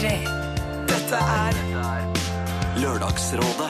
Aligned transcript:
P3. 0.00 0.10
Dette 0.88 1.18
er 1.20 1.56
Lørdagsrådet 2.80 3.66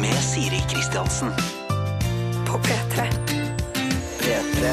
med 0.00 0.14
Siri 0.24 0.60
Kristiansen. 0.70 1.28
på 2.48 2.60
P3. 2.64 3.04
P3. 4.22 4.70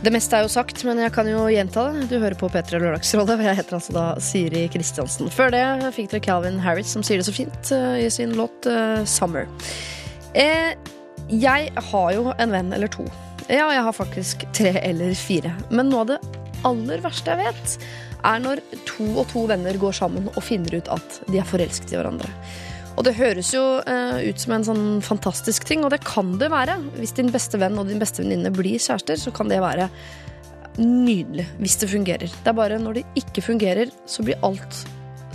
Det 0.00 0.12
meste 0.14 0.38
er 0.38 0.46
jo 0.46 0.48
sagt, 0.48 0.80
men 0.88 1.02
jeg 1.02 1.12
kan 1.12 1.28
jo 1.28 1.42
gjenta 1.52 1.84
det. 1.92 2.06
Du 2.08 2.16
hører 2.16 2.38
på 2.40 2.48
P3 2.48 2.80
Lørdagsrådet, 2.80 3.36
og 3.36 3.44
jeg 3.44 3.58
heter 3.60 3.76
altså 3.76 3.92
da 3.98 4.06
Siri 4.16 4.64
Kristiansen. 4.72 5.28
Før 5.28 5.52
det 5.52 5.92
fikk 5.98 6.08
dere 6.14 6.24
Calvin 6.24 6.56
Harris, 6.64 6.96
som 6.96 7.04
sier 7.04 7.20
det 7.20 7.28
så 7.28 7.36
fint 7.36 7.74
eh, 7.76 8.06
i 8.06 8.08
sin 8.08 8.32
låt 8.32 8.64
eh, 8.64 9.04
'Summer'. 9.04 9.44
Eh, 10.32 10.72
jeg 11.28 11.68
har 11.92 12.10
jo 12.16 12.32
en 12.32 12.56
venn 12.56 12.72
eller 12.72 12.88
to. 12.88 13.04
Ja, 13.50 13.68
jeg 13.76 13.84
har 13.84 13.92
faktisk 13.92 14.48
tre 14.56 14.78
eller 14.80 15.12
fire. 15.12 15.52
Men 15.68 15.92
noe 15.92 16.06
av 16.06 16.14
det 16.14 16.20
aller 16.64 17.04
verste 17.04 17.36
jeg 17.36 17.44
vet, 17.44 17.78
er 18.26 18.42
når 18.42 18.62
to 18.88 19.06
og 19.14 19.26
to 19.32 19.44
venner 19.50 19.78
går 19.80 19.94
sammen 19.96 20.30
og 20.32 20.42
finner 20.44 20.78
ut 20.78 20.90
at 20.92 21.20
de 21.28 21.40
er 21.40 21.48
forelsket 21.48 21.94
i 21.94 22.00
hverandre. 22.00 22.30
Og 22.96 23.04
det 23.04 23.16
høres 23.18 23.52
jo 23.52 23.62
eh, 23.84 24.22
ut 24.30 24.40
som 24.40 24.54
en 24.56 24.64
sånn 24.64 24.84
fantastisk 25.04 25.66
ting, 25.68 25.84
og 25.84 25.92
det 25.92 26.00
kan 26.06 26.36
det 26.40 26.48
være. 26.52 26.78
Hvis 26.96 27.12
din 27.18 27.32
beste 27.32 27.60
venn 27.60 27.76
og 27.76 27.90
din 27.90 28.00
beste 28.00 28.22
venninne 28.24 28.52
blir 28.54 28.80
kjærester, 28.80 29.20
så 29.20 29.32
kan 29.36 29.52
det 29.52 29.60
være 29.64 29.90
nydelig 30.80 31.46
hvis 31.60 31.78
det 31.80 31.90
fungerer. 31.92 32.32
Det 32.32 32.52
er 32.52 32.56
bare 32.56 32.80
når 32.80 32.98
det 32.98 33.06
ikke 33.20 33.44
fungerer, 33.44 33.92
så 34.08 34.24
blir 34.24 34.40
alt 34.46 34.84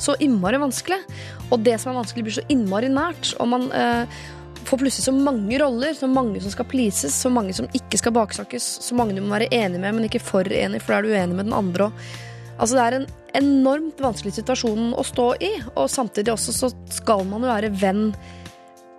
så 0.01 0.15
innmari 0.23 0.57
vanskelig. 0.57 0.98
Og 1.51 1.62
det 1.62 1.77
som 1.81 1.91
er 1.91 1.99
vanskelig, 1.99 2.26
blir 2.26 2.37
så 2.39 2.45
innmari 2.49 2.89
nært. 2.89 3.35
Og 3.37 3.49
man 3.51 3.67
eh, 3.77 4.17
får 4.65 4.81
plutselig 4.81 5.05
så 5.05 5.13
mange 5.13 5.59
roller, 5.62 5.93
så 5.98 6.09
mange 6.09 6.41
som 6.41 6.53
skal 6.53 6.65
pleases, 6.71 7.13
så 7.13 7.29
mange 7.29 7.53
som 7.57 7.70
ikke 7.77 7.99
skal 8.01 8.15
baksnakkes, 8.17 8.67
så 8.81 8.98
mange 8.98 9.13
du 9.17 9.21
må 9.21 9.35
være 9.35 9.51
enig 9.53 9.81
med, 9.81 9.93
men 9.98 10.09
ikke 10.09 10.23
for 10.23 10.48
enig, 10.48 10.81
for 10.81 10.95
da 10.95 10.99
er 10.99 11.05
du 11.05 11.13
uenig 11.13 11.37
med 11.37 11.49
den 11.49 11.57
andre. 11.57 11.91
Og, 11.91 12.12
altså 12.61 12.77
Det 12.77 12.83
er 12.83 12.97
en 12.99 13.07
enormt 13.41 14.01
vanskelig 14.03 14.35
situasjon 14.38 14.91
å 14.93 15.05
stå 15.07 15.27
i, 15.41 15.51
og 15.73 15.90
samtidig 15.91 16.34
også 16.34 16.54
så 16.55 16.70
skal 16.93 17.26
man 17.27 17.45
jo 17.45 17.51
være 17.51 17.71
venn. 17.81 18.12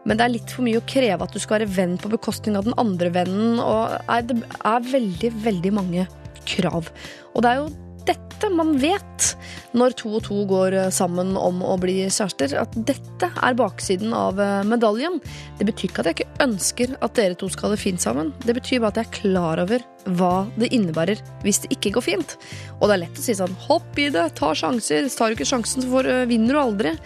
Men 0.09 0.19
det 0.19 0.25
er 0.25 0.35
litt 0.35 0.51
for 0.51 0.67
mye 0.67 0.81
å 0.81 0.89
kreve 0.89 1.23
at 1.23 1.35
du 1.35 1.39
skal 1.39 1.61
være 1.61 1.71
venn 1.77 1.95
på 2.01 2.11
bekostning 2.11 2.57
av 2.59 2.67
den 2.67 2.75
andre 2.81 3.13
vennen. 3.15 3.61
Og 3.63 3.95
det 4.27 4.41
er 4.67 4.89
veldig, 4.89 5.31
veldig 5.45 5.73
mange 5.79 6.09
krav. 6.49 6.91
Og 7.37 7.45
det 7.45 7.53
er 7.53 7.61
jo 7.61 7.69
dette 8.09 8.51
man 8.53 8.75
vet 8.81 9.33
når 9.77 9.95
to 9.97 10.11
og 10.19 10.25
to 10.27 10.43
går 10.49 10.77
eh, 10.77 10.91
sammen 10.95 11.35
om 11.39 11.63
å 11.65 11.77
bli 11.81 12.03
kjærester. 12.05 12.55
At 12.61 12.75
dette 12.77 13.29
er 13.33 13.57
baksiden 13.59 14.13
av 14.17 14.41
eh, 14.43 14.61
medaljen. 14.69 15.19
Det 15.59 15.67
betyr 15.69 15.89
ikke 15.89 16.05
at 16.05 16.11
jeg 16.11 16.19
ikke 16.21 16.47
ønsker 16.47 16.95
at 17.01 17.17
dere 17.19 17.39
to 17.39 17.49
skal 17.53 17.71
ha 17.71 17.77
det 17.77 17.83
fint 17.83 18.03
sammen. 18.03 18.33
Det 18.45 18.57
betyr 18.59 18.83
bare 18.83 18.95
at 18.95 19.03
jeg 19.03 19.11
er 19.11 19.19
klar 19.19 19.63
over 19.65 19.85
hva 20.19 20.33
det 20.59 20.73
innebærer 20.75 21.21
hvis 21.45 21.63
det 21.65 21.73
ikke 21.77 21.95
går 21.99 22.07
fint. 22.09 22.39
Og 22.81 22.89
det 22.89 22.97
er 22.97 23.05
lett 23.05 23.21
å 23.21 23.27
si 23.27 23.37
sånn 23.39 23.59
hopp 23.69 24.01
i 24.01 24.09
det, 24.13 24.29
ta 24.39 24.55
sjanser. 24.59 25.11
Tar 25.13 25.31
du 25.31 25.39
ikke 25.39 25.49
sjansen, 25.49 25.85
så 25.85 25.93
får, 25.93 26.11
øh, 26.13 26.25
vinner 26.31 26.59
du 26.59 26.63
aldri. 26.63 26.97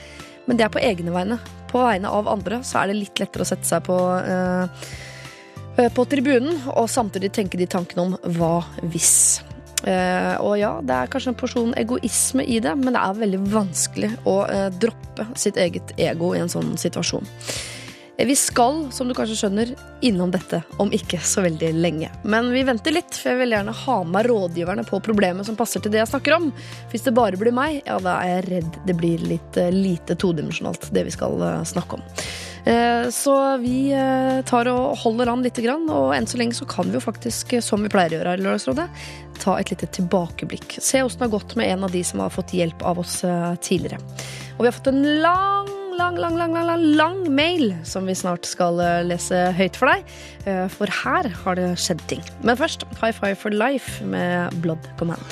Men 0.46 0.58
det 0.58 0.66
er 0.66 0.72
på 0.74 0.82
egne 0.82 1.14
vegne. 1.14 1.40
På 1.70 1.82
vegne 1.86 2.12
av 2.12 2.30
andre 2.30 2.62
så 2.66 2.82
er 2.82 2.92
det 2.92 3.00
litt 3.02 3.20
lettere 3.22 3.46
å 3.46 3.50
sette 3.50 3.68
seg 3.68 3.84
på 3.86 3.98
øh, 3.98 4.88
på 5.76 6.06
tribunen 6.08 6.54
og 6.72 6.86
samtidig 6.88 7.34
tenke 7.36 7.58
de 7.60 7.66
tankene 7.68 8.06
om 8.06 8.32
hva 8.38 8.54
hvis. 8.80 9.44
Eh, 9.86 10.34
og 10.42 10.56
ja, 10.58 10.72
det 10.82 10.96
er 10.96 11.10
kanskje 11.12 11.30
en 11.30 11.38
porsjon 11.38 11.76
egoisme 11.78 12.42
i 12.42 12.58
det, 12.62 12.74
men 12.80 12.96
det 12.96 13.02
er 13.02 13.22
veldig 13.22 13.40
vanskelig 13.52 14.10
å 14.26 14.40
eh, 14.50 14.68
droppe 14.82 15.28
sitt 15.38 15.60
eget 15.62 15.94
ego 16.00 16.34
i 16.34 16.42
en 16.42 16.50
sånn 16.50 16.74
situasjon. 16.80 17.28
Eh, 18.16 18.26
Vi 18.26 18.34
skal, 18.40 18.88
som 18.90 19.06
du 19.06 19.14
kanskje 19.14 19.36
skjønner, 19.38 19.70
innom 20.06 20.32
dette 20.34 20.64
om 20.82 20.90
ikke 20.90 21.20
så 21.22 21.44
veldig 21.46 21.70
lenge. 21.78 22.10
Men 22.26 22.50
vi 22.50 22.64
venter 22.66 22.96
litt, 22.96 23.14
for 23.14 23.30
jeg 23.30 23.44
vil 23.44 23.54
gjerne 23.54 23.76
ha 23.84 24.00
med 24.10 24.26
rådgiverne 24.26 24.86
på 24.90 25.00
problemet 25.06 25.46
som 25.46 25.58
passer 25.58 25.84
til 25.84 25.94
det 25.94 26.02
jeg 26.02 26.10
snakker 26.16 26.34
om. 26.40 26.50
Hvis 26.90 27.06
det 27.06 27.14
bare 27.14 27.38
blir 27.38 27.54
meg, 27.54 27.78
ja, 27.86 28.00
da 28.02 28.18
er 28.24 28.40
jeg 28.40 28.50
redd 28.50 28.82
det 28.90 28.98
blir 28.98 29.22
litt 29.22 29.62
lite 29.70 30.18
todimensjonalt, 30.18 30.90
det 30.90 31.06
vi 31.06 31.14
skal 31.14 31.62
snakke 31.68 32.00
om. 32.00 32.06
Eh, 32.66 33.10
Så 33.10 33.56
vi 33.62 33.92
eh, 33.94 34.42
tar 34.42 34.66
og 34.72 34.96
holder 34.98 35.30
an 35.30 35.44
lite 35.46 35.62
grann, 35.62 35.86
og 35.92 36.10
enn 36.16 36.26
så 36.26 36.40
lenge 36.40 36.56
så 36.58 36.66
kan 36.68 36.90
vi 36.90 36.98
jo 36.98 37.04
faktisk, 37.04 37.54
eh, 37.54 37.62
som 37.62 37.82
vi 37.84 37.92
pleier 37.92 38.16
å 38.16 38.18
gjøre 38.18 38.32
her 38.32 38.42
i 38.42 38.46
Lørdagsrådet, 38.46 38.88
ta 39.38 39.54
et 39.60 39.70
lite 39.70 39.86
tilbakeblikk. 40.00 40.78
Se 40.82 41.04
åssen 41.04 41.22
det 41.22 41.28
har 41.28 41.36
gått 41.38 41.54
med 41.60 41.70
en 41.70 41.86
av 41.86 41.94
de 41.94 42.02
som 42.04 42.24
har 42.24 42.34
fått 42.34 42.56
hjelp 42.56 42.82
av 42.82 42.98
oss 42.98 43.20
tidligere. 43.62 44.00
Og 44.56 44.64
vi 44.64 44.70
har 44.70 44.74
fått 44.74 44.90
en 44.90 45.04
lang, 45.22 45.68
lang, 45.96 46.16
lang, 46.16 46.36
lang, 46.36 46.52
lang, 46.52 46.66
lang, 46.66 46.82
lang 46.96 47.34
mail 47.34 47.74
som 47.84 48.06
vi 48.06 48.14
snart 48.14 48.44
skal 48.48 48.78
eh, 48.82 49.02
lese 49.06 49.38
høyt 49.56 49.76
for 49.78 49.88
deg. 49.90 50.04
Eh, 50.44 50.64
For 50.72 50.90
her 50.92 51.28
har 51.42 51.56
det 51.58 51.68
skjedd 51.80 52.02
ting. 52.10 52.22
Men 52.44 52.58
først 52.58 52.84
High 53.00 53.14
Five 53.16 53.38
for 53.40 53.54
Life 53.54 54.04
med 54.04 54.56
Blood 54.64 54.84
Command. 55.00 55.22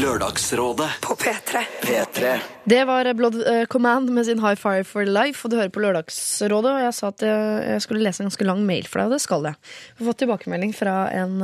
Lørdagsrådet 0.00 0.88
På 1.04 1.14
P3. 1.20 1.62
P3. 1.84 2.32
Det 2.64 2.80
var 2.88 3.10
Blood 3.14 3.36
eh, 3.42 3.64
Command 3.70 4.10
med 4.14 4.26
sin 4.26 4.40
High 4.40 4.56
Five 4.60 4.88
for 4.88 5.04
Life, 5.04 5.44
og 5.44 5.52
du 5.52 5.58
hører 5.60 5.74
på 5.74 5.84
Lørdagsrådet. 5.84 6.72
Og 6.72 6.86
jeg 6.86 6.96
sa 6.96 7.12
at 7.12 7.26
jeg, 7.28 7.84
skulle 7.84 8.06
lese 8.06 8.24
en 8.24 8.30
ganske 8.30 8.48
lang 8.48 8.64
mail 8.64 8.88
for 8.88 9.02
deg, 9.02 9.12
og 9.12 9.18
det 9.18 9.22
skal 9.26 9.50
jeg. 9.50 9.60
Vi 9.98 10.04
har 10.04 10.12
fått 10.12 10.22
tilbakemelding 10.24 10.74
fra 10.76 10.96
en 11.12 11.36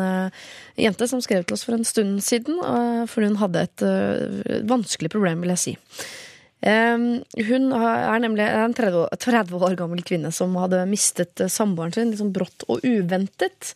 jente 0.80 1.10
som 1.10 1.20
skrev 1.20 1.44
til 1.44 1.58
oss 1.58 1.66
for 1.68 1.76
en 1.76 1.86
stund 1.86 2.24
siden, 2.24 2.58
for 3.10 3.26
hun 3.26 3.38
hadde 3.42 3.68
et 3.68 3.86
vanskelig 4.70 5.12
problem, 5.12 5.44
vil 5.44 5.56
jeg 5.56 5.64
si. 5.66 5.78
Hun 6.60 7.72
er 7.72 8.20
nemlig 8.20 8.44
en 8.44 8.74
30, 8.76 9.08
år- 9.56 9.76
gammel 9.80 10.02
kvinne 10.04 10.32
som 10.34 10.52
hadde 10.60 10.82
mistet 10.90 11.40
eh, 11.40 11.48
samboeren 11.48 11.94
sin 11.94 12.10
liksom 12.12 12.32
brått 12.36 12.66
og 12.68 12.84
uventet. 12.84 13.72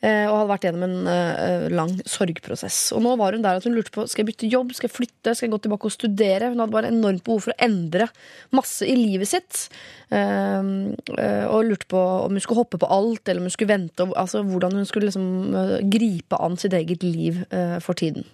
eh, 0.00 0.28
Og 0.30 0.36
hadde 0.38 0.50
vært 0.52 0.66
gjennom 0.68 0.84
en 0.86 1.10
eh, 1.10 1.66
lang 1.74 1.90
sorgprosess. 2.06 2.92
Og 2.94 3.02
nå 3.02 3.16
var 3.18 3.34
hun 3.34 3.42
der 3.42 3.58
at 3.58 3.66
hun 3.66 3.74
lurte 3.74 3.90
på 3.90 4.06
skal 4.08 4.22
jeg 4.22 4.30
bytte 4.30 4.52
jobb, 4.52 4.70
skal 4.78 4.88
jeg 4.88 4.94
flytte, 4.96 5.34
skal 5.34 5.48
jeg 5.48 5.54
gå 5.56 5.60
tilbake 5.66 5.90
og 5.90 5.96
studere. 5.96 6.52
Hun 6.54 6.62
hadde 6.62 6.76
bare 6.78 6.92
enormt 6.94 7.24
behov 7.26 7.42
for 7.48 7.52
å 7.56 7.60
endre 7.66 8.06
masse 8.54 8.86
i 8.86 8.94
livet 8.94 9.28
sitt. 9.28 9.66
Og 10.14 11.60
lurte 11.66 11.90
på 11.90 12.00
om 12.24 12.30
hun 12.32 12.40
skulle 12.40 12.62
hoppe 12.62 12.78
på 12.80 12.88
alt, 12.94 13.26
eller 13.28 13.42
om 13.42 13.50
hun 13.50 13.56
skulle 13.58 13.74
vente. 13.74 14.06
Altså 14.14 14.44
hvordan 14.46 14.78
hun 14.78 14.86
skulle 14.88 15.10
liksom 15.10 15.28
gripe 15.92 16.38
an 16.40 16.56
sitt 16.62 16.72
eget 16.78 17.02
liv 17.02 17.42
for 17.82 17.98
tiden. 17.98 18.24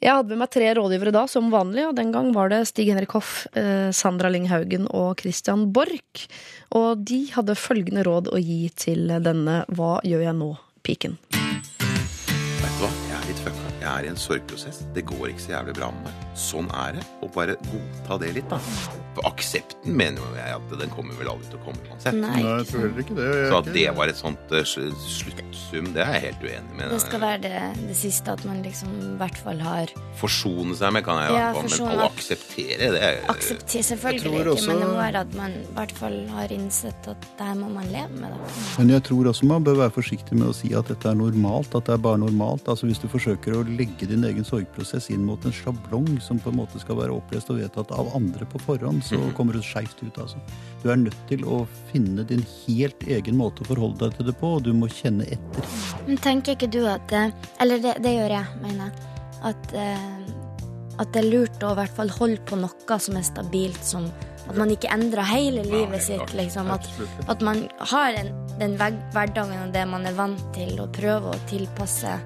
Jeg 0.00 0.16
hadde 0.16 0.32
med 0.32 0.40
meg 0.40 0.48
tre 0.54 0.68
rådgivere 0.78 1.12
da, 1.12 1.26
som 1.28 1.50
vanlig, 1.52 1.82
og 1.90 1.96
den 1.98 2.08
gang 2.14 2.30
var 2.32 2.48
det 2.48 2.62
Stig 2.70 2.88
Henrik 2.88 3.12
Hoff, 3.12 3.44
eh, 3.52 3.90
Sandra 3.92 4.30
Lyng 4.32 4.46
Haugen 4.48 4.86
og 4.96 5.20
Christian 5.20 5.66
Borch. 5.76 6.24
Og 6.72 7.02
de 7.04 7.26
hadde 7.34 7.52
følgende 7.52 8.06
råd 8.08 8.30
å 8.32 8.40
gi 8.40 8.70
til 8.80 9.12
denne 9.20 9.58
Hva 9.68 9.98
gjør 10.00 10.24
jeg 10.24 10.38
nå-piken. 10.40 11.18
Vet 11.36 12.72
du 12.78 12.80
hva? 12.80 12.90
Jeg 13.10 13.18
er 13.18 13.28
litt 13.28 13.44
fucka. 13.44 13.74
Jeg 13.76 13.90
er 13.92 14.08
i 14.08 14.12
en 14.14 14.24
sorgprosess. 14.24 14.80
Det 14.96 15.04
går 15.04 15.34
ikke 15.34 15.44
så 15.44 15.54
jævlig 15.58 15.76
bra 15.82 15.92
med 15.92 16.08
meg. 16.08 16.26
Sånn 16.48 16.72
er 16.86 16.96
det. 16.96 17.06
Og 17.20 17.36
bare 17.36 17.60
godta 17.68 18.20
det 18.24 18.34
litt, 18.40 18.48
da. 18.48 18.99
For 19.14 19.26
aksepten 19.26 19.96
mener 19.98 20.22
jo 20.22 20.36
jeg 20.38 20.54
at 20.54 20.74
den 20.78 20.90
kommer 20.94 21.16
vel 21.18 21.28
aldri 21.32 21.48
til 21.50 21.58
å 21.58 21.64
komme 21.64 21.82
uansett. 21.90 22.14
Nei, 22.14 22.30
Nei, 22.30 22.42
jeg 22.60 22.66
tror 22.70 22.80
heller 22.86 23.02
ikke 23.02 23.16
det. 23.18 23.24
Jeg, 23.34 23.48
Så 23.50 23.56
at 23.58 23.70
det 23.74 23.86
var 23.96 24.12
et 24.12 24.20
sånt 24.20 24.52
eh, 24.54 24.64
sluttsum, 24.64 25.88
det 25.94 26.02
er 26.04 26.12
jeg 26.14 26.22
helt 26.28 26.44
uenig 26.46 26.76
med. 26.78 26.90
det 26.94 27.00
skal 27.02 27.20
være 27.22 27.40
det, 27.44 27.62
det 27.88 27.96
siste 27.98 28.34
at 28.36 28.44
man 28.46 28.60
liksom 28.64 28.92
i 29.00 29.16
hvert 29.20 29.40
fall 29.42 29.60
har 29.64 29.90
Forsone 30.20 30.76
seg 30.78 30.92
med 30.94 31.04
kan 31.06 31.18
jeg 31.22 31.32
i 31.32 31.36
Ja, 31.38 31.48
hvert 31.50 31.56
fall, 31.58 31.68
forsone. 31.70 31.90
men 31.90 32.02
å 32.04 32.08
akseptere 32.10 32.90
det 32.94 33.00
er 33.06 33.18
Akseptere, 33.32 33.82
selvfølgelig 33.90 34.40
ikke, 34.40 34.54
også- 34.54 34.68
men 34.70 34.80
det 34.84 34.88
må 34.90 34.96
være 35.00 35.20
at 35.24 35.34
man 35.34 35.50
i 35.58 35.74
hvert 35.78 35.92
fall 36.00 36.18
har 36.36 36.48
innsett 36.54 37.08
at 37.08 37.20
det 37.38 37.46
her 37.50 37.54
må 37.54 37.70
man 37.72 37.86
leve 37.92 38.10
med. 38.20 38.30
Da. 38.30 38.38
Men 38.78 38.88
jeg 38.94 39.02
tror 39.10 39.24
også 39.32 39.44
man 39.50 39.64
bør 39.64 39.76
være 39.82 39.94
forsiktig 39.96 40.32
med 40.38 40.48
å 40.48 40.54
si 40.54 40.72
at 40.74 40.86
dette 40.88 41.06
er 41.10 41.14
normalt. 41.14 41.74
At 41.74 41.84
det 41.86 41.94
er 41.94 41.98
bare 41.98 42.18
normalt. 42.18 42.64
Altså 42.68 42.86
Hvis 42.86 43.00
du 43.00 43.08
forsøker 43.08 43.54
å 43.58 43.64
legge 43.64 44.06
din 44.08 44.22
egen 44.24 44.44
sorgprosess 44.44 45.10
inn 45.10 45.24
mot 45.24 45.42
en 45.44 45.52
sjablong 45.52 46.20
som 46.22 46.38
på 46.38 46.50
en 46.50 46.56
måte 46.56 46.80
skal 46.80 46.96
være 46.96 47.10
opplest 47.16 47.50
og 47.50 47.58
vedtatt 47.58 47.90
av 47.92 48.14
andre 48.14 48.44
på 48.46 48.60
forhånd, 48.60 48.99
så 49.04 49.18
kommer 49.36 49.56
du 49.56 49.62
skeivt 49.64 50.02
ut. 50.02 50.18
altså. 50.18 50.40
Du 50.82 50.88
er 50.90 51.00
nødt 51.00 51.18
til 51.28 51.44
å 51.44 51.62
finne 51.90 52.24
din 52.28 52.42
helt 52.64 53.04
egen 53.06 53.36
måte 53.40 53.64
å 53.64 53.68
forholde 53.68 54.06
deg 54.06 54.16
til 54.18 54.30
det 54.30 54.36
på, 54.40 54.54
og 54.56 54.64
du 54.66 54.72
må 54.76 54.88
kjenne 54.92 55.26
etter. 55.28 55.68
Men 56.06 56.20
tenker 56.24 56.56
ikke 56.56 56.70
du 56.72 56.82
at 56.88 57.12
eh, 57.12 57.34
Eller 57.60 57.82
det, 57.82 57.98
det 58.04 58.16
gjør 58.16 58.36
jeg, 58.38 58.58
mener 58.64 58.88
jeg. 58.88 59.06
At, 59.50 59.76
eh, 59.76 60.98
at 61.00 61.14
det 61.14 61.22
er 61.22 61.30
lurt 61.30 61.62
å 61.64 61.74
i 61.74 61.80
hvert 61.80 61.96
fall 61.96 62.12
holde 62.18 62.42
på 62.48 62.58
noe 62.60 63.00
som 63.00 63.16
er 63.16 63.24
stabilt, 63.24 63.80
som 63.84 64.10
at 64.50 64.56
man 64.58 64.72
ikke 64.72 64.90
endrer 64.90 65.28
hele 65.28 65.62
livet 65.68 66.02
sitt. 66.02 66.34
Liksom, 66.34 66.72
at, 66.74 66.88
at 67.30 67.44
man 67.44 67.64
har 67.92 68.16
en, 68.18 68.32
den 68.60 68.76
hverdagen 68.80 69.68
og 69.68 69.74
det 69.76 69.86
man 69.88 70.08
er 70.08 70.16
vant 70.18 70.42
til, 70.56 70.74
og 70.82 70.92
prøver 70.96 71.32
å 71.36 71.42
tilpasse 71.50 72.18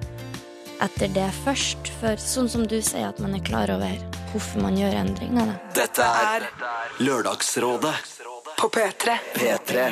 etter 0.83 1.11
det 1.15 1.27
først. 1.43 1.91
For 1.99 2.19
sånn 2.21 2.49
som 2.51 2.65
du 2.67 2.77
sier, 2.81 3.09
at 3.09 3.21
man 3.23 3.35
er 3.37 3.43
klar 3.45 3.71
over 3.73 3.93
hvorfor 4.31 4.63
man 4.65 4.79
gjør 4.79 4.97
endringer. 5.03 5.53
Da. 5.53 5.75
Dette 5.83 6.09
er 6.25 6.49
Lørdagsrådet 7.03 7.95
På 8.55 8.71
P3. 8.71 9.15
P3. 9.35 9.87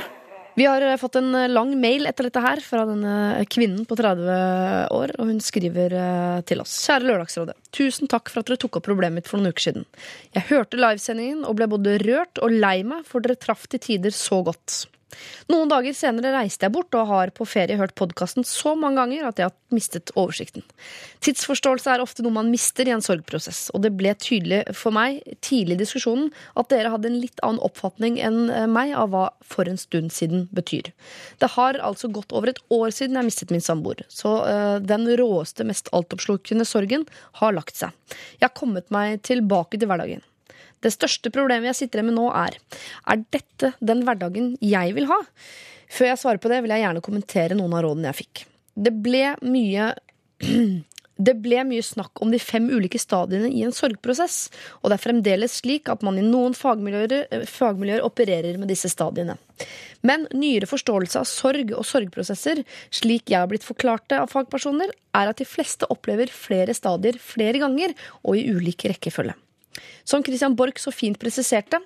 Vi 0.56 0.66
har 0.66 0.82
eh, 0.86 0.98
fått 1.02 1.16
en 1.18 1.34
eh, 1.36 1.50
lang 1.50 1.74
mail 1.82 2.06
etter 2.06 2.28
dette 2.28 2.42
her 2.44 2.62
fra 2.62 2.84
denne 2.86 3.44
kvinnen 3.50 3.88
på 3.90 3.98
30 3.98 4.94
år, 4.94 5.16
og 5.18 5.32
hun 5.32 5.42
skriver 5.42 5.96
eh, 5.98 6.42
til 6.48 6.62
oss. 6.62 6.76
Kjære 6.86 7.10
Lørdagsrådet. 7.10 7.58
Tusen 7.74 8.12
takk 8.12 8.30
for 8.30 8.44
at 8.44 8.52
dere 8.52 8.62
tok 8.62 8.78
opp 8.78 8.86
problemet 8.86 9.22
mitt 9.22 9.32
for 9.32 9.42
noen 9.42 9.54
uker 9.54 9.70
siden. 9.72 9.88
Jeg 10.36 10.48
hørte 10.52 10.80
livesendingen 10.80 11.42
og 11.50 11.58
ble 11.58 11.70
både 11.72 11.98
rørt 12.06 12.42
og 12.44 12.54
lei 12.54 12.82
meg, 12.86 13.08
for 13.10 13.26
dere 13.26 13.40
traff 13.40 13.66
til 13.72 13.82
tider 13.82 14.14
så 14.14 14.44
godt. 14.46 14.84
Noen 15.52 15.72
dager 15.72 15.96
senere 15.98 16.34
reiste 16.36 16.68
jeg 16.68 16.74
bort 16.76 16.96
og 16.98 17.10
har 17.10 17.34
på 17.36 17.48
ferie 17.48 17.78
hørt 17.80 17.96
podkasten 18.00 18.46
så 18.48 18.76
mange 18.80 19.02
ganger 19.02 19.28
at 19.30 19.40
jeg 19.42 19.50
har 19.50 19.56
mistet 19.74 20.14
oversikten. 20.20 20.66
Tidsforståelse 21.24 21.94
er 21.94 22.04
ofte 22.04 22.26
noe 22.26 22.36
man 22.36 22.52
mister 22.54 22.88
i 22.88 22.94
en 22.96 23.04
sorgprosess, 23.04 23.68
og 23.74 23.84
det 23.86 23.94
ble 23.98 24.14
tydelig 24.20 24.64
for 24.78 24.96
meg 24.96 25.22
tidlig 25.46 25.78
i 25.78 25.84
diskusjonen 25.84 26.32
at 26.60 26.70
dere 26.74 26.94
hadde 26.94 27.10
en 27.10 27.20
litt 27.22 27.44
annen 27.46 27.62
oppfatning 27.66 28.20
enn 28.24 28.42
eh, 28.54 28.68
meg 28.70 28.94
av 28.98 29.14
hva 29.14 29.26
for 29.46 29.70
en 29.70 29.80
stund 29.80 30.14
siden 30.16 30.48
betyr. 30.56 30.92
Det 31.42 31.54
har 31.56 31.80
altså 31.84 32.12
gått 32.14 32.36
over 32.36 32.54
et 32.54 32.62
år 32.74 32.94
siden 32.96 33.20
jeg 33.20 33.30
mistet 33.30 33.54
min 33.54 33.64
samboer, 33.64 34.06
så 34.12 34.36
eh, 34.50 34.76
den 34.84 35.08
råeste, 35.20 35.68
mest 35.68 35.92
altoppslukende 35.96 36.68
sorgen 36.68 37.08
har 37.42 37.56
lagt 37.56 37.80
seg. 37.80 37.96
Jeg 38.40 38.48
har 38.50 38.56
kommet 38.58 38.92
meg 38.94 39.24
tilbake 39.28 39.80
til 39.80 39.92
hverdagen. 39.92 40.24
Det 40.84 40.92
største 40.94 41.32
problemet 41.34 41.72
jeg 41.72 41.84
sitter 41.84 42.04
med 42.04 42.18
nå, 42.18 42.30
er 42.36 42.60
er 43.08 43.26
dette 43.34 43.74
den 43.80 44.04
hverdagen 44.08 44.54
jeg 44.62 44.96
vil 44.98 45.08
ha? 45.12 45.20
Før 45.94 46.12
jeg 46.12 46.22
svarer 46.22 46.42
på 46.42 46.50
det, 46.52 46.64
vil 46.64 46.74
jeg 46.74 46.84
gjerne 46.86 47.06
kommentere 47.06 47.58
noen 47.58 47.76
av 47.78 47.86
rådene 47.86 48.10
jeg 48.12 48.24
fikk. 48.24 48.48
Det 48.74 48.96
ble 49.06 49.28
mye 49.46 49.94
Det 51.14 51.36
ble 51.44 51.60
mye 51.70 51.84
snakk 51.86 52.24
om 52.26 52.32
de 52.34 52.40
fem 52.42 52.66
ulike 52.74 52.98
stadiene 52.98 53.52
i 53.54 53.62
en 53.64 53.76
sorgprosess, 53.76 54.48
og 54.82 54.90
det 54.90 54.96
er 54.98 55.04
fremdeles 55.04 55.60
slik 55.62 55.92
at 55.94 56.02
man 56.06 56.18
i 56.18 56.24
noen 56.26 56.56
fagmiljøer, 56.58 57.14
eh, 57.30 57.44
fagmiljøer 57.46 58.02
opererer 58.02 58.58
med 58.58 58.72
disse 58.74 58.90
stadiene. 58.90 59.38
Men 60.02 60.26
nyere 60.34 60.66
forståelse 60.68 61.22
av 61.22 61.30
sorg 61.30 61.76
og 61.78 61.86
sorgprosesser, 61.86 62.64
slik 62.90 63.30
jeg 63.30 63.44
har 63.44 63.52
blitt 63.52 63.68
forklart 63.68 64.08
det 64.10 64.24
av 64.24 64.34
fagpersoner, 64.34 64.90
er 65.14 65.30
at 65.30 65.38
de 65.38 65.46
fleste 65.46 65.86
opplever 65.94 66.34
flere 66.34 66.74
stadier 66.74 67.22
flere 67.22 67.62
ganger 67.62 67.94
og 68.24 68.34
i 68.40 68.48
ulik 68.50 68.90
rekkefølge. 68.90 69.38
Som 70.08 70.24
Christian 70.26 70.58
Borch 70.60 70.82
så 70.82 70.94
fint 70.94 71.20
presiserte, 71.22 71.82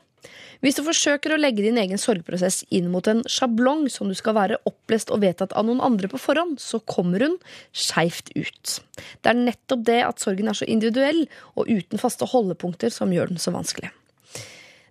hvis 0.64 0.78
du 0.80 0.82
forsøker 0.82 1.34
å 1.34 1.38
legge 1.38 1.62
din 1.62 1.78
egen 1.78 2.00
sorgprosess 2.02 2.64
inn 2.74 2.90
mot 2.94 3.06
en 3.10 3.22
sjablong 3.30 3.86
som 3.94 4.10
du 4.10 4.16
skal 4.18 4.36
være 4.38 4.58
opplest 4.70 5.12
og 5.14 5.22
vedtatt 5.22 5.54
av 5.54 5.68
noen 5.68 5.84
andre 5.86 6.10
på 6.10 6.20
forhånd, 6.22 6.58
så 6.62 6.82
kommer 6.82 7.22
hun 7.28 7.38
skeivt 7.78 8.34
ut. 8.34 8.80
Det 9.22 9.32
er 9.32 9.38
nettopp 9.38 9.86
det 9.86 10.00
at 10.08 10.24
sorgen 10.24 10.50
er 10.50 10.58
så 10.58 10.66
individuell 10.66 11.28
og 11.54 11.70
uten 11.70 12.02
faste 12.02 12.26
holdepunkter 12.34 12.94
som 12.94 13.14
gjør 13.14 13.36
den 13.36 13.42
så 13.42 13.54
vanskelig. 13.54 13.94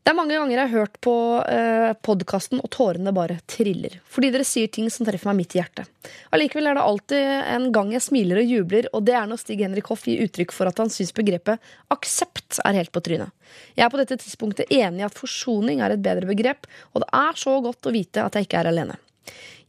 Det 0.06 0.12
er 0.12 0.14
mange 0.20 0.36
ganger 0.38 0.54
jeg 0.54 0.68
har 0.70 0.84
hørt 0.84 0.98
på 1.02 1.12
eh, 1.50 1.88
podkasten 2.06 2.60
og 2.62 2.68
tårene 2.70 3.10
bare 3.10 3.40
triller. 3.50 3.96
Fordi 4.06 4.28
dere 4.30 4.44
sier 4.46 4.70
ting 4.70 4.86
som 4.86 5.02
treffer 5.02 5.26
meg 5.32 5.40
midt 5.40 5.56
i 5.56 5.58
hjertet. 5.58 5.90
Allikevel 6.30 6.70
er 6.70 6.78
det 6.78 6.84
alltid 6.86 7.24
en 7.56 7.66
gang 7.74 7.90
jeg 7.90 8.04
smiler 8.04 8.38
og 8.38 8.52
jubler, 8.52 8.86
og 8.94 9.02
det 9.08 9.16
er 9.18 9.26
når 9.26 9.40
Stig 9.42 9.64
Henrik 9.66 9.90
Hoff 9.90 10.06
gir 10.06 10.22
uttrykk 10.22 10.54
for 10.54 10.70
at 10.70 10.78
han 10.78 10.94
syns 10.94 11.10
begrepet 11.16 11.58
aksept 11.90 12.60
er 12.62 12.78
helt 12.78 12.94
på 12.94 13.02
trynet. 13.02 13.34
Jeg 13.74 13.88
er 13.88 13.90
på 13.90 13.98
dette 13.98 14.20
tidspunktet 14.22 14.70
enig 14.78 15.02
i 15.02 15.08
at 15.08 15.18
forsoning 15.18 15.82
er 15.82 15.96
et 15.96 16.06
bedre 16.06 16.30
begrep, 16.30 16.70
og 16.94 17.02
det 17.02 17.10
er 17.24 17.42
så 17.42 17.58
godt 17.66 17.90
å 17.90 17.96
vite 17.98 18.22
at 18.22 18.38
jeg 18.38 18.46
ikke 18.46 18.62
er 18.62 18.70
alene. 18.70 19.00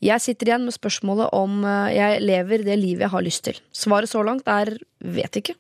Jeg 0.06 0.22
sitter 0.22 0.52
igjen 0.52 0.70
med 0.70 0.78
spørsmålet 0.78 1.34
om 1.34 1.64
eh, 1.66 1.96
jeg 1.98 2.22
lever 2.30 2.70
det 2.70 2.78
livet 2.78 3.08
jeg 3.08 3.16
har 3.18 3.26
lyst 3.26 3.48
til. 3.50 3.58
Svaret 3.74 4.14
så 4.14 4.22
langt 4.22 4.46
er 4.46 4.76
vet 5.02 5.42
ikke. 5.42 5.58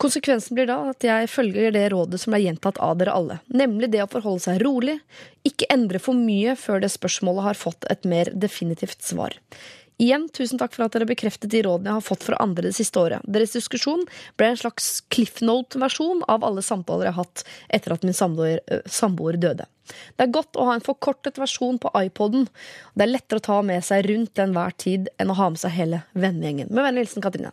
Konsekvensen 0.00 0.56
blir 0.58 0.68
da 0.70 0.78
at 0.92 1.04
jeg 1.04 1.30
følger 1.30 1.74
det 1.74 1.88
rådet 1.94 2.20
som 2.22 2.36
er 2.36 2.44
gjentatt 2.44 2.80
av 2.82 2.96
dere 3.00 3.16
alle, 3.16 3.40
nemlig 3.48 3.90
det 3.92 4.04
å 4.04 4.10
forholde 4.10 4.46
seg 4.46 4.62
rolig, 4.64 4.98
ikke 5.46 5.68
endre 5.72 6.00
for 6.02 6.16
mye 6.16 6.56
før 6.58 6.82
det 6.82 6.92
spørsmålet 6.92 7.50
har 7.50 7.60
fått 7.60 7.88
et 7.92 8.08
mer 8.08 8.32
definitivt 8.34 9.04
svar. 9.06 9.36
Igjen, 10.00 10.30
tusen 10.32 10.56
takk 10.56 10.72
for 10.72 10.86
at 10.86 10.94
dere 10.96 11.04
bekreftet 11.04 11.50
de 11.52 11.60
rådene 11.66 11.90
jeg 11.90 11.98
har 11.98 12.04
fått 12.06 12.22
fra 12.24 12.38
andre 12.40 12.70
det 12.70 12.76
siste 12.78 12.96
året. 12.96 13.24
Deres 13.28 13.52
diskusjon 13.52 14.06
ble 14.40 14.48
en 14.48 14.56
slags 14.56 15.02
cliff 15.12 15.42
note-versjon 15.44 16.22
av 16.32 16.46
alle 16.46 16.64
samtaler 16.64 17.10
jeg 17.10 17.16
har 17.18 17.26
hatt 17.26 17.42
etter 17.68 17.92
at 17.92 18.06
min 18.06 18.16
samboer, 18.16 18.62
samboer 18.88 19.36
døde. 19.42 19.68
Det 20.16 20.24
er 20.24 20.32
godt 20.32 20.56
å 20.56 20.70
ha 20.70 20.78
en 20.78 20.86
forkortet 20.86 21.36
versjon 21.42 21.76
på 21.82 21.92
iPoden. 22.00 22.48
Det 22.96 23.04
er 23.04 23.12
lettere 23.12 23.42
å 23.42 23.46
ta 23.50 23.58
med 23.66 23.84
seg 23.84 24.08
rundt 24.08 24.40
enhver 24.40 24.72
tid 24.80 25.12
enn 25.20 25.34
å 25.34 25.36
ha 25.36 25.50
med 25.52 25.60
seg 25.60 25.76
hele 25.76 26.00
vennegjengen. 26.16 26.72
Med 26.72 26.86
vennlig 26.86 27.04
hilsen 27.04 27.26
Katrine. 27.26 27.52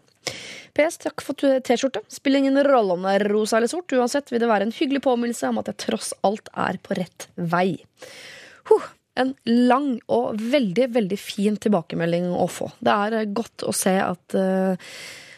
PS, 0.78 1.00
takk 1.02 1.24
for 1.26 1.38
T-skjorte. 1.38 2.04
Spiller 2.12 2.44
ingen 2.44 2.60
rolle 2.68 2.98
om 2.98 3.06
det 3.08 3.16
er 3.18 3.28
rosa 3.32 3.58
eller 3.58 3.72
sort. 3.72 3.94
Uansett 3.98 4.30
vil 4.32 4.44
det 4.44 4.50
være 4.52 4.68
en 4.68 4.76
hyggelig 4.76 5.02
påminnelse 5.08 5.50
om 5.50 5.62
at 5.62 5.72
jeg 5.72 5.82
tross 5.88 6.12
alt 6.28 6.52
er 6.54 6.80
på 6.84 6.98
rett 7.00 7.30
vei. 7.36 7.72
Huh. 8.70 8.94
En 9.18 9.32
lang 9.50 9.96
og 10.14 10.38
veldig, 10.38 10.92
veldig 10.94 11.18
fin 11.18 11.56
tilbakemelding 11.58 12.28
å 12.38 12.46
få. 12.54 12.68
Det 12.78 12.94
er 12.94 13.32
godt 13.34 13.66
å 13.66 13.74
se 13.74 13.96
at 13.98 14.36
eh, 14.38 14.92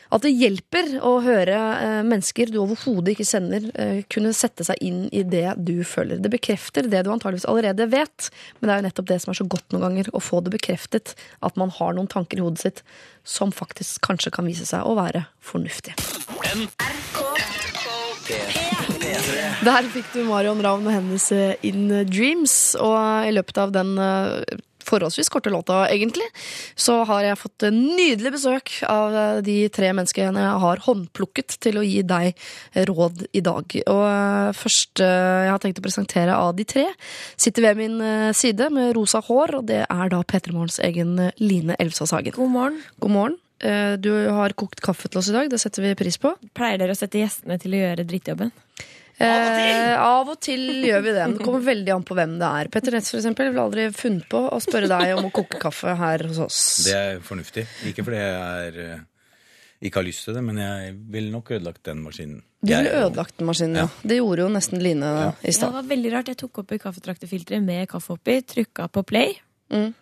at 0.10 0.24
det 0.26 0.32
hjelper 0.34 0.96
å 1.06 1.18
høre 1.22 1.58
eh, 1.78 2.00
mennesker 2.08 2.50
du 2.50 2.60
overhodet 2.64 3.14
ikke 3.14 3.28
kjenner, 3.30 3.68
eh, 3.78 4.00
kunne 4.10 4.34
sette 4.34 4.66
seg 4.66 4.82
inn 4.86 5.04
i 5.14 5.22
det 5.22 5.54
du 5.62 5.84
føler. 5.86 6.22
Det 6.22 6.32
bekrefter 6.34 6.90
det 6.90 7.04
du 7.06 7.12
antageligvis 7.14 7.48
allerede 7.50 7.90
vet, 7.92 8.30
men 8.58 8.70
det 8.70 8.74
er 8.74 8.82
jo 8.82 8.88
nettopp 8.88 9.12
det 9.12 9.20
som 9.24 9.34
er 9.34 9.40
så 9.42 9.48
godt 9.54 9.76
noen 9.76 9.86
ganger, 9.86 10.10
å 10.14 10.24
få 10.24 10.42
det 10.46 10.54
bekreftet. 10.56 11.14
At 11.46 11.60
man 11.62 11.74
har 11.78 11.94
noen 11.98 12.10
tanker 12.10 12.42
i 12.42 12.46
hodet 12.46 12.64
sitt 12.64 12.84
som 13.28 13.54
faktisk 13.54 14.02
kanskje 14.08 14.34
kan 14.34 14.50
vise 14.50 14.66
seg 14.66 14.88
å 14.88 14.98
være 14.98 15.28
fornuftige. 15.46 15.94
Der 19.60 19.88
fikk 19.94 20.10
du 20.14 20.24
Marion 20.26 20.62
Ravn 20.64 20.88
og 20.88 20.94
hennes 20.94 21.30
eh, 21.36 21.54
In 21.68 21.86
Dreams. 22.10 22.56
Og 22.82 22.98
i 23.30 23.34
løpet 23.36 23.62
av 23.62 23.74
den 23.76 23.94
eh, 24.02 24.58
forholdsvis 24.90 25.30
korte 25.32 25.54
låta, 25.54 25.84
egentlig, 25.94 26.28
så 26.76 27.04
har 27.10 27.24
jeg 27.28 27.40
fått 27.44 27.68
nydelig 27.76 28.34
besøk 28.40 28.74
av 28.90 29.16
eh, 29.16 29.42
de 29.46 29.60
tre 29.74 29.94
menneskene 29.94 30.48
jeg 30.48 30.64
har 30.66 30.84
håndplukket 30.90 31.60
til 31.62 31.80
å 31.80 31.86
gi 31.86 32.02
deg 32.10 32.34
råd 32.90 33.28
i 33.32 33.46
dag. 33.46 33.80
Og 33.86 34.06
først, 34.58 34.80
første 34.80 35.06
jeg 35.10 35.52
har 35.52 35.62
tenkt 35.64 35.80
å 35.82 35.84
presentere 35.86 36.36
av 36.38 36.56
de 36.58 36.66
tre, 36.68 36.86
sitter 37.40 37.70
ved 37.70 37.80
min 37.80 38.00
eh, 38.06 38.32
side 38.38 38.70
med 38.74 38.94
rosa 38.98 39.22
hår, 39.26 39.56
og 39.60 39.68
det 39.70 39.84
er 39.86 40.12
da 40.14 40.22
P3 40.24 40.54
Morgens 40.56 40.80
egen 40.86 41.18
eh, 41.20 41.36
Line 41.42 41.76
Elvsås 41.80 42.14
Hagen. 42.16 42.36
God 42.38 42.54
morgen. 42.54 42.80
God 43.00 43.16
morgen. 43.16 43.38
Eh, 43.60 43.98
Du 44.00 44.12
har 44.30 44.56
kokt 44.58 44.82
kaffe 44.86 45.10
til 45.10 45.20
oss 45.22 45.30
i 45.30 45.36
dag, 45.36 45.50
det 45.52 45.60
setter 45.62 45.84
vi 45.84 45.96
pris 46.00 46.18
på. 46.22 46.34
Pleier 46.58 46.80
dere 46.80 46.96
å 46.96 47.00
sette 47.00 47.20
gjestene 47.22 47.60
til 47.62 47.76
å 47.76 47.84
gjøre 47.84 48.08
drittjobben? 48.08 48.54
Eh, 49.19 49.94
av 50.00 50.30
og 50.31 50.38
til 50.39 50.62
gjør 50.88 51.01
vi 51.04 51.12
det. 51.12 51.24
men 51.27 51.38
Det 51.38 51.44
kommer 51.44 51.63
veldig 51.66 51.92
an 51.92 52.06
på 52.07 52.16
hvem 52.16 52.38
det 52.39 52.50
er. 52.62 52.69
Petter 52.71 52.95
Ness 52.95 53.12
for 53.12 53.19
eksempel, 53.19 53.50
ville 53.51 53.66
aldri 53.68 53.88
funnet 53.95 54.27
på 54.31 54.45
å 54.48 54.60
spørre 54.63 54.88
deg 54.88 55.16
om 55.18 55.27
å 55.27 55.31
koke 55.36 55.60
kaffe 55.60 55.95
her 56.00 56.24
hos 56.30 56.39
oss. 56.45 56.60
Det 56.88 56.95
er 56.95 57.19
fornuftig. 57.25 57.66
Ikke 57.89 58.06
fordi 58.07 58.21
jeg 58.21 58.69
er, 58.69 58.77
eh, 58.86 59.01
ikke 59.83 60.00
har 60.00 60.07
lyst 60.07 60.24
til 60.27 60.38
det, 60.38 60.44
men 60.44 60.62
jeg 60.63 60.94
ville 61.12 61.33
nok 61.33 61.51
ødelagt 61.51 61.83
den 61.89 62.04
maskinen. 62.06 62.39
Du 62.63 62.71
ville 62.71 62.94
er 62.94 63.10
ødelagt 63.10 63.38
den 63.39 63.48
maskinen, 63.48 63.75
ja. 63.75 63.88
Det 64.04 64.19
gjorde 64.21 64.45
jo 64.45 64.54
nesten 64.56 64.83
Line 64.83 65.04
i 65.04 65.25
Ja, 65.27 65.33
det 65.44 65.74
var 65.75 65.92
veldig 65.92 66.13
rart. 66.16 66.31
Jeg 66.31 66.39
tok 66.39 66.63
opp 66.63 66.71
i 66.71 66.80
kaffetraktefilteret 66.80 67.63
med 67.63 67.89
kaffe 67.92 68.16
oppi, 68.16 68.39
trykka 68.42 68.88
på 68.92 69.04
play. 69.07 69.36
Mm. 69.71 69.94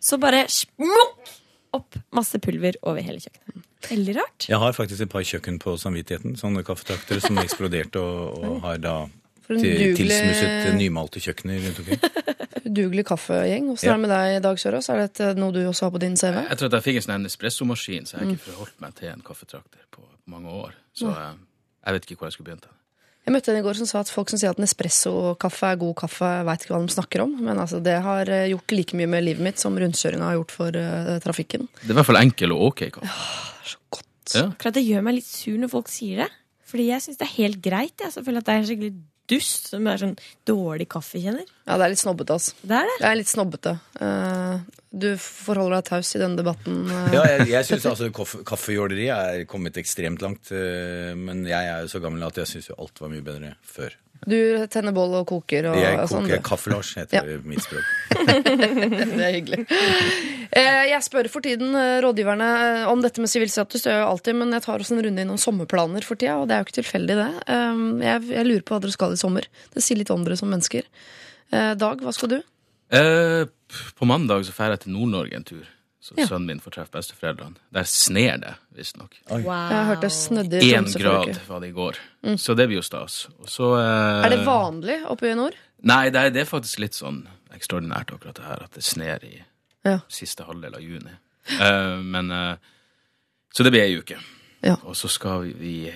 Så 0.00 0.20
bare 0.20 0.44
smokk 0.52 1.32
opp 1.76 1.96
masse 2.12 2.38
pulver 2.44 2.76
over 2.82 3.00
hele 3.04 3.24
kjøkkenet. 3.24 3.65
Veldig 3.86 4.14
rart. 4.16 4.46
Jeg 4.48 4.58
har 4.58 4.72
faktisk 4.72 5.04
et 5.04 5.10
par 5.12 5.22
kjøkken 5.26 5.58
på 5.62 5.76
samvittigheten. 5.78 6.36
Sånne 6.40 6.62
kaffetraktere 6.66 7.20
som 7.22 7.38
eksploderte 7.42 8.00
og, 8.02 8.38
og 8.42 8.60
har 8.64 8.80
da 8.82 8.94
til, 9.46 9.92
tilsmusset 9.98 10.72
nymalte 10.74 11.20
kjøkkener 11.22 11.60
rundt 11.66 11.82
omkring. 11.84 12.00
Udugelig 12.66 13.04
kaffegjeng. 13.06 13.68
Åssen 13.70 13.86
Ja. 13.86 13.92
er 13.92 14.00
det 14.00 14.02
med 14.08 14.10
deg, 14.10 14.38
Dag 14.42 14.58
Sørås? 14.58 14.88
Er 14.90 15.04
det 15.06 15.28
noe 15.38 15.54
du 15.54 15.60
også 15.68 15.86
har 15.86 15.92
på 15.94 16.00
din 16.02 16.16
CV? 16.18 16.40
Jeg 16.48 16.58
tror 16.58 16.66
at 16.72 16.78
jeg 16.80 16.86
fikk 16.88 16.96
en 16.98 17.04
sånn 17.06 17.14
en 17.20 17.28
espressomaskin, 17.30 18.08
så 18.08 18.16
jeg 18.16 18.24
har 18.24 18.32
ikke 18.32 18.48
forholdt 18.48 18.80
meg 18.82 18.96
til 18.98 19.12
en 19.12 19.22
kaffetrakter 19.28 19.84
på 19.94 20.02
mange 20.26 20.50
år. 20.50 20.74
Så 20.96 21.12
eh, 21.12 21.36
jeg 21.86 21.94
vet 21.98 22.08
ikke 22.10 22.18
hvor 22.18 22.26
jeg 22.32 22.38
skulle 22.38 22.50
begynt. 22.50 22.66
Jeg 23.26 23.34
møtte 23.34 23.50
en 23.50 23.58
i 23.58 23.64
går 23.64 23.74
som 23.74 23.88
sa 23.90 24.00
at 24.04 24.10
folk 24.12 24.30
som 24.30 24.38
sier 24.38 24.52
at 24.52 24.60
en 24.60 24.64
espresso-kaffe 24.68 25.72
er 25.72 25.78
god 25.80 25.96
kaffe, 25.98 26.28
veit 26.46 26.62
ikke 26.62 26.76
hva 26.76 26.78
de 26.84 26.94
snakker 26.94 27.24
om. 27.24 27.32
Men 27.42 27.58
altså, 27.58 27.80
det 27.82 27.96
har 28.04 28.30
eh, 28.30 28.52
gjort 28.52 28.74
like 28.76 28.98
mye 28.98 29.10
med 29.10 29.24
livet 29.26 29.42
mitt 29.42 29.58
som 29.58 29.74
rundkjøringa 29.74 30.28
har 30.28 30.36
gjort 30.38 30.54
for 30.54 30.78
uh, 30.78 31.16
trafikken. 31.24 31.66
Det 31.80 31.88
er 31.88 31.96
i 31.96 31.98
hvert 31.98 32.06
fall 32.06 32.20
enkel 32.20 32.54
og 32.54 32.68
ok 32.68 32.84
kaffe. 32.94 33.10
Det 33.10 33.64
er 33.66 33.72
så 33.72 33.80
godt. 33.96 34.06
Ja. 34.30 34.44
Akkurat 34.46 34.78
det 34.78 34.84
gjør 34.86 35.02
meg 35.08 35.18
litt 35.18 35.26
sur 35.26 35.58
når 35.58 35.72
folk 35.74 35.90
sier 35.90 36.22
det. 36.22 36.28
Fordi 36.70 36.86
jeg 36.92 37.02
syns 37.02 37.18
det 37.18 37.26
er 37.26 37.34
helt 37.34 37.58
greit. 37.66 37.96
Jeg 38.06 38.14
så 38.14 38.22
føler 38.22 38.42
at 38.42 38.46
det 38.46 38.54
er 38.54 38.62
en 38.62 38.70
skikkelig 38.70 38.94
dust 39.28 39.68
som 39.72 39.86
er 39.90 39.98
sånn 40.00 40.16
dårlig 40.48 40.86
kaffekjenner. 40.92 41.44
Ja, 41.66 41.76
det 41.76 41.84
er 41.86 41.92
litt 41.94 42.02
snobbete, 42.02 42.36
altså. 42.36 42.54
Det 42.62 42.76
er 42.78 42.86
det. 42.90 42.96
Det 43.02 43.08
er 43.10 43.18
litt 43.20 43.32
snobbete. 43.32 43.76
Eh, 44.00 44.58
Du 44.96 45.08
forholder 45.20 45.76
deg 45.82 45.84
taus 45.90 46.14
i 46.16 46.18
denne 46.22 46.38
debatten. 46.40 46.86
eh. 46.88 47.12
Ja, 47.12 47.24
jeg, 47.34 47.48
jeg 47.50 47.64
syns 47.68 47.84
altså 47.90 48.08
kaffe, 48.16 48.38
kaffejåleri 48.48 49.08
er 49.12 49.44
kommet 49.50 49.76
ekstremt 49.76 50.22
langt. 50.24 50.50
eh, 50.52 51.12
Men 51.18 51.44
jeg 51.44 51.68
er 51.68 51.82
jo 51.84 51.90
så 51.92 52.00
gammel 52.00 52.22
at 52.24 52.36
jeg 52.40 52.46
syns 52.54 52.70
jo 52.70 52.78
alt 52.78 53.00
var 53.02 53.12
mye 53.12 53.24
bedre 53.26 53.54
før. 53.62 53.92
Du 54.24 54.66
tenner 54.72 54.94
boll 54.96 55.12
og 55.18 55.26
koker 55.28 55.66
og, 55.70 55.76
Jeg 55.78 55.98
og 56.00 56.08
sånn. 56.10 56.28
koker 56.42 56.72
du. 56.72 57.00
Heter 57.00 57.26
det 57.28 57.36
mitt 57.44 57.62
språk. 57.64 57.84
Det 58.16 59.20
er 59.26 59.34
hyggelig. 59.36 59.66
Eh, 60.56 60.82
Jeg 60.90 61.02
spør 61.04 61.28
for 61.30 61.44
tiden 61.44 61.74
eh, 61.76 61.98
rådgiverne 62.04 62.48
eh, 62.62 62.86
om 62.90 63.02
dette 63.04 63.20
med 63.22 63.30
sivilstatus. 63.30 63.82
Det 63.84 63.92
gjør 63.92 64.00
jeg 64.00 64.08
alltid, 64.08 64.38
men 64.40 64.56
jeg 64.56 64.64
tar 64.66 64.82
også 64.82 64.96
en 64.96 65.04
runde 65.06 65.24
innom 65.26 65.38
sommerplaner 65.42 66.06
for 66.06 66.16
tida, 66.18 66.38
og 66.40 66.48
det 66.48 66.56
er 66.56 66.62
jo 66.64 66.68
ikke 66.70 66.78
tilfeldig, 66.80 67.18
det. 67.20 67.28
Jeg, 68.06 68.24
jeg 68.32 68.48
lurer 68.48 68.64
på 68.66 68.74
hva 68.76 68.82
dere 68.86 68.96
skal 68.96 69.14
i 69.16 69.20
sommer. 69.20 69.46
Det 69.76 69.84
sier 69.84 70.00
litt 70.00 70.10
om 70.14 70.24
dere 70.26 70.38
som 70.40 70.50
mennesker. 70.52 70.88
Eh, 71.52 71.72
Dag, 71.78 72.00
hva 72.02 72.14
skal 72.16 72.32
du? 72.36 72.38
Eh, 72.96 73.44
på 73.98 74.06
mandag 74.08 74.46
så 74.46 74.54
drar 74.56 74.76
jeg 74.76 74.86
til 74.86 74.94
Nord-Norge 74.96 75.36
en 75.40 75.46
tur. 75.46 75.64
Så 76.06 76.14
Ja. 76.20 76.26
sønnen 76.28 76.46
min 76.46 76.60
får 76.62 76.70
treffe 76.76 76.92
besteforeldrene. 76.94 77.56
Der 77.74 77.82
sner 77.90 78.36
det, 78.38 78.52
visstnok. 78.76 79.16
Wow. 79.30 79.40
Jeg 79.72 79.86
hørte 79.88 80.10
snødde 80.10 80.60
i 80.62 80.68
Én 80.70 80.84
Tromsø 80.86 80.98
grad 81.02 81.40
var 81.48 81.60
det 81.64 81.68
i 81.68 81.72
går. 81.74 81.96
Så 82.38 82.54
det 82.54 82.68
blir 82.68 82.76
jo 82.78 82.82
stas. 82.86 83.16
Og 83.40 83.48
så 83.50 83.72
eh, 83.80 84.26
Er 84.26 84.30
det 84.36 84.44
vanlig 84.46 85.00
oppe 85.10 85.30
i 85.32 85.34
nord? 85.34 85.56
Nei, 85.82 86.10
det 86.10 86.20
er, 86.20 86.30
det 86.30 86.40
er 86.44 86.48
faktisk 86.50 86.78
litt 86.78 86.94
sånn 86.94 87.24
ekstraordinært, 87.56 88.12
akkurat 88.14 88.36
det 88.38 88.44
her, 88.46 88.62
at 88.68 88.74
det 88.78 88.84
sner 88.86 89.24
i 89.26 89.42
Ja. 89.84 89.98
siste 90.08 90.44
halvdel 90.46 90.74
av 90.78 90.80
juni. 90.80 91.10
Eh, 91.60 91.98
men 92.02 92.30
eh, 92.30 92.56
Så 93.54 93.64
det 93.64 93.72
blir 93.72 93.82
ei 93.82 93.98
uke. 93.98 94.16
Ja. 94.62 94.76
Og 94.84 94.94
så 94.96 95.08
skal 95.08 95.42
vi, 95.42 95.52
vi 95.58 95.92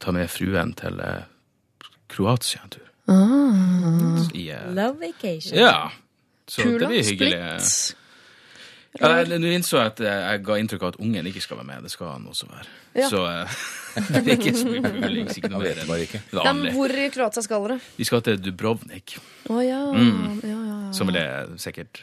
ta 0.00 0.10
med 0.12 0.28
fruen 0.30 0.74
til 0.74 0.98
eh, 1.00 1.22
Kroatia 2.08 2.60
en 2.64 2.70
tur. 2.70 2.88
Ah. 3.08 4.28
I, 4.34 4.48
eh, 4.50 4.72
Love 4.74 4.98
vacation. 5.00 5.58
ja. 5.58 5.90
Så 6.48 6.62
Kula, 6.62 6.78
det 6.78 6.88
blir 6.88 7.04
hyggelig. 7.04 7.60
Split. 7.60 7.98
Ja, 9.00 9.22
Nå 9.24 9.48
innså 9.48 9.78
jeg 9.80 9.86
at 9.94 10.00
jeg 10.04 10.40
ga 10.44 10.56
inntrykk 10.60 10.82
av 10.84 10.90
at 10.92 10.98
ungen 11.00 11.28
ikke 11.30 11.40
skal 11.40 11.56
være 11.62 11.68
med. 11.70 11.86
Det 11.86 11.90
skal 11.94 12.10
han 12.12 12.26
også 12.28 12.48
være. 12.50 12.66
Ja. 13.00 13.06
Så 13.08 13.22
eh, 13.24 13.54
det 14.12 14.20
er 14.20 14.34
ikke 14.36 14.52
så 14.58 14.68
mye 14.68 14.82
puling. 14.84 15.30
Ikke 15.32 15.48
noe 15.48 15.62
mer 15.64 16.74
hvor 16.76 16.92
i 16.92 17.08
Kroatia 17.14 17.44
skal 17.46 17.64
dere? 17.70 17.78
Vi 17.96 18.04
skal 18.08 18.20
til 18.26 18.40
Dubrovnik, 18.44 19.16
Å 19.48 19.62
ja. 19.64 19.78
Mm. 19.96 20.42
ja, 20.44 20.50
ja, 20.52 20.58
ja. 20.68 20.90
som 20.92 21.08
vil 21.08 21.16
er 21.22 21.54
sikkert 21.62 22.02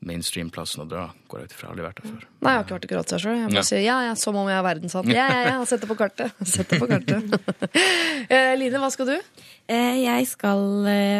mainstream-plassen 0.00 0.80
å 0.80 0.86
dra. 0.88 1.02
Går 1.28 1.42
jeg 1.42 1.50
ut 1.50 1.54
ifra. 1.58 1.70
Aldri 1.74 1.84
vært 1.84 1.98
der 2.00 2.06
før. 2.08 2.22
Nei, 2.40 2.52
jeg 2.54 2.56
har 2.56 2.64
ikke 2.64 2.76
vært 2.78 2.86
i 2.86 2.90
Kroatia 2.94 3.18
sjøl. 3.20 3.34
Jeg 3.36 3.50
bare 3.50 3.58
Ja. 3.60 3.64
sier 3.68 3.82
ja, 3.84 3.96
ja, 4.06 4.14
som 4.16 4.38
om 4.40 4.48
jeg 4.48 4.56
er 4.56 4.64
verdenshatt. 4.64 5.10
Ja, 5.12 5.26
ja, 5.28 5.42
ja, 5.50 5.64
sett 5.68 5.84
det 5.84 5.90
på 5.90 5.96
kartet. 6.00 6.32
Sett 6.54 6.72
det 6.72 6.80
på 6.80 6.88
kartet. 6.88 7.76
Eh, 8.30 8.54
Line, 8.56 8.78
hva 8.78 8.88
skal 8.94 9.08
du? 9.10 9.14
Eh, 9.68 10.00
Jeg 10.04 10.26
skal 10.30 10.60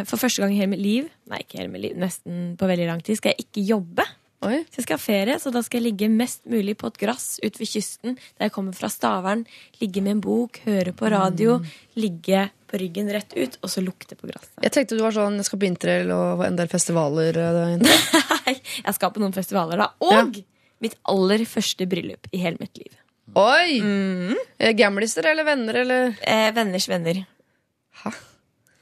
for 0.08 0.16
første 0.20 0.40
gang 0.40 0.52
i 0.54 0.58
hele 0.60 0.70
mitt 0.72 0.80
liv, 0.84 1.08
nei 1.28 1.40
ikke 1.42 1.58
hele 1.58 1.72
mitt 1.72 1.82
liv, 1.82 1.96
nesten 1.98 2.54
på 2.60 2.68
veldig 2.70 2.86
lang 2.88 3.00
tid, 3.04 3.18
skal 3.18 3.34
jeg 3.34 3.44
ikke 3.48 3.64
jobbe. 3.74 4.04
Oi. 4.40 4.62
Så 4.72 4.80
jeg 4.80 4.84
skal 4.86 4.96
ha 4.96 5.02
ferie, 5.02 5.34
så 5.42 5.50
da 5.52 5.60
skal 5.60 5.82
jeg 5.82 5.90
ligge 5.90 6.06
mest 6.08 6.40
mulig 6.48 6.72
på 6.80 6.88
et 6.88 6.96
gress 7.02 7.26
ut 7.44 7.58
ved 7.60 7.68
kysten 7.68 8.14
der 8.16 8.46
jeg 8.46 8.52
kommer 8.54 8.72
fra 8.76 8.88
Stavern. 8.88 9.42
Ligge 9.82 10.00
med 10.00 10.14
en 10.16 10.22
bok, 10.24 10.62
høre 10.64 10.94
på 10.96 11.10
radio, 11.12 11.58
ligge 12.00 12.46
på 12.70 12.80
ryggen 12.80 13.10
rett 13.12 13.34
ut, 13.36 13.58
og 13.60 13.68
så 13.72 13.82
lukte 13.84 14.16
på 14.16 14.30
gresset. 14.30 14.54
Jeg 14.64 14.72
tenkte 14.72 14.96
du 14.96 15.02
var 15.04 15.12
sånn, 15.12 15.36
jeg 15.42 15.48
skal 15.50 15.60
på 15.60 15.68
interrail 15.68 16.12
og 16.16 16.44
en 16.46 16.56
del 16.56 16.70
festivaler. 16.72 17.36
eh. 17.36 17.74
Nei, 18.46 18.54
jeg 18.56 18.96
skal 18.96 19.12
på 19.12 19.20
noen 19.20 19.36
festivaler 19.36 19.82
da. 19.84 19.90
Og 20.08 20.40
mitt 20.80 20.96
aller 21.12 21.44
første 21.44 21.84
bryllup 21.90 22.30
i 22.32 22.40
hele 22.40 22.56
mitt 22.62 22.80
liv. 22.80 22.96
Oi! 23.36 23.76
Mm. 23.84 24.38
Gamliser 24.78 25.28
eller 25.34 25.44
venner 25.46 25.82
eller 25.84 26.14
Eh, 26.24 26.48
venners 26.56 26.88
venner. 26.90 27.20
Hæ? 28.00 28.14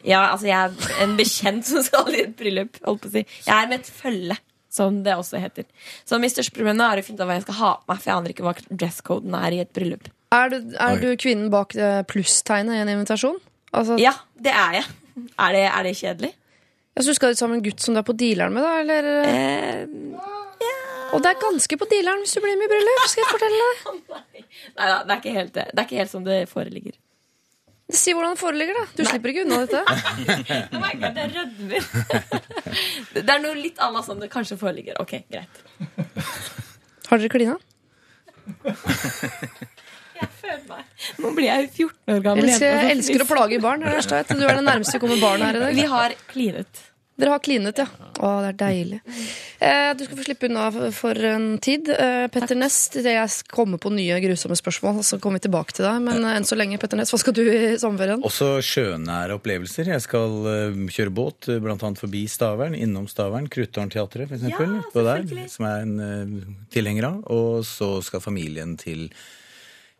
Ja, 0.06 0.20
altså 0.30 0.46
jeg 0.46 0.54
er 0.70 1.02
en 1.02 1.16
bekjent 1.18 1.66
som 1.66 1.82
skal 1.82 2.14
i 2.14 2.22
et 2.28 2.36
bryllup. 2.38 2.78
Holdt 2.86 3.02
på 3.02 3.10
å 3.10 3.16
si. 3.18 3.24
Jeg 3.42 3.56
er 3.56 3.66
med 3.72 3.80
et 3.82 3.90
følge, 3.90 4.36
som 4.70 5.02
det 5.04 5.14
også 5.16 5.40
heter. 5.40 5.64
Så 6.04 6.18
mitt 6.20 6.34
største 6.34 6.52
problem 6.56 6.76
nå 6.78 6.84
er 6.84 7.00
å 7.00 7.04
finne 7.06 7.20
ut 7.22 7.28
hva 7.30 7.36
jeg 7.38 7.46
skal 7.46 7.58
ha 7.62 7.70
på 7.80 7.92
meg, 7.92 8.00
for 8.02 8.10
jeg 8.10 8.16
aner 8.18 8.34
ikke 8.34 8.44
hva 8.46 8.54
dresscoden 8.68 9.36
er 9.38 9.56
i 9.56 9.60
et 9.64 9.72
bryllup. 9.76 10.08
Er 10.36 10.50
du, 10.52 10.58
er 10.76 10.98
du 11.00 11.06
kvinnen 11.16 11.48
bak 11.52 11.72
eh, 11.76 12.02
plusstegnet 12.08 12.76
i 12.76 12.82
en 12.82 12.90
invitasjon? 12.92 13.38
Altså, 13.72 13.96
Ja, 14.00 14.12
det 14.36 14.52
er 14.52 14.78
jeg. 14.80 14.84
Er 15.40 15.56
det, 15.56 15.64
er 15.72 15.88
det 15.88 15.94
kjedelig? 15.98 16.32
ja, 16.98 17.02
så 17.02 17.12
du 17.12 17.14
skal 17.16 17.32
ut 17.32 17.38
sammen 17.40 17.56
med 17.56 17.62
en 17.64 17.70
gutt 17.70 17.80
som 17.84 17.94
du 17.94 18.00
er 18.00 18.06
på 18.06 18.14
dealeren 18.18 18.52
med, 18.52 18.62
da? 18.66 18.74
Eller? 18.82 19.08
Eh, 19.24 20.34
Og 21.14 21.22
det 21.24 21.30
er 21.30 21.38
ganske 21.40 21.76
på 21.80 21.86
dealeren 21.88 22.20
hvis 22.24 22.34
du 22.36 22.40
blir 22.44 22.56
med 22.60 22.68
i 22.68 22.72
bryllup, 22.74 23.04
skal 23.08 23.22
jeg 23.24 23.30
fortelle 23.32 23.68
deg. 23.72 24.24
nei 24.78 24.88
da, 24.90 24.96
det 25.08 25.14
er 25.14 25.20
ikke 25.22 25.36
helt 25.38 25.54
det. 25.54 25.64
Det 25.72 25.78
er 25.80 25.86
ikke 25.88 26.00
helt 26.02 26.12
som 26.12 26.26
det 26.26 26.38
foreligger. 26.50 26.96
Si 27.88 28.12
hvordan 28.12 28.34
det 28.34 28.40
foreligger, 28.42 28.76
da. 28.76 28.84
Du 28.98 29.04
slipper 29.08 29.32
ikke 29.32 29.46
unna 29.46 29.62
dette. 29.64 29.80
Oh 30.76 30.80
my 30.82 30.90
God, 31.00 31.16
jeg 31.16 31.30
rødmer. 31.32 31.86
det 33.16 33.24
er 33.32 33.40
noe 33.40 33.56
litt 33.56 33.80
annet 33.80 34.04
som 34.04 34.20
det 34.20 34.28
kanskje 34.32 34.58
foreligger. 34.60 34.98
Ok, 35.00 35.14
greit. 35.32 35.62
Har 37.08 37.22
dere 37.22 37.32
klina? 37.32 37.56
Jeg 40.18 40.28
føler 40.40 40.62
meg 40.66 41.20
Nå 41.22 41.30
blir 41.36 41.46
jeg 41.46 41.66
14 41.68 42.14
år 42.14 42.22
gammel. 42.24 42.48
Jeg 42.48 42.56
elsker, 42.56 42.72
jeg 42.74 42.94
elsker 42.96 43.22
å 43.22 43.26
plage 43.28 43.58
barn. 43.62 43.84
Du 43.84 43.86
er 43.92 44.56
det 44.58 44.64
nærmeste 44.66 44.96
vi 44.96 45.02
kommer 45.04 45.20
barn 45.22 45.44
her 45.46 45.54
i 45.54 45.60
dag. 45.62 45.76
Vi 45.76 45.84
har 45.92 46.14
klinet. 46.32 46.80
Dere 47.18 47.34
har 47.34 47.40
klinet, 47.42 47.80
ja. 47.82 47.88
Å, 48.22 48.28
det 48.44 48.54
er 48.54 48.58
deilig. 48.64 49.02
Eh, 49.58 49.88
du 49.98 50.04
skal 50.04 50.14
få 50.20 50.22
slippe 50.22 50.46
unna 50.46 50.68
for 50.94 51.18
en 51.26 51.46
tid. 51.58 51.88
Eh, 51.90 52.28
Petter 52.30 52.54
Nest, 52.54 52.94
jeg 53.02 53.30
kommer 53.50 53.80
på 53.82 53.90
nye 53.90 54.20
grusomme 54.22 54.54
spørsmål, 54.54 55.00
så 55.02 55.16
kommer 55.18 55.40
vi 55.40 55.48
tilbake 55.48 55.74
til 55.74 55.82
deg. 55.82 55.96
Men 56.04 56.22
eh, 56.22 56.36
enn 56.38 56.46
så 56.46 56.54
lenge, 56.54 56.78
Petter 56.78 57.00
Næss, 57.00 57.10
hva 57.10 57.18
skal 57.18 57.34
du 57.34 57.40
i 57.42 57.72
sommerferien? 57.82 58.22
Også 58.22 58.60
sjønære 58.62 59.34
opplevelser. 59.40 59.90
Jeg 59.90 60.04
skal 60.04 60.38
kjøre 60.94 61.14
båt, 61.18 61.48
bl.a. 61.58 61.74
forbi 61.98 62.22
Stavern, 62.30 62.78
innom 62.78 63.10
Stavern. 63.10 63.50
Kruttornteatret, 63.50 64.30
f.eks. 64.30 64.46
Ja, 64.54 64.70
der, 64.94 65.26
som 65.50 65.66
jeg 65.66 65.74
er 65.74 65.90
en 65.90 66.56
tilhenger 66.70 67.10
av. 67.10 67.18
Og 67.34 67.66
så 67.66 67.96
skal 68.06 68.22
familien 68.22 68.78
til 68.78 69.08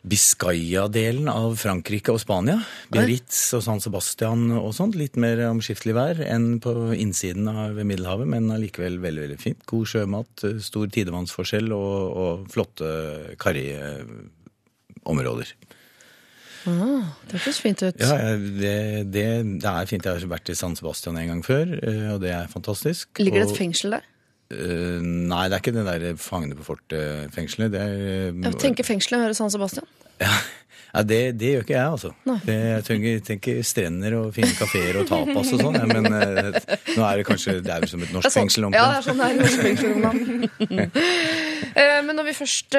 Biscaya-delen 0.07 1.27
av 1.27 1.57
Frankrike 1.59 2.13
og 2.13 2.21
Spania. 2.23 2.61
Biarritz 2.87 3.49
og 3.57 3.63
San 3.65 3.81
Sebastian 3.83 4.45
og 4.55 4.71
sånt. 4.77 4.95
Litt 4.95 5.17
mer 5.19 5.41
omskiftelig 5.49 5.95
vær 5.97 6.21
enn 6.23 6.61
på 6.63 6.71
innsiden 6.95 7.49
av 7.51 7.75
Middelhavet, 7.83 8.29
men 8.31 8.47
allikevel 8.55 8.95
veldig 9.03 9.21
veldig 9.25 9.39
fint. 9.41 9.59
God 9.67 9.89
sjømat, 9.91 10.31
eh, 10.47 10.61
stor 10.63 10.87
tidevannsforskjell 10.95 11.67
og, 11.75 11.97
og 12.23 12.47
flotte, 12.53 12.87
karriområder. 13.43 15.51
Ah, 16.67 17.03
Det 17.27 17.35
hørtes 17.39 17.59
fint 17.63 17.79
ut. 17.83 17.95
Ja, 17.99 18.15
det, 18.39 19.11
det, 19.11 19.27
det 19.63 19.67
er 19.67 19.85
fint. 19.89 20.05
Jeg 20.05 20.13
har 20.15 20.31
vært 20.31 20.51
i 20.51 20.55
San 20.59 20.75
Sebastian 20.79 21.17
en 21.19 21.31
gang 21.33 21.43
før, 21.43 21.65
eh, 21.75 22.07
og 22.13 22.19
det 22.23 22.31
er 22.35 22.47
fantastisk. 22.51 23.11
Ligger 23.19 23.39
det 23.43 23.51
et 23.51 23.61
fengsel 23.61 23.89
der? 23.97 24.03
Eh, 24.49 25.01
nei, 25.03 25.43
det 25.49 25.59
er 25.59 25.61
ikke 25.61 25.75
det 25.75 25.83
der 25.85 26.15
Fangene 26.17 26.55
på 26.57 26.65
fortet-fengselet. 26.71 27.75
Jeg 27.77 28.55
tenker 28.61 28.87
fengselet 28.87 29.27
høres 29.27 29.37
San 29.37 29.51
Sebastian. 29.53 29.85
ja, 30.25 31.03
det, 31.05 31.19
det 31.39 31.51
gjør 31.53 31.65
ikke 31.67 31.75
jeg, 31.75 31.91
altså. 31.93 32.09
Det, 32.47 32.55
jeg 32.55 32.85
tenker, 32.87 33.19
tenker 33.27 33.59
strender 33.69 34.15
og 34.17 34.31
fine 34.33 34.49
kafeer 34.57 34.97
og 35.03 35.05
tapas 35.11 35.53
og 35.53 35.61
sånn. 35.61 35.77
Ja, 35.77 35.85
men 35.91 36.09
uh, 36.09 36.57
nå 36.97 37.05
er 37.05 37.21
det 37.21 37.27
kanskje 37.29 37.59
Det 37.61 37.71
er 37.75 37.85
jo 37.85 37.91
som 37.93 38.01
et 38.03 38.09
Det 38.09 38.17
norsk 38.17 38.25
er 38.31 38.33
sånn, 38.33 38.49
fengsel. 38.49 38.67
ja, 38.73 38.87
det 38.89 38.97
er 38.97 39.05
sånn 39.05 39.21
det 39.21 39.27
er 39.29 39.39
norsk 39.39 39.63
fengsel 39.67 39.69
fengsler 39.69 39.93
om 39.93 40.07
dagen. 40.09 40.91
Eh, 41.69 41.99
Men 42.09 42.15
når 42.17 42.31
vi 42.31 42.33
først 42.41 42.75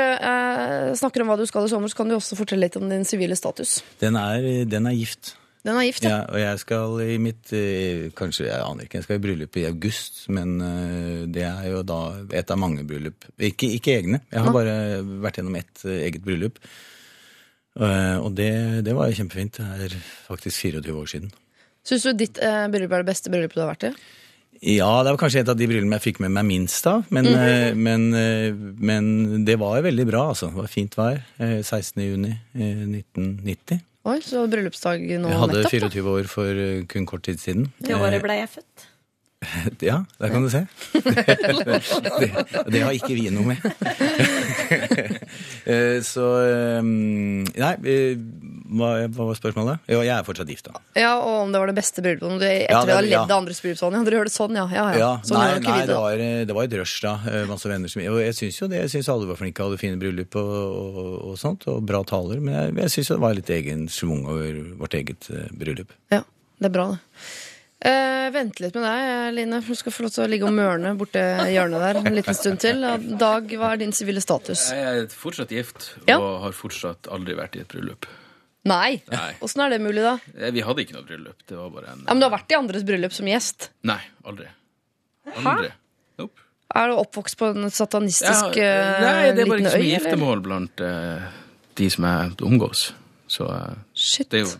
snakker 0.99 1.23
om 1.23 1.31
hva 1.31 1.39
du 1.39 1.47
skal 1.47 1.69
i 1.69 1.71
sommer, 1.71 1.93
så 1.93 2.01
kan 2.03 2.11
du 2.11 2.17
også 2.19 2.35
fortelle 2.39 2.67
litt 2.67 2.77
om 2.81 2.91
din 2.91 3.07
sivile 3.07 3.39
status. 3.39 3.79
Den, 4.03 4.19
er, 4.19 4.67
den 4.67 4.91
er 4.91 4.97
gift. 4.99 5.37
Den 5.65 5.77
er 5.77 5.85
gift, 5.85 6.05
ja. 6.07 6.11
Ja, 6.11 6.21
og 6.33 6.39
jeg 6.41 6.61
skal 6.63 6.95
i 7.05 7.17
mitt 7.21 7.51
eh, 7.53 8.07
Kanskje, 8.17 8.47
jeg 8.49 8.63
aner 8.65 8.87
ikke, 8.87 8.97
jeg 9.01 9.05
skal 9.05 9.19
i 9.19 9.23
bryllup 9.27 9.59
i 9.61 9.65
august, 9.69 10.23
men 10.33 10.55
eh, 10.65 11.27
det 11.29 11.45
er 11.45 11.67
jo 11.75 11.83
da 11.85 11.99
et 12.39 12.51
av 12.55 12.61
mange 12.63 12.87
bryllup. 12.89 13.27
Ikke, 13.37 13.69
ikke 13.77 13.99
egne. 13.99 14.23
Jeg 14.33 14.41
har 14.47 14.55
bare 14.57 14.79
vært 15.27 15.41
gjennom 15.43 15.59
ett 15.61 15.85
eh, 15.85 16.07
eget 16.09 16.25
bryllup. 16.25 16.57
Og 17.81 18.33
det, 18.37 18.51
det 18.85 18.93
var 18.97 19.09
jo 19.09 19.19
kjempefint. 19.21 19.61
Det 19.79 19.91
er 19.93 19.99
faktisk 20.27 20.65
24 20.67 20.97
år 21.01 21.07
siden. 21.13 21.31
Syns 21.87 22.03
du 22.09 22.11
ditt 22.19 22.41
bryllup 22.41 22.93
er 22.97 23.05
det 23.05 23.09
beste 23.13 23.31
bryllupet 23.33 23.57
du 23.57 23.63
har 23.63 23.71
vært 23.71 23.87
i? 23.91 23.93
Ja, 24.75 24.91
det 25.07 25.15
var 25.15 25.21
kanskje 25.23 25.41
et 25.41 25.49
av 25.49 25.57
de 25.57 25.69
bryllupene 25.71 25.97
jeg 25.97 26.05
fikk 26.11 26.19
med 26.21 26.35
meg 26.35 26.45
minst 26.45 26.85
av, 26.91 27.07
men, 27.15 27.29
eh, 27.31 27.71
men, 27.79 28.09
eh, 28.13 28.51
men 28.53 29.45
det 29.47 29.55
var 29.61 29.81
veldig 29.87 30.05
bra, 30.11 30.27
altså. 30.35 30.51
Det 30.51 30.59
var 30.59 30.69
fint 30.69 30.97
vær. 30.99 31.23
eh, 31.39 31.61
16. 31.63 32.03
juni 32.05 32.33
eh, 32.35 32.83
1990. 32.85 33.81
Oi, 34.09 34.17
så 34.25 34.31
du 34.33 34.39
hadde 34.41 34.55
bryllupsdag 34.55 35.03
nå 35.21 35.29
Jeg 35.29 35.41
hadde 35.43 35.59
nettopp? 35.61 35.75
24 35.93 36.13
år 36.15 36.29
for 36.31 36.61
eh, 36.63 36.85
kun 36.89 37.05
kort 37.09 37.27
tid 37.27 37.41
siden. 37.43 37.67
Det 37.85 37.93
året 37.99 38.23
ble 38.25 38.39
jeg 38.41 38.49
født. 38.57 38.87
Ja, 39.81 40.03
der 40.21 40.29
kan 40.33 40.43
du 40.45 40.51
se. 40.53 40.67
det, 42.21 42.31
det 42.73 42.83
har 42.85 42.93
ikke 42.97 43.15
vi 43.17 43.29
noe 43.33 43.55
med. 43.55 43.61
Eh, 45.71 46.01
Så 46.03 46.25
eh, 46.43 46.83
Nei, 46.83 47.75
eh, 47.87 48.17
hva, 48.71 48.91
hva 49.11 49.27
var 49.31 49.37
spørsmålet? 49.39 49.81
Jo, 49.91 50.01
jeg 50.07 50.13
er 50.15 50.25
fortsatt 50.27 50.49
gift, 50.53 50.69
da. 50.71 50.81
Ja, 50.99 51.13
Og 51.19 51.41
om 51.45 51.53
det 51.53 51.59
var 51.63 51.71
det 51.73 51.75
beste 51.81 52.03
bryllupet? 52.05 52.45
Etter 52.47 52.71
Ja, 52.71 52.81
det, 52.81 52.87
vi 52.87 52.95
har 52.97 53.03
ledd 53.09 53.33
ja. 53.33 53.37
andres 53.41 53.61
bryllup 53.65 53.81
sånn? 53.83 53.97
Ja, 53.99 54.03
dere 54.07 54.21
gjør 54.21 54.31
det 54.31 54.35
sånn, 54.37 54.55
ja. 54.61 54.67
ja, 54.71 54.85
ja. 54.95 54.99
Ja, 55.03 55.11
Sånn 55.27 55.39
nei, 55.41 55.49
gjør 55.51 55.63
nei 55.67 55.77
det, 55.81 55.87
det. 55.91 55.99
var, 56.05 56.25
eh, 56.29 56.45
det 56.47 56.57
var 56.61 56.69
et 56.71 56.79
rush, 56.81 56.97
da. 57.05 57.15
eh, 57.33 57.45
Masse 57.51 57.69
venner 57.73 57.89
som 57.93 58.03
Og 58.15 58.21
jeg 58.23 58.39
syns 58.39 58.61
jo 58.63 58.71
det. 58.71 58.81
Jeg 58.87 58.95
syns 58.97 59.11
alle 59.13 59.29
var 59.31 59.37
flinke, 59.43 59.67
hadde 59.67 59.81
fine 59.83 59.99
bryllup 60.01 60.37
og, 60.41 60.57
og, 60.95 61.13
og 61.33 61.39
sånt. 61.43 61.67
Og 61.73 61.83
bra 61.91 62.01
taler. 62.07 62.41
Men 62.41 62.55
jeg, 62.57 62.75
jeg 62.87 62.95
syns 62.97 63.13
det 63.15 63.21
var 63.27 63.35
litt 63.39 63.51
egen 63.59 63.87
schwung 63.91 64.25
over 64.31 64.63
vårt 64.85 64.95
eget 65.01 65.31
eh, 65.35 65.47
bryllup. 65.53 65.93
Ja, 66.15 66.23
det 66.61 66.71
er 66.71 66.77
bra, 66.79 66.89
det. 66.95 67.01
Eh, 67.81 68.27
vente 68.35 68.61
litt 68.61 68.75
med 68.77 68.85
deg, 68.85 69.35
Line. 69.39 69.63
for 69.65 69.73
Du 69.73 69.79
skal 69.81 69.93
få 69.97 70.03
lov 70.05 70.11
til 70.13 70.25
å 70.27 70.29
ligge 70.29 70.45
og 70.45 70.53
mørne 70.53 70.91
borte 71.01 71.23
i 71.47 71.55
hjørnet 71.55 71.81
der 71.81 71.99
en 72.03 72.13
liten 72.19 72.37
stund 72.37 72.61
til. 72.61 72.83
Dag, 73.17 73.49
hva 73.57 73.71
er 73.73 73.81
din 73.81 73.95
sivile 73.97 74.21
status? 74.21 74.67
Jeg 74.77 74.85
er 75.01 75.07
fortsatt 75.09 75.49
gift, 75.55 75.95
Ja. 76.07 76.19
og 76.21 76.43
har 76.45 76.53
fortsatt 76.53 77.09
aldri 77.09 77.39
vært 77.39 77.57
i 77.57 77.63
et 77.65 77.73
bryllup. 77.73 78.05
Nei! 78.69 79.01
Nei. 79.09 79.33
Åssen 79.41 79.63
er 79.65 79.73
det 79.73 79.81
mulig, 79.81 80.03
da? 80.05 80.19
Eh, 80.37 80.51
Vi 80.53 80.65
hadde 80.65 80.85
ikke 80.85 80.99
noe 80.99 81.07
bryllup. 81.09 81.45
Det 81.49 81.57
var 81.57 81.71
bare 81.73 81.93
en 81.95 82.03
Ja, 82.05 82.13
men 82.13 82.21
Du 82.21 82.27
har 82.29 82.35
vært 82.35 82.53
i 82.53 82.59
andres 82.59 82.85
bryllup 82.85 83.15
som 83.17 83.29
gjest. 83.31 83.71
Nei, 83.89 84.01
aldri. 84.29 84.49
Aldri. 85.33 85.71
Nope. 86.21 86.45
Er 86.71 86.91
du 86.91 86.99
oppvokst 87.01 87.39
på 87.41 87.49
en 87.51 87.71
satanistisk 87.73 88.59
Ja, 88.61 88.67
eh, 88.67 89.01
nei, 89.03 89.31
det 89.35 89.43
er 89.43 89.49
bare 89.51 89.63
liten 89.63 89.67
ikke 89.67 89.73
så 89.73 89.81
mye 89.81 89.95
giftermål 89.97 90.43
blant 90.45 90.83
uh, 90.85 91.31
de 91.81 91.89
som 91.91 92.07
jeg 92.07 92.37
omgås. 92.47 92.85
Så 93.31 93.47
uh, 93.49 93.73
Shit. 93.95 94.29
det 94.31 94.43
er 94.43 94.45
jo 94.45 94.53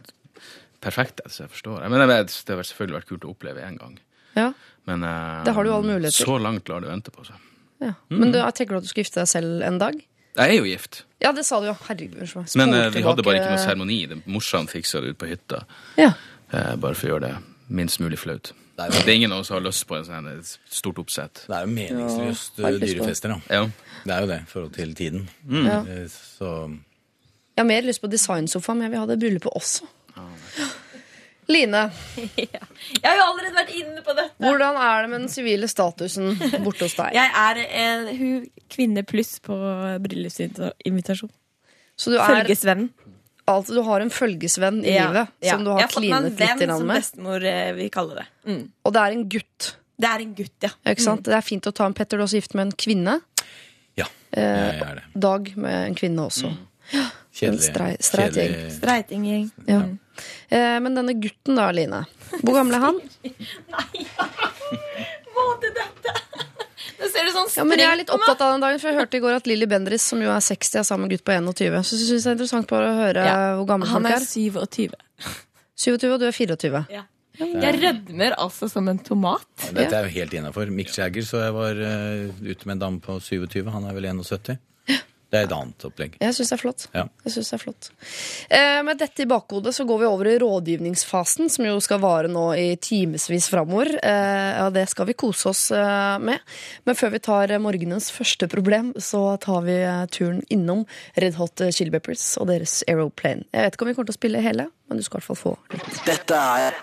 perfekt, 0.83 1.21
så 1.29 1.45
jeg 1.45 1.53
forstår. 1.53 1.85
Men 1.93 2.03
jeg 2.03 2.11
vet, 2.11 2.35
det 2.47 2.57
har 2.57 2.67
selvfølgelig 2.71 2.99
vært 2.99 3.11
kult 3.13 3.29
å 3.29 3.35
oppleve 3.35 3.67
én 3.67 3.79
gang. 3.79 3.99
Ja, 4.39 4.49
Men 4.89 5.05
uh, 5.05 5.45
Det 5.45 5.55
har 5.55 5.67
du 5.67 5.71
jo 5.71 5.77
all 5.77 6.11
så 6.15 6.39
langt 6.41 6.69
lar 6.71 6.83
det 6.83 6.91
vente 6.91 7.13
på 7.15 7.27
seg. 7.27 7.37
ja. 7.85 7.95
Mm. 8.09 8.19
Men 8.19 8.33
du, 8.33 8.41
tenker 8.55 8.75
du 8.75 8.81
at 8.81 8.89
du 8.89 8.91
skal 8.91 9.05
gifte 9.05 9.21
deg 9.21 9.31
selv 9.31 9.63
en 9.67 9.79
dag? 9.83 10.01
Jeg 10.39 10.47
er 10.47 10.57
jo 10.57 10.67
gift, 10.67 11.05
Ja, 11.21 11.33
det 11.33 11.45
sa 11.47 11.61
du 11.61 11.67
jo. 11.67 11.75
Herregud. 11.89 12.17
unnskyld 12.21 12.57
meg. 12.57 12.67
men 12.67 12.75
eh, 12.81 12.91
vi 12.91 13.03
hadde 13.03 13.23
bare 13.23 13.37
ikke 13.41 13.51
noe 13.51 13.59
seremoni. 13.67 14.07
Det- 14.09 14.23
Morsan 14.27 14.67
fiksa 14.67 15.01
det 15.03 15.09
ut 15.15 15.19
på 15.19 15.27
hytta, 15.29 15.65
Ja. 15.99 16.13
eh, 16.53 16.77
bare 16.77 16.95
for 16.95 17.07
å 17.09 17.11
gjøre 17.13 17.21
det 17.29 17.37
minst 17.69 18.01
mulig 18.01 18.19
flaut. 18.19 18.53
Det 18.77 18.87
er 18.87 18.91
Det 18.91 19.09
er 19.09 19.13
ingen 19.15 19.33
av 19.33 19.41
oss 19.41 19.49
som 19.49 19.55
har 19.63 19.71
lyst 19.71 19.87
på 19.87 19.97
en 19.99 20.05
sånn 20.05 20.39
et 20.39 20.59
stort 20.71 20.97
oppsett. 20.99 21.47
det 21.47 21.55
er 21.57 21.67
jo 21.67 21.73
meningsløst 21.75 22.59
Ja, 22.59 22.69
eh, 22.69 22.79
dyrefester, 22.81 23.29
da. 23.29 23.41
Ja. 23.51 23.65
Det 24.07 24.13
er 24.15 24.21
jo 24.21 24.27
det, 24.27 24.41
i 24.41 24.47
forhold 24.49 24.73
til 24.73 24.95
tiden. 24.95 25.29
Ja. 25.51 25.81
Eh, 25.85 26.09
Så 26.09 26.79
Jeg 27.57 27.59
har 27.59 27.65
mer 27.65 27.83
lyst 27.83 28.01
på 28.01 28.09
designsofa, 28.11 28.73
men 28.75 28.83
jeg 28.83 28.91
vil 28.93 28.99
ha 29.01 29.07
det 29.07 29.19
bryllupet 29.21 29.53
også. 29.55 29.83
Line, 31.51 31.81
Jeg 32.39 33.05
har 33.05 33.17
jo 33.19 33.25
allerede 33.27 33.57
vært 33.57 33.73
inne 33.75 34.03
på 34.07 34.15
dette. 34.17 34.35
hvordan 34.43 34.77
er 34.81 35.03
det 35.03 35.11
med 35.11 35.21
den 35.25 35.29
sivile 35.33 35.69
statusen 35.71 36.33
borte 36.65 36.87
hos 36.87 36.95
deg? 36.99 37.13
Jeg 37.19 37.31
er 37.43 37.61
en 37.85 38.07
hun 38.21 38.47
kvinne 38.71 39.03
pluss 39.09 39.37
på 39.45 39.57
bryllupsinvitasjon. 40.05 41.31
Så 42.01 42.11
du, 42.15 42.17
er, 42.17 42.25
Følgesvennen. 42.45 42.89
altså, 43.51 43.75
du 43.77 43.83
har 43.85 44.01
en 44.01 44.11
følgesvenn 44.15 44.79
i 44.85 44.95
livet 44.95 45.29
som 45.45 45.65
du 45.67 45.71
har 45.75 45.83
Jeg 45.83 45.89
har 45.89 45.93
fått 45.93 46.07
meg 46.07 46.13
en 46.13 46.31
klinet 46.31 46.41
litt 46.41 46.63
venn, 46.63 46.71
som 46.79 46.87
med? 46.89 47.03
bestemor 47.03 47.45
eh, 47.51 47.73
vil 47.77 47.91
kalle 47.93 48.15
det. 48.23 48.27
Mm. 48.49 48.63
Og 48.89 48.95
det 48.97 49.03
er 49.03 49.17
en 49.19 49.27
gutt. 49.37 49.69
Det 50.01 50.09
er 50.09 50.23
en 50.25 50.31
gutt, 50.39 50.55
ja. 50.65 50.71
Ikke 50.95 51.05
sant? 51.05 51.27
Det 51.29 51.35
er 51.37 51.45
fint 51.45 51.67
å 51.69 51.73
ta 51.77 51.85
en 51.91 51.93
Petter, 51.99 52.17
du 52.17 52.23
er 52.23 52.29
også 52.31 52.41
gift 52.41 52.55
med 52.57 52.71
en 52.71 52.77
kvinne. 52.87 53.19
ja, 54.01 54.07
Eh, 54.31 54.47
jeg 54.71 54.81
er 54.87 54.95
det. 55.01 55.05
Dag 55.21 55.49
med 55.59 55.75
en 55.91 55.95
kvinne 55.99 56.25
også. 56.31 56.53
Kjedelig. 57.35 57.97
Streiting. 58.07 58.55
streit 58.71 59.11
gjeng. 59.11 59.25
kjedelig- 59.27 59.69
Ja. 59.69 59.81
Eh, 60.51 60.77
men 60.83 60.97
denne 60.99 61.15
gutten 61.21 61.59
da, 61.59 61.69
Line. 61.75 62.05
Hvor 62.41 62.57
gammel 62.57 62.77
er 62.79 62.85
han? 62.89 63.01
Nei, 63.77 64.07
hva 65.35 65.47
til 65.63 65.75
dette? 65.77 66.17
Nå 67.01 67.09
ser 67.09 67.25
du 67.29 67.33
sånn 67.33 67.49
Ja, 67.57 67.65
men 67.65 67.81
Jeg 67.81 67.89
er 67.89 67.99
litt 68.03 68.11
opptatt 68.13 68.43
av 68.45 68.55
den 68.55 68.65
dagen, 68.65 68.81
for 68.83 68.91
jeg 68.91 68.99
hørte 69.01 69.17
i 69.17 69.23
går 69.25 69.39
at 69.39 69.47
Lilly 69.49 69.69
Bendriss, 69.71 70.05
som 70.13 70.21
jo 70.21 70.33
er 70.33 70.43
60, 70.45 70.81
er 70.83 70.85
sammen 70.89 71.09
med 71.09 71.17
gutt 71.17 71.25
på 71.25 71.33
21. 71.37 71.79
Så 71.87 71.97
jeg 71.97 72.09
synes 72.11 72.27
det 72.27 72.33
er 72.33 72.37
interessant 72.37 72.69
bare 72.71 72.91
å 72.91 72.99
høre 72.99 73.25
Ja. 73.25 73.39
hvor 73.57 73.69
gammel 73.71 73.89
Han 73.89 74.05
er. 74.07 74.19
Han 74.19 74.23
er. 74.23 74.27
27. 74.27 74.93
27, 75.81 76.13
og 76.13 76.21
du 76.21 76.27
er 76.29 76.37
24. 76.37 76.85
Ja. 76.93 77.07
Jeg 77.41 77.79
rødmer 77.81 78.35
altså 78.37 78.69
som 78.69 78.89
en 78.93 78.99
tomat. 79.01 79.47
Dette 79.73 79.97
er 79.97 80.05
jo 80.05 80.13
helt 80.19 80.35
innafor. 80.37 80.69
Mick 80.75 80.91
Jagger 80.93 81.25
så 81.25 81.41
jeg 81.41 81.55
var 81.57 81.79
uh, 81.79 82.29
ute 82.45 82.69
med 82.69 82.75
en 82.77 82.83
dame 82.83 83.01
på 83.01 83.17
27. 83.17 83.63
Han 83.73 83.87
er 83.89 83.97
vel 83.97 84.11
71. 84.11 84.59
Det 85.31 85.39
er 85.39 85.47
et 85.47 85.53
annet 85.55 85.85
opplegg. 85.87 86.17
Jeg 86.19 86.35
syns 86.35 86.51
det 86.51 86.57
er 86.57 86.61
flott. 86.61 86.85
Ja. 86.91 87.05
Jeg 87.25 87.35
synes 87.37 87.51
det 87.51 87.57
er 87.57 87.63
flott. 87.63 87.89
Eh, 88.51 88.79
med 88.87 88.99
dette 88.99 89.23
i 89.23 89.29
bakhodet 89.31 89.73
så 89.77 89.87
går 89.87 90.01
vi 90.03 90.09
over 90.09 90.27
i 90.27 90.39
rådgivningsfasen, 90.43 91.51
som 91.55 91.69
jo 91.69 91.77
skal 91.85 92.01
vare 92.03 92.31
nå 92.33 92.47
i 92.59 92.67
timevis 92.83 93.47
framover. 93.53 93.93
Eh, 94.03 94.51
ja, 94.59 94.67
det 94.75 94.89
skal 94.91 95.07
vi 95.07 95.15
kose 95.23 95.53
oss 95.53 95.69
eh, 95.71 96.17
med. 96.19 96.43
Men 96.89 96.99
før 96.99 97.15
vi 97.15 97.23
tar 97.23 97.55
eh, 97.55 97.63
morgenens 97.63 98.11
første 98.11 98.51
problem, 98.51 98.91
så 98.99 99.23
tar 99.43 99.63
vi 99.69 99.79
eh, 99.85 100.03
turen 100.11 100.43
innom 100.51 100.83
Red 101.15 101.39
Hot 101.39 101.63
Chili 101.71 101.95
Peppers 101.95 102.33
og 102.41 102.51
deres 102.51 102.81
Aeroplane. 102.91 103.47
Jeg 103.55 103.69
vet 103.69 103.79
ikke 103.79 103.87
om 103.87 103.93
vi 103.93 103.99
kommer 104.01 104.11
til 104.11 104.19
å 104.19 104.21
spille 104.21 104.43
hele, 104.43 104.67
men 104.91 104.99
du 104.99 105.07
skal 105.07 105.21
i 105.21 105.23
hvert 105.23 105.31
fall 105.31 105.39
få 105.39 105.57
litt. 105.79 106.03
Dette 106.07 106.35
er 106.61 106.75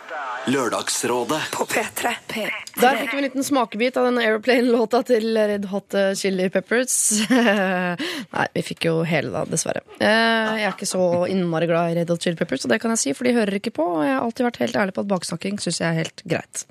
Lørdagsrådet 0.48 1.42
På 1.52 1.66
P3. 1.68 2.12
P3. 2.32 2.44
Der 2.80 2.96
fikk 3.02 3.12
vi 3.12 3.18
en 3.20 3.24
liten 3.26 3.44
smakebit 3.44 3.98
av 4.00 4.06
den 4.08 4.20
Aeroplane-låta 4.22 5.02
til 5.10 5.26
Red 5.36 5.66
Hot 5.74 5.96
Chili 6.16 6.46
Peppers. 6.54 6.94
Nei, 8.38 8.46
vi 8.54 8.64
fikk 8.64 8.86
jo 8.88 8.94
hele, 9.08 9.32
da, 9.34 9.42
dessverre. 9.50 9.82
Eh, 10.00 10.54
Jeg 10.62 10.68
er 10.70 10.72
ikke 10.76 10.88
så 10.88 11.02
innmari 11.28 11.68
glad 11.68 11.92
i 11.92 11.98
Red 12.00 12.14
Hot 12.14 12.24
Chili 12.24 12.40
Peppers, 12.40 12.64
og 12.64 12.72
det 12.72 12.80
kan 12.80 12.94
jeg 12.96 13.02
si, 13.02 13.14
for 13.18 13.28
de 13.28 13.34
hører 13.36 13.58
ikke 13.60 13.74
på. 13.76 13.88
Og 13.98 14.06
jeg 14.06 14.14
har 14.16 14.24
alltid 14.24 14.48
vært 14.48 14.62
helt 14.64 14.80
ærlig 14.84 14.96
på 14.96 15.04
at 15.04 15.10
baksnakking 15.12 15.60
syns 15.64 15.82
jeg 15.84 15.90
er 15.90 16.00
helt 16.06 16.24
greit. 16.32 16.64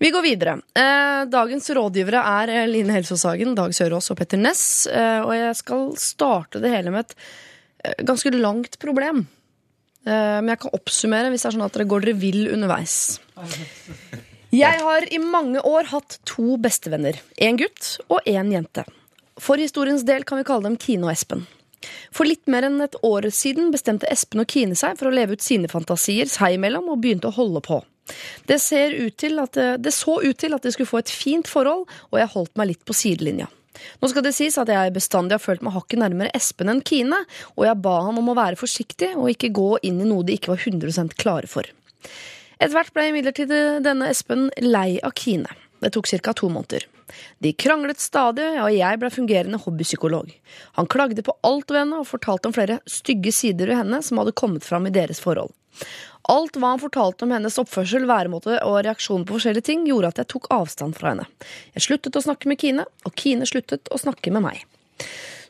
Vi 0.00 0.12
går 0.14 0.24
videre. 0.24 0.56
Eh, 0.80 1.24
Dagens 1.34 1.68
rådgivere 1.76 2.22
er 2.40 2.54
eh, 2.56 2.64
Line 2.70 2.96
Helsås 2.96 3.26
Hagen, 3.28 3.52
Dag 3.58 3.74
Sørås 3.76 4.08
og 4.14 4.20
Petter 4.22 4.40
Ness. 4.40 4.64
eh, 4.88 5.20
Og 5.26 5.34
jeg 5.36 5.58
skal 5.60 5.90
starte 6.00 6.62
det 6.64 6.72
hele 6.72 6.94
med 6.96 7.04
et 7.10 7.14
eh, 7.84 8.00
ganske 8.08 8.32
langt 8.38 8.80
problem. 8.80 9.26
Eh, 10.06 10.38
Men 10.40 10.54
jeg 10.54 10.62
kan 10.64 10.76
oppsummere 10.78 11.30
hvis 11.32 11.44
det 11.44 11.50
er 11.50 11.56
sånn 11.58 11.66
at 11.66 11.76
dere 11.76 11.88
går 11.90 12.06
dere 12.06 12.20
vill 12.20 12.48
underveis. 12.54 13.20
Jeg 14.50 14.82
har 14.82 15.06
i 15.12 15.20
mange 15.22 15.62
år 15.62 15.90
hatt 15.92 16.18
to 16.26 16.56
bestevenner. 16.58 17.20
En 17.38 17.60
gutt 17.60 17.98
og 18.08 18.24
en 18.26 18.50
jente. 18.50 18.84
For 19.40 19.60
historiens 19.60 20.02
del 20.04 20.26
kan 20.28 20.40
vi 20.40 20.46
kalle 20.48 20.66
dem 20.66 20.78
Kine 20.80 21.06
og 21.06 21.12
Espen. 21.14 21.46
For 22.12 22.28
litt 22.28 22.50
mer 22.50 22.66
enn 22.66 22.80
et 22.84 22.96
år 23.06 23.30
siden 23.32 23.70
bestemte 23.72 24.08
Espen 24.10 24.42
og 24.42 24.50
Kine 24.50 24.76
seg 24.76 24.98
for 25.00 25.08
å 25.08 25.14
leve 25.14 25.38
ut 25.38 25.44
sine 25.44 25.70
fantasier 25.70 26.28
seg 26.28 26.58
imellom 26.58 26.90
og 26.92 27.00
begynte 27.00 27.30
å 27.30 27.36
holde 27.38 27.62
på. 27.64 27.78
Det, 28.50 28.58
til 29.22 29.38
at, 29.38 29.56
det 29.78 29.92
så 29.94 30.18
ut 30.18 30.36
til 30.36 30.56
at 30.56 30.66
de 30.66 30.72
skulle 30.74 30.90
få 30.90 30.98
et 30.98 31.12
fint 31.14 31.46
forhold, 31.46 31.86
og 32.10 32.18
jeg 32.18 32.32
holdt 32.34 32.56
meg 32.58 32.72
litt 32.72 32.84
på 32.84 32.96
sidelinja. 32.96 33.46
Nå 34.00 34.10
skal 34.10 34.24
det 34.26 34.34
sies 34.36 34.58
at 34.60 34.70
jeg 34.72 34.94
bestandig 34.96 35.36
har 35.36 35.44
følt 35.44 35.64
meg 35.66 35.74
hakket 35.76 36.02
nærmere 36.02 36.34
Espen 36.36 36.72
enn 36.72 36.84
Kine, 36.86 37.22
og 37.56 37.66
jeg 37.68 37.80
ba 37.84 37.96
ham 38.06 38.20
om 38.20 38.30
å 38.32 38.36
være 38.38 38.60
forsiktig 38.60 39.12
og 39.16 39.30
ikke 39.32 39.52
gå 39.56 39.70
inn 39.86 40.02
i 40.02 40.08
noe 40.08 40.26
de 40.26 40.36
ikke 40.38 40.54
var 40.54 40.62
100 40.66 41.16
klare 41.20 41.50
for. 41.50 41.68
Etter 42.60 42.76
hvert 42.76 42.94
ble 42.96 43.08
imidlertid 43.08 43.52
denne 43.84 44.10
Espen 44.12 44.48
lei 44.60 44.98
av 45.04 45.14
Kine. 45.16 45.48
Det 45.80 45.94
tok 45.94 46.10
ca. 46.10 46.32
to 46.36 46.50
måneder. 46.52 46.84
De 47.42 47.52
kranglet 47.56 48.00
stadig, 48.00 48.46
og 48.62 48.70
jeg 48.74 48.98
ble 49.00 49.10
fungerende 49.10 49.60
hobbypsykolog. 49.64 50.28
Han 50.76 50.86
klagde 50.86 51.24
på 51.26 51.34
alt 51.46 51.72
ved 51.72 51.82
henne 51.82 52.02
og 52.02 52.10
fortalte 52.10 52.50
om 52.50 52.54
flere 52.54 52.78
stygge 52.86 53.32
sider 53.34 53.72
ved 53.72 53.80
henne 53.80 54.02
som 54.04 54.20
hadde 54.20 54.36
kommet 54.36 54.66
fram 54.66 54.86
i 54.86 54.94
deres 54.94 55.22
forhold. 55.24 55.50
Alt 56.30 56.54
hva 56.60 56.74
han 56.74 56.82
fortalte 56.82 57.26
om 57.26 57.32
hennes 57.34 57.58
oppførsel, 57.58 58.04
væremåte 58.06 58.60
og 58.62 58.76
reaksjon 58.86 59.24
på 59.26 59.34
forskjellige 59.34 59.66
ting, 59.66 59.86
gjorde 59.88 60.12
at 60.12 60.20
jeg 60.22 60.30
tok 60.30 60.46
avstand 60.54 60.94
fra 60.98 61.14
henne. 61.14 61.26
Jeg 61.74 61.88
sluttet 61.88 62.18
å 62.18 62.22
snakke 62.22 62.50
med 62.50 62.60
Kine, 62.62 62.86
og 63.02 63.16
Kine 63.18 63.48
sluttet 63.50 63.90
å 63.90 63.98
snakke 63.98 64.30
med 64.34 64.46
meg. 64.46 64.62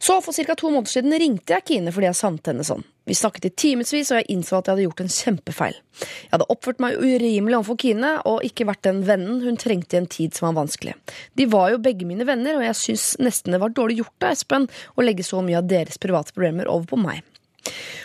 Så 0.01 0.17
for 0.25 0.33
ca. 0.33 0.55
to 0.57 0.71
måneder 0.73 0.89
siden 0.89 1.13
ringte 1.21 1.53
jeg 1.53 1.67
Kine 1.69 1.93
fordi 1.93 2.09
jeg 2.09 2.17
savnet 2.17 2.49
henne 2.49 2.65
sånn. 2.65 2.87
Vi 3.05 3.17
snakket 3.19 3.51
i 3.51 3.53
timevis, 3.53 4.09
og 4.09 4.21
jeg 4.21 4.29
innså 4.33 4.57
at 4.57 4.69
jeg 4.71 4.73
hadde 4.73 4.87
gjort 4.87 5.03
en 5.05 5.13
kjempefeil. 5.13 5.77
Jeg 6.01 6.33
hadde 6.33 6.47
oppført 6.55 6.81
meg 6.81 6.97
urimelig 6.97 7.59
overfor 7.59 7.77
Kine 7.83 8.15
og 8.31 8.47
ikke 8.47 8.65
vært 8.71 8.87
den 8.87 9.03
vennen 9.05 9.43
hun 9.45 9.61
trengte 9.61 9.99
i 9.99 10.01
en 10.01 10.09
tid 10.09 10.33
som 10.33 10.49
var 10.49 10.63
vanskelig. 10.63 10.95
De 11.37 11.45
var 11.53 11.75
jo 11.75 11.83
begge 11.85 12.09
mine 12.09 12.25
venner, 12.25 12.57
og 12.57 12.65
jeg 12.65 12.79
syns 12.81 13.11
nesten 13.21 13.53
det 13.53 13.61
var 13.61 13.77
dårlig 13.77 14.01
gjort 14.01 14.25
av 14.25 14.33
Espen 14.33 14.71
å 14.97 15.05
legge 15.05 15.27
så 15.27 15.45
mye 15.45 15.61
av 15.61 15.69
deres 15.69 16.01
private 16.01 16.33
problemer 16.33 16.71
over 16.73 16.89
på 16.95 17.03
meg. 17.05 17.21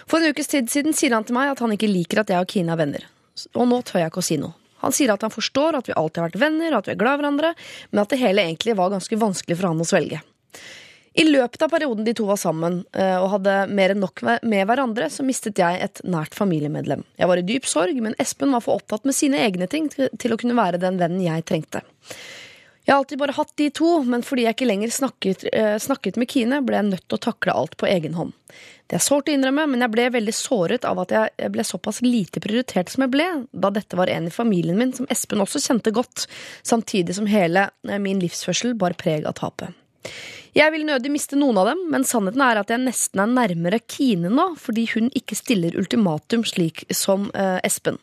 For 0.10 0.20
en 0.20 0.34
ukes 0.34 0.52
tid 0.52 0.70
siden 0.72 0.96
sier 0.96 1.16
han 1.16 1.26
til 1.28 1.38
meg 1.38 1.54
at 1.54 1.64
han 1.64 1.74
ikke 1.76 1.90
liker 1.92 2.22
at 2.22 2.32
jeg 2.34 2.44
og 2.44 2.52
Kine 2.52 2.76
er 2.76 2.82
venner. 2.82 3.10
Og 3.56 3.68
nå 3.70 3.82
tør 3.86 4.04
jeg 4.04 4.14
ikke 4.14 4.24
å 4.24 4.30
si 4.30 4.40
noe. 4.42 4.56
Han 4.84 4.94
sier 4.94 5.14
at 5.14 5.24
han 5.26 5.34
forstår 5.34 5.80
at 5.80 5.90
vi 5.90 5.96
alltid 5.98 6.22
har 6.22 6.30
vært 6.30 6.42
venner, 6.44 6.74
og 6.74 6.84
at 6.84 6.90
vi 6.90 6.94
er 6.94 7.00
glad 7.00 7.18
i 7.18 7.22
hverandre, 7.24 7.54
men 7.92 8.02
at 8.04 8.12
det 8.12 8.22
hele 8.22 8.44
egentlig 8.44 8.76
var 8.78 8.92
ganske 8.94 9.18
vanskelig 9.18 9.58
for 9.58 9.72
han 9.72 9.82
å 9.82 9.88
svelge. 9.88 10.22
I 11.16 11.24
løpet 11.24 11.62
av 11.64 11.72
perioden 11.72 12.04
de 12.04 12.12
to 12.14 12.26
var 12.28 12.38
sammen 12.40 12.82
eh, 12.92 13.16
og 13.16 13.30
hadde 13.38 13.54
mer 13.72 13.94
enn 13.94 14.02
nok 14.04 14.20
med 14.44 14.68
hverandre, 14.68 15.08
så 15.10 15.24
mistet 15.24 15.62
jeg 15.62 15.80
et 15.80 16.02
nært 16.04 16.36
familiemedlem. 16.36 17.06
Jeg 17.16 17.30
var 17.32 17.40
i 17.40 17.46
dyp 17.48 17.70
sorg, 17.72 18.02
men 18.04 18.18
Espen 18.20 18.52
var 18.52 18.66
for 18.66 18.82
opptatt 18.82 19.08
med 19.08 19.16
sine 19.16 19.40
egne 19.46 19.70
ting 19.72 19.88
til 19.96 20.36
å 20.36 20.40
kunne 20.42 20.58
være 20.60 20.82
den 20.82 21.00
vennen 21.00 21.24
jeg 21.24 21.48
trengte. 21.48 21.86
Jeg 22.86 22.94
har 22.94 23.00
alltid 23.02 23.18
bare 23.18 23.34
hatt 23.34 23.54
de 23.58 23.70
to, 23.74 23.92
men 24.06 24.22
fordi 24.22 24.44
jeg 24.46 24.54
ikke 24.54 24.68
lenger 24.70 24.92
snakket, 24.94 25.46
eh, 25.52 25.76
snakket 25.82 26.20
med 26.22 26.30
Kine, 26.30 26.62
ble 26.62 26.78
jeg 26.78 26.86
nødt 26.92 27.08
til 27.10 27.18
å 27.18 27.24
takle 27.32 27.56
alt 27.58 27.78
på 27.82 27.88
egen 27.90 28.14
hånd. 28.14 28.36
Det 28.86 29.00
er 29.00 29.02
sårt 29.02 29.32
å 29.32 29.34
innrømme, 29.34 29.66
men 29.72 29.82
jeg 29.82 29.94
ble 29.96 30.06
veldig 30.14 30.36
såret 30.38 30.86
av 30.86 31.00
at 31.02 31.10
jeg 31.16 31.52
ble 31.52 31.66
såpass 31.66 32.04
lite 32.06 32.40
prioritert 32.40 32.94
som 32.94 33.02
jeg 33.08 33.14
ble, 33.16 33.26
da 33.52 33.72
dette 33.74 33.98
var 33.98 34.12
en 34.14 34.30
i 34.30 34.34
familien 34.34 34.78
min 34.78 34.94
som 34.94 35.10
Espen 35.10 35.42
også 35.42 35.64
kjente 35.64 35.92
godt, 35.92 36.28
samtidig 36.62 37.18
som 37.18 37.26
hele 37.26 37.72
eh, 37.90 37.98
min 37.98 38.22
livsførsel 38.22 38.78
bar 38.78 38.94
preg 38.94 39.26
av 39.26 39.34
tapet. 39.42 39.74
Jeg 40.56 40.72
vil 40.72 40.86
nødig 40.88 41.10
miste 41.12 41.36
noen 41.36 41.58
av 41.60 41.68
dem, 41.68 41.82
men 41.92 42.06
sannheten 42.08 42.40
er 42.40 42.62
at 42.62 42.70
jeg 42.72 42.80
nesten 42.80 43.20
er 43.20 43.28
nærmere 43.28 43.82
Kine 43.92 44.30
nå, 44.32 44.54
fordi 44.56 44.86
hun 44.94 45.10
ikke 45.12 45.36
stiller 45.36 45.76
ultimatum 45.76 46.46
slik 46.48 46.86
som 46.96 47.28
eh, 47.36 47.58
Espen. 47.68 48.00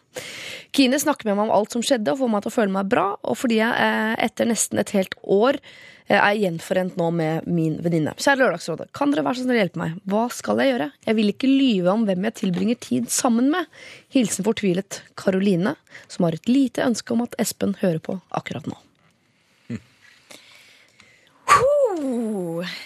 Kine 0.77 1.01
snakker 1.01 1.31
med 1.31 1.38
meg 1.38 1.47
om 1.47 1.55
alt 1.57 1.73
som 1.73 1.85
skjedde, 1.85 2.12
og 2.12 2.21
får 2.21 2.31
meg 2.35 2.45
til 2.45 2.53
å 2.53 2.57
føle 2.59 2.75
meg 2.75 2.93
bra, 2.93 3.07
og 3.25 3.41
fordi 3.41 3.62
jeg 3.62 3.73
eh, 3.87 4.12
etter 4.29 4.53
nesten 4.53 4.83
et 4.85 4.93
helt 4.93 5.17
år 5.25 5.57
eh, 5.62 6.19
er 6.19 6.37
gjenforent 6.43 7.01
nå 7.01 7.09
med 7.23 7.49
min 7.49 7.81
venninne. 7.81 8.12
Kjære 8.21 8.43
Lørdagsrådet, 8.45 8.91
kan 9.01 9.17
dere 9.17 9.25
være 9.31 9.41
så 9.41 9.49
snill 9.49 9.62
hjelpe 9.62 9.85
meg? 9.87 9.97
Hva 10.12 10.29
skal 10.37 10.61
jeg 10.61 10.75
gjøre? 10.75 10.93
Jeg 11.09 11.23
vil 11.23 11.33
ikke 11.33 11.53
lyve 11.57 11.97
om 11.97 12.05
hvem 12.05 12.29
jeg 12.29 12.41
tilbringer 12.45 12.85
tid 12.85 13.09
sammen 13.17 13.49
med. 13.57 13.83
Hilsen 14.12 14.45
fortvilet 14.45 15.01
Karoline, 15.17 15.79
som 16.05 16.29
har 16.29 16.37
et 16.37 16.53
lite 16.53 16.85
ønske 16.85 17.17
om 17.17 17.25
at 17.25 17.41
Espen 17.41 17.79
hører 17.81 18.05
på 18.05 18.21
akkurat 18.29 18.69
nå. 18.69 18.77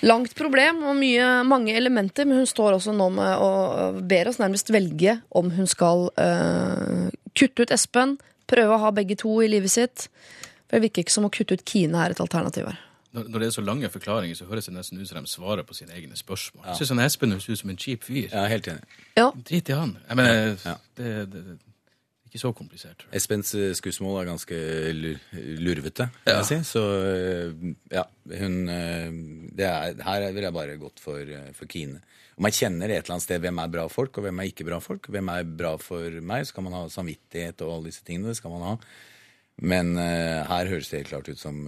Langt 0.06 0.34
problem 0.38 0.82
og 0.86 0.96
mye, 0.98 1.26
mange 1.48 1.74
elementer, 1.76 2.26
men 2.28 2.40
hun 2.42 2.48
står 2.48 2.76
også 2.78 2.94
nå 2.96 3.08
med 3.14 3.42
og 3.42 4.00
ber 4.08 4.30
oss 4.30 4.40
nærmest 4.42 4.70
velge 4.74 5.18
om 5.30 5.50
hun 5.56 5.68
skal 5.70 6.08
uh, 6.16 7.06
kutte 7.36 7.66
ut 7.66 7.74
Espen, 7.74 8.16
prøve 8.50 8.76
å 8.76 8.82
ha 8.86 8.90
begge 8.94 9.16
to 9.20 9.32
i 9.44 9.48
livet 9.50 9.72
sitt. 9.72 10.08
For 10.66 10.78
Det 10.78 10.88
virker 10.88 11.04
ikke 11.04 11.14
som 11.14 11.28
å 11.28 11.32
kutte 11.34 11.58
ut 11.58 11.64
Kine 11.68 12.02
er 12.04 12.14
et 12.14 12.22
alternativ 12.22 12.66
her. 12.70 12.80
Når 13.16 13.30
når 13.32 13.40
det 13.40 13.46
er 13.46 13.54
så 13.54 13.62
lange 13.64 13.88
forklaringer, 13.88 14.36
så 14.36 14.44
høres 14.44 14.66
det 14.68 14.74
nesten 14.76 15.00
ut 15.00 15.08
som 15.08 15.22
de 15.24 15.30
svarer 15.30 15.64
på 15.64 15.74
sine 15.74 15.94
egne 15.96 16.18
spørsmål. 16.18 16.66
Jeg 16.66 16.76
synes 16.82 17.04
Espen 17.06 17.32
høres 17.32 17.48
ut 17.48 17.58
som 17.62 17.70
en 17.72 17.78
kjip 17.80 18.04
fyr. 18.04 18.26
Er 18.32 18.50
helt 18.52 18.68
enig. 18.68 18.82
Ja, 19.16 19.30
Drit 19.48 19.70
i 19.72 19.78
han. 19.78 19.94
Jeg 20.08 20.16
mener, 20.20 20.58
Ja. 20.66 20.74
det, 20.98 21.14
det, 21.32 21.44
det 21.46 21.56
Ikke 22.36 22.42
så 22.44 22.50
komplisert. 22.56 23.06
Espens 23.16 23.54
eh, 23.56 23.70
skussmål 23.78 24.18
er 24.20 24.28
ganske 24.28 24.58
lu- 24.92 25.40
lurvete, 25.64 26.06
vil 26.26 26.34
jeg 26.36 26.46
si. 26.50 26.58
Så 26.68 26.82
eh, 27.08 27.70
ja, 27.96 28.02
hun 28.42 28.58
eh, 28.68 29.16
det 29.56 29.64
er, 29.70 29.96
Her 30.04 30.26
ville 30.28 30.50
jeg 30.50 30.56
bare 30.58 30.76
gått 30.82 31.00
for, 31.00 31.32
for 31.56 31.70
Kine. 31.72 32.02
Om 32.36 32.44
man 32.44 32.52
kjenner 32.52 32.92
et 32.92 32.98
eller 33.00 33.14
annet 33.16 33.24
sted 33.24 33.40
hvem 33.40 33.62
er 33.64 33.72
bra 33.72 33.86
folk, 33.88 34.18
og 34.20 34.26
hvem 34.28 34.42
er 34.44 34.50
ikke 34.52 34.66
bra 34.68 34.78
folk, 34.84 35.08
hvem 35.08 35.32
er 35.32 35.48
bra 35.64 35.74
for 35.80 36.20
meg, 36.20 36.44
så 36.44 36.58
kan 36.58 36.66
man 36.68 36.76
ha 36.76 36.82
samvittighet 36.92 37.64
og 37.64 37.78
alle 37.78 37.88
disse 37.88 38.04
tingene. 38.04 38.28
Det 38.34 38.36
skal 38.42 38.52
man 38.52 38.66
ha. 38.68 38.74
Men 39.64 39.94
her 39.96 40.68
høres 40.68 40.90
det 40.92 40.98
helt 41.00 41.08
klart 41.14 41.30
ut 41.32 41.40
som 41.40 41.62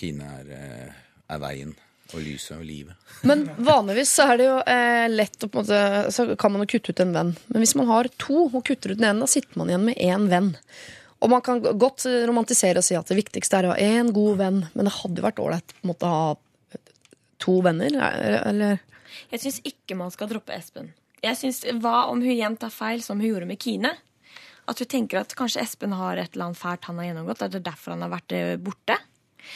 Kine 0.00 0.24
er, 0.40 0.94
er 1.28 1.42
veien 1.44 1.74
og 2.14 2.22
lyset 2.22 2.56
og 2.56 2.64
livet. 2.64 3.12
Men 3.26 3.44
vanligvis 3.66 4.12
så 4.14 4.28
er 4.30 4.40
det 4.40 4.48
jo 4.48 4.56
eh, 4.70 5.06
lett 5.10 5.44
å 5.44 5.48
på 5.50 5.60
en 5.60 5.66
måte 5.66 6.12
Så 6.14 6.26
kan 6.40 6.52
man 6.54 6.64
jo 6.64 6.70
kutte 6.74 6.94
ut 6.94 7.02
en 7.04 7.14
venn. 7.14 7.32
Men 7.50 7.64
hvis 7.64 7.76
man 7.78 7.90
har 7.90 8.08
to 8.22 8.46
og 8.46 8.62
kutter 8.66 8.94
ut 8.94 9.00
den 9.00 9.08
ene, 9.10 9.24
da 9.24 9.30
sitter 9.30 9.60
man 9.60 9.72
igjen 9.72 9.86
med 9.88 10.00
én 10.00 10.28
venn. 10.32 10.52
Og 11.24 11.30
man 11.32 11.44
kan 11.44 11.62
godt 11.62 12.04
romantisere 12.28 12.82
og 12.82 12.86
si 12.86 12.96
at 12.98 13.08
det 13.08 13.16
viktigste 13.16 13.60
er 13.60 13.68
å 13.68 13.72
ha 13.72 13.80
én 13.80 14.10
god 14.14 14.40
venn, 14.42 14.58
men 14.74 14.88
det 14.88 14.96
hadde 14.98 15.22
jo 15.22 15.24
vært 15.24 15.40
ålreit 15.40 15.76
å 15.78 15.88
måtte 15.88 16.10
ha 16.10 16.26
to 17.44 17.60
venner, 17.64 17.96
eller 18.44 18.78
Jeg 19.32 19.40
syns 19.42 19.60
ikke 19.64 19.96
man 19.96 20.12
skal 20.12 20.28
droppe 20.30 20.52
Espen. 20.56 20.92
Jeg 21.24 21.38
synes, 21.40 21.62
Hva 21.80 22.10
om 22.12 22.20
hun 22.20 22.34
igjen 22.34 22.58
tar 22.60 22.72
feil, 22.74 23.02
som 23.02 23.20
hun 23.20 23.30
gjorde 23.30 23.48
med 23.48 23.62
Kine? 23.62 23.94
At 24.68 24.80
hun 24.80 24.88
tenker 24.88 25.20
at 25.20 25.34
kanskje 25.36 25.62
Espen 25.64 25.92
har 25.96 26.20
et 26.20 26.34
eller 26.34 26.50
annet 26.50 26.60
fælt 26.60 26.88
han 26.88 27.00
har 27.00 27.08
gjennomgått. 27.10 27.42
At 27.44 27.52
det 27.52 27.60
er 27.60 27.70
derfor 27.70 27.94
han 27.94 28.04
har 28.04 28.12
vært 28.12 28.36
eh, 28.36 28.54
borte. 28.60 28.96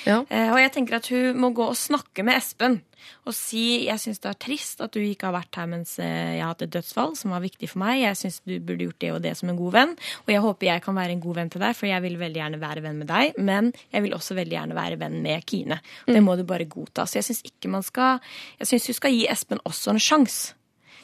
Ja. 0.07 0.23
Eh, 0.29 0.51
og 0.53 0.61
jeg 0.61 0.75
tenker 0.75 0.99
at 0.99 1.09
hun 1.13 1.39
må 1.41 1.53
gå 1.57 1.67
og 1.71 1.79
snakke 1.79 2.27
med 2.27 2.41
Espen 2.41 2.81
og 3.29 3.35
si 3.37 3.87
jeg 3.87 4.01
syns 4.01 4.21
det 4.23 4.31
er 4.31 4.39
trist 4.41 4.83
at 4.85 4.95
du 4.95 5.01
ikke 5.03 5.29
har 5.29 5.37
vært 5.37 5.59
her 5.61 5.69
mens 5.71 5.95
eh, 6.03 6.39
jeg 6.39 6.43
har 6.43 6.53
hatt 6.53 6.65
et 6.65 6.73
dødsfall 6.75 7.15
som 7.19 7.35
var 7.35 7.45
viktig 7.45 7.71
for 7.71 7.83
meg. 7.83 8.01
Jeg 8.03 8.19
syns 8.21 8.41
du 8.49 8.57
burde 8.57 8.89
gjort 8.89 9.01
det 9.05 9.13
og 9.15 9.23
det 9.25 9.35
som 9.39 9.53
en 9.53 9.61
god 9.61 9.77
venn. 9.77 9.95
Og 10.27 10.33
jeg 10.33 10.45
håper 10.45 10.71
jeg 10.71 10.85
kan 10.85 10.99
være 10.99 11.17
en 11.17 11.23
god 11.25 11.41
venn 11.41 11.53
til 11.53 11.65
deg, 11.65 11.77
for 11.79 11.91
jeg 11.91 12.05
vil 12.05 12.19
veldig 12.21 12.43
gjerne 12.43 12.63
være 12.63 12.85
venn 12.85 13.01
med 13.03 13.11
deg. 13.11 13.39
Men 13.51 13.71
jeg 13.95 14.05
vil 14.07 14.17
også 14.17 14.37
veldig 14.39 14.59
gjerne 14.59 14.79
være 14.79 15.01
venn 15.01 15.21
med 15.25 15.47
Kine. 15.49 15.81
Det 16.09 16.25
må 16.25 16.37
du 16.39 16.45
bare 16.49 16.69
godta. 16.69 17.07
Så 17.09 17.21
jeg 17.21 17.29
syns 17.29 17.45
ikke 17.49 17.73
man 17.73 17.87
skal 17.87 18.19
Jeg 18.59 18.73
syns 18.73 18.91
hun 18.91 18.99
skal 18.99 19.17
gi 19.17 19.25
Espen 19.31 19.65
også 19.69 19.95
en 19.95 20.03
sjanse. 20.03 20.55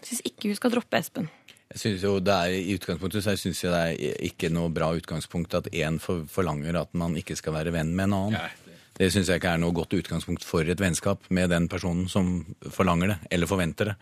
Jeg 0.00 0.10
syns 0.10 0.28
ikke 0.32 0.52
hun 0.52 0.60
skal 0.60 0.74
droppe 0.74 1.00
Espen. 1.00 1.30
Jeg 1.74 1.80
synes 1.80 2.02
jo 2.06 2.18
det 2.22 2.34
er, 2.34 2.52
I 2.54 2.74
utgangspunktet 2.76 3.24
så 3.24 3.32
syns 3.40 3.64
jeg 3.64 3.72
det 3.72 4.10
er 4.12 4.18
ikke 4.28 4.50
noe 4.52 4.70
bra 4.70 4.92
utgangspunkt 4.94 5.56
at 5.58 5.70
én 5.74 5.96
forlanger 5.98 6.76
at 6.78 6.92
man 6.94 7.16
ikke 7.18 7.34
skal 7.40 7.56
være 7.56 7.72
venn 7.74 7.90
med 7.96 8.12
en 8.12 8.16
annen. 8.18 8.36
Nei, 8.36 8.63
det- 8.98 9.10
syns 9.12 9.26
jeg 9.28 9.40
ikke 9.40 9.54
er 9.54 9.58
noe 9.58 9.72
godt 9.72 9.90
utgangspunkt 9.96 10.44
for 10.44 10.62
et 10.62 10.78
vennskap 10.78 11.18
med 11.30 11.50
den 11.50 11.68
personen 11.68 12.08
som 12.08 12.44
forlanger 12.70 13.08
det, 13.08 13.18
eller 13.30 13.46
forventer 13.46 13.84
det. 13.92 13.96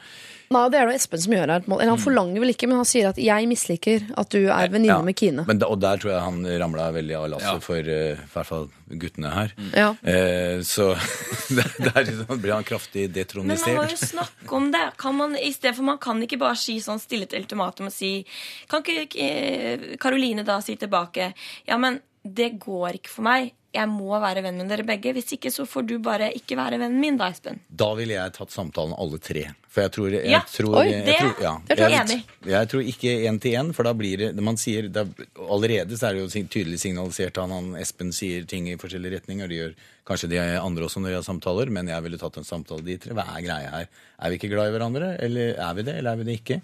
Nei, 0.52 0.68
det 0.68 0.78
er 0.80 0.86
det 0.86 0.94
Espen 0.98 1.18
som 1.22 1.32
gjør 1.32 1.48
her. 1.48 1.62
Eller 1.64 1.88
han 1.88 1.98
forlanger 1.98 2.40
vel 2.42 2.52
ikke, 2.52 2.68
men 2.68 2.76
han 2.76 2.84
sier 2.84 3.08
at 3.08 3.16
'jeg 3.16 3.48
misliker 3.48 4.02
at 4.18 4.28
du 4.28 4.48
er 4.48 4.68
venninne 4.68 4.98
Ja, 4.98 5.02
med 5.02 5.16
Kine'. 5.16 5.46
Men 5.46 5.58
da, 5.58 5.66
og 5.66 5.80
der 5.80 5.96
tror 5.96 6.10
jeg 6.12 6.20
han 6.20 6.44
ramla 6.44 6.92
veldig 6.92 7.16
av 7.16 7.30
lasset 7.30 7.54
Ja. 7.54 7.58
for 7.58 7.76
eh, 7.78 8.12
i 8.12 8.28
hvert 8.34 8.46
fall 8.46 8.68
guttene 8.90 9.32
her. 9.32 9.52
Ja. 9.72 9.90
Uh, 10.04 10.60
så 10.60 10.92
der, 11.56 12.04
der 12.04 12.36
blir 12.36 12.52
han 12.52 12.64
kraftig 12.64 13.10
detronisert. 13.14 13.66
Men 13.66 13.76
man 13.76 13.86
må 13.86 13.90
jo 13.90 13.96
snakke 13.96 14.52
om 14.52 14.70
det. 14.72 14.96
Kan 14.98 15.16
man, 15.16 15.36
i 15.36 15.52
stedet 15.52 15.74
for 15.76 15.82
man 15.84 15.98
kan 15.98 16.20
ikke 16.22 16.38
bare 16.38 16.56
si 16.56 16.76
sånn 16.80 17.00
stille 17.00 17.22
et 17.22 17.32
ultimatum 17.32 17.86
og 17.86 17.92
si 17.92 18.26
Kan 18.68 18.82
ikke 18.82 19.08
eh, 19.16 19.96
Karoline 19.96 20.44
da 20.44 20.60
si 20.60 20.76
tilbake 20.76 21.32
Ja, 21.66 21.78
men 21.78 22.00
det 22.24 22.58
går 22.60 23.00
ikke 23.00 23.08
for 23.08 23.22
meg. 23.22 23.52
Jeg 23.72 23.88
må 23.88 24.18
være 24.20 24.42
venn 24.44 24.58
med 24.60 24.68
dere 24.68 24.84
begge. 24.84 25.14
Hvis 25.16 25.32
ikke 25.32 25.48
så 25.50 25.64
får 25.64 25.86
du 25.88 25.94
bare 26.04 26.26
ikke 26.36 26.58
være 26.58 26.76
vennen 26.78 27.00
min, 27.00 27.16
da, 27.16 27.30
Espen. 27.32 27.58
Da 27.72 27.94
ville 27.96 28.12
jeg 28.18 28.34
tatt 28.36 28.52
samtalen 28.52 28.92
alle 29.00 29.16
tre. 29.18 29.46
For 29.72 29.80
jeg 29.86 29.92
tror, 29.94 30.10
jeg 30.12 30.28
Ja. 30.28 30.40
tror, 30.44 30.76
Oi, 30.82 30.90
jeg, 30.90 31.04
det- 31.06 31.16
tror, 31.16 31.40
ja, 31.40 31.52
det 31.66 31.76
tror 31.78 31.88
jeg 31.88 31.98
er 31.98 32.04
enig. 32.04 32.24
jeg 32.44 32.68
tror 32.68 32.82
ikke 32.84 33.10
én 33.30 33.40
til 33.40 33.52
én, 33.56 33.72
for 33.72 33.82
da 33.84 33.94
blir 33.94 34.18
det 34.18 34.42
man 34.44 34.56
sier, 34.58 34.82
det 34.92 34.96
er, 34.96 35.26
Allerede 35.48 35.96
så 35.96 36.08
er 36.10 36.12
det 36.12 36.20
jo 36.20 36.28
sig- 36.28 36.48
tydelig 36.50 36.78
signalisert 36.80 37.38
at 37.38 37.48
han 37.48 37.74
Espen 37.80 38.12
sier 38.12 38.44
ting 38.46 38.68
i 38.68 38.76
forskjellige 38.76 39.20
retninger. 39.22 39.48
Det 39.48 39.56
gjør 39.56 39.74
kanskje 40.06 40.28
de 40.28 40.38
andre 40.60 40.84
også 40.84 41.00
når 41.00 41.08
de 41.08 41.14
har 41.14 41.22
samtaler, 41.22 41.70
men 41.70 41.86
jeg 41.88 42.02
ville 42.02 42.18
tatt 42.18 42.36
en 42.36 42.44
samtale 42.44 42.84
de 42.84 42.98
tre. 42.98 43.14
Hva 43.14 43.24
er 43.38 43.40
greia 43.42 43.70
her? 43.70 43.88
Er 44.20 44.28
vi 44.30 44.36
ikke 44.38 44.50
glad 44.52 44.68
i 44.68 44.76
hverandre, 44.78 45.16
eller 45.18 45.54
er 45.56 45.74
vi 45.74 45.82
det, 45.82 45.94
eller 45.96 46.12
er 46.12 46.16
vi 46.16 46.24
det 46.24 46.40
ikke? 46.44 46.60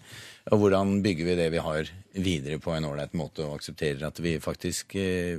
Og 0.52 0.62
hvordan 0.62 1.02
bygger 1.04 1.28
vi 1.28 1.34
det 1.38 1.48
vi 1.52 1.60
har 1.62 1.88
videre 2.18 2.58
på 2.62 2.72
en 2.74 2.86
ålreit 2.88 3.12
måte, 3.18 3.44
og 3.44 3.58
aksepterer 3.58 4.06
at 4.08 4.18
vi 4.24 4.36
faktisk 4.42 4.94
eh, 4.96 5.36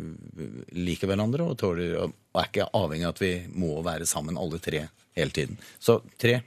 liker 0.77 1.09
hverandre 1.09 1.47
og 1.49 1.57
tåler 1.59 1.95
og, 2.03 2.13
og 2.33 2.41
er 2.43 2.49
ikke 2.51 2.69
avhengig 2.77 3.07
av 3.09 3.15
at 3.15 3.23
vi 3.23 3.33
må 3.57 3.79
være 3.85 4.07
sammen 4.09 4.37
alle 4.39 4.61
tre 4.63 4.85
hele 5.17 5.33
tiden. 5.35 5.57
Så 5.81 5.99
tre. 6.21 6.39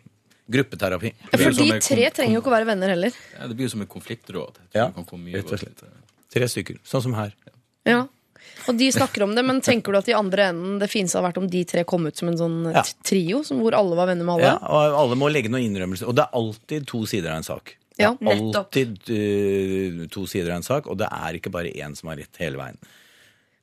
Gruppeterapi. 0.53 1.12
Ja, 1.31 1.38
For 1.38 1.55
de 1.57 1.68
tre 1.81 2.09
trenger 2.14 2.35
jo 2.37 2.40
ikke 2.42 2.51
å 2.51 2.57
være 2.57 2.68
venner 2.68 2.90
heller. 2.92 3.14
Ja, 3.38 3.46
det 3.48 3.57
blir 3.57 3.68
jo 3.68 3.75
som 3.75 3.85
et 3.85 3.90
konfliktråd. 3.92 4.59
Ja, 4.75 4.88
rett 4.90 5.53
og 5.55 5.61
slett. 5.62 5.85
Tre 6.33 6.48
stykker. 6.51 6.81
Sånn 6.87 7.05
som 7.07 7.14
her. 7.16 7.35
Ja. 7.88 8.03
Og 8.68 8.77
de 8.79 8.88
snakker 8.94 9.25
om 9.25 9.35
det, 9.35 9.42
men 9.46 9.61
tenker 9.64 9.94
du 9.94 9.98
at 9.98 10.09
i 10.11 10.14
andre 10.16 10.48
enden 10.53 10.79
det 10.83 10.88
fineste 10.90 11.18
hadde 11.18 11.31
vært 11.31 11.40
om 11.40 11.48
de 11.51 11.62
tre 11.68 11.85
kom 11.88 12.07
ut 12.07 12.18
som 12.18 12.31
en 12.31 12.38
sånn 12.38 12.59
Ja. 12.75 12.83
trio, 13.07 13.42
som 13.46 13.59
hvor 13.62 13.75
alle 13.75 13.96
var 13.98 14.11
venner 14.11 14.27
med 14.27 14.35
alle? 14.35 14.51
Ja, 14.53 14.59
og 14.59 14.98
alle 15.03 15.18
må 15.18 15.31
legge 15.33 15.51
noen 15.51 15.66
innrømmelser. 15.66 16.07
Og 16.11 16.14
det 16.18 16.27
er 16.27 16.38
alltid 16.38 16.87
to 16.90 17.05
sider 17.07 17.31
av 17.33 17.40
en 17.42 17.48
sak. 17.48 17.77
Ja, 18.00 18.14
Det 18.18 18.33
er 18.33 18.42
alltid 18.62 18.98
uh, 19.12 20.02
to 20.12 20.26
sider 20.31 20.50
av 20.55 20.62
en 20.62 20.66
sak, 20.66 20.87
og 20.88 20.98
det 21.02 21.09
er 21.12 21.38
ikke 21.38 21.52
bare 21.52 21.72
én 21.74 21.94
som 21.98 22.09
har 22.12 22.16
rett 22.22 22.38
hele 22.42 22.57
veien. 22.61 22.78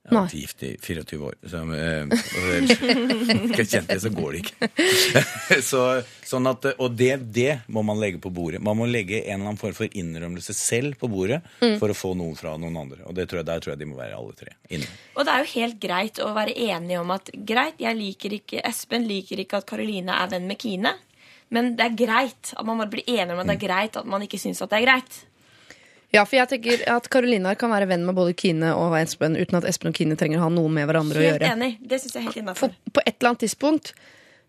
Jeg 0.10 0.16
har 0.16 0.24
vært 0.26 0.34
gift 0.40 0.62
i 0.64 0.70
24 0.82 1.26
år, 1.28 1.34
så 1.52 1.60
ellers- 1.70 3.50
ikke 3.52 3.66
kjent 3.68 3.90
det, 3.92 3.98
så 4.02 4.10
går 4.16 4.32
det 4.32 4.40
ikke. 4.40 4.70
så, 5.70 5.82
sånn 6.26 6.48
at, 6.50 6.66
og 6.82 6.96
det, 6.98 7.12
det 7.36 7.60
må 7.70 7.84
man 7.86 8.00
legge 8.02 8.18
på 8.24 8.32
bordet. 8.34 8.62
Man 8.64 8.80
må 8.80 8.88
legge 8.90 9.20
en 9.20 9.36
eller 9.36 9.52
annen 9.52 9.60
form 9.62 9.76
for 9.78 9.92
innrømmelse 9.92 10.56
selv 10.58 10.98
på 11.02 11.10
bordet 11.12 11.42
for 11.82 11.92
å 11.94 11.98
få 11.98 12.16
noe 12.18 12.34
fra 12.40 12.56
noen 12.58 12.80
andre. 12.80 13.04
Og 13.10 13.14
det 13.20 13.28
tror 13.30 13.42
jeg, 13.44 13.50
der 13.52 13.62
tror 13.62 13.76
jeg 13.76 13.82
de 13.84 13.90
må 13.92 14.00
være 14.00 14.18
alle 14.18 14.34
tre 14.40 14.56
inne. 14.74 14.90
Og 15.20 15.28
det 15.28 15.36
er 15.36 15.44
jo 15.44 15.52
helt 15.60 15.78
greit 15.84 16.24
å 16.26 16.32
være 16.38 16.56
enige 16.58 17.04
om 17.04 17.14
at 17.14 17.30
greit, 17.36 17.78
jeg 17.84 18.00
liker 18.00 18.38
ikke 18.40 18.64
Espen 18.72 19.06
liker 19.10 19.44
ikke 19.44 19.62
at 19.62 19.70
Karoline 19.70 20.16
er 20.24 20.32
venn 20.34 20.50
med 20.50 20.58
Kine. 20.64 20.96
Men 21.52 21.76
det 21.76 21.86
er 21.88 21.96
greit 21.98 22.54
at 22.56 22.66
man 22.66 22.78
bare 22.78 22.92
blir 22.94 23.08
enig 23.10 23.34
om 23.34 23.40
at 23.42 23.48
det 23.50 23.56
er 23.58 23.68
greit 23.68 23.98
at 23.98 24.06
man 24.06 24.22
ikke 24.22 24.38
syns 24.42 24.62
at 24.62 24.70
det 24.70 24.82
er 24.82 24.86
greit. 24.86 25.18
Ja, 26.14 26.24
for 26.26 26.38
jeg 26.40 26.50
tenker 26.50 26.84
at 26.90 27.08
Karolina 27.14 27.52
kan 27.58 27.70
være 27.70 27.88
venn 27.90 28.06
med 28.06 28.16
både 28.18 28.34
Kine 28.38 28.72
og 28.78 28.96
Espen 28.98 29.36
uten 29.38 29.60
at 29.60 29.66
Espen 29.70 29.92
og 29.92 29.98
Kine 29.98 30.16
trenger 30.18 30.40
å 30.42 30.48
ha 30.48 30.50
noe 30.54 30.70
med 30.74 30.88
hverandre 30.90 31.20
å 31.22 31.26
Helt 31.26 31.36
gjøre. 31.44 31.52
enig. 31.54 31.76
Det 31.86 32.00
synes 32.02 32.16
jeg 32.18 32.24
helt 32.24 32.34
For 32.34 32.42
innafor. 32.42 32.74
på 32.94 33.04
et 33.06 33.16
eller 33.20 33.30
annet 33.30 33.44
tidspunkt 33.46 33.92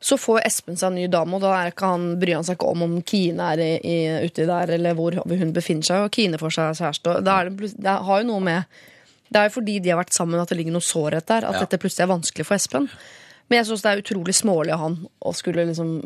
så 0.00 0.16
får 0.16 0.40
Espen 0.48 0.78
seg 0.80 0.86
en 0.88 0.94
ny 0.96 1.06
dame, 1.12 1.34
og 1.36 1.42
da 1.44 1.50
er 1.58 1.72
ikke 1.74 1.84
han, 1.92 2.06
bryr 2.20 2.38
han 2.38 2.44
seg 2.48 2.56
ikke 2.56 2.70
om 2.72 2.82
om 2.86 2.94
Kine 3.04 3.50
er 3.52 3.60
i, 3.60 3.72
i, 3.84 3.96
uti 4.24 4.46
der, 4.48 4.72
eller 4.78 4.94
hvor 4.96 5.12
hun 5.28 5.52
befinner 5.52 5.84
seg, 5.84 6.06
og 6.06 6.14
Kine 6.16 6.40
får 6.40 6.54
seg 6.56 6.78
kjæreste. 6.80 7.18
det, 7.28 7.74
det 7.76 7.96
har 8.08 8.22
jo 8.22 8.28
noe 8.30 8.40
med 8.40 8.64
Det 9.30 9.38
er 9.42 9.50
jo 9.50 9.52
fordi 9.60 9.74
de 9.84 9.90
har 9.92 10.00
vært 10.00 10.16
sammen 10.16 10.40
at 10.40 10.48
det 10.48 10.56
ligger 10.56 10.72
noe 10.72 10.80
sårhet 10.82 11.26
der, 11.28 11.44
at 11.44 11.54
Ja. 11.54 11.60
dette 11.66 11.78
plutselig 11.78 12.02
er 12.08 12.14
vanskelig 12.16 12.46
for 12.48 12.56
Espen. 12.56 12.88
Men 13.50 13.60
jeg 13.60 13.68
syns 13.68 13.82
det 13.82 13.92
er 13.92 14.02
utrolig 14.04 14.34
smålig 14.38 14.74
av 14.74 14.84
han 14.84 14.98
å 15.26 15.32
skulle 15.34 15.66
liksom 15.68 15.96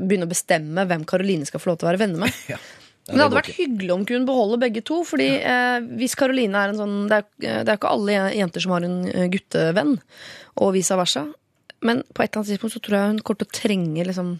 begynne 0.00 0.28
å 0.28 0.30
bestemme 0.30 0.86
hvem 0.88 1.04
Karoline 1.08 1.48
skal 1.48 1.60
få 1.60 1.70
lov 1.70 1.80
til 1.80 1.88
å 1.88 1.92
være 1.92 2.04
venner 2.06 2.26
med. 2.26 2.44
Ja. 2.54 2.60
Men 3.08 3.16
det 3.16 3.24
hadde 3.24 3.38
vært 3.40 3.56
hyggelig 3.56 3.90
om 3.90 4.02
hun 4.02 4.06
kunne 4.06 4.28
beholde 4.28 4.58
begge 4.62 4.82
to. 4.86 5.00
Fordi 5.08 5.26
eh, 5.40 5.78
hvis 5.98 6.12
Karoline 6.20 6.60
er 6.60 6.70
en 6.70 6.78
sånn 6.78 6.92
Det 7.10 7.16
er, 7.16 7.24
det 7.64 7.72
er 7.72 7.78
ikke 7.78 7.90
alle 7.90 8.18
jenter 8.36 8.62
som 8.62 8.74
har 8.76 8.86
en 8.86 8.98
eh, 9.08 9.26
guttevenn, 9.32 9.96
og 10.62 10.74
vice 10.76 10.98
versa. 11.00 11.24
Men 11.82 12.04
på 12.12 12.22
et 12.22 12.28
eller 12.28 12.42
annet 12.42 12.52
tidspunkt 12.52 12.76
så 12.76 12.82
tror 12.84 12.98
jeg 12.98 13.10
hun 13.14 13.20
kommer 13.24 13.40
til 13.40 13.48
å 13.48 13.56
trenge 13.56 14.06
liksom 14.06 14.30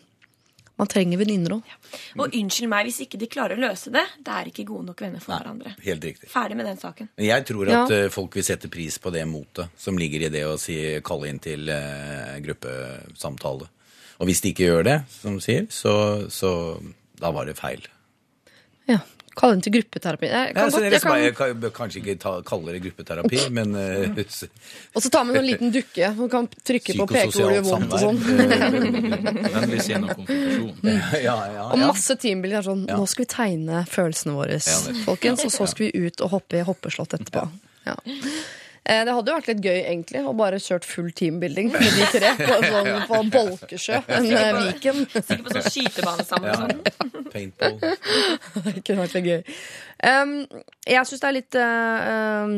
Man 0.81 0.89
trenger 0.89 1.21
venninner 1.21 1.59
òg. 1.59 1.73
Og 2.17 2.37
unnskyld 2.39 2.71
meg 2.73 2.87
hvis 2.89 3.03
ikke 3.05 3.19
de 3.21 3.29
klarer 3.29 3.59
å 3.59 3.61
løse 3.61 3.93
det. 3.93 4.07
Det 4.25 4.33
er 4.33 4.49
ikke 4.49 4.65
gode 4.71 4.89
nok 4.89 5.03
venner 5.05 5.21
for 5.21 5.35
hverandre. 5.37 5.75
Helt 5.85 6.07
riktig. 6.09 6.31
Ferdig 6.33 6.57
med 6.57 6.71
den 6.71 6.81
saken. 6.81 7.11
Men 7.19 7.27
jeg 7.27 7.45
tror 7.51 7.73
at 7.75 7.93
ja. 7.93 8.07
folk 8.15 8.39
vil 8.39 8.47
sette 8.47 8.71
pris 8.73 8.97
på 9.03 9.13
det 9.13 9.27
motet 9.29 9.77
som 9.77 10.01
ligger 10.01 10.25
i 10.25 10.33
det 10.33 10.47
å 10.49 10.57
si, 10.61 10.79
kalle 11.05 11.29
inn 11.29 11.43
til 11.43 11.69
uh, 11.69 12.39
gruppesamtale. 12.47 13.69
Og 14.21 14.29
hvis 14.29 14.41
de 14.45 14.55
ikke 14.55 14.71
gjør 14.71 14.89
det, 14.89 14.97
som 15.13 15.37
sier, 15.45 15.69
så, 15.73 15.95
så 16.33 16.51
da 17.21 17.33
var 17.37 17.49
det 17.49 17.59
feil. 17.61 17.85
Ja. 18.89 19.03
Kalle 19.41 19.57
den 19.57 19.63
til 19.65 19.73
gruppeterapi. 19.73 20.29
Jeg 20.29 20.53
kan 20.53 20.67
ja, 20.67 20.71
godt, 20.75 20.85
jeg 20.85 21.01
kan... 21.01 21.15
jeg 21.23 21.35
kan, 21.37 21.55
kan, 21.63 21.73
kanskje 21.79 22.01
ikke 22.03 22.17
ta, 22.21 22.33
kalle 22.45 22.75
det 22.75 22.83
gruppeterapi, 22.85 23.39
men 23.57 23.73
uh, 23.73 24.21
og 24.93 25.01
så 25.01 25.13
ta 25.13 25.23
med 25.25 25.39
en 25.39 25.41
sånn 25.41 25.49
liten 25.49 25.73
dukke. 25.73 26.11
Du 26.19 26.27
kan 26.33 26.49
trykke 26.51 26.99
på 26.99 27.07
og 27.07 27.15
hvor 27.15 27.33
det 27.33 27.41
gjør 27.41 27.65
vondt 27.71 27.97
og 27.97 28.05
sånn. 28.05 28.21
Vennlig 29.57 29.81
scene 29.87 30.05
og 30.05 30.21
konfrontasjon. 30.21 30.95
ja, 31.29 31.37
ja, 31.57 31.67
Og 31.71 31.85
masse 31.87 32.17
teambilder. 32.21 32.69
Sånn, 32.69 32.85
Nå 32.91 33.09
skal 33.09 33.25
vi 33.25 33.31
tegne 33.33 33.85
følelsene 33.89 34.37
våre, 34.37 34.61
Ja, 34.61 34.79
folkens. 35.09 35.47
Og 35.49 35.57
så 35.57 35.71
skal 35.73 35.89
vi 35.89 36.07
ut 36.09 36.21
og 36.27 36.37
hoppe 36.37 36.61
i 36.61 36.65
hoppeslott 36.67 37.17
etterpå. 37.17 37.49
Ja. 37.89 37.97
Eh, 38.85 39.05
Det 39.05 39.13
hadde 39.13 39.31
jo 39.31 39.37
vært 39.37 39.49
litt 39.51 39.61
gøy 39.65 39.79
egentlig 39.83 40.23
å 40.25 40.33
bare 40.37 40.59
kjørt 40.63 40.87
full 40.89 41.11
teambuilding 41.13 41.69
med 41.75 41.85
de 41.99 42.07
tre 42.15 42.31
på, 42.39 42.57
sånn, 42.71 42.91
på 43.11 43.21
Bolkesjø, 43.35 44.01
en 44.09 44.29
eh, 44.33 44.51
Viken. 44.65 45.03
Sikkert 45.13 45.45
på 45.47 45.55
sånn 45.59 45.69
skytebane 45.75 46.25
sammen. 46.27 46.49
Ja. 46.51 46.91
sånn. 46.97 47.29
Paintball. 47.31 47.77
Det 48.65 48.81
kunne 48.87 49.05
vært 49.05 49.17
litt 49.19 49.29
gøy. 49.31 49.41
Um, 50.01 50.35
jeg 50.89 51.07
syns 51.11 51.21
det 51.21 51.29
er 51.29 51.37
litt 51.37 51.57
um, 51.61 52.55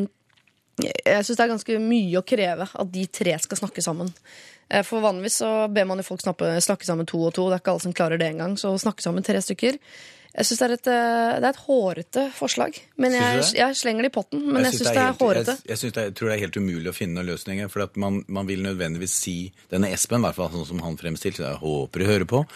Jeg 0.87 1.27
syns 1.27 1.37
det 1.37 1.43
er 1.45 1.51
ganske 1.51 1.79
mye 1.83 2.21
å 2.21 2.25
kreve 2.27 2.69
at 2.71 2.93
de 2.95 3.03
tre 3.11 3.35
skal 3.43 3.59
snakke 3.65 3.83
sammen. 3.85 4.13
Eh, 4.71 4.85
For 4.87 5.03
vanligvis 5.05 5.41
så 5.43 5.51
ber 5.75 5.91
man 5.91 6.01
jo 6.01 6.07
folk 6.07 6.23
snakke, 6.25 6.55
snakke 6.65 6.87
sammen 6.89 7.09
to 7.11 7.19
og 7.27 7.35
to. 7.37 7.49
Det 7.51 7.59
er 7.59 7.65
ikke 7.65 7.75
alle 7.75 7.85
som 7.85 7.97
klarer 7.99 8.23
det 8.23 8.31
engang. 8.33 8.55
Så 8.61 8.73
snakke 8.81 9.05
sammen 9.05 9.27
tre 9.27 9.43
stykker. 9.43 9.77
Jeg 10.33 10.49
syns 10.49 10.61
det, 10.63 10.67
er 10.67 10.75
et, 10.79 10.87
eh, 10.89 11.33
det 11.43 11.49
er 11.49 11.51
et 11.51 11.65
hårete 11.67 12.23
forslag. 12.33 12.79
Men 12.97 13.17
jeg, 13.19 13.41
det? 13.43 13.49
jeg 13.59 13.77
slenger 13.77 14.07
det 14.07 14.13
i 14.13 14.15
potten. 14.15 14.47
Men 14.47 14.65
jeg, 14.65 14.79
synes 14.79 14.89
syns 14.89 14.97
det 14.97 15.03
er 15.03 15.19
hårete. 15.19 15.57
Jeg, 15.59 15.69
jeg, 15.73 15.81
synes 15.83 15.97
det 15.97 16.07
jeg, 16.07 16.15
tror 16.19 16.31
det 16.31 16.37
er 16.37 16.45
helt 16.47 16.61
umulig 16.63 16.93
å 16.93 16.97
finne 16.97 17.19
noen 17.19 17.33
løsninger. 17.35 17.73
For 17.73 17.85
at 17.85 17.99
man, 18.01 18.23
man 18.33 18.49
vil 18.49 18.65
nødvendigvis 18.65 19.19
si 19.27 19.37
Denne 19.73 19.93
Espen, 19.93 20.23
i 20.23 20.29
hvert 20.31 20.41
fall 20.41 20.55
sånn 20.55 20.71
som 20.71 20.81
han 20.87 20.97
fremstilte, 21.01 21.45
jeg 21.45 21.61
håper 21.61 22.05
du 22.05 22.09
hører 22.09 22.29
på. 22.33 22.47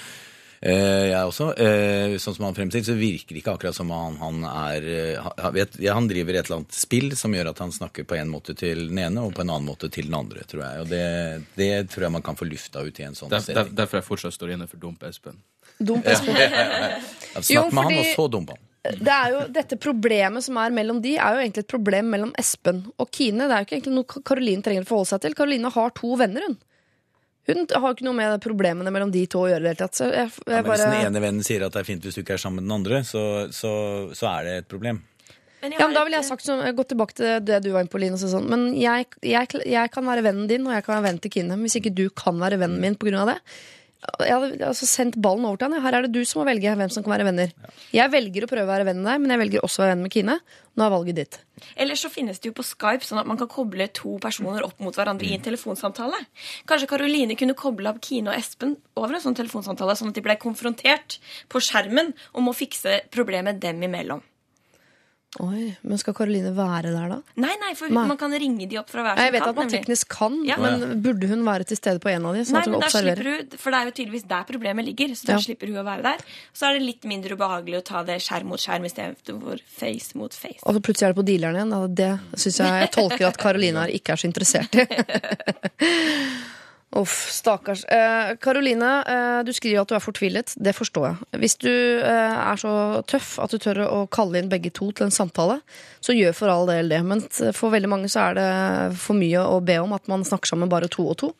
Eh, 0.61 1.11
jeg 1.11 1.29
også. 1.29 1.51
Eh, 1.61 2.17
sånn 2.23 2.37
som 2.39 2.47
han 2.49 2.57
fremstilte, 2.57 2.89
så 2.89 2.97
virker 2.99 3.37
det 3.37 3.43
ikke 3.43 3.57
akkurat 3.59 3.77
som 3.77 3.91
han, 3.93 4.17
han 4.23 4.47
er 4.49 4.87
eh, 4.89 5.27
han, 5.43 5.53
vet, 5.55 5.77
ja, 5.83 5.97
han 5.99 6.09
driver 6.09 6.39
et 6.39 6.49
eller 6.49 6.62
annet 6.62 6.79
spill 6.79 7.12
som 7.19 7.35
gjør 7.37 7.53
at 7.53 7.61
han 7.62 7.75
snakker 7.75 8.09
på 8.09 8.17
en 8.17 8.33
måte 8.33 8.57
til 8.59 8.87
den 8.91 9.03
ene 9.05 9.27
og 9.27 9.35
på 9.37 9.45
en 9.45 9.53
annen 9.53 9.69
måte 9.69 9.91
til 9.93 10.09
den 10.09 10.17
andre, 10.19 10.47
tror 10.49 10.65
jeg. 10.65 10.87
Og 10.87 10.91
det, 10.91 11.05
det 11.61 11.71
tror 11.93 12.09
jeg 12.09 12.17
man 12.17 12.25
kan 12.27 12.39
få 12.39 12.49
lufta 12.49 12.85
ut 12.87 13.03
i 13.03 13.07
en 13.07 13.19
sånn 13.19 13.33
Der, 13.35 13.45
der, 13.53 13.75
derfor 13.85 14.01
jeg 14.01 14.09
fortsatt 14.09 14.39
står 14.39 14.57
inne 14.57 14.71
for 14.71 14.81
Dump 14.81 15.05
Espen. 15.07 15.39
Espen. 15.81 16.37
Ja, 16.37 17.01
Jo, 17.37 17.67
Snakk 17.69 17.75
med 17.75 17.85
han, 17.85 17.99
og 18.01 18.12
så 18.15 18.29
dump 18.33 18.55
han. 18.55 18.62
Det 18.87 19.12
er 19.12 19.33
jo, 19.35 19.41
dette 19.51 19.77
problemet 19.83 20.45
som 20.47 20.59
er 20.62 20.75
mellom 20.75 21.01
de, 21.03 21.17
er 21.19 21.35
jo 21.35 21.43
egentlig 21.43 21.65
et 21.65 21.73
problem 21.73 22.09
mellom 22.15 22.31
Espen 22.39 22.85
og 23.03 23.11
Kine. 23.15 23.49
Det 23.49 23.57
er 23.57 23.65
jo 23.65 23.67
ikke 23.67 23.77
egentlig 23.81 23.97
noe 23.97 24.23
Karoline 24.31 24.65
trenger 24.65 24.87
å 24.87 24.89
forholde 24.89 25.11
seg 25.11 25.25
til. 25.25 25.37
Karoline 25.39 25.73
har 25.75 25.95
to 25.97 26.15
venner, 26.21 26.47
hun. 26.47 26.57
Hun 27.47 27.62
har 27.71 27.93
ikke 27.95 28.07
noe 28.09 28.17
med 28.19 28.41
problemene 28.43 28.91
mellom 28.91 29.12
de 29.15 29.23
to 29.31 29.45
å 29.45 29.51
gjøre 29.51 29.71
hele. 29.71 29.87
Så 29.95 30.09
jeg, 30.11 30.31
jeg 30.35 30.51
Ja, 30.51 30.62
men 30.62 30.71
Hvis 30.73 30.83
den 30.83 31.11
ene 31.11 31.23
vennen 31.23 31.47
sier 31.47 31.67
at 31.67 31.77
det 31.77 31.83
er 31.85 31.87
fint 31.87 32.07
hvis 32.07 32.17
du 32.19 32.25
ikke 32.25 32.35
er 32.35 32.43
sammen 32.43 32.62
med 32.62 32.67
den 32.67 32.75
andre, 32.75 33.03
så, 33.07 33.23
så, 33.55 33.71
så 34.19 34.31
er 34.33 34.49
det 34.49 34.57
et 34.62 34.71
problem. 34.71 34.99
Men 35.62 35.73
jeg 35.73 35.81
Ja, 35.81 35.87
men 35.87 35.95
da 35.97 36.03
ville 36.07 36.19
jeg 36.19 36.27
sagt 36.27 36.47
sånn, 36.47 36.65
gå 36.77 36.87
tilbake 36.91 37.17
til 37.19 37.39
det 37.47 37.61
du 37.62 37.71
var 37.75 37.85
inne 37.85 37.93
på, 37.93 38.01
Line. 38.03 38.19
og 38.19 38.35
Sånn. 38.35 38.49
Men 38.51 38.69
jeg, 38.75 39.07
jeg, 39.23 39.62
jeg 39.62 39.95
kan 39.95 40.11
være 40.11 40.27
vennen 40.27 40.51
din, 40.51 40.67
og 40.67 40.75
jeg 40.75 40.87
kan 40.87 40.97
være 40.97 41.07
vennen 41.07 41.23
til 41.23 41.35
Kine. 41.39 41.55
Men 41.55 41.69
hvis 41.69 41.79
ikke 41.79 41.95
du 41.95 42.09
kan 42.11 42.43
være 42.43 42.59
vennen 42.62 42.83
min 42.83 42.99
pga. 42.99 43.25
det 43.31 43.39
Jeg 44.21 44.33
hadde 44.33 44.67
altså 44.69 44.87
sendt 44.87 45.17
ballen 45.23 45.47
over 45.49 45.59
til 45.59 45.73
han. 45.73 45.83
Her 45.83 45.97
er 45.97 46.07
det 46.07 46.13
du 46.15 46.29
som 46.29 46.43
må 46.43 46.47
velge 46.47 46.75
hvem 46.79 46.93
som 46.93 47.05
kan 47.05 47.15
være 47.15 47.27
venner. 47.27 47.55
Jeg 47.97 48.13
velger 48.13 48.45
å 48.45 48.51
prøve 48.51 48.69
å 48.69 48.71
være 48.71 48.87
venn 48.89 49.01
med 49.01 49.09
deg, 49.09 49.23
men 49.23 49.33
jeg 49.35 49.41
velger 49.43 49.67
også 49.67 49.81
å 49.81 49.85
være 49.85 49.95
venn 49.95 50.05
med 50.05 50.15
Kine. 50.15 50.37
Nå 50.77 50.85
er 50.85 50.93
valget 50.93 51.19
ditt. 51.19 51.39
Eller 51.81 51.99
så 51.99 52.11
finnes 52.13 52.39
det 52.39 52.51
jo 52.51 52.57
på 52.59 52.67
Skype, 52.67 53.07
sånn 53.09 53.23
at 53.23 53.29
man 53.29 53.41
kan 53.41 53.51
koble 53.51 53.89
to 53.97 54.19
personer 54.23 54.67
opp 54.67 54.79
mot 54.85 54.95
hverandre 54.97 55.27
i 55.27 55.35
en 55.39 55.45
telefonsamtale. 55.49 56.21
Kanskje 56.69 56.91
Karoline 56.93 57.39
kunne 57.41 57.57
koble 57.59 57.91
av 57.91 58.01
Kine 58.05 58.35
og 58.35 58.39
Espen 58.39 58.77
over 59.01 59.17
en 59.17 59.25
sånn 59.25 59.39
telefonsamtale, 59.39 59.97
sånn 59.99 60.13
at 60.13 60.21
de 60.21 60.25
ble 60.29 60.39
konfrontert 60.45 61.19
på 61.53 61.65
skjermen 61.65 62.13
om 62.37 62.53
å 62.53 62.57
fikse 62.57 63.01
problemet 63.17 63.63
dem 63.65 63.81
imellom. 63.89 64.23
Oi, 65.44 65.77
Men 65.85 65.99
skal 66.01 66.14
Karoline 66.16 66.51
være 66.57 66.90
der, 66.94 67.09
da? 67.12 67.18
Nei, 67.37 67.53
nei, 67.61 67.75
for 67.77 67.88
Nei. 67.92 68.07
man 68.09 68.16
kan 68.16 68.33
ringe 68.33 68.66
de 68.70 68.79
opp 68.81 68.88
fra 68.88 69.03
hver 69.05 69.16
sin 69.18 69.25
jeg 69.27 69.33
vet 69.35 69.42
kant. 69.42 69.49
at 69.51 69.57
man 69.57 69.66
nemlig. 69.68 69.81
teknisk 69.85 70.09
kan, 70.09 70.38
Ja. 70.49 70.57
men 70.57 71.03
burde 71.03 71.29
hun 71.29 71.44
være 71.44 71.66
til 71.66 71.77
stede 71.77 72.01
på 72.01 72.09
en 72.09 72.25
av 72.25 72.35
de? 72.35 72.40
Sånn 72.49 72.53
Nei, 72.57 72.62
men 72.70 72.81
da 72.81 72.88
slipper 72.88 73.25
hun, 73.25 73.51
For 73.59 73.70
det 73.70 73.79
er 73.81 73.85
jo 73.90 73.94
tydeligvis 73.99 74.27
der 74.29 74.44
problemet 74.49 74.85
ligger. 74.87 75.09
Så 75.14 75.27
da 75.27 75.33
Ja. 75.35 75.38
slipper 75.44 75.66
hun 75.68 75.77
å 75.77 75.85
være 75.85 76.03
der. 76.03 76.18
Så 76.55 76.66
er 76.70 76.79
det 76.79 76.83
litt 76.87 77.03
mindre 77.05 77.37
ubehagelig 77.37 77.77
å 77.83 77.85
ta 77.85 78.03
det 78.03 78.20
skjerm 78.22 78.46
mot 78.46 78.59
skjerm 78.59 78.85
istedenfor 78.88 79.61
face 79.66 80.14
mot 80.16 80.33
face. 80.33 80.61
Og 80.64 80.75
så 80.75 80.81
plutselig 80.81 81.09
er 81.11 81.12
det 81.12 81.20
på 81.20 81.27
dealeren 81.27 81.57
igjen. 81.57 81.70
da. 81.70 81.87
Det 81.87 82.20
syns 82.40 82.57
jeg 82.59 82.81
jeg 82.81 82.90
tolker 82.92 83.27
at 83.29 83.37
Karoline 83.37 83.77
her 83.77 83.88
ikke 83.88 84.12
er 84.12 84.16
så 84.16 84.29
interessert 84.33 84.75
i. 84.75 84.87
Uff, 86.94 87.31
stakkars. 87.31 87.85
Eh, 87.85 88.37
Karoline, 88.40 88.90
eh, 89.07 89.44
du 89.44 89.53
skriver 89.53 89.83
at 89.83 89.90
du 89.90 89.96
er 89.96 90.05
fortvilet. 90.05 90.55
Det 90.57 90.72
forstår 90.72 91.07
jeg. 91.09 91.40
Hvis 91.42 91.57
du 91.59 91.70
eh, 91.70 92.37
er 92.53 92.61
så 92.61 93.03
tøff 93.11 93.37
at 93.42 93.51
du 93.51 93.59
tør 93.59 93.83
å 93.85 93.99
kalle 94.07 94.38
inn 94.38 94.51
begge 94.53 94.70
to 94.70 94.92
til 94.92 95.09
en 95.09 95.14
samtale, 95.14 95.59
så 96.01 96.14
gjør 96.16 96.37
for 96.38 96.53
all 96.53 96.70
del 96.70 96.88
det. 96.94 97.03
Men 97.05 97.25
for 97.53 97.75
veldig 97.75 97.90
mange 97.90 98.12
så 98.12 98.29
er 98.29 98.38
det 98.38 98.51
for 99.03 99.18
mye 99.18 99.42
å 99.42 99.59
be 99.66 99.81
om 99.83 99.96
at 99.99 100.07
man 100.09 100.25
snakker 100.25 100.55
sammen 100.55 100.70
bare 100.72 100.88
to 100.92 101.09
og 101.11 101.18
to. 101.20 101.33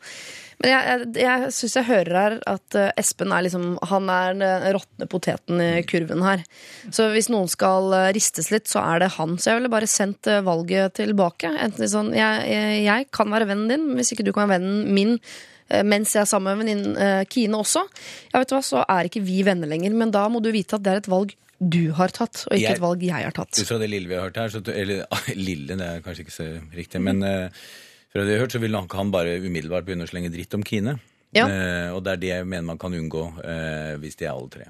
Men 0.57 0.71
jeg, 0.71 0.85
jeg, 0.89 1.09
jeg 1.21 1.49
syns 1.53 1.75
jeg 1.77 1.85
hører 1.85 2.15
her 2.17 2.35
at 2.49 2.77
eh, 2.79 2.87
Espen 2.97 3.33
er 3.35 3.43
liksom 3.45 3.75
Han 3.91 4.07
er 4.09 4.37
den 4.39 4.63
råtne 4.77 5.05
poteten 5.11 5.61
i 5.61 5.83
kurven 5.85 6.23
her. 6.25 6.41
Så 6.89 7.09
hvis 7.13 7.29
noen 7.29 7.51
skal 7.51 7.91
eh, 7.93 8.07
ristes 8.17 8.49
litt, 8.53 8.65
så 8.71 8.81
er 8.81 9.03
det 9.03 9.11
han. 9.19 9.35
Så 9.37 9.51
jeg 9.51 9.59
ville 9.59 9.73
bare 9.73 9.89
sendt 9.91 10.29
eh, 10.31 10.41
valget 10.45 10.97
tilbake. 10.97 11.51
Enten 11.61 11.91
sånn 11.91 12.09
jeg, 12.17 12.49
jeg, 12.87 13.09
kan 13.13 13.29
være 13.33 13.49
vennen 13.51 13.69
din, 13.69 13.85
hvis 13.99 14.15
ikke 14.15 14.25
du 14.25 14.33
kan 14.33 14.47
være 14.49 14.57
vennen 14.57 14.89
min 14.97 15.13
eh, 15.19 15.83
mens 15.85 16.15
jeg 16.17 16.23
er 16.25 16.31
sammen 16.33 16.57
med 16.57 16.65
venninnen 16.65 16.97
eh, 17.05 17.23
Kine 17.29 17.61
også, 17.61 17.85
ja, 18.31 18.39
vet 18.41 18.49
du 18.49 18.57
hva, 18.57 18.63
så 18.65 18.81
er 18.89 19.11
ikke 19.11 19.21
vi 19.27 19.43
venner 19.45 19.69
lenger. 19.69 19.93
Men 19.93 20.13
da 20.15 20.25
må 20.31 20.41
du 20.41 20.49
vite 20.55 20.79
at 20.79 20.87
det 20.87 20.95
er 20.95 21.03
et 21.05 21.11
valg 21.13 21.37
du 21.57 21.87
har 21.97 22.11
tatt, 22.13 22.43
og 22.45 22.53
ikke 22.53 22.63
Jeg- 22.67 22.77
et 22.77 22.81
valg 22.83 23.01
jeg 23.01 23.25
har 23.29 23.33
tatt. 23.33 23.57
Ut 23.57 23.65
fra 23.69 23.79
det 23.81 23.87
lille 23.89 24.09
vi 24.09 24.13
har 24.17 24.27
hørt 24.27 24.35
her, 24.37 24.49
så, 24.53 24.61
eller 24.73 25.05
lille, 25.49 25.77
det 25.77 25.85
er 25.85 26.03
kanskje 26.05 26.25
ikke 26.25 26.35
så 26.35 26.49
riktig, 26.77 27.01
men 27.01 27.21
eh, 27.25 27.67
fra 28.13 28.23
det 28.23 28.33
jeg 28.33 28.39
har 28.39 28.47
hørt, 28.47 28.55
så 28.55 28.63
vil 28.63 28.75
nok 28.75 28.97
han 28.97 29.13
bare 29.13 29.37
umiddelbart 29.43 29.87
begynne 29.87 30.07
å 30.07 30.11
slenge 30.11 30.33
dritt 30.33 30.55
om 30.57 30.65
Kine. 30.65 30.97
Ja. 31.35 31.45
Eh, 31.45 31.93
og 31.93 32.03
det 32.05 32.15
er 32.15 32.21
det 32.21 32.33
jeg 32.33 32.47
mener 32.47 32.71
man 32.71 32.81
kan 32.81 32.95
unngå 32.95 33.29
eh, 33.43 33.95
hvis 34.01 34.19
de 34.19 34.27
er 34.27 34.33
alle 34.33 34.51
tre. 34.53 34.69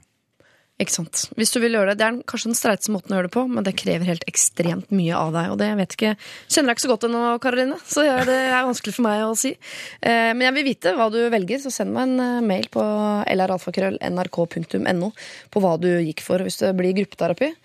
Ikke 0.77 0.93
sant? 0.93 1.23
Hvis 1.33 1.49
du 1.55 1.57
vil 1.57 1.73
gjøre 1.73 1.95
det. 1.95 1.97
Det 1.97 2.05
er 2.05 2.17
kanskje 2.29 2.51
den 2.51 2.57
streiteste 2.57 2.93
måten 2.93 3.13
å 3.13 3.17
gjøre 3.17 3.29
det 3.31 3.33
på, 3.33 3.43
men 3.49 3.65
det 3.65 3.73
krever 3.81 4.11
helt 4.11 4.25
ekstremt 4.29 4.91
mye 4.93 5.17
av 5.17 5.31
deg. 5.33 5.49
Og 5.49 5.57
det 5.57 5.71
vet 5.79 5.95
ikke, 5.95 6.11
kjenner 6.53 6.69
jeg 6.69 6.77
ikke 6.77 6.83
så 6.83 6.91
godt 6.91 7.07
ennå, 7.07 7.21
Karoline, 7.41 7.79
så 7.81 8.05
det 8.27 8.35
er 8.43 8.67
vanskelig 8.67 8.93
for 8.93 9.07
meg 9.07 9.23
å 9.25 9.33
si. 9.41 9.55
Eh, 10.05 10.29
men 10.37 10.45
jeg 10.45 10.55
vil 10.59 10.67
vite 10.67 10.93
hva 10.99 11.09
du 11.13 11.17
velger, 11.33 11.63
så 11.63 11.73
send 11.73 11.95
meg 11.95 12.05
en 12.05 12.25
eh, 12.27 12.45
mail 12.45 12.69
på 12.73 12.85
lralfakrøll.nrk.no 13.41 15.11
på 15.49 15.65
hva 15.65 15.73
du 15.81 15.89
gikk 15.95 16.21
for 16.25 16.45
hvis 16.45 16.61
det 16.61 16.75
blir 16.77 16.93
gruppeterapi. 16.99 17.55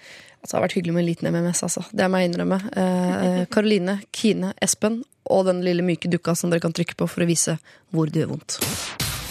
Altså, 0.43 0.57
det 0.57 0.59
har 0.59 0.65
vært 0.67 0.77
hyggelig 0.79 0.95
med 0.97 1.03
en 1.05 1.07
liten 1.07 1.29
MMS, 1.31 1.63
altså. 1.69 1.85
Det 1.95 2.09
må 2.11 2.19
jeg 2.19 2.33
innrømme. 2.33 2.59
Eh, 2.75 3.43
Karoline, 3.53 4.01
Kine, 4.11 4.55
Espen 4.63 5.05
og 5.31 5.45
den 5.47 5.63
lille 5.63 5.85
myke 5.87 6.11
dukka 6.11 6.35
som 6.35 6.51
dere 6.51 6.65
kan 6.65 6.75
trykke 6.75 6.99
på 6.99 7.07
for 7.07 7.23
å 7.23 7.29
vise 7.29 7.59
hvor 7.95 8.11
det 8.11 8.25
gjør 8.25 8.35
vondt. 8.35 8.59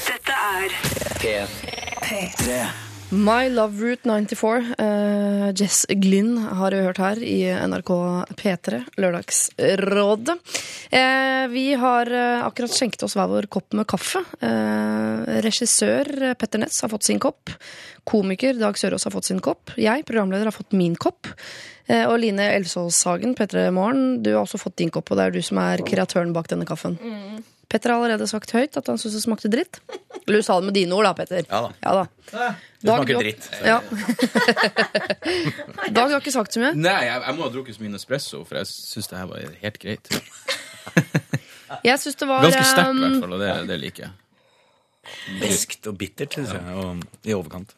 Dette 0.07 0.37
er 0.61 0.79
P3. 1.19 2.90
My 3.11 3.49
Love 3.51 3.81
Route 3.83 4.07
94. 4.07 4.75
Uh, 4.79 5.51
Jess 5.55 5.85
Glynn 5.89 6.37
har 6.37 6.71
du 6.71 6.79
hørt 6.79 7.01
her 7.03 7.19
i 7.19 7.43
NRK 7.67 7.91
P3, 8.39 8.81
Lørdagsrådet. 9.03 10.37
Uh, 10.93 11.45
vi 11.51 11.65
har 11.75 12.07
uh, 12.07 12.45
akkurat 12.47 12.71
skjenket 12.71 13.03
oss 13.03 13.17
hver 13.19 13.27
vår 13.31 13.49
kopp 13.51 13.75
med 13.75 13.89
kaffe. 13.91 14.23
Eh, 14.41 15.41
regissør 15.45 16.07
eh, 16.23 16.33
Petter 16.39 16.61
Ness 16.61 16.81
har 16.83 16.91
fått 16.91 17.07
sin 17.07 17.19
kopp. 17.21 17.51
Komiker 18.07 18.57
Dag 18.59 18.77
Sørås 18.79 19.05
har 19.05 19.13
fått 19.13 19.29
sin 19.29 19.41
kopp. 19.43 19.73
Jeg, 19.77 20.05
programleder, 20.07 20.49
har 20.49 20.55
fått 20.55 20.75
min 20.77 20.95
kopp. 20.99 21.29
Eh, 21.87 22.05
og 22.07 22.17
Line 22.21 22.47
Elvsåshagen, 22.55 23.35
P3 23.37 23.69
Morgen, 23.75 24.21
du 24.23 24.33
har 24.33 24.43
også 24.43 24.61
fått 24.61 24.79
din 24.81 24.93
kopp, 24.93 25.11
og 25.11 25.19
det 25.19 25.27
er 25.27 25.35
du 25.35 25.41
som 25.45 25.61
er 25.61 25.83
kreatøren 25.85 26.33
bak 26.35 26.49
denne 26.51 26.67
kaffen. 26.69 26.97
Petter 27.71 27.93
har 27.93 28.01
allerede 28.01 28.27
sagt 28.27 28.51
høyt 28.51 28.75
at 28.79 28.89
han 28.91 28.99
syns 28.99 29.15
det 29.15 29.21
smakte 29.23 29.51
dritt. 29.51 29.79
Eller 30.25 30.41
du 30.41 30.45
sa 30.45 30.57
det 30.59 30.67
med 30.67 30.75
dine 30.75 30.95
ord, 30.97 31.07
da, 31.07 31.13
Petter. 31.17 31.45
Ja 31.47 31.61
da. 31.63 31.71
Ja 31.85 31.93
da. 32.01 32.03
Det 32.81 32.89
smaker 32.91 33.13
Dag, 33.13 33.23
dritt. 33.23 33.47
Ja. 33.63 33.77
Dag, 35.95 36.07
du 36.09 36.13
har 36.15 36.19
ikke 36.19 36.33
sagt 36.35 36.55
så 36.55 36.61
mye. 36.63 36.73
Nei, 36.75 36.97
jeg, 37.07 37.17
jeg 37.25 37.37
må 37.37 37.45
ha 37.45 37.51
drukket 37.53 37.77
så 37.77 37.83
mye 37.85 37.93
Nespresso, 37.95 38.41
for 38.47 38.59
jeg 38.59 38.69
syns 38.71 39.07
det 39.11 39.19
her 39.21 39.29
var 39.31 39.55
helt 39.63 39.79
greit. 39.81 40.11
Jeg 41.87 42.01
syns 42.03 42.17
det 42.19 42.27
var 42.27 42.43
Ganske 42.43 42.65
sterkt, 42.67 42.89
i 42.89 42.91
um, 42.91 42.97
hvert 43.05 43.21
fall, 43.23 43.33
og 43.37 43.39
det, 43.39 43.51
det 43.69 43.75
liker 43.79 44.03
jeg. 44.03 44.11
Beskt 45.39 45.87
og 45.87 45.95
bittert, 46.01 46.35
syns 46.35 46.51
jeg. 46.51 46.73
Og 46.81 47.29
i 47.29 47.31
overkant. 47.37 47.71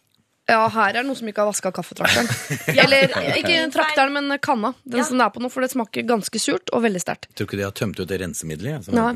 Ja, 0.50 0.64
her 0.74 0.98
er 1.00 1.06
noe 1.08 1.16
som 1.16 1.30
ikke 1.30 1.44
har 1.44 1.48
vaska 1.52 1.70
kaffetrakteren. 1.78 2.28
Eller 2.84 3.14
ikke 3.38 3.60
trakteren, 3.72 4.18
men 4.18 4.34
kanna. 4.44 4.74
Den 4.84 5.04
Ja. 5.04 5.06
som 5.08 5.22
det 5.22 5.28
er 5.30 5.36
på 5.38 5.44
nå, 5.46 5.52
for 5.54 5.64
det 5.64 5.70
smaker 5.72 6.04
ganske 6.10 6.42
surt 6.42 6.74
og 6.74 6.84
veldig 6.84 7.04
sterkt. 7.06 7.30
Tror 7.38 7.48
ikke 7.48 7.62
de 7.62 7.68
har 7.68 7.76
tømt 7.78 8.02
ut 8.02 8.10
det 8.10 8.20
rensemiddelet? 8.24 8.90
Ja. 8.92 9.14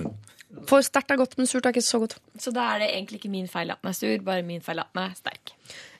For 0.68 0.84
sterkt 0.86 1.12
er 1.14 1.20
godt, 1.20 1.36
men 1.38 1.48
surt 1.50 1.68
er 1.68 1.76
ikke 1.76 1.86
så 1.86 2.00
godt. 2.02 2.18
Så 2.42 2.52
da 2.56 2.66
er 2.74 2.82
det 2.82 2.90
egentlig 2.96 3.22
ikke 3.22 3.32
min 3.32 3.48
feil 3.52 3.70
at 3.74 3.82
den 3.84 3.92
er 3.92 3.98
sur, 3.98 4.16
bare 4.26 4.46
min 4.48 4.64
feil 4.66 4.82
at 4.82 4.90
den 4.96 5.04
er 5.04 5.14
sterk. 5.18 5.54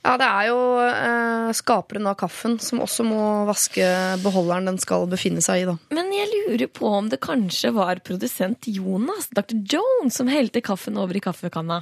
Ja, 0.08 0.16
det 0.20 0.28
er 0.28 0.48
jo 0.48 0.58
eh, 0.82 1.50
skaperen 1.58 2.08
av 2.08 2.16
kaffen 2.20 2.58
som 2.64 2.82
også 2.84 3.04
må 3.08 3.22
vaske 3.50 3.86
beholderen 4.24 4.70
den 4.72 4.80
skal 4.82 5.08
befinne 5.12 5.44
seg 5.44 5.64
i, 5.64 5.68
da. 5.68 5.76
Men 5.94 6.12
jeg 6.16 6.30
lurer 6.32 6.70
på 6.72 6.90
om 7.00 7.10
det 7.12 7.20
kanskje 7.24 7.74
var 7.76 8.00
produsent 8.08 8.70
Jonas, 8.72 9.30
Dr. 9.36 9.58
Jones, 9.74 10.16
som 10.18 10.32
helte 10.32 10.64
kaffen 10.64 10.98
over 11.02 11.18
i 11.18 11.24
kaffekanna. 11.24 11.82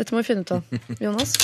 Dette 0.00 0.14
må 0.14 0.22
vi 0.22 0.30
finne 0.30 0.46
ut 0.46 0.54
av. 0.56 0.80
Jonas? 1.02 1.36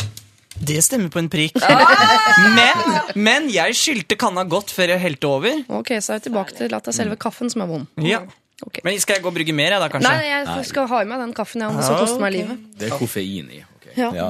Det 0.57 0.79
stemmer 0.81 1.11
på 1.12 1.21
en 1.21 1.29
prikk. 1.29 1.59
Men, 2.57 2.83
men 3.19 3.47
jeg 3.53 3.75
skylte 3.77 4.17
kanna 4.21 4.45
godt 4.49 4.71
før 4.73 4.95
jeg 4.95 5.01
helte 5.03 5.29
over. 5.29 5.59
Ok, 5.81 5.91
så 6.01 6.15
er 6.15 6.21
vi 6.21 6.29
tilbake 6.29 6.55
til 6.57 6.73
at 6.77 6.85
det 6.85 6.93
er 6.93 6.97
selve 6.97 7.17
kaffen 7.21 7.51
som 7.53 7.65
er 7.65 7.69
vond. 7.71 7.89
Ja. 8.05 8.23
Ok. 8.64 8.81
Men 8.87 8.97
skal 9.03 9.19
jeg 9.19 9.25
gå 9.27 9.29
og 9.29 9.37
brygge 9.37 9.53
mer, 9.53 9.75
jeg 9.77 9.83
da, 9.83 9.88
kanskje? 9.92 10.09
Nei, 10.09 10.29
jeg 10.33 10.69
skal 10.71 10.87
ha 10.88 11.03
i 11.05 11.09
meg 11.09 11.21
den 11.21 11.33
kaffen, 11.37 11.61
ja, 11.61 11.69
om 11.69 11.77
det 11.77 11.88
koster 11.92 12.23
meg 12.23 12.33
livet. 12.38 12.62
Det 12.81 12.88
er 12.88 12.95
koffein 12.97 13.51
i. 13.53 13.59
Okay. 13.77 13.92
Ja. 14.01 14.09
Ja, 14.16 14.29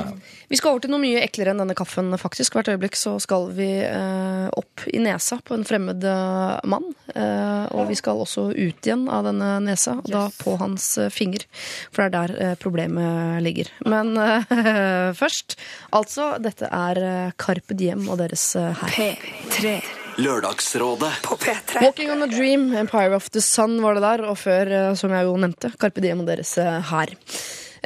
Vi 0.50 0.58
skal 0.58 0.74
over 0.74 0.82
til 0.84 0.92
noe 0.92 1.02
mye 1.02 1.22
eklere 1.24 1.50
enn 1.50 1.58
denne 1.62 1.74
kaffen. 1.78 2.12
faktisk. 2.18 2.54
Hvert 2.54 2.68
øyeblikk 2.70 2.94
så 2.98 3.16
skal 3.22 3.48
vi 3.54 3.66
eh, 3.82 4.46
opp 4.54 4.84
i 4.92 4.98
nesa 5.02 5.38
på 5.42 5.54
en 5.56 5.64
fremmed 5.66 6.04
eh, 6.06 6.60
mann. 6.70 6.86
Eh, 7.14 7.66
og 7.74 7.88
vi 7.90 7.98
skal 7.98 8.22
også 8.22 8.48
ut 8.54 8.86
igjen 8.86 9.06
av 9.10 9.26
denne 9.26 9.56
nesa, 9.64 9.96
og 10.02 10.10
da 10.10 10.24
på 10.38 10.54
hans 10.60 10.86
eh, 11.02 11.10
finger. 11.10 11.46
For 11.90 12.02
det 12.02 12.06
er 12.06 12.14
der 12.16 12.50
eh, 12.50 12.56
problemet 12.62 13.42
ligger. 13.46 13.70
Men 13.86 14.14
eh, 14.22 15.12
først, 15.22 15.58
altså, 15.90 16.36
dette 16.42 16.70
er 16.70 17.32
Carpe 17.38 17.74
Diem 17.78 18.06
og 18.10 18.18
deres 18.22 18.52
her. 18.58 18.90
P3 18.90 19.78
Lørdagsrådet. 20.16 21.12
på 21.22 21.36
P3. 21.36 21.82
Walking 21.82 22.10
on 22.10 22.22
a 22.22 22.26
Dream, 22.26 22.74
Empire 22.74 23.16
of 23.16 23.30
the 23.30 23.40
Sun 23.40 23.82
var 23.82 23.94
det 23.94 24.00
der, 24.00 24.24
og 24.24 24.38
før, 24.40 24.70
eh, 24.72 24.94
som 24.94 25.12
jeg 25.12 25.28
jo 25.28 25.36
nevnte, 25.36 25.70
Carpe 25.76 26.00
Diem 26.00 26.22
og 26.24 26.30
deres 26.30 26.56
eh, 26.58 26.80
her. 26.88 27.12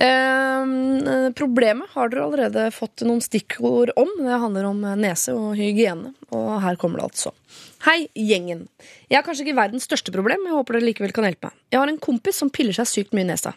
Eh, 0.00 1.30
problemet 1.34 1.90
har 1.96 2.08
dere 2.12 2.28
allerede 2.28 2.68
fått 2.70 3.02
noen 3.02 3.20
stikkord 3.20 3.90
om. 3.98 4.12
Det 4.22 4.38
handler 4.44 4.70
om 4.70 4.86
nese 5.02 5.34
og 5.34 5.58
hygiene. 5.58 6.14
Og 6.30 6.60
her 6.62 6.78
kommer 6.78 7.02
det 7.02 7.10
altså. 7.10 7.34
Hei, 7.82 8.06
gjengen. 8.14 8.68
Jeg 9.10 9.18
har 9.18 9.26
kanskje 9.26 9.48
ikke 9.48 9.58
verdens 9.58 9.88
største 9.88 10.14
problem, 10.14 10.46
jeg 10.46 10.54
håper 10.54 10.78
dere 10.78 10.86
likevel 10.86 11.14
kan 11.16 11.26
hjelpe 11.26 11.50
meg. 11.50 11.58
Jeg 11.72 11.82
har 11.82 11.90
en 11.90 11.98
kompis 11.98 12.38
som 12.38 12.50
piller 12.52 12.76
seg 12.76 12.86
sykt 12.86 13.16
mye 13.16 13.26
i 13.26 13.30
nesa. 13.32 13.56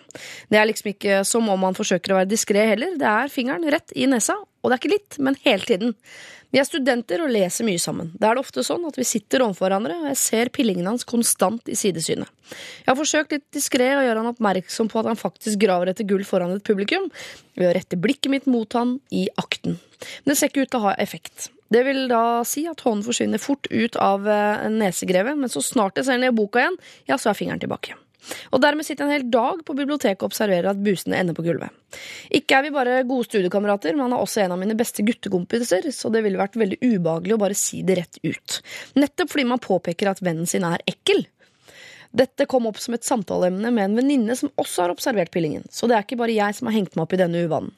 Det 0.49 0.57
er 0.57 0.65
liksom 0.65 0.93
ikke 0.95 1.21
som 1.29 1.45
om 1.53 1.67
han 1.67 1.77
forsøker 1.77 2.15
å 2.15 2.23
være 2.23 2.31
diskré 2.31 2.65
heller. 2.73 2.97
Det 2.97 3.09
er 3.09 3.33
fingeren 3.33 3.69
rett 3.69 3.93
i 3.93 4.09
nesa, 4.09 4.39
og 4.39 4.71
det 4.71 4.79
er 4.79 4.81
ikke 4.81 4.95
litt, 4.95 5.19
men 5.21 5.37
hele 5.43 5.69
tiden. 5.69 5.99
Vi 6.53 6.59
er 6.61 6.67
studenter 6.67 7.23
og 7.25 7.31
leser 7.33 7.65
mye 7.65 7.81
sammen. 7.81 8.11
Da 8.13 8.29
er 8.29 8.37
det 8.37 8.43
ofte 8.43 8.61
sånn 8.65 8.83
at 8.85 8.97
vi 8.99 9.07
sitter 9.09 9.41
overfor 9.41 9.65
hverandre, 9.65 9.95
og 10.03 10.11
jeg 10.11 10.19
ser 10.21 10.51
pillingen 10.53 10.85
hans 10.91 11.05
konstant 11.09 11.65
i 11.65 11.77
sidesynet. 11.77 12.29
Jeg 12.83 12.91
har 12.91 12.99
forsøkt 12.99 13.33
litt 13.33 13.47
diskré 13.55 13.87
å 13.95 14.03
gjøre 14.05 14.21
han 14.21 14.29
oppmerksom 14.35 14.91
på 14.91 15.01
at 15.01 15.09
han 15.09 15.17
faktisk 15.17 15.57
graver 15.63 15.89
etter 15.89 16.05
gull 16.05 16.21
foran 16.27 16.53
et 16.53 16.65
publikum, 16.67 17.09
ved 17.57 17.71
å 17.71 17.73
rette 17.73 17.97
blikket 17.97 18.29
mitt 18.29 18.45
mot 18.45 18.77
han 18.77 18.99
i 19.09 19.25
akten. 19.41 19.79
Men 19.79 20.29
det 20.29 20.37
ser 20.37 20.53
ikke 20.53 20.67
ut 20.67 20.73
til 20.75 20.83
å 20.83 20.91
ha 20.91 20.95
effekt. 21.01 21.49
Det 21.73 21.81
vil 21.87 22.05
da 22.11 22.43
si 22.45 22.67
at 22.69 22.85
hånden 22.85 23.01
forsvinner 23.07 23.41
fort 23.41 23.65
ut 23.73 23.97
av 23.97 24.29
eh, 24.29 24.69
nesegrevet, 24.69 25.39
men 25.39 25.49
så 25.49 25.63
snart 25.65 25.97
jeg 25.97 26.11
ser 26.11 26.21
ned 26.21 26.35
i 26.35 26.37
boka 26.37 26.61
igjen, 26.61 26.77
ja, 27.09 27.17
så 27.17 27.31
er 27.31 27.39
fingeren 27.39 27.65
tilbake. 27.65 27.97
Og 28.51 28.61
dermed 28.63 28.87
sitter 28.87 29.05
jeg 29.05 29.09
en 29.09 29.15
hel 29.17 29.29
dag 29.33 29.63
på 29.65 29.75
biblioteket 29.77 30.23
og 30.23 30.31
observerer 30.31 30.71
at 30.71 30.81
busene 30.83 31.19
ender 31.19 31.37
på 31.37 31.45
gulvet. 31.45 31.73
Ikke 32.33 32.57
er 32.57 32.65
vi 32.65 32.73
bare 32.73 33.01
gode 33.09 33.27
studiekamerater, 33.27 33.95
men 33.95 34.07
han 34.07 34.17
er 34.17 34.23
også 34.23 34.43
en 34.43 34.55
av 34.55 34.61
mine 34.61 34.77
beste 34.79 35.05
guttekompiser, 35.05 35.89
så 35.93 36.11
det 36.13 36.23
ville 36.25 36.41
vært 36.41 36.57
veldig 36.59 36.79
ubehagelig 36.81 37.35
å 37.35 37.41
bare 37.43 37.57
si 37.57 37.83
det 37.85 37.99
rett 37.99 38.21
ut. 38.23 38.59
Nettopp 38.99 39.33
fordi 39.33 39.47
man 39.49 39.63
påpeker 39.63 40.11
at 40.11 40.23
vennen 40.25 40.49
sin 40.49 40.65
er 40.67 40.83
ekkel. 40.89 41.25
Dette 42.13 42.45
kom 42.45 42.67
opp 42.69 42.77
som 42.77 42.93
et 42.93 43.05
samtaleemne 43.05 43.71
med 43.73 43.87
en 43.87 43.95
venninne 43.97 44.35
som 44.37 44.51
også 44.61 44.83
har 44.83 44.91
observert 44.93 45.31
pillingen, 45.33 45.63
så 45.73 45.87
det 45.89 45.95
er 45.97 46.05
ikke 46.05 46.19
bare 46.19 46.35
jeg 46.35 46.53
som 46.53 46.69
har 46.69 46.75
hengt 46.75 46.93
meg 46.93 47.07
opp 47.07 47.15
i 47.15 47.19
denne 47.23 47.41
uvanen. 47.47 47.71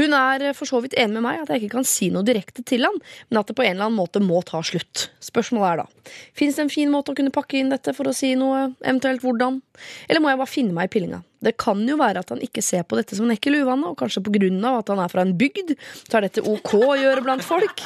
Hun 0.00 0.16
er 0.18 0.48
eh, 0.48 0.56
for 0.58 0.66
så 0.66 0.80
vidt 0.82 0.96
enig 0.98 1.14
med 1.14 1.26
meg 1.28 1.44
at 1.44 1.52
jeg 1.54 1.62
ikke 1.62 1.76
kan 1.78 1.86
si 1.86 2.08
noe 2.10 2.26
direkte 2.26 2.64
til 2.66 2.82
han, 2.88 2.98
men 3.30 3.38
at 3.38 3.46
det 3.46 3.54
på 3.54 3.62
en 3.62 3.76
eller 3.76 3.86
annen 3.86 4.00
måte 4.00 4.22
må 4.22 4.42
ta 4.46 4.58
slutt. 4.66 5.06
Spørsmålet 5.22 5.68
er 5.70 5.84
da, 5.84 6.10
fins 6.34 6.58
det 6.58 6.66
en 6.66 6.72
fin 6.72 6.90
måte 6.90 7.14
å 7.14 7.18
kunne 7.18 7.34
pakke 7.34 7.60
inn 7.60 7.70
dette 7.70 7.94
for 7.94 8.10
å 8.10 8.16
si 8.16 8.34
noe, 8.38 8.72
eventuelt 8.82 9.22
hvordan, 9.22 9.62
eller 10.10 10.24
må 10.24 10.34
jeg 10.34 10.42
bare 10.42 10.54
finne 10.56 10.74
meg 10.74 10.90
i 10.90 10.94
pillinga? 10.96 11.22
Det 11.44 11.52
kan 11.60 11.82
jo 11.84 11.98
være 12.00 12.22
at 12.24 12.30
han 12.32 12.40
ikke 12.42 12.62
ser 12.64 12.86
på 12.88 12.96
dette 12.98 13.16
som 13.18 13.26
en 13.26 13.34
ekkel 13.34 13.58
uvane, 13.60 13.90
og 13.90 13.98
kanskje 14.00 14.22
av 14.24 14.78
at 14.78 14.92
han 14.92 15.02
er 15.02 15.12
fra 15.12 15.24
en 15.26 15.34
bygd, 15.36 15.74
så 16.08 16.18
er 16.18 16.26
dette 16.26 16.44
ok 16.44 16.72
å 16.78 16.96
gjøre 16.96 17.24
blant 17.24 17.44
folk. 17.44 17.82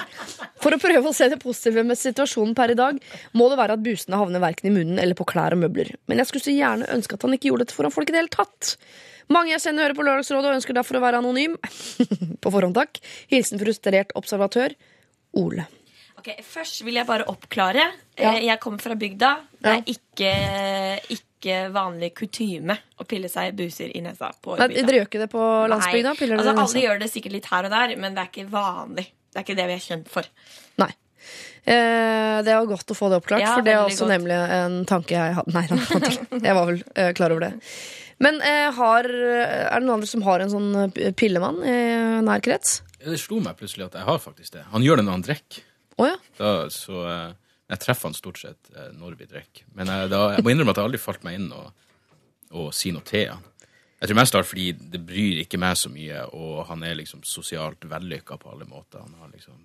For 0.62 0.74
å 0.74 0.80
prøve 0.80 1.10
å 1.10 1.16
se 1.16 1.28
det 1.32 1.40
positive 1.42 1.84
med 1.86 1.98
situasjonen 1.98 2.54
per 2.54 2.72
i 2.74 2.78
dag, 2.78 3.00
må 3.34 3.48
det 3.50 3.58
være 3.60 3.76
at 3.76 3.84
busene 3.84 4.20
havner 4.20 4.42
verken 4.42 4.70
i 4.70 4.74
munnen 4.74 5.02
eller 5.02 5.18
på 5.18 5.26
klær 5.28 5.56
og 5.56 5.64
møbler. 5.64 5.94
Men 6.06 6.22
jeg 6.22 6.30
skulle 6.30 6.46
så 6.46 6.54
gjerne 6.54 6.90
ønske 6.94 7.18
at 7.18 7.26
han 7.26 7.34
ikke 7.36 7.50
gjorde 7.50 7.66
dette 7.66 7.78
foran 7.78 7.94
folk 7.94 8.10
i 8.10 8.16
det 8.16 8.22
hele 8.22 8.34
tatt. 8.34 8.76
Mange 9.30 9.52
jeg 9.52 9.62
sender 9.62 9.86
hører 9.86 9.98
på 9.98 10.06
Lørdagsrådet 10.06 10.50
og 10.50 10.56
ønsker 10.58 10.76
derfor 10.76 10.98
å 10.98 11.04
være 11.04 11.20
anonym. 11.22 11.58
på 12.42 12.54
forhånd, 12.54 12.74
takk. 12.78 12.98
Hilsen 13.30 13.62
frustrert 13.62 14.14
observatør 14.18 14.74
Ole. 15.38 15.68
Ok, 16.18 16.34
Først 16.44 16.82
vil 16.84 16.98
jeg 16.98 17.08
bare 17.08 17.28
oppklare. 17.30 17.86
Ja. 18.18 18.34
Jeg 18.42 18.60
kommer 18.60 18.82
fra 18.82 18.96
bygda. 18.98 19.30
Det 19.62 19.76
er 19.78 19.86
ikke, 19.94 20.32
ikke 21.14 21.29
vanlig 21.72 22.12
kutyme 22.14 22.76
å 23.00 23.04
pille 23.08 23.28
seg 23.32 23.54
buser 23.56 23.90
i 23.96 24.00
nesa 24.04 24.28
på 24.42 24.56
Nei, 24.60 24.68
dere 24.76 24.98
gjør 25.00 25.06
ikke 25.08 25.22
det 25.22 25.30
på 25.32 25.44
landsbygda? 25.72 26.12
Nei, 26.18 26.30
altså, 26.36 26.54
alle 26.64 26.82
gjør 26.84 26.98
det 27.00 27.08
sikkert 27.12 27.32
litt 27.32 27.46
her 27.50 27.64
og 27.64 27.70
der, 27.70 27.94
men 27.96 28.14
det 28.14 28.24
er 28.24 28.28
ikke 28.32 28.50
vanlig. 28.52 29.06
Det 29.30 29.40
er 29.40 29.46
ikke 29.46 29.56
det 29.60 29.66
vi 29.70 29.76
er 29.78 29.84
kjent 29.84 30.08
for. 30.10 30.28
Nei. 30.82 30.90
Eh, 31.64 32.36
det 32.44 32.54
var 32.56 32.66
godt 32.70 32.92
å 32.92 32.96
få 32.96 33.08
det 33.12 33.18
oppklart, 33.20 33.42
Ja, 33.44 33.54
for 33.54 33.62
det 33.66 33.72
er 33.74 33.82
også 33.84 34.06
godt. 34.06 34.14
nemlig 34.16 34.36
en 34.60 34.78
tanke 34.88 35.16
jeg 35.16 35.34
hadde. 35.36 35.52
Nei, 35.54 35.64
jeg 36.48 36.54
var 36.56 36.70
vel 36.70 36.82
eh, 36.96 37.10
klar 37.16 37.34
over 37.34 37.48
det. 37.48 37.52
Men 38.20 38.40
eh, 38.44 38.68
har, 38.76 39.06
er 39.08 39.74
det 39.78 39.84
noen 39.86 39.96
andre 39.98 40.08
som 40.10 40.22
har 40.26 40.42
en 40.44 40.50
sånn 40.52 40.70
eh, 40.92 41.12
pillemann 41.16 41.62
i 41.64 41.76
nær 42.26 42.42
krets? 42.44 42.82
Det 43.00 43.16
slo 43.20 43.38
meg 43.40 43.56
plutselig 43.56 43.86
at 43.88 43.96
jeg 43.96 44.04
har 44.08 44.18
faktisk 44.20 44.58
det. 44.58 44.66
Han 44.74 44.84
gjør 44.84 45.00
det 45.00 45.06
når 45.08 45.16
han 45.18 45.24
drikker. 45.24 45.62
Oh, 46.00 46.08
ja. 46.08 46.16
Da, 46.40 46.50
så 46.72 47.04
eh, 47.08 47.30
jeg 47.70 47.82
treffer 47.84 48.10
han 48.10 48.16
stort 48.18 48.40
sett 48.42 48.72
eh, 48.74 48.90
når 48.96 49.16
vi 49.20 49.28
drikker. 49.30 49.68
Men 49.78 49.92
jeg, 49.92 50.10
da, 50.12 50.24
jeg 50.34 50.44
må 50.44 50.52
innrømme 50.52 50.74
at 50.74 50.80
jeg 50.80 50.90
aldri 50.90 51.00
falt 51.02 51.24
meg 51.26 51.38
inn 51.38 51.48
og, 51.54 51.70
og 52.58 52.72
si 52.74 52.92
noe 52.94 53.06
til 53.06 53.28
han. 53.30 53.46
Jeg 54.00 54.08
tror 54.08 54.16
mest 54.16 54.34
av 54.36 54.40
alt 54.40 54.48
fordi 54.48 54.68
det 54.94 55.00
bryr 55.04 55.42
ikke 55.42 55.60
meg 55.60 55.76
så 55.76 55.90
mye, 55.92 56.22
og 56.32 56.62
han 56.70 56.84
er 56.88 56.96
liksom 56.96 57.20
sosialt 57.28 57.84
vellykka 57.88 58.38
på 58.40 58.52
alle 58.54 58.66
måter. 58.68 59.02
Han 59.04 59.18
har 59.20 59.32
liksom 59.34 59.58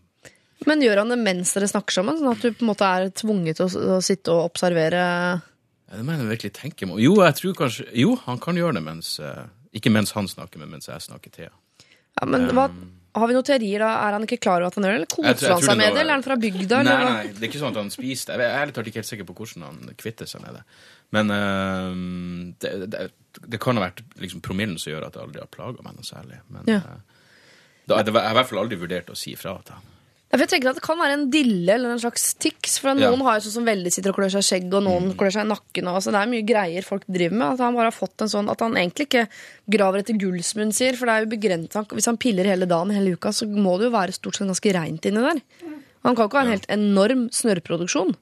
Men 0.67 0.83
gjør 0.83 1.01
han 1.03 1.13
det 1.13 1.19
mens 1.23 1.53
dere 1.55 1.69
snakker 1.71 1.95
sammen, 1.95 2.19
sånn 2.19 2.33
at 2.33 2.43
du 2.43 2.49
på 2.51 2.65
en 2.65 2.71
måte 2.73 2.89
er 2.89 3.13
tvunget 3.15 3.61
til 3.61 3.67
å, 3.67 3.83
å 3.95 4.01
sitte 4.03 4.35
og 4.35 4.49
observere? 4.51 5.05
Ja, 5.85 5.93
Det 5.95 6.03
må 6.03 6.17
jeg 6.17 6.27
virkelig 6.33 6.53
tenke 6.57 6.89
meg. 6.89 6.99
Jo, 7.05 7.15
jeg 7.23 7.39
tror 7.39 7.55
kanskje 7.61 7.87
Jo, 7.95 8.17
han 8.25 8.41
kan 8.43 8.59
gjøre 8.59 8.75
det 8.79 8.83
mens 8.83 9.15
eh, 9.23 9.45
Ikke 9.77 9.93
mens 9.93 10.11
han 10.17 10.27
snakker, 10.27 10.59
men 10.59 10.75
mens 10.75 10.91
jeg 10.91 11.07
snakker 11.07 11.31
til 11.31 11.47
han. 11.49 11.61
Ja, 12.15 12.27
men 12.31 12.47
hva, 12.55 12.69
Har 13.15 13.30
vi 13.32 13.36
noen 13.38 13.45
teorier 13.47 13.80
da? 13.80 13.89
Er 14.08 14.15
han 14.17 14.25
ikke 14.28 14.38
klar 14.43 14.60
over 14.60 14.67
at 14.73 14.75
han 14.75 14.84
gjør 14.88 14.95
det, 14.95 14.99
eller 14.99 15.12
koser 15.15 15.54
han 15.54 15.62
seg 15.63 15.78
med 15.80 15.93
det, 15.95 16.01
eller 16.01 16.12
er 16.13 16.17
han 16.19 16.25
fra 16.25 16.36
bygda? 16.41 16.82
Nei, 16.84 16.95
eller 16.95 17.13
nei, 17.15 17.28
det 17.32 17.45
er 17.45 17.47
ikke 17.49 17.62
sånn 17.62 17.71
at 17.75 17.80
han 17.80 17.91
spiser 17.93 18.34
det. 18.34 18.43
Jeg 18.43 18.51
er 18.51 18.63
ærlig 18.65 18.75
talt 18.75 18.89
ikke 18.91 18.99
helt 19.01 19.10
sikker 19.12 19.28
på 19.30 19.36
hvordan 19.39 19.65
han 19.69 19.93
kvitter 20.04 20.28
seg 20.28 20.43
med 20.43 20.58
det. 20.60 20.63
Men 21.15 21.32
eh, 21.38 21.97
det, 22.65 22.73
det, 22.91 23.06
det 23.56 23.62
kan 23.63 23.80
ha 23.80 23.86
vært 23.88 24.04
liksom 24.19 24.43
promillen 24.45 24.78
som 24.82 24.91
gjør 24.91 25.08
at 25.08 25.15
det 25.15 25.23
aldri 25.23 25.43
har 25.45 25.51
plaga 25.56 25.86
meg 25.88 25.95
noe 25.99 26.08
særlig. 26.08 26.41
Men 26.51 26.67
Ja. 26.75 26.82
eh, 26.84 27.01
da, 27.88 28.01
det 28.01 28.12
var, 28.15 28.25
jeg 28.25 28.34
har 28.34 28.36
i 28.36 28.39
hvert 28.41 28.49
fall 28.51 28.63
aldri 28.65 28.80
vurdert 28.82 29.12
å 29.13 29.17
si 29.19 29.32
ifra 29.38 29.56
til 29.63 29.78
han. 29.78 29.91
Ja, 30.35 30.39
for 30.41 30.43
jeg 30.43 30.51
tenker 30.51 30.69
at 30.73 30.75
Det 30.75 30.83
kan 30.83 30.97
være 30.99 31.13
en 31.15 31.29
dille 31.31 31.69
eller 31.77 31.93
en 31.95 31.99
slags 32.01 32.33
tics. 32.43 32.73
For 32.83 32.91
Noen 32.91 33.15
Ja. 33.21 33.23
har 33.23 33.37
jo 33.39 33.45
sånn 33.47 33.53
som 33.55 33.65
veldig 33.65 33.91
sitter 33.93 34.11
og 34.11 34.17
klør 34.17 34.33
seg 34.33 34.43
i 34.43 34.47
skjegg, 34.49 34.73
og 34.75 34.83
noen 34.83 35.13
klør 35.15 35.31
seg 35.31 35.45
i 35.45 35.47
nakken. 35.53 35.87
Og, 35.87 35.95
altså, 35.95 36.11
det 36.11 36.19
er 36.19 36.27
mye 36.33 36.43
greier 36.45 36.83
folk 36.83 37.05
driver 37.07 37.31
med. 37.39 37.53
At 37.53 37.59
han 37.63 37.73
bare 37.79 37.87
har 37.87 37.95
fått 37.95 38.19
en 38.21 38.27
sånn 38.27 38.49
At 38.51 38.59
han 38.59 38.73
egentlig 38.75 39.07
ikke 39.07 39.27
graver 39.71 39.99
etter 40.03 40.19
gull, 40.19 40.43
som 40.43 40.59
hun 40.65 40.71
sier. 40.75 40.93
For 40.99 41.05
det 41.07 41.13
er 41.15 41.23
jo 41.23 41.31
begrenset 41.37 41.87
Hvis 41.95 42.05
han 42.11 42.17
piller 42.17 42.43
hele 42.43 42.67
dagen 42.67 42.91
hele 42.91 43.15
uka, 43.15 43.29
så 43.31 43.47
må 43.47 43.77
det 43.79 43.87
jo 43.87 43.95
være 43.95 44.11
stort 44.13 44.35
sett 44.35 44.47
ganske 44.51 44.73
reint 44.75 45.01
inni 45.07 45.23
der. 45.23 45.39
Han 46.03 46.15
kan 46.15 46.27
ikke 46.27 46.37
ha 46.37 46.43
en 46.43 46.51
helt 46.51 46.67
enorm 46.67 47.29
snørrproduksjon. 47.31 48.15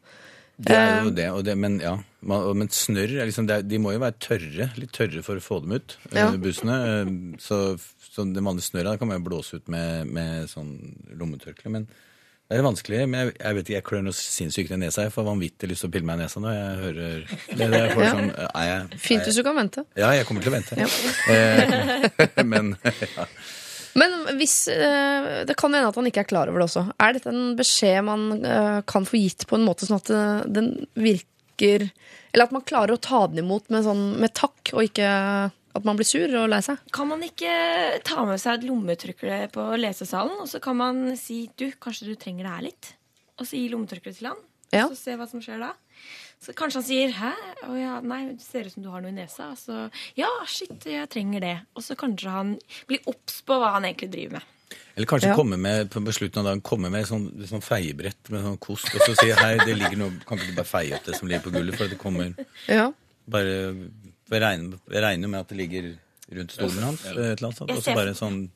Det 0.62 0.72
er 0.78 1.00
Eh. 1.00 1.04
jo 1.04 1.10
det, 1.10 1.30
og 1.32 1.44
det 1.44 1.58
men 1.58 1.80
ja. 1.80 1.98
Man, 2.24 2.46
men 2.62 2.70
snørr 2.72 3.18
er 3.20 3.28
liksom, 3.28 3.48
det 3.50 3.56
er, 3.60 3.66
De 3.68 3.80
må 3.84 3.92
jo 3.96 4.00
være 4.04 4.16
tørre, 4.24 4.70
litt 4.80 4.94
tørre 4.96 5.24
for 5.26 5.40
å 5.40 5.44
få 5.44 5.60
dem 5.66 5.76
ut, 5.80 5.98
eh, 6.12 6.20
Ja. 6.22 6.30
bussene. 6.40 6.78
Eh, 6.88 7.12
Så, 7.44 7.58
så 8.14 8.24
det 8.32 8.44
vanlige 8.46 8.70
snørret 8.72 9.00
kan 9.02 9.10
man 9.10 9.20
jo 9.22 9.28
blåse 9.30 9.60
ut 9.60 9.68
med, 9.74 10.08
med 10.08 10.48
sånn 10.52 10.74
lommetørkle. 11.20 11.72
Men 11.74 11.88
det 12.50 12.60
er 12.60 12.64
vanskelig. 12.68 13.02
Men 13.10 13.26
jeg, 13.26 13.36
jeg 13.40 13.56
vet 13.58 13.66
ikke, 13.66 13.76
jeg 13.80 13.86
klør 13.88 14.04
noe 14.06 14.14
sinnssykt 14.18 14.72
i 14.76 14.78
nesa. 14.78 15.08
Jeg 15.08 15.14
får 15.16 15.26
vanvittig 15.26 15.70
lyst 15.72 15.84
til 15.86 15.90
å 15.90 15.94
pille 15.96 16.06
meg 16.06 16.20
i 16.20 16.24
nesa 16.24 16.40
nå. 16.44 16.52
jeg 16.54 16.78
hører 16.84 17.26
det. 17.26 17.58
det 17.58 17.82
jeg 17.82 17.96
får 17.98 18.08
sånn, 18.14 18.30
er 18.52 18.70
jeg, 18.70 19.02
Fint 19.10 19.22
er 19.24 19.28
hvis 19.32 19.40
du 19.42 19.44
kan 19.48 19.58
vente. 19.58 19.86
Ja, 19.98 20.12
jeg 20.14 20.28
kommer 20.30 20.46
til 20.46 20.54
å 20.54 20.58
vente. 20.60 20.80
Ja. 20.80 20.88
Eh, 21.34 22.44
men 22.54 22.76
ja. 22.84 23.28
Men 23.94 24.16
hvis 24.40 24.56
Det 25.46 25.54
kan 25.60 25.70
hende 25.76 25.92
at 25.92 25.98
han 26.00 26.08
ikke 26.10 26.24
er 26.24 26.30
klar 26.30 26.50
over 26.50 26.64
det 26.64 26.66
også. 26.66 26.82
Er 26.98 27.14
dette 27.14 27.30
en 27.30 27.52
beskjed 27.60 28.00
man 28.08 28.24
kan 28.90 29.06
få 29.06 29.20
gitt 29.22 29.46
på 29.50 29.60
en 29.60 29.66
måte 29.68 29.86
sånn 29.86 30.00
at 30.02 30.10
den 30.50 30.72
virker 30.98 31.30
Eller 31.62 32.44
at 32.48 32.52
man 32.52 32.62
klarer 32.66 32.96
å 32.96 33.02
ta 33.02 33.28
den 33.28 33.44
imot 33.44 33.70
med, 33.70 33.84
sånn, 33.86 34.20
med 34.20 34.34
takk, 34.34 34.74
og 34.74 34.84
ikke 34.84 35.52
at 35.74 35.86
man 35.86 35.98
blir 35.98 36.06
sur 36.06 36.30
og 36.38 36.50
lei 36.50 36.62
seg? 36.62 36.78
Kan 36.94 37.10
man 37.10 37.22
ikke 37.26 38.02
ta 38.06 38.26
med 38.26 38.42
seg 38.42 38.60
et 38.60 38.68
lommetørkle 38.70 39.52
på 39.54 39.68
lesesalen, 39.82 40.42
og 40.42 40.50
så 40.50 40.62
kan 40.62 40.78
man 40.78 41.18
si 41.18 41.50
du, 41.58 41.72
kanskje 41.82 42.10
du 42.10 42.16
trenger 42.16 42.44
det 42.46 42.56
her 42.56 42.68
litt? 42.70 42.94
Og 43.40 43.46
så 43.50 43.58
gi 43.58 43.70
lommetørkleet 43.70 44.18
til 44.20 44.30
han, 44.30 44.38
Ja. 44.74 44.88
så 44.90 44.96
se 44.98 45.16
hva 45.18 45.30
som 45.30 45.42
skjer 45.42 45.60
da. 45.60 45.74
Så 46.44 46.54
kanskje 46.54 46.82
han 46.82 46.84
sier 46.84 47.12
'hæ? 47.14 47.34
Å 47.70 47.80
ja, 47.80 48.00
nei, 48.02 48.34
det 48.34 48.42
ser 48.42 48.66
ut 48.66 48.74
som 48.74 48.84
du 48.84 48.90
har 48.90 49.02
noe 49.02 49.12
i 49.12 49.16
nesa'. 49.16 49.52
Og 49.52 49.58
så 49.58 49.92
'ja, 50.18 50.28
shit, 50.46 50.84
jeg 50.84 51.10
trenger 51.10 51.40
det'. 51.40 51.66
Og 51.76 51.82
så 51.84 51.96
kanskje 51.96 52.30
han 52.30 52.60
blir 52.88 53.00
obs 53.08 53.42
på 53.42 53.54
hva 53.58 53.74
han 53.74 53.84
egentlig 53.86 54.12
driver 54.12 54.32
med. 54.34 54.44
Eller 54.96 55.08
kanskje 55.10 55.30
Ja. 55.32 55.36
komme 55.36 55.58
med 55.58 55.90
på 55.90 56.00
slutten 56.14 56.40
av 56.40 56.46
dagen 56.46 56.62
komme 56.62 56.90
med 56.92 57.06
sånn, 57.10 57.30
sånn 57.50 57.62
feiebrett 57.66 58.30
med 58.30 58.44
sånn 58.44 58.60
kost, 58.60 58.90
og 58.94 59.02
så 59.02 59.16
si 59.20 59.32
hei, 59.32 59.58
det 59.66 59.76
ligger 59.78 59.98
noe, 59.98 60.12
kan 60.28 60.38
ikke 60.38 60.52
du 60.52 60.56
bare 60.56 60.70
feie 60.70 60.94
opp 60.96 61.04
det 61.06 61.16
som 61.18 61.28
ligger 61.28 61.44
på 61.48 61.54
gulvet, 61.56 61.76
for 61.78 61.86
at 61.86 61.90
det 61.96 62.00
kommer 62.00 62.34
Ja. 62.68 62.92
bare 63.28 63.76
Jeg 64.32 64.42
regner, 64.42 64.80
jeg 64.90 65.02
regner 65.04 65.28
med 65.30 65.40
at 65.42 65.48
det 65.50 65.58
ligger 65.58 65.98
rundt 66.34 66.52
stolen 66.52 66.84
hans, 66.84 67.06
et 67.06 67.12
eller 67.18 67.48
annet 67.48 67.58
sånt, 67.58 67.72
og 67.72 67.84
så 67.84 67.94
bare 67.96 68.14
sånn 68.16 68.50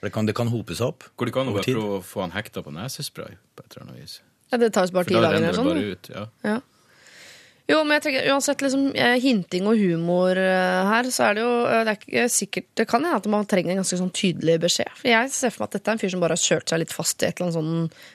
for 0.00 0.06
det 0.08 0.12
kan, 0.12 0.26
det 0.26 0.34
kan 0.36 0.48
hope 0.48 0.74
seg 0.76 0.86
opp 0.88 1.04
Går 1.16 1.26
det 1.26 1.32
ikke 1.32 1.40
an 1.40 1.48
å 1.48 1.62
prøve 1.64 1.98
å 1.98 2.02
få 2.04 2.20
han 2.20 2.30
hekta 2.32 2.62
på 2.62 2.72
nesespray? 2.72 3.36
på 3.56 3.64
et 3.64 3.76
eller 3.76 3.86
annet 3.90 4.00
vis? 4.02 4.20
ja 4.52 4.58
det 4.58 4.72
tar 4.72 4.86
jo 4.86 4.92
bare 4.92 5.04
ti 5.08 5.14
da 5.14 5.20
dager. 5.20 5.36
eller 5.36 5.46
det 5.48 5.56
sånn. 5.56 5.64
bare 5.64 5.92
ut. 5.92 6.08
ja. 6.12 6.26
Ja. 6.44 6.60
Jo, 7.66 7.80
men 7.82 7.96
jeg 7.96 8.04
tenker 8.04 8.28
uansett 8.30 8.62
liksom, 8.62 8.84
eh, 8.94 9.16
hinting 9.22 9.66
og 9.66 9.80
humor 9.80 10.38
eh, 10.38 10.82
her, 10.86 11.08
så 11.10 11.24
er 11.26 11.38
det 11.38 11.42
jo 11.42 11.54
eh, 11.66 11.80
det 11.86 11.94
er 11.94 11.98
ikke 11.98 12.26
sikkert 12.30 12.68
Det 12.78 12.86
kan 12.86 13.02
hende 13.02 13.18
at 13.18 13.26
man 13.32 13.48
trenger 13.50 13.74
en 13.74 13.80
ganske 13.82 13.98
sånn 13.98 14.12
tydelig 14.14 14.60
beskjed. 14.62 14.92
For 15.00 15.10
jeg 15.10 15.32
ser 15.34 15.54
for 15.54 15.64
meg 15.64 15.72
at 15.72 15.78
dette 15.80 15.90
er 15.90 15.98
en 15.98 16.02
fyr 16.04 16.12
som 16.14 16.22
bare 16.22 16.38
har 16.38 16.44
kjørt 16.44 16.70
seg 16.70 16.82
litt 16.82 16.94
fast 16.94 17.24
i 17.24 17.26
et 17.26 17.34
eller 17.40 17.48
annet 17.48 17.58
sånn 17.58 18.14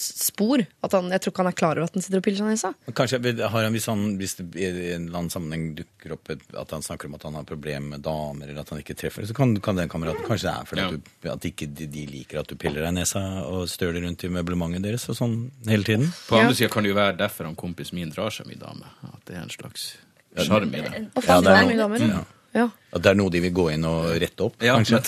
spor. 0.00 0.62
At 0.86 0.92
han, 0.96 1.10
jeg 1.14 1.20
tror 1.24 1.32
ikke 1.32 1.42
han 1.44 1.50
er 1.52 1.56
klar 1.58 1.78
over 1.80 1.88
at 1.88 1.94
han 1.96 2.02
sitter 2.04 2.20
og 2.20 2.24
piller 2.26 2.38
seg 2.40 2.46
i 2.46 2.54
nesa. 2.54 2.70
Kanskje 2.96 3.20
har 3.42 3.64
han, 3.66 3.72
hvis, 3.76 3.86
han, 3.90 4.04
hvis 4.20 4.34
det 4.38 4.46
i 4.56 4.66
en 4.94 5.06
eller 5.08 5.18
annen 5.22 5.32
sammenheng 5.32 5.64
dukker 5.80 6.14
opp 6.16 6.30
et, 6.34 6.44
at 6.54 6.70
han 6.76 6.84
snakker 6.86 7.10
om 7.10 7.16
at 7.18 7.26
han 7.28 7.34
har 7.40 7.46
problemer 7.48 7.96
med 7.96 8.04
damer, 8.06 8.46
eller 8.50 8.60
at 8.62 8.70
han 8.74 8.82
ikke 8.82 8.96
treffer, 8.98 9.26
så 9.26 9.34
kan, 9.36 9.56
kan 9.64 9.76
den 9.80 9.88
kameraten 9.92 10.24
Kanskje 10.26 10.48
det 10.48 10.54
er 10.54 10.70
fordi 10.70 10.82
Ja. 10.82 10.88
at, 10.92 11.10
du, 11.22 11.30
at 11.32 11.48
ikke 11.50 11.66
de, 11.74 11.86
de 11.90 12.06
liker 12.06 12.40
at 12.40 12.48
du 12.48 12.56
piller 12.56 12.82
deg 12.86 12.92
i 12.94 12.98
nesa 13.00 13.22
og 13.46 13.68
støler 13.68 14.02
rundt 14.06 14.24
i 14.24 14.32
møblementet 14.32 14.82
deres 14.86 15.08
og 15.12 15.18
sånn 15.18 15.36
hele 15.66 15.84
tiden. 15.86 16.08
På 16.28 16.36
Ja. 16.38 16.46
andre 16.46 16.54
sida 16.58 16.70
kan 16.72 16.82
det 16.86 16.90
jo 16.94 16.98
være 17.00 17.16
derfor 17.20 17.48
han 17.50 17.56
kompisen 17.58 17.98
min 17.98 18.10
drar 18.14 18.30
seg 18.30 18.46
mye 18.50 18.58
dame. 18.60 18.86
At 19.12 19.22
det 19.26 19.36
er 19.36 19.42
en 19.44 19.50
slags 19.54 19.96
sjarm 20.36 20.72
i 20.74 20.82
det. 20.84 21.04
Og 21.16 21.24
Ja, 21.24 21.40
det 21.40 21.52
er 21.52 21.70
er 21.70 21.86
noe. 21.88 21.98
Ja. 22.06 22.24
Ja. 22.56 22.66
At 22.96 23.04
det 23.04 23.12
er 23.12 23.18
noe 23.18 23.32
de 23.32 23.42
vil 23.44 23.52
gå 23.56 23.68
inn 23.74 23.84
og 23.88 24.08
rette 24.22 24.46
opp, 24.46 24.56
Ja, 24.64 24.78
kanskje? 24.78 25.02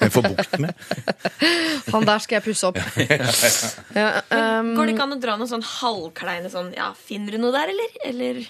Men 0.00 0.10
Få 0.14 0.20
bukt 0.24 0.58
med. 0.60 0.74
Han 1.94 2.04
der 2.04 2.18
skal 2.20 2.38
jeg 2.40 2.44
pusse 2.48 2.68
opp. 2.68 2.80
Ja, 3.98 4.08
um, 4.60 4.74
Går 4.76 4.90
det 4.90 4.94
ikke 4.96 5.06
an 5.06 5.14
å 5.16 5.20
dra 5.22 5.36
noen 5.40 5.50
sånn 5.50 5.64
halvkleine 5.64 6.50
sånn 6.52 6.72
Ja, 6.76 6.90
finner 6.92 7.36
du 7.36 7.40
noe 7.42 7.54
der, 7.54 7.72
eller? 7.72 7.94
Eller 8.10 8.42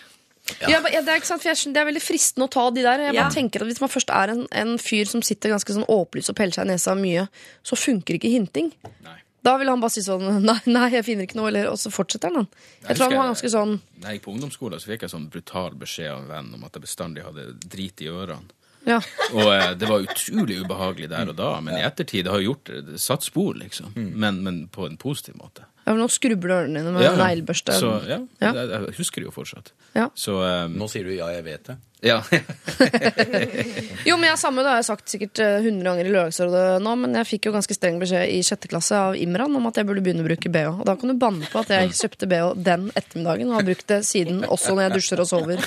Ja, 0.64 0.79
ja, 0.81 0.81
det, 1.05 1.05
er 1.12 1.21
ikke 1.21 1.29
sant, 1.29 1.45
for 1.45 1.53
jeg 1.53 1.75
det 1.77 1.83
er 1.83 1.91
veldig 1.91 2.03
fristende 2.03 2.49
å 2.49 2.53
ta 2.57 2.64
de 2.73 2.83
der. 2.87 3.05
Jeg 3.07 3.14
Ja. 3.14 3.23
bare 3.29 3.37
tenker 3.37 3.62
at 3.62 3.69
Hvis 3.71 3.83
man 3.85 3.93
først 3.93 4.11
er 4.11 4.33
en, 4.35 4.47
en 4.51 4.75
fyr 4.83 5.05
som 5.11 5.23
sitter 5.23 5.53
ganske 5.53 5.77
sånn 5.77 5.87
åpelys 5.93 6.33
og 6.33 6.39
peller 6.41 6.57
seg 6.57 6.66
i 6.66 6.73
nesa 6.73 6.97
mye, 6.99 7.29
så 7.62 7.77
funker 7.79 8.16
ikke 8.19 8.33
hinting. 8.33 8.73
Nei. 9.05 9.19
Da 9.49 9.57
vil 9.61 9.70
han 9.72 9.80
bare 9.80 9.94
si 9.94 10.05
sånn 10.05 10.26
Nei, 10.49 10.59
nei 10.68 10.90
jeg 10.92 11.07
finner 11.07 11.28
ikke 11.28 11.40
noe. 11.40 11.49
Eller, 11.53 11.70
og 11.72 11.80
så 11.80 11.92
fortsetter 11.94 12.34
han. 12.34 12.49
Jeg 12.84 12.99
tror 12.99 13.09
han 13.09 13.18
var 13.22 13.32
ganske 13.32 13.53
sånn 13.55 13.78
Da 13.96 14.12
jeg 14.12 14.20
gikk 14.20 14.28
på 14.28 14.36
ungdomsskolen, 14.36 14.82
så 14.82 14.92
fikk 14.92 15.07
jeg 15.07 15.14
sånn 15.14 15.26
brutal 15.32 15.76
beskjed 15.80 16.12
av 16.12 16.22
en 16.22 16.30
venn 16.34 16.55
om 16.59 16.68
at 16.68 16.76
jeg 16.76 16.84
bestandig 16.84 17.26
hadde 17.26 17.51
drit 17.64 18.05
i 18.05 18.12
ørene. 18.12 18.55
Ja. 18.86 19.01
Og 19.34 19.49
eh, 19.53 19.72
det 19.76 19.88
var 19.90 20.05
utrolig 20.05 20.61
ubehagelig 20.62 21.11
der 21.11 21.32
og 21.32 21.36
da, 21.36 21.49
men 21.61 21.76
i 21.76 21.82
ettertid 21.84 22.24
det 22.24 22.32
har 22.32 22.44
gjort 22.44 22.70
det, 22.70 22.84
det 22.86 23.01
satt 23.03 23.26
spor, 23.26 23.57
liksom. 23.59 23.90
Men, 23.96 24.38
men 24.46 24.62
på 24.72 24.86
en 24.86 24.96
positiv 25.01 25.36
måte. 25.40 25.66
Ja, 25.89 25.97
Nå 25.97 26.07
skrubber 26.12 26.51
du 26.53 26.55
ørene 26.61 26.82
dine 26.82 26.93
med 26.93 27.03
Ja, 27.07 27.14
ja. 27.14 27.18
neglebørste. 27.24 27.72
Så 27.80 27.95
ja, 28.05 28.20
Ja. 28.45 28.53
Jeg, 28.53 28.68
jeg 28.74 28.97
husker 29.01 29.22
det 29.24 29.30
jo 29.30 29.34
fortsatt. 29.34 29.72
Ja. 29.97 30.11
Så 30.14 30.36
um... 30.45 30.74
Nå 30.76 30.89
sier 30.93 31.09
du 31.09 31.14
ja, 31.16 31.30
jeg 31.32 31.47
vet 31.49 31.70
det. 31.72 31.78
ja. 32.05 32.18
Jo, 34.09 34.16
men 34.16 34.28
jeg 34.28 34.39
samme, 34.41 34.62
det 34.62 34.70
har 34.70 34.78
jeg 34.78 34.86
sagt 34.89 35.11
sikkert 35.12 35.41
eh, 35.43 35.59
100 35.64 35.82
ganger 35.86 36.07
i 36.07 36.12
Lørdagsrådet 36.12 36.64
nå, 36.84 36.93
men 37.03 37.16
jeg 37.18 37.28
fikk 37.28 37.49
jo 37.49 37.53
ganske 37.57 37.74
streng 37.76 37.99
beskjed 38.01 38.30
i 38.32 38.39
sjette 38.47 38.70
klasse 38.70 38.97
av 38.97 39.16
Imran 39.18 39.57
om 39.59 39.66
at 39.70 39.80
jeg 39.80 39.89
burde 39.89 40.03
begynne 40.05 40.22
å 40.24 40.28
bruke 40.28 40.53
BH. 40.55 40.68
Og 40.78 40.84
da 40.89 40.95
kan 41.01 41.11
du 41.12 41.16
banne 41.20 41.49
på 41.51 41.61
at 41.62 41.72
jeg 41.74 41.95
kjøpte 41.99 42.28
BH 42.30 42.51
den 42.68 42.86
ettermiddagen 42.99 43.51
og 43.51 43.59
har 43.59 43.66
brukt 43.68 43.89
det 43.91 44.01
siden, 44.09 44.45
også 44.47 44.76
når 44.76 44.86
jeg 44.86 44.95
dusjer 44.99 45.24
og 45.24 45.30
sover. 45.32 45.64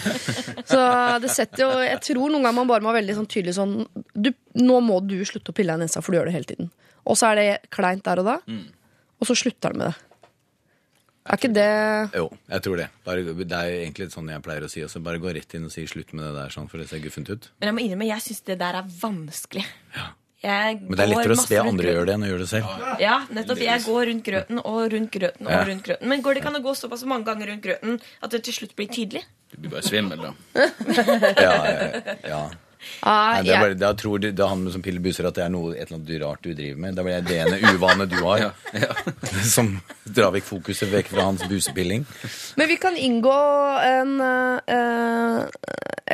Så 0.70 0.82
det 1.26 1.34
setter 1.34 1.66
jo 1.66 1.72
Jeg 1.84 2.00
tror 2.08 2.22
noen 2.32 2.46
ganger 2.46 2.60
man 2.62 2.70
bare 2.70 2.86
må 2.86 2.92
være 2.94 3.02
veldig 3.02 3.18
sånn 3.20 3.30
tydelig 3.32 3.58
sånn 3.58 3.74
du, 4.16 4.32
Nå 4.62 4.78
må 4.86 5.02
du 5.04 5.18
slutte 5.28 5.52
å 5.52 5.58
pille 5.58 5.74
deg 5.76 5.84
i 5.84 5.88
nesa, 5.90 6.04
for 6.04 6.14
du 6.14 6.20
gjør 6.22 6.32
det 6.32 6.38
hele 6.38 6.50
tiden. 6.54 6.72
Og 7.10 7.18
så 7.20 7.32
er 7.32 7.40
det 7.42 7.46
kleint 7.74 8.06
der 8.06 8.22
og 8.22 8.28
da, 8.30 8.38
og 9.22 9.28
så 9.30 9.36
slutter 9.38 9.74
han 9.74 9.82
med 9.82 9.90
det. 9.92 10.11
Er 11.22 11.38
ikke 11.38 11.52
det 11.54 11.66
Jo, 12.18 12.30
jeg 12.50 12.64
tror 12.66 12.80
det. 12.82 12.88
Bare, 13.06 13.22
det 13.38 13.52
er 13.58 13.76
egentlig 13.84 14.08
sånn 14.14 14.30
jeg 14.34 14.42
pleier 14.42 14.64
å 14.66 14.70
si 14.72 14.82
også. 14.82 15.02
Bare 15.06 15.22
gå 15.22 15.34
rett 15.36 15.54
inn 15.58 15.68
og 15.68 15.74
si 15.74 15.84
slutt 15.90 16.16
med 16.18 16.26
det 16.26 16.32
der, 16.40 16.50
sånn, 16.54 16.70
for 16.72 16.82
det 16.82 16.88
ser 16.90 17.04
guffent 17.04 17.30
ut. 17.30 17.50
Men 17.62 17.70
jeg 17.70 17.76
må 17.78 17.84
innrømme, 17.86 18.08
jeg 18.10 18.26
syns 18.26 18.42
det 18.50 18.58
der 18.62 18.80
er 18.82 18.90
vanskelig. 19.04 19.66
Jeg 20.42 20.80
Men 20.82 20.98
det 20.98 21.04
er 21.06 21.12
lettere 21.12 21.36
å 21.38 21.44
se 21.44 21.60
andre 21.62 21.92
gjøre 21.94 22.06
det 22.10 22.14
enn 22.18 22.24
å 22.26 22.30
gjøre 22.32 22.42
det 22.42 22.50
selv. 22.50 22.72
Ja, 23.04 23.20
nettopp. 23.30 23.62
Jeg 23.62 23.84
går 23.86 24.08
rundt 24.10 24.26
grøten 24.26 24.62
og 24.64 24.80
rundt 24.96 25.12
grøten 25.14 25.46
og 25.46 25.54
Ja. 25.54 25.62
rundt 25.70 25.84
grøten. 25.86 26.08
Men 26.10 26.24
går 26.26 26.34
det 26.34 26.42
ikke 26.42 26.50
an 26.56 26.58
å 26.58 26.64
gå 26.66 26.74
såpass 26.80 27.06
mange 27.06 27.26
ganger 27.30 27.52
rundt 27.52 27.62
grøten 27.62 28.02
at 28.24 28.32
det 28.34 28.42
til 28.44 28.54
slutt 28.58 28.76
blir 28.76 28.90
tydelig? 28.90 29.22
Du 29.54 29.58
blir 29.62 29.70
bare 29.70 29.86
svimmel, 29.86 30.18
da. 30.18 30.34
Ja, 31.46 31.54
ja, 31.70 32.18
ja. 32.26 32.42
Nei, 33.02 33.34
Nei, 33.34 33.44
det 33.46 33.54
er 33.56 33.64
bare, 33.64 33.78
da 33.80 33.92
tror 33.98 34.22
du, 34.22 34.28
da 34.36 34.48
han 34.52 34.66
som 34.74 34.84
piller 34.84 35.02
busser 35.04 35.28
at 35.30 35.38
det 35.38 35.44
er 35.46 35.52
noe, 35.54 35.74
et 35.76 35.88
eller 35.88 36.00
annet 36.00 36.22
rart 36.24 36.44
du 36.46 36.52
driver 36.54 36.82
med. 36.84 36.98
Da 36.98 37.06
blir 37.06 37.24
det 37.26 37.38
ene 37.44 37.74
uvane 37.74 38.08
du 38.10 38.18
har, 38.22 38.52
som 39.56 39.74
drar 40.04 40.34
vekk 40.36 40.48
fokuset 40.48 40.92
vekk 40.92 41.12
fra 41.14 41.28
hans 41.30 41.46
busepilling. 41.50 42.06
Men 42.60 42.70
vi 42.72 42.78
kan 42.82 42.98
inngå 42.98 43.38
en, 43.86 44.14
eh, 44.22 45.40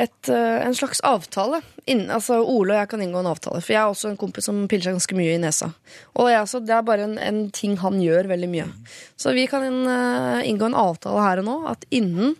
et, 0.04 0.30
eh, 0.32 0.58
en 0.66 0.76
slags 0.76 1.02
avtale. 1.06 1.62
Inn, 1.88 2.06
altså 2.12 2.40
Ole 2.42 2.76
og 2.76 2.82
jeg 2.82 2.92
kan 2.92 3.04
inngå 3.04 3.22
en 3.22 3.30
avtale. 3.32 3.62
For 3.64 3.74
jeg 3.74 3.82
er 3.82 3.92
også 3.92 4.12
en 4.12 4.20
kompis 4.20 4.48
som 4.48 4.62
piller 4.70 4.88
seg 4.88 4.98
ganske 4.98 5.18
mye 5.18 5.34
i 5.34 5.42
nesa. 5.42 5.72
Og 6.14 6.30
jeg, 6.30 6.44
også, 6.44 6.62
det 6.64 6.76
er 6.76 6.86
bare 6.86 7.08
en, 7.08 7.18
en 7.18 7.42
ting 7.54 7.76
han 7.82 8.00
gjør 8.02 8.30
veldig 8.32 8.50
mye. 8.54 8.68
Så 9.18 9.34
vi 9.36 9.48
kan 9.50 9.66
eh, 9.66 10.48
inngå 10.48 10.70
en 10.70 10.78
avtale 10.78 11.24
her 11.26 11.44
og 11.44 11.48
nå 11.50 11.60
at 11.74 11.86
innen 11.90 12.36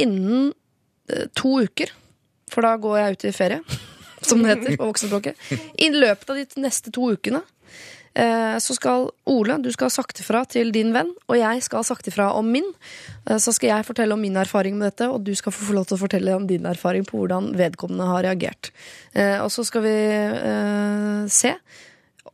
Innen 0.00 0.52
to 1.36 1.50
uker, 1.60 1.90
for 2.50 2.66
da 2.66 2.74
går 2.80 2.98
jeg 3.00 3.16
ut 3.16 3.24
i 3.30 3.32
ferie, 3.36 3.78
som 4.28 4.42
det 4.42 4.54
heter 4.56 4.76
på 4.80 4.90
voksenspråket, 4.90 5.48
i 5.80 5.90
løpet 5.94 6.30
av 6.34 6.42
de 6.42 6.66
neste 6.66 6.92
to 6.94 7.12
ukene 7.14 7.42
Eh, 8.14 8.56
så 8.58 8.74
skal 8.74 9.04
Ole, 9.30 9.54
du 9.62 9.68
skal 9.70 9.90
sakte 9.94 10.24
fra 10.26 10.42
til 10.50 10.72
din 10.74 10.90
venn, 10.94 11.12
og 11.30 11.36
jeg 11.38 11.62
skal 11.62 11.84
sakte 11.86 12.10
fra 12.10 12.32
om 12.34 12.48
min. 12.50 12.66
Eh, 13.28 13.38
Så 13.38 13.54
skal 13.54 13.70
jeg 13.70 13.86
fortelle 13.86 14.12
om 14.12 14.20
min 14.20 14.36
erfaring 14.36 14.76
med 14.76 14.90
dette, 14.90 15.08
og 15.08 15.22
du 15.24 15.34
skal 15.34 15.52
få 15.52 15.72
lov 15.72 15.86
til 15.86 15.96
å 15.96 16.00
fortelle 16.00 16.34
om 16.34 16.46
din 16.46 16.66
erfaring 16.66 17.06
på 17.06 17.20
hvordan 17.20 17.54
vedkommende 17.54 18.08
har 18.10 18.22
reagert. 18.26 18.72
Eh, 19.14 19.38
Og 19.40 19.50
så 19.50 19.64
skal 19.64 19.82
vi 19.82 19.94
eh, 19.94 21.26
se 21.28 21.54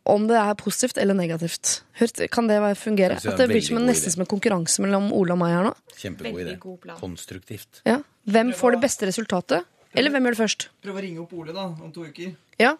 om 0.06 0.26
det 0.26 0.36
er 0.36 0.54
positivt 0.54 0.98
eller 0.98 1.14
negativt. 1.14 1.82
Hørt, 1.98 2.30
kan 2.30 2.46
det 2.48 2.78
fungere? 2.78 3.20
Det 3.20 3.36
det 3.36 3.48
blir 3.48 3.60
som 3.60 3.76
en, 3.76 3.86
nesten 3.86 4.12
som 4.12 4.22
en 4.22 4.26
konkurranse 4.26 4.80
mellom 4.80 5.12
Ole 5.12 5.32
og 5.32 5.38
meg 5.38 5.52
her 5.52 5.64
nå. 5.66 5.74
Kjempegod 5.98 6.40
idé. 6.40 6.56
Konstruktivt. 6.98 7.82
Ja. 7.84 8.00
Hvem 8.24 8.54
får 8.54 8.76
det 8.76 8.80
beste 8.80 9.06
resultatet? 9.06 9.66
Eller 9.96 10.12
hvem 10.12 10.28
gjør 10.28 10.36
det 10.36 10.42
først? 10.42 10.68
Prøv 10.84 10.98
å 10.98 11.04
ringe 11.04 11.24
opp 11.24 11.32
Ole 11.36 11.56
da, 11.56 11.70
om 11.72 11.94
to 11.94 12.04
uker. 12.04 12.34
Ja. 12.60 12.74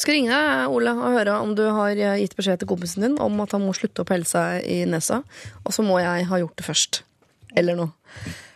Jeg 0.00 0.06
skal 0.06 0.16
ringe 0.16 0.32
deg, 0.32 0.72
Ole, 0.72 0.92
og 0.96 1.12
høre 1.12 1.32
om 1.44 1.50
du 1.52 1.66
har 1.76 1.92
eh, 1.92 2.22
gitt 2.22 2.32
beskjed 2.38 2.62
til 2.62 2.70
kompisen 2.70 3.04
din 3.04 3.18
om 3.20 3.34
at 3.44 3.52
han 3.52 3.60
må 3.60 3.74
slutte 3.76 4.00
å 4.00 4.06
pelle 4.08 4.24
seg 4.24 4.64
i 4.64 4.78
nesa. 4.88 5.18
Og 5.60 5.74
så 5.76 5.84
må 5.84 5.98
jeg 6.00 6.24
ha 6.30 6.38
gjort 6.40 6.56
det 6.56 6.64
først. 6.64 7.02
Eller 7.52 7.76
noe. 7.76 7.92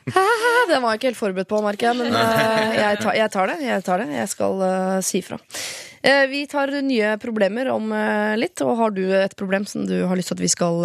Det 0.04 0.78
var 0.80 0.94
jeg 0.94 1.00
ikke 1.00 1.10
helt 1.10 1.20
forberedt 1.20 1.50
på, 1.50 1.60
merker 1.64 1.90
jeg, 1.90 1.98
men 2.00 2.16
eh, 2.16 2.78
jeg, 2.78 3.00
tar, 3.02 3.18
jeg 3.18 3.32
tar 3.34 3.52
det. 3.52 3.58
Jeg 3.60 3.84
tar 3.84 4.00
det. 4.00 4.06
Jeg 4.16 4.30
skal 4.32 4.64
eh, 4.64 5.02
si 5.04 5.20
fra. 5.26 5.36
Vi 6.04 6.42
tar 6.48 6.72
nye 6.84 7.14
problemer 7.16 7.70
om 7.72 7.88
litt, 8.36 8.60
og 8.60 8.74
har 8.76 8.90
du 8.92 9.06
et 9.16 9.32
problem 9.40 9.64
som 9.64 9.86
du 9.88 9.94
har 10.04 10.18
lyst 10.20 10.28
til 10.28 10.36
at 10.36 10.42
vi 10.44 10.50
skal 10.52 10.82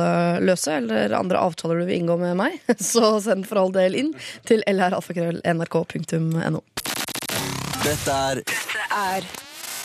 løse, 0.48 0.78
eller 0.80 1.12
andre 1.18 1.42
avtaler 1.44 1.82
du 1.82 1.90
vil 1.90 2.00
inngå 2.00 2.16
med 2.22 2.40
meg, 2.40 2.56
så 2.92 3.18
send 3.24 3.44
for 3.48 3.60
all 3.60 3.76
del 3.76 4.00
inn 4.00 4.14
til 4.48 4.64
lralfakrøll.nrk.no. 4.64 6.64
Dette 7.90 8.14
er 8.14 8.40
Dette 8.46 8.82
er 8.94 9.26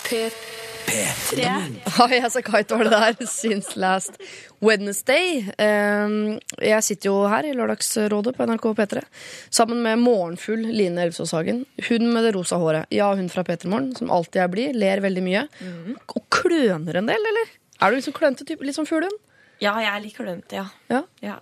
P3. 0.04 1.44
Hi, 1.96 2.18
as 2.20 2.34
a 2.36 2.42
kite 2.44 2.76
var 2.76 2.84
det 2.84 2.92
der 2.92 3.28
since 3.30 3.78
last 3.80 4.18
Wednesday. 4.60 5.38
Um, 5.56 6.34
jeg 6.60 6.84
sitter 6.84 7.08
jo 7.08 7.14
her 7.32 7.48
i 7.48 7.54
Lørdagsrådet 7.56 8.34
på 8.36 8.44
NRK 8.50 8.68
P3 8.76 9.02
sammen 9.48 9.80
med 9.86 10.02
morgenfull 10.02 10.66
Line 10.68 11.06
Elvsås 11.06 11.32
Hagen. 11.32 11.64
Hun 11.88 12.06
med 12.12 12.28
det 12.28 12.34
rosa 12.36 12.60
håret. 12.60 12.92
Ja, 12.92 13.08
hun 13.16 13.32
fra 13.32 13.46
P3 13.48 13.72
Morgen, 13.72 13.94
som 13.96 14.12
alltid 14.12 14.42
er 14.44 14.52
blid, 14.52 14.76
ler 14.76 15.00
veldig 15.04 15.24
mye. 15.24 15.46
Og 16.12 16.20
kløner 16.28 17.00
en 17.00 17.08
del, 17.08 17.32
eller? 17.32 17.56
Er 17.80 17.88
du 17.88 18.02
liksom 18.02 18.16
klønete 18.20 18.44
type? 18.44 18.68
Litt 18.68 18.76
som 18.76 18.88
fuglen? 18.88 19.16
Ja, 19.64 19.78
jeg 19.80 19.88
er 19.94 20.04
litt 20.04 20.20
klønete, 20.20 20.60
ja. 20.60 20.68
Ja. 20.92 21.04
ja. 21.24 21.40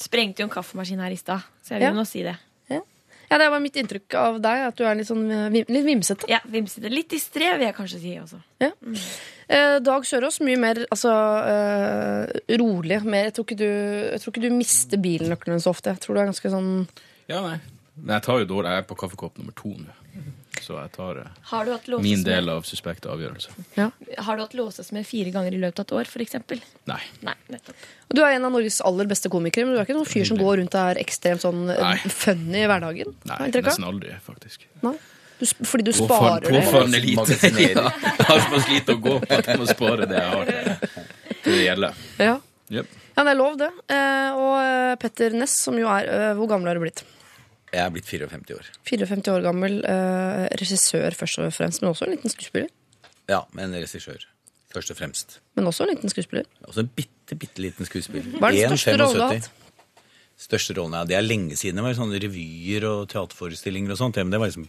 Sprengte 0.00 0.42
jo 0.42 0.50
en 0.50 0.56
kaffemaskin 0.58 1.06
her 1.06 1.14
i 1.14 1.22
stad, 1.22 1.46
så 1.62 1.76
jeg 1.76 1.84
vil 1.84 1.92
Ja. 1.92 1.98
nå 2.02 2.08
si 2.08 2.26
det. 2.26 2.34
Ja, 3.30 3.38
det 3.38 3.48
var 3.52 3.60
mitt 3.62 3.76
inntrykk 3.78 4.14
av 4.18 4.40
deg, 4.42 4.62
at 4.68 4.76
du 4.80 4.84
er 4.84 4.96
litt 4.98 5.06
sånn 5.08 5.24
eh, 5.30 5.48
vim- 5.54 5.68
litt 5.70 5.84
vimsete. 5.86 6.26
Ja, 6.30 6.40
vimsete. 6.50 6.90
Litt 6.90 7.08
distré, 7.14 7.52
vil 7.56 7.68
jeg 7.68 7.76
kanskje 7.76 8.00
si 8.02 8.14
også. 8.18 8.40
Ja. 8.60 8.70
Eh, 9.50 9.76
Dag 9.86 10.04
Sørås, 10.08 10.40
mye 10.46 10.58
mer 10.58 10.82
altså, 10.90 11.12
eh, 11.50 12.56
rolig. 12.58 13.00
Mer, 13.06 13.28
jeg, 13.30 13.34
tror 13.38 13.46
ikke 13.48 13.60
du, 13.62 13.68
jeg 13.68 14.20
tror 14.24 14.34
ikke 14.34 14.44
du 14.48 14.56
mister 14.58 14.98
bilnøklene 15.02 15.60
så 15.62 15.70
ofte. 15.74 15.94
Jeg 15.94 16.02
tror 16.04 16.18
du 16.18 16.22
er 16.24 16.30
ganske 16.32 16.50
sånn 16.52 16.72
Ja, 17.30 17.40
nei. 17.46 17.56
Men 18.00 18.16
jeg 18.16 18.22
tar 18.26 18.38
jo 18.42 18.50
dårlig. 18.50 18.70
Jeg 18.74 18.82
er 18.84 18.88
på 18.90 18.96
kaffekopp 18.98 19.38
nummer 19.38 19.54
to 19.58 19.72
nå. 19.76 19.96
Så 20.60 20.76
jeg 20.76 20.90
tar 20.92 21.18
eh, 21.22 21.28
Har 21.50 21.64
du 21.64 21.72
hatt 21.72 21.86
låses 21.88 22.04
min 22.04 22.24
del 22.24 22.50
av 22.52 22.66
suspekt 22.68 23.06
avgjørelse. 23.08 23.54
Ja. 23.78 23.88
Har 24.26 24.36
du 24.36 24.42
hatt 24.44 24.56
låses 24.58 24.92
med 24.92 25.06
fire 25.08 25.32
ganger 25.34 25.56
i 25.56 25.60
løpet 25.62 25.80
av 25.80 25.86
et 25.88 25.94
år, 26.00 26.10
f.eks.? 26.10 26.36
Nei. 26.90 27.00
Nei, 27.26 27.36
nettopp. 27.52 27.86
Og 28.10 28.18
Du 28.18 28.22
er 28.24 28.34
en 28.36 28.48
av 28.48 28.52
Norges 28.52 28.80
aller 28.84 29.08
beste 29.10 29.30
komikere, 29.32 29.66
men 29.68 29.76
du 29.76 29.80
er 29.80 29.88
ikke 29.88 29.96
noen 29.96 30.10
fyr 30.10 30.28
som 30.28 30.40
går 30.40 30.60
rundt 30.60 30.76
og 30.76 30.92
er 30.92 31.00
ekstremt 31.02 31.44
sånn 31.44 31.64
eh, 31.72 31.80
Nei. 31.80 32.12
funny 32.22 32.64
i 32.64 32.68
hverdagen? 32.70 33.16
Nei, 33.30 33.40
nesten 33.56 33.88
aldri, 33.88 34.12
faktisk. 34.24 34.66
Nei. 34.84 34.96
Du, 35.40 35.46
fordi 35.64 35.86
du 35.88 35.94
sparer 35.96 36.44
det? 36.44 36.64
Påfallende 36.66 37.00
lite. 37.00 37.38
Ja, 37.70 37.86
jeg 37.96 38.26
har 38.28 38.42
såpass 38.44 38.66
lite 38.68 38.96
å 38.98 39.00
gå 39.00 39.14
på 39.22 39.38
at 39.38 39.46
jeg 39.48 39.60
må 39.62 39.68
spare 39.70 40.08
det 40.10 40.18
jeg 40.20 40.34
har 40.34 40.50
det 41.40 41.62
gjelder. 41.64 42.02
Ja. 42.20 42.34
Yep. 42.70 42.98
ja, 43.16 43.22
det 43.24 43.30
er 43.32 43.38
lov, 43.38 43.56
det. 43.58 43.70
Eh, 43.90 44.36
og 44.36 44.52
eh, 44.60 44.92
Petter 45.00 45.32
Ness, 45.34 45.56
som 45.64 45.74
jo 45.80 45.88
er 45.90 46.36
Hvor 46.38 46.46
gammel 46.52 46.70
har 46.70 46.78
du 46.78 46.84
blitt? 46.84 47.00
Jeg 47.70 47.84
er 47.86 47.90
blitt 47.94 48.08
54 48.10 48.56
år. 48.56 48.68
54 48.88 49.30
år 49.36 49.44
gammel. 49.46 49.78
Eh, 49.86 50.46
regissør 50.58 51.14
først 51.14 51.38
og 51.38 51.52
fremst, 51.54 51.82
men 51.82 51.92
også 51.92 52.08
en 52.08 52.16
liten 52.16 52.32
skuespiller. 52.32 52.68
Ja, 53.30 53.44
men 53.54 53.72
regissør. 53.78 54.24
Først 54.74 54.90
og 54.90 54.98
fremst. 54.98 55.38
Men 55.58 55.66
også 55.70 55.86
en 55.86 55.94
liten 55.94 56.10
skuespiller. 56.10 56.46
Også 56.66 56.82
en 56.84 56.90
bitte, 56.94 57.36
bitte 57.38 57.62
liten 57.62 57.86
skuespiller. 57.86 58.38
Hva 58.38 58.50
er 58.50 58.70
den 58.70 58.78
største 58.78 58.96
rollen 58.98 59.16
du 59.16 59.22
har 59.22 59.34
hatt? 59.34 59.50
Største 60.40 60.74
rollen, 60.78 60.94
ja. 60.98 61.04
Det 61.04 61.16
er 61.18 61.24
lenge 61.26 61.56
siden. 61.58 61.76
Det 61.78 61.84
var 61.84 61.96
sånne 61.98 62.20
revyer 62.22 62.86
og 62.88 63.08
teaterforestillinger 63.12 63.92
og 63.94 63.98
sånt. 64.00 64.16
Ja, 64.18 64.24
Men 64.24 64.30
det 64.34 64.40
var 64.40 64.50
liksom 64.52 64.68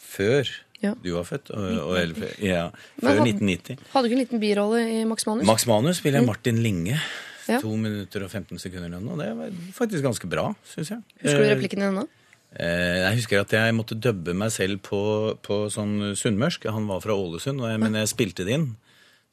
før 0.00 0.48
Ja. 0.82 0.94
du 1.02 1.12
var 1.14 1.24
født. 1.24 1.50
Og, 1.54 1.78
og, 1.80 1.96
eller, 1.96 2.34
ja, 2.42 2.64
før 3.00 3.20
hadde, 3.20 3.28
1990. 3.30 3.78
Hadde 3.92 4.02
du 4.04 4.08
ikke 4.10 4.18
en 4.18 4.24
liten 4.26 4.40
birolle 4.42 4.80
i 4.90 5.04
Max 5.08 5.24
Manus? 5.26 5.46
Max 5.46 5.66
Manus 5.70 5.96
spiller 6.02 6.20
jeg 6.20 6.26
Martin 6.28 6.60
Linge. 6.62 6.98
Mm. 6.98 7.54
Ja. 7.54 7.60
To 7.60 7.76
minutter 7.76 8.24
og 8.24 8.30
15 8.32 8.58
sekunder 8.58 8.88
eller 8.88 9.00
noe. 9.04 9.16
Det 9.20 9.30
var 9.36 9.50
faktisk 9.76 10.02
ganske 10.04 10.28
bra, 10.32 10.46
syns 10.64 10.90
jeg. 10.94 11.02
Husker 11.22 11.38
du 11.38 11.44
Eh, 11.44 11.50
replikken 11.54 11.80
din 11.84 11.88
ennå? 11.92 12.06
Eh, 12.54 13.00
jeg 13.02 13.18
husker 13.18 13.42
at 13.42 13.52
jeg 13.56 13.74
måtte 13.74 13.98
dubbe 13.98 14.34
meg 14.38 14.52
selv 14.54 14.82
på, 14.86 15.02
på 15.42 15.64
sånn 15.74 16.14
sunnmørsk. 16.18 16.68
Han 16.70 16.86
var 16.90 17.02
fra 17.02 17.16
Ålesund, 17.18 17.64
jeg, 17.66 17.80
men 17.82 17.98
jeg 17.98 18.12
spilte 18.12 18.46
det 18.46 18.58
inn. 18.58 18.68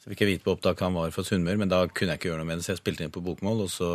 Så 0.02 0.10
fikk 0.10 0.24
jeg 0.24 0.32
vite 0.32 0.46
på 0.48 0.56
opptak 0.56 0.80
han 0.82 0.96
var 0.98 1.12
fra 1.14 1.22
Sunnmøre, 1.22 1.60
men 1.62 1.70
da 1.70 1.84
kunne 1.86 2.16
jeg 2.16 2.22
ikke 2.22 2.32
gjøre 2.32 2.42
noe 2.42 2.50
med 2.50 2.58
det, 2.58 2.66
så 2.66 2.74
jeg 2.74 2.80
spilte 2.80 3.04
det 3.04 3.10
inn 3.12 3.14
på 3.14 3.22
bokmål. 3.22 3.68
Og 3.68 3.70
så, 3.70 3.90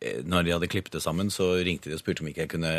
eh, 0.00 0.22
når 0.24 0.46
de 0.46 0.54
hadde 0.56 0.70
klippet 0.72 0.96
det 0.96 1.02
sammen, 1.04 1.28
så 1.28 1.52
ringte 1.60 1.90
de 1.90 1.98
og 1.98 2.00
spurte 2.00 2.24
om 2.24 2.30
ikke 2.30 2.46
jeg 2.46 2.52
kunne 2.54 2.72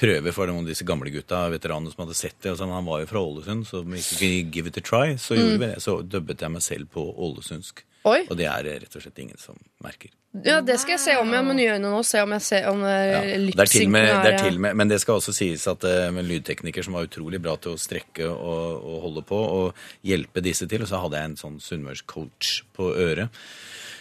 prøve 0.00 0.32
for 0.32 0.48
noen 0.48 0.64
av 0.64 0.72
disse 0.72 0.86
gamle 0.88 1.12
gutta, 1.12 1.44
veteranene 1.52 1.92
som 1.92 2.06
hadde 2.06 2.16
sett 2.16 2.38
det. 2.40 2.54
Og 2.54 2.56
sånn, 2.56 2.72
han 2.72 2.88
var 2.88 3.02
jo 3.02 3.10
fra 3.10 3.20
Ålesund, 3.20 3.68
så 3.68 3.82
om 3.84 3.92
vi 3.92 4.00
ikke 4.00 4.54
give 4.56 4.72
it 4.72 4.80
a 4.80 4.84
try, 4.88 5.18
så 5.20 5.36
gjorde 5.36 5.58
vi 5.58 5.68
det. 5.68 5.82
Så 5.84 5.98
dubbet 6.00 6.40
jeg 6.40 6.54
meg 6.56 6.64
selv 6.64 6.88
på 6.96 7.04
ålesundsk. 7.12 7.84
Oi. 8.08 8.24
Og 8.26 8.34
det 8.38 8.48
er 8.50 8.66
rett 8.66 8.96
og 8.98 9.04
slett 9.04 9.20
ingen 9.22 9.38
som 9.38 9.58
merker. 9.84 10.10
Ja, 10.42 10.62
det 10.64 10.78
skal 10.80 10.96
jeg 10.96 11.02
se 11.02 11.14
om 11.20 11.28
igjen 11.28 11.46
med 11.50 11.58
nye 11.58 11.74
øyne 11.76 11.90
nå. 11.92 12.00
Se 12.08 12.22
om 12.24 12.32
jeg 12.34 12.42
ser 12.46 12.68
om 12.70 12.80
Ja. 12.82 13.20
ja. 13.20 13.20
Det 13.52 13.66
er 13.66 14.46
er 14.48 14.58
med, 14.58 14.76
men 14.80 14.88
det 14.88 15.00
skal 15.02 15.20
også 15.20 15.34
sies 15.36 15.66
at 15.68 15.84
eh, 15.84 16.10
med 16.14 16.24
lydtekniker 16.24 16.82
som 16.82 16.96
var 16.96 17.06
utrolig 17.06 17.40
bra 17.42 17.54
til 17.60 17.76
å 17.76 17.80
strekke 17.80 18.26
og, 18.32 18.82
og 18.82 19.00
holde 19.06 19.24
på 19.28 19.38
og 19.38 19.82
hjelpe 20.08 20.42
disse 20.42 20.66
til, 20.66 20.82
og 20.82 20.88
så 20.88 21.02
hadde 21.04 21.20
jeg 21.20 21.30
en 21.30 21.40
sånn 21.44 21.58
sunnmørscoach 21.60 22.62
på 22.74 22.94
øret. 22.96 23.42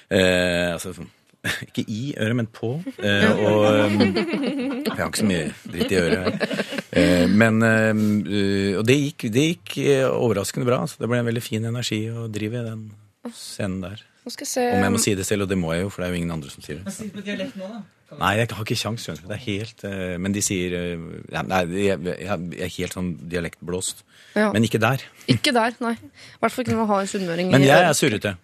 Eh, 0.10 0.72
altså 0.72 0.96
sånn 0.96 1.12
ikke 1.68 1.84
i 1.90 2.14
øret, 2.22 2.36
men 2.38 2.48
på. 2.54 2.76
Eh, 3.02 3.30
og 3.42 3.66
Jeg 3.66 4.98
har 4.98 5.08
ikke 5.08 5.24
så 5.24 5.30
mye 5.30 5.48
dritt 5.74 5.92
i 5.94 6.00
øret. 6.00 6.44
Eh, 6.92 7.26
men 7.28 7.62
eh, 7.66 8.78
Og 8.78 8.86
det 8.86 8.98
gikk, 9.00 9.30
det 9.34 9.46
gikk 9.48 9.78
eh, 9.84 10.06
overraskende 10.08 10.68
bra. 10.70 10.84
Så 10.88 11.02
det 11.02 11.10
ble 11.10 11.22
en 11.22 11.30
veldig 11.32 11.44
fin 11.44 11.66
energi 11.66 12.04
å 12.14 12.28
drive 12.32 12.62
i 12.62 12.68
den 12.72 12.86
scenen 13.30 13.82
der. 13.84 14.04
Nå 14.22 14.30
skal 14.34 14.46
jeg 14.46 14.52
se 14.52 14.68
Om 14.76 14.84
jeg 14.86 14.94
må 14.94 15.00
si 15.02 15.16
det 15.18 15.26
selv, 15.26 15.48
og 15.48 15.50
det 15.50 15.58
må 15.58 15.72
jeg 15.74 15.88
jo, 15.88 15.90
for 15.94 16.04
det 16.04 16.10
er 16.10 16.14
jo 16.14 16.22
ingen 16.22 16.36
andre 16.36 16.52
som 16.54 16.62
sier 16.66 16.82
det. 16.82 16.94
Si 16.94 17.08
det 17.08 17.16
på 17.16 17.26
dialekt 17.26 17.58
nå, 17.58 17.70
da. 17.72 17.82
Nei, 18.20 18.32
jeg 18.42 18.50
har 18.52 18.66
ikke 18.66 18.76
kjangs. 18.76 19.08
Det 19.08 19.36
er 19.38 19.44
helt 19.46 19.84
eh, 19.88 20.18
Men 20.20 20.34
de 20.36 20.42
sier 20.44 20.74
eh, 20.76 21.04
Nei, 21.48 21.62
jeg, 21.80 22.16
er 22.60 22.72
helt 22.76 22.96
sånn 22.98 23.14
dialektblåst. 23.32 24.04
Ja. 24.36 24.50
Men 24.52 24.68
ikke 24.68 24.82
der. 24.84 25.04
Ikke 25.32 25.54
der, 25.56 25.78
nei. 25.84 25.94
I 25.96 26.42
hvert 26.44 26.54
fall 26.54 26.66
ikke 26.66 26.76
når 26.76 26.82
man 26.84 26.90
har 26.92 27.06
en 27.06 27.12
sunnmøring 27.12 27.54
Men 27.54 27.64
jeg 27.64 27.88
er 27.88 27.96
surrete. 27.98 28.36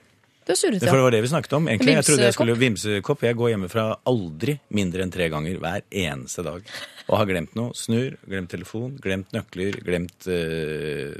Du 0.47 0.53
er 0.53 0.59
surrete, 0.61 0.87
For 0.87 0.95
det 0.95 1.03
var 1.03 1.11
det 1.11 1.19
vi 1.25 1.29
snakket 1.33 1.57
om. 1.57 1.67
egentlig. 1.67 1.97
Jeg 1.97 2.07
trodde 2.07 2.23
jeg 2.29 2.35
skulle 2.37 2.55
Vimsekopp. 2.55 3.23
Jeg 3.27 3.35
går 3.35 3.51
hjemmefra 3.51 3.87
aldri 4.07 4.55
mindre 4.79 5.03
enn 5.03 5.11
tre 5.11 5.27
ganger 5.33 5.59
hver 5.59 5.83
eneste 5.91 6.45
dag. 6.47 6.71
Og 7.09 7.17
har 7.19 7.27
glemt 7.27 7.57
noe. 7.59 7.75
Snur, 7.75 8.15
glemt 8.23 8.53
telefon, 8.55 8.95
glemt 9.03 9.35
nøkler, 9.35 9.75
glemt 9.83 10.29
eh, 10.31 11.19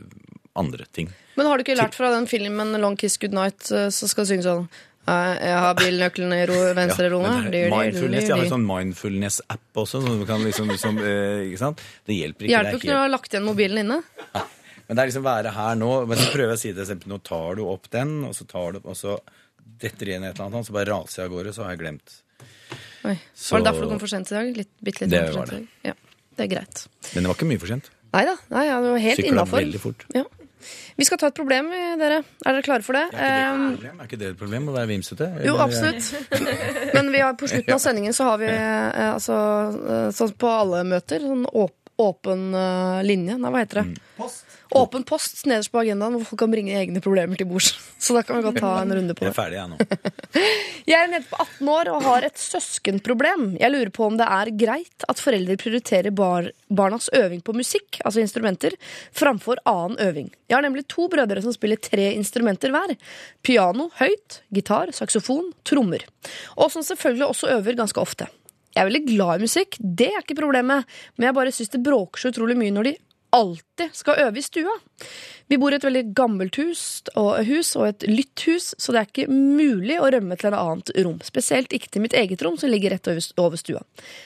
andre 0.57 0.85
ting. 0.93 1.09
Men 1.37 1.45
har 1.47 1.57
du 1.57 1.63
ikke 1.63 1.77
lært 1.77 1.95
fra 1.97 2.09
den 2.15 2.25
filmen 2.29 2.75
Long 2.81 2.95
Kiss 2.97 3.17
Goodnight, 3.21 3.71
eh, 3.71 3.89
så 3.93 4.07
skal 4.09 4.25
du 4.25 4.31
synge 4.33 4.45
sånn 4.47 4.67
«Eh, 5.07 5.37
Jeg 5.39 5.55
har 5.63 5.73
bilnøklene 5.79 6.41
i 6.43 6.47
venstre 6.75 7.07
lomme. 7.09 7.29
mindfulness, 7.47 8.25
Jeg 8.27 8.35
har 8.35 8.43
en 8.43 8.51
sånn 8.51 8.65
mindfulness-app 8.67 9.73
også. 9.79 10.01
Som 10.03 10.19
du 10.19 10.25
kan 10.27 10.41
liksom, 10.43 10.67
liksom 10.67 10.97
eh, 10.99 11.45
ikke 11.47 11.61
sant? 11.61 11.79
Det 12.05 12.17
hjelper 12.17 12.43
ikke. 12.43 12.51
Hjelper 12.51 12.75
ikke 12.81 12.89
når 12.91 12.97
du 12.97 13.03
har 13.05 13.13
lagt 13.13 13.31
igjen 13.31 13.45
mobilen 13.47 13.79
inne. 13.85 14.01
men 14.35 14.95
det 14.97 14.99
er 15.05 15.07
liksom 15.11 15.23
være 15.23 15.53
her 15.55 15.75
nå. 15.79 15.91
Men 16.09 16.17
så 16.17 16.27
prøver 16.33 16.51
jeg 16.51 16.57
å 16.57 16.63
si 16.65 16.71
det 16.73 16.83
eksempel, 16.83 17.07
Nå 17.13 17.21
tar 17.23 17.55
du 17.55 17.63
opp 17.71 17.87
den, 17.89 18.17
og 18.27 18.33
så 18.35 18.47
tar 18.47 18.73
du 18.75 18.79
opp, 18.81 18.85
og 18.91 18.95
så 18.99 19.15
detter 19.79 20.07
igjen 20.11 20.23
et 20.27 20.35
eller 20.35 20.49
annet, 20.49 20.65
så 20.67 20.73
bare 20.75 20.91
raser 20.91 21.21
jeg 21.23 21.29
av 21.31 21.35
gårde, 21.37 21.53
så 21.55 21.63
har 21.63 21.71
jeg 21.75 21.79
glemt. 21.85 22.21
Oi. 23.05 23.15
Så- 23.35 23.51
Var 23.55 23.59
det 23.63 23.65
derfor 23.71 23.81
du 23.83 23.89
kom 23.93 23.99
for 24.03 24.07
sent 24.11 24.31
i 24.31 24.35
dag? 24.35 24.57
Litt, 24.57 24.71
bitte 24.83 25.01
litt 25.07 25.09
Det 25.11 25.35
var 25.35 25.45
det. 25.45 25.67
Ja, 25.85 25.93
det 26.35 26.43
er 26.51 26.55
greit. 26.55 26.87
Men 27.13 27.23
det 27.23 27.27
var 27.31 27.35
ikke 27.39 27.47
mye 27.47 27.59
for 27.63 27.67
sent. 27.71 27.89
Nei 28.13 28.25
da, 28.25 28.35
nei, 28.51 28.65
ja, 28.67 28.81
det 28.81 28.89
var 28.91 28.99
helt 28.99 29.19
Sykla 29.19 29.31
innafor. 29.31 29.59
veldig 29.63 29.79
fort. 29.79 30.03
Ja. 30.15 30.23
Vi 30.97 31.05
skal 31.05 31.19
ta 31.21 31.29
et 31.31 31.37
problem, 31.37 31.69
eh, 31.75 31.93
dere. 31.99 32.21
Er 32.45 32.57
dere 32.57 32.65
klare 32.65 32.85
for 32.85 32.97
det? 32.97 33.05
Er 33.13 33.19
ikke 33.19 33.29
det 33.29 33.43
et 33.43 33.75
problem? 33.77 33.99
Er 33.99 34.09
ikke 34.09 34.21
det 34.21 34.29
et 34.31 34.39
problem 34.39 34.69
å 34.71 34.75
være 34.77 34.91
vimsete? 34.93 35.29
Jo, 35.45 35.57
absolutt. 35.61 36.09
Men 36.97 37.11
vi 37.13 37.21
har, 37.23 37.37
på 37.39 37.49
slutten 37.51 37.77
av 37.77 37.83
sendingen 37.83 38.17
så 38.17 38.31
har 38.31 38.41
vi 38.41 38.49
eh, 38.49 39.11
altså, 39.11 39.37
sånn 40.17 40.35
på 40.39 40.53
alle 40.53 40.83
møter 40.87 41.23
sånn 41.27 41.45
åpen 41.53 42.49
linje. 43.05 43.37
Nei, 43.37 43.53
hva 43.53 43.63
heter 43.63 43.83
det? 43.83 44.03
Post. 44.17 44.46
Åpen 44.75 45.03
post 45.07 45.45
nederst 45.47 45.71
på 45.71 45.79
agendaen 45.79 46.17
hvor 46.17 46.25
folk 46.31 46.41
kan 46.43 46.51
bringe 46.51 46.75
egne 46.75 47.01
problemer 47.03 47.39
til 47.39 47.47
bords. 47.49 47.71
Så 48.03 48.15
da 48.17 48.23
kan 48.25 48.39
vi 48.39 48.47
godt 48.47 48.59
ta 48.61 48.73
en 48.81 48.93
runde 48.97 49.15
på 49.15 49.23
det. 49.23 49.29
Jeg 49.29 49.33
er 49.33 49.37
ferdig, 49.37 49.59
jeg 49.59 49.71
nå. 49.71 49.77
Jeg 50.87 50.95
er 50.95 51.07
en 51.09 51.15
jente 51.17 51.27
på 51.27 51.39
18 51.43 51.69
år 51.73 51.89
og 51.91 52.05
har 52.05 52.23
et 52.23 52.39
søskenproblem. 52.39 53.47
Jeg 53.59 53.73
lurer 53.73 53.89
på 53.91 54.05
om 54.05 54.15
det 54.19 54.27
er 54.31 54.51
greit 54.55 55.05
at 55.11 55.19
foreldre 55.19 55.57
prioriterer 55.59 56.15
bar 56.15 56.47
barnas 56.71 57.09
øving 57.15 57.41
på 57.43 57.55
musikk, 57.57 57.99
altså 58.05 58.21
instrumenter, 58.23 58.75
framfor 59.15 59.59
annen 59.67 59.99
øving. 60.03 60.29
Jeg 60.47 60.55
har 60.55 60.63
nemlig 60.63 60.85
to 60.87 61.09
brødre 61.11 61.43
som 61.43 61.55
spiller 61.55 61.79
tre 61.83 62.13
instrumenter 62.15 62.71
hver. 62.71 62.95
Piano 63.43 63.89
høyt, 63.99 64.41
gitar, 64.55 64.93
saksofon, 64.95 65.51
trommer. 65.67 66.07
Og 66.55 66.71
som 66.71 66.85
selvfølgelig 66.87 67.27
også 67.27 67.51
øver 67.57 67.79
ganske 67.79 68.03
ofte. 68.03 68.29
Jeg 68.77 68.83
er 68.83 68.89
veldig 68.91 69.05
glad 69.07 69.39
i 69.39 69.47
musikk, 69.47 69.75
det 69.81 70.11
er 70.13 70.21
ikke 70.21 70.37
problemet, 70.37 70.85
men 71.17 71.25
jeg 71.25 71.35
bare 71.35 71.51
syns 71.55 71.71
det 71.73 71.81
bråker 71.81 72.21
så 72.21 72.29
utrolig 72.29 72.53
mye 72.59 72.73
når 72.75 72.91
de 72.91 72.91
alltid 73.35 73.93
skal 73.93 74.19
øve 74.27 74.39
i 74.39 74.45
stua. 74.45 74.73
Vi 75.47 75.57
bor 75.59 75.71
i 75.71 75.77
et 75.77 75.85
veldig 75.85 76.03
gammelt 76.15 76.57
hus 76.59 76.81
og, 77.13 77.37
hus 77.47 77.69
og 77.79 77.87
et 77.87 78.05
lytthus, 78.09 78.73
så 78.75 78.93
det 78.93 78.99
er 78.99 79.07
ikke 79.07 79.31
mulig 79.31 79.95
å 79.99 80.09
rømme 80.11 80.35
til 80.39 80.49
et 80.49 80.59
annet 80.59 80.91
rom. 81.05 81.21
Spesielt 81.23 81.73
ikke 81.75 81.91
til 81.93 82.03
mitt 82.03 82.15
eget 82.17 82.43
rom, 82.43 82.57
som 82.59 82.71
ligger 82.71 82.95
rett 82.95 83.07
over 83.39 83.59
stua. 83.59 83.83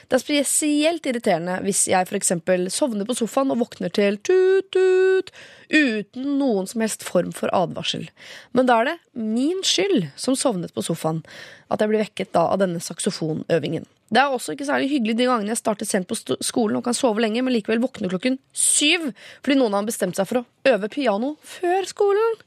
Det 0.10 0.18
er 0.18 0.24
spesielt 0.24 1.06
irriterende 1.06 1.60
hvis 1.66 1.84
jeg 1.92 2.10
f.eks. 2.10 2.34
sovner 2.74 3.06
på 3.10 3.18
sofaen 3.18 3.54
og 3.54 3.62
våkner 3.62 3.94
til 3.94 4.18
tut-tut 4.26 5.34
uten 5.72 6.36
noen 6.40 6.68
som 6.68 6.84
helst 6.84 7.06
form 7.08 7.32
for 7.36 7.54
advarsel. 7.56 8.10
Men 8.58 8.68
da 8.68 8.82
er 8.82 8.92
det 8.92 8.98
min 9.14 9.62
skyld 9.66 10.10
som 10.20 10.36
sovnet 10.36 10.74
på 10.74 10.84
sofaen, 10.86 11.22
at 11.70 11.82
jeg 11.82 11.94
blir 11.94 12.06
vekket 12.06 12.34
da 12.36 12.50
av 12.52 12.62
denne 12.64 12.82
saksofonøvingen. 12.84 13.86
Det 14.12 14.20
er 14.20 14.34
også 14.36 14.54
ikke 14.58 14.68
særlig 14.68 14.90
hyggelig 14.92 15.16
de 15.22 15.28
gangene 15.30 15.54
jeg 15.54 15.62
starter 15.62 15.88
sent 15.88 16.10
på 16.10 16.18
skolen 16.44 16.76
og 16.82 16.84
kan 16.84 16.96
sove 16.98 17.24
lenge, 17.24 17.40
men 17.46 17.54
likevel 17.56 17.80
våkner 17.84 18.12
klokken 18.12 18.38
syv 18.52 19.08
fordi 19.40 19.56
noen 19.60 19.78
har 19.78 19.88
bestemt 19.88 20.20
seg 20.20 20.28
for 20.28 20.42
å 20.42 20.74
øve 20.74 20.90
piano 20.92 21.38
før 21.48 21.88
skolen. 21.88 22.42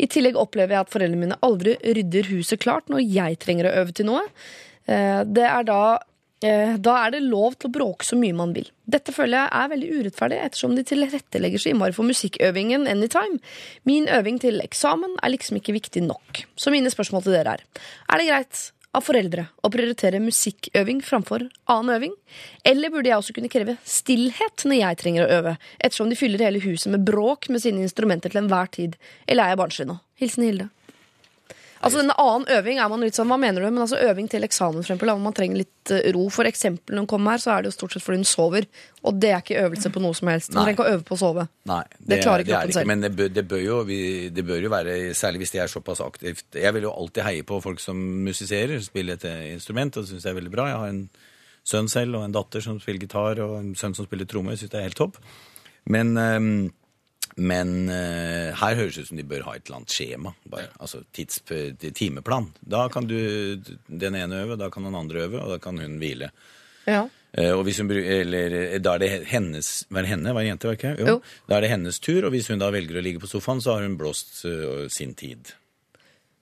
I 0.00 0.08
tillegg 0.08 0.38
opplever 0.40 0.78
jeg 0.78 0.86
at 0.86 0.92
foreldrene 0.94 1.20
mine 1.26 1.40
aldri 1.44 1.76
rydder 1.84 2.30
huset 2.32 2.62
klart 2.64 2.88
når 2.88 3.04
jeg 3.04 3.40
trenger 3.44 3.68
å 3.68 3.74
øve 3.82 3.96
til 3.96 4.08
noe. 4.08 4.24
Eh, 4.88 5.20
Det 5.28 5.44
er 5.44 5.68
da 5.68 5.82
eh, 6.40 6.74
da 6.80 6.96
er 7.04 7.12
det 7.12 7.22
lov 7.28 7.58
til 7.60 7.68
å 7.68 7.74
bråke 7.76 8.08
så 8.08 8.16
mye 8.16 8.32
man 8.40 8.56
vil. 8.56 8.72
Dette 8.88 9.12
føler 9.12 9.42
jeg 9.42 9.52
er 9.60 9.70
veldig 9.74 9.92
urettferdig, 10.00 10.40
ettersom 10.40 10.72
de 10.74 10.88
tilrettelegger 10.88 11.60
så 11.60 11.74
innmari 11.74 11.92
for 11.92 12.08
musikkøvingen 12.08 12.88
anytime. 12.88 13.38
Min 13.84 14.08
øving 14.08 14.40
til 14.40 14.56
eksamen 14.64 15.18
er 15.20 15.36
liksom 15.36 15.60
ikke 15.60 15.76
viktig 15.76 16.02
nok. 16.08 16.46
Så 16.56 16.72
mine 16.72 16.88
spørsmål 16.88 17.28
til 17.28 17.36
dere 17.36 17.58
er 17.60 17.66
Er 18.08 18.16
det 18.18 18.30
greit 18.32 18.70
av 18.96 19.04
foreldre 19.06 19.46
å 19.62 19.70
prioritere 19.72 20.20
musikkøving 20.22 21.02
framfor 21.06 21.46
annen 21.70 21.94
øving? 21.94 22.16
Eller 22.66 22.92
burde 22.92 23.10
jeg 23.10 23.20
også 23.20 23.36
kunne 23.36 23.52
kreve 23.52 23.76
stillhet 23.86 24.66
når 24.66 24.80
jeg 24.80 25.00
trenger 25.02 25.26
å 25.26 25.38
øve, 25.38 25.56
ettersom 25.78 26.10
de 26.10 26.18
fyller 26.18 26.44
hele 26.46 26.62
huset 26.64 26.90
med 26.92 27.06
bråk 27.06 27.50
med 27.52 27.62
sine 27.62 27.84
instrumenter 27.84 28.32
til 28.32 28.42
enhver 28.42 28.70
tid? 28.74 28.98
Eller 29.26 29.46
er 29.46 29.54
jeg 29.54 29.62
barnslig 29.62 29.88
nå? 29.92 30.00
Hilsen 30.20 30.46
Hilde. 30.48 30.68
Altså 31.80 32.02
denne 32.02 32.14
annen 32.20 32.44
øving 32.52 32.78
er 32.82 32.88
man 32.92 33.00
litt 33.00 33.16
sånn, 33.16 33.30
hva 33.30 33.38
mener 33.40 33.64
du? 33.64 33.66
Men 33.70 33.86
altså 33.86 33.96
øving 34.04 34.26
til 34.28 34.44
eksamen, 34.44 34.82
for 34.82 34.84
eksempel, 34.84 35.12
om 35.14 35.22
man 35.24 35.34
trenger 35.36 35.62
litt 35.62 35.92
eh, 35.96 36.10
ro. 36.12 36.26
For 36.32 36.48
eksempel 36.48 36.92
når 36.92 37.06
hun 37.06 37.08
kommer 37.08 37.34
her, 37.34 37.40
så 37.40 37.54
er 37.54 37.64
det 37.64 37.70
jo 37.70 37.76
stort 37.78 37.94
sett 37.96 38.04
fordi 38.04 38.20
hun 38.20 38.28
sover. 38.28 38.66
Og 39.08 39.16
det 39.22 39.30
er 39.32 39.40
ikke 39.40 39.62
øvelse 39.62 39.92
på 39.94 40.02
noe 40.04 40.18
som 40.18 40.28
helst. 40.28 40.52
Hun 40.52 40.60
trenger 40.60 40.76
ikke 40.76 40.84
å 40.84 40.92
øve 40.98 41.06
på 41.08 41.16
å 41.16 41.20
sove. 41.22 41.46
Nei, 41.70 41.80
Det 41.98 42.20
klarer 42.20 42.44
det 42.44 42.52
er 42.52 42.52
kroppen 42.52 42.74
ikke, 42.74 42.78
selv. 42.78 42.90
Men 42.92 43.06
det 43.06 43.12
bør, 43.16 43.30
det, 43.38 43.44
bør 43.54 43.62
jo, 43.64 43.78
vi, 43.88 44.00
det 44.36 44.44
bør 44.50 44.66
jo 44.66 44.72
være, 44.74 44.98
særlig 45.16 45.44
hvis 45.44 45.54
det 45.56 45.62
er 45.64 45.72
såpass 45.72 46.02
aktivt 46.04 46.60
Jeg 46.60 46.76
vil 46.76 46.84
jo 46.84 46.92
alltid 46.92 47.24
heie 47.24 47.46
på 47.48 47.62
folk 47.64 47.80
som 47.80 48.02
musiserer, 48.28 48.76
spiller 48.84 49.16
et 49.16 49.28
eh, 49.30 49.46
instrument, 49.54 49.96
og 49.96 50.04
det 50.04 50.12
syns 50.12 50.28
jeg 50.28 50.34
er 50.34 50.40
veldig 50.42 50.52
bra. 50.52 50.68
Jeg 50.68 50.82
har 50.84 50.92
en 50.92 51.04
sønn 51.70 51.88
selv 51.92 52.20
og 52.20 52.26
en 52.26 52.36
datter 52.36 52.64
som 52.64 52.76
spiller 52.82 53.06
gitar, 53.06 53.40
og 53.40 53.56
en 53.56 53.72
sønn 53.78 53.96
som 53.96 54.08
spiller 54.08 54.28
tromme. 54.28 54.52
Jeg 54.52 54.66
syns 54.66 54.74
det 54.76 54.82
er 54.82 54.88
helt 54.90 55.00
topp. 55.00 55.16
Men, 55.88 56.12
ehm, 56.20 56.60
men 57.36 57.88
eh, 57.88 58.50
her 58.58 58.74
høres 58.78 58.96
det 58.96 59.02
ut 59.04 59.08
som 59.12 59.16
de 59.20 59.24
bør 59.30 59.44
ha 59.46 59.54
et 59.56 59.66
eller 59.66 59.80
annet 59.82 59.94
skjema. 59.94 60.32
Bare. 60.50 60.68
Altså 60.80 61.02
tids, 61.12 61.40
timeplan. 61.94 62.50
Da 62.60 62.88
kan 62.88 63.06
du 63.06 63.16
den 63.86 64.14
ene 64.18 64.42
øve, 64.44 64.56
da 64.60 64.68
kan 64.70 64.84
den 64.88 64.94
andre 64.98 65.26
øve, 65.28 65.40
og 65.44 65.50
da 65.54 65.58
kan 65.62 65.78
hun 65.78 65.98
hvile. 66.02 66.30
Ja. 66.86 67.06
Eh, 67.38 67.52
og 67.54 67.62
hvis 67.68 67.78
hun, 67.78 67.90
eller, 67.92 68.50
eh, 68.74 68.78
da 68.82 68.96
er 68.96 68.98
det 69.04 69.10
hennes 69.30 69.84
Var 69.88 70.02
det 70.02 70.08
henne? 70.10 70.32
Var 70.34 70.42
det 70.42 70.48
jente, 70.50 70.66
var 70.66 70.74
det 70.74 70.80
ikke? 70.82 70.96
Jo. 70.98 71.06
Jo. 71.06 71.22
Da 71.48 71.56
er 71.56 71.60
det 71.60 71.70
hennes 71.70 72.00
tur, 72.02 72.24
og 72.26 72.32
hvis 72.34 72.48
hun 72.50 72.58
da 72.58 72.70
velger 72.74 72.98
å 72.98 73.04
ligge 73.06 73.20
på 73.22 73.28
sofaen, 73.30 73.60
så 73.62 73.76
har 73.76 73.82
hun 73.86 73.94
blåst 74.00 74.44
eh, 74.50 74.88
sin 74.90 75.14
tid. 75.14 75.52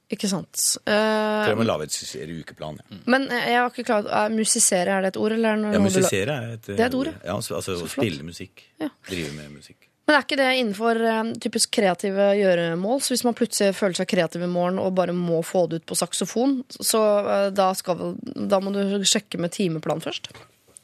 Ikke 0.08 0.24
sant. 0.30 0.56
Eh, 0.88 1.42
Prøv 1.44 1.60
å 1.60 1.66
lage 1.68 1.84
et 1.90 2.30
ukeplan. 2.40 2.78
Ja. 2.80 2.96
men 3.12 3.26
eh, 3.28 3.50
jeg 3.52 3.60
var 3.60 3.74
ikke 3.74 3.84
klart 3.90 4.06
er 4.08 4.30
Musisere, 4.32 4.94
er 4.96 5.02
det 5.04 5.10
et 5.12 5.18
ord? 5.20 5.34
Eller 5.36 5.50
er 5.50 5.56
det 5.58 5.64
noe 5.66 5.72
Ja, 5.74 5.76
du 5.76 5.84
la- 5.84 5.90
musisere 5.90 6.36
er 6.38 6.54
et, 6.54 6.68
eh, 6.70 6.76
Det 6.78 6.80
er 6.80 6.86
et 6.88 6.94
ord, 6.96 7.10
ja. 7.12 7.18
ja. 7.26 7.34
altså 7.36 7.58
altså 7.58 7.74
Så 7.76 7.90
flott. 7.90 8.06
spille 8.06 8.24
musikk. 8.24 8.62
Ja. 8.80 8.88
Drive 9.10 9.34
med 9.36 9.50
musikk. 9.58 9.87
Men 10.08 10.16
er 10.16 10.24
ikke 10.24 10.38
det 10.40 10.52
innenfor 10.56 10.98
eh, 11.04 11.32
typisk 11.44 11.74
kreative 11.76 12.30
gjøremål? 12.38 13.02
Så 13.04 13.12
hvis 13.12 13.26
man 13.28 13.36
plutselig 13.36 13.76
føler 13.76 13.98
seg 13.98 14.08
kreativ 14.08 14.46
i 14.46 14.48
morgen 14.48 14.80
og 14.80 14.94
bare 14.96 15.12
må 15.12 15.42
få 15.44 15.66
det 15.68 15.82
ut 15.82 15.90
på 15.90 15.98
saksofon, 16.00 16.62
så 16.72 17.02
eh, 17.20 17.48
da, 17.52 17.66
skal, 17.76 18.14
da 18.24 18.62
må 18.64 18.72
du 18.72 18.80
sjekke 19.04 19.36
med 19.36 19.52
timeplan 19.52 20.00
først? 20.00 20.30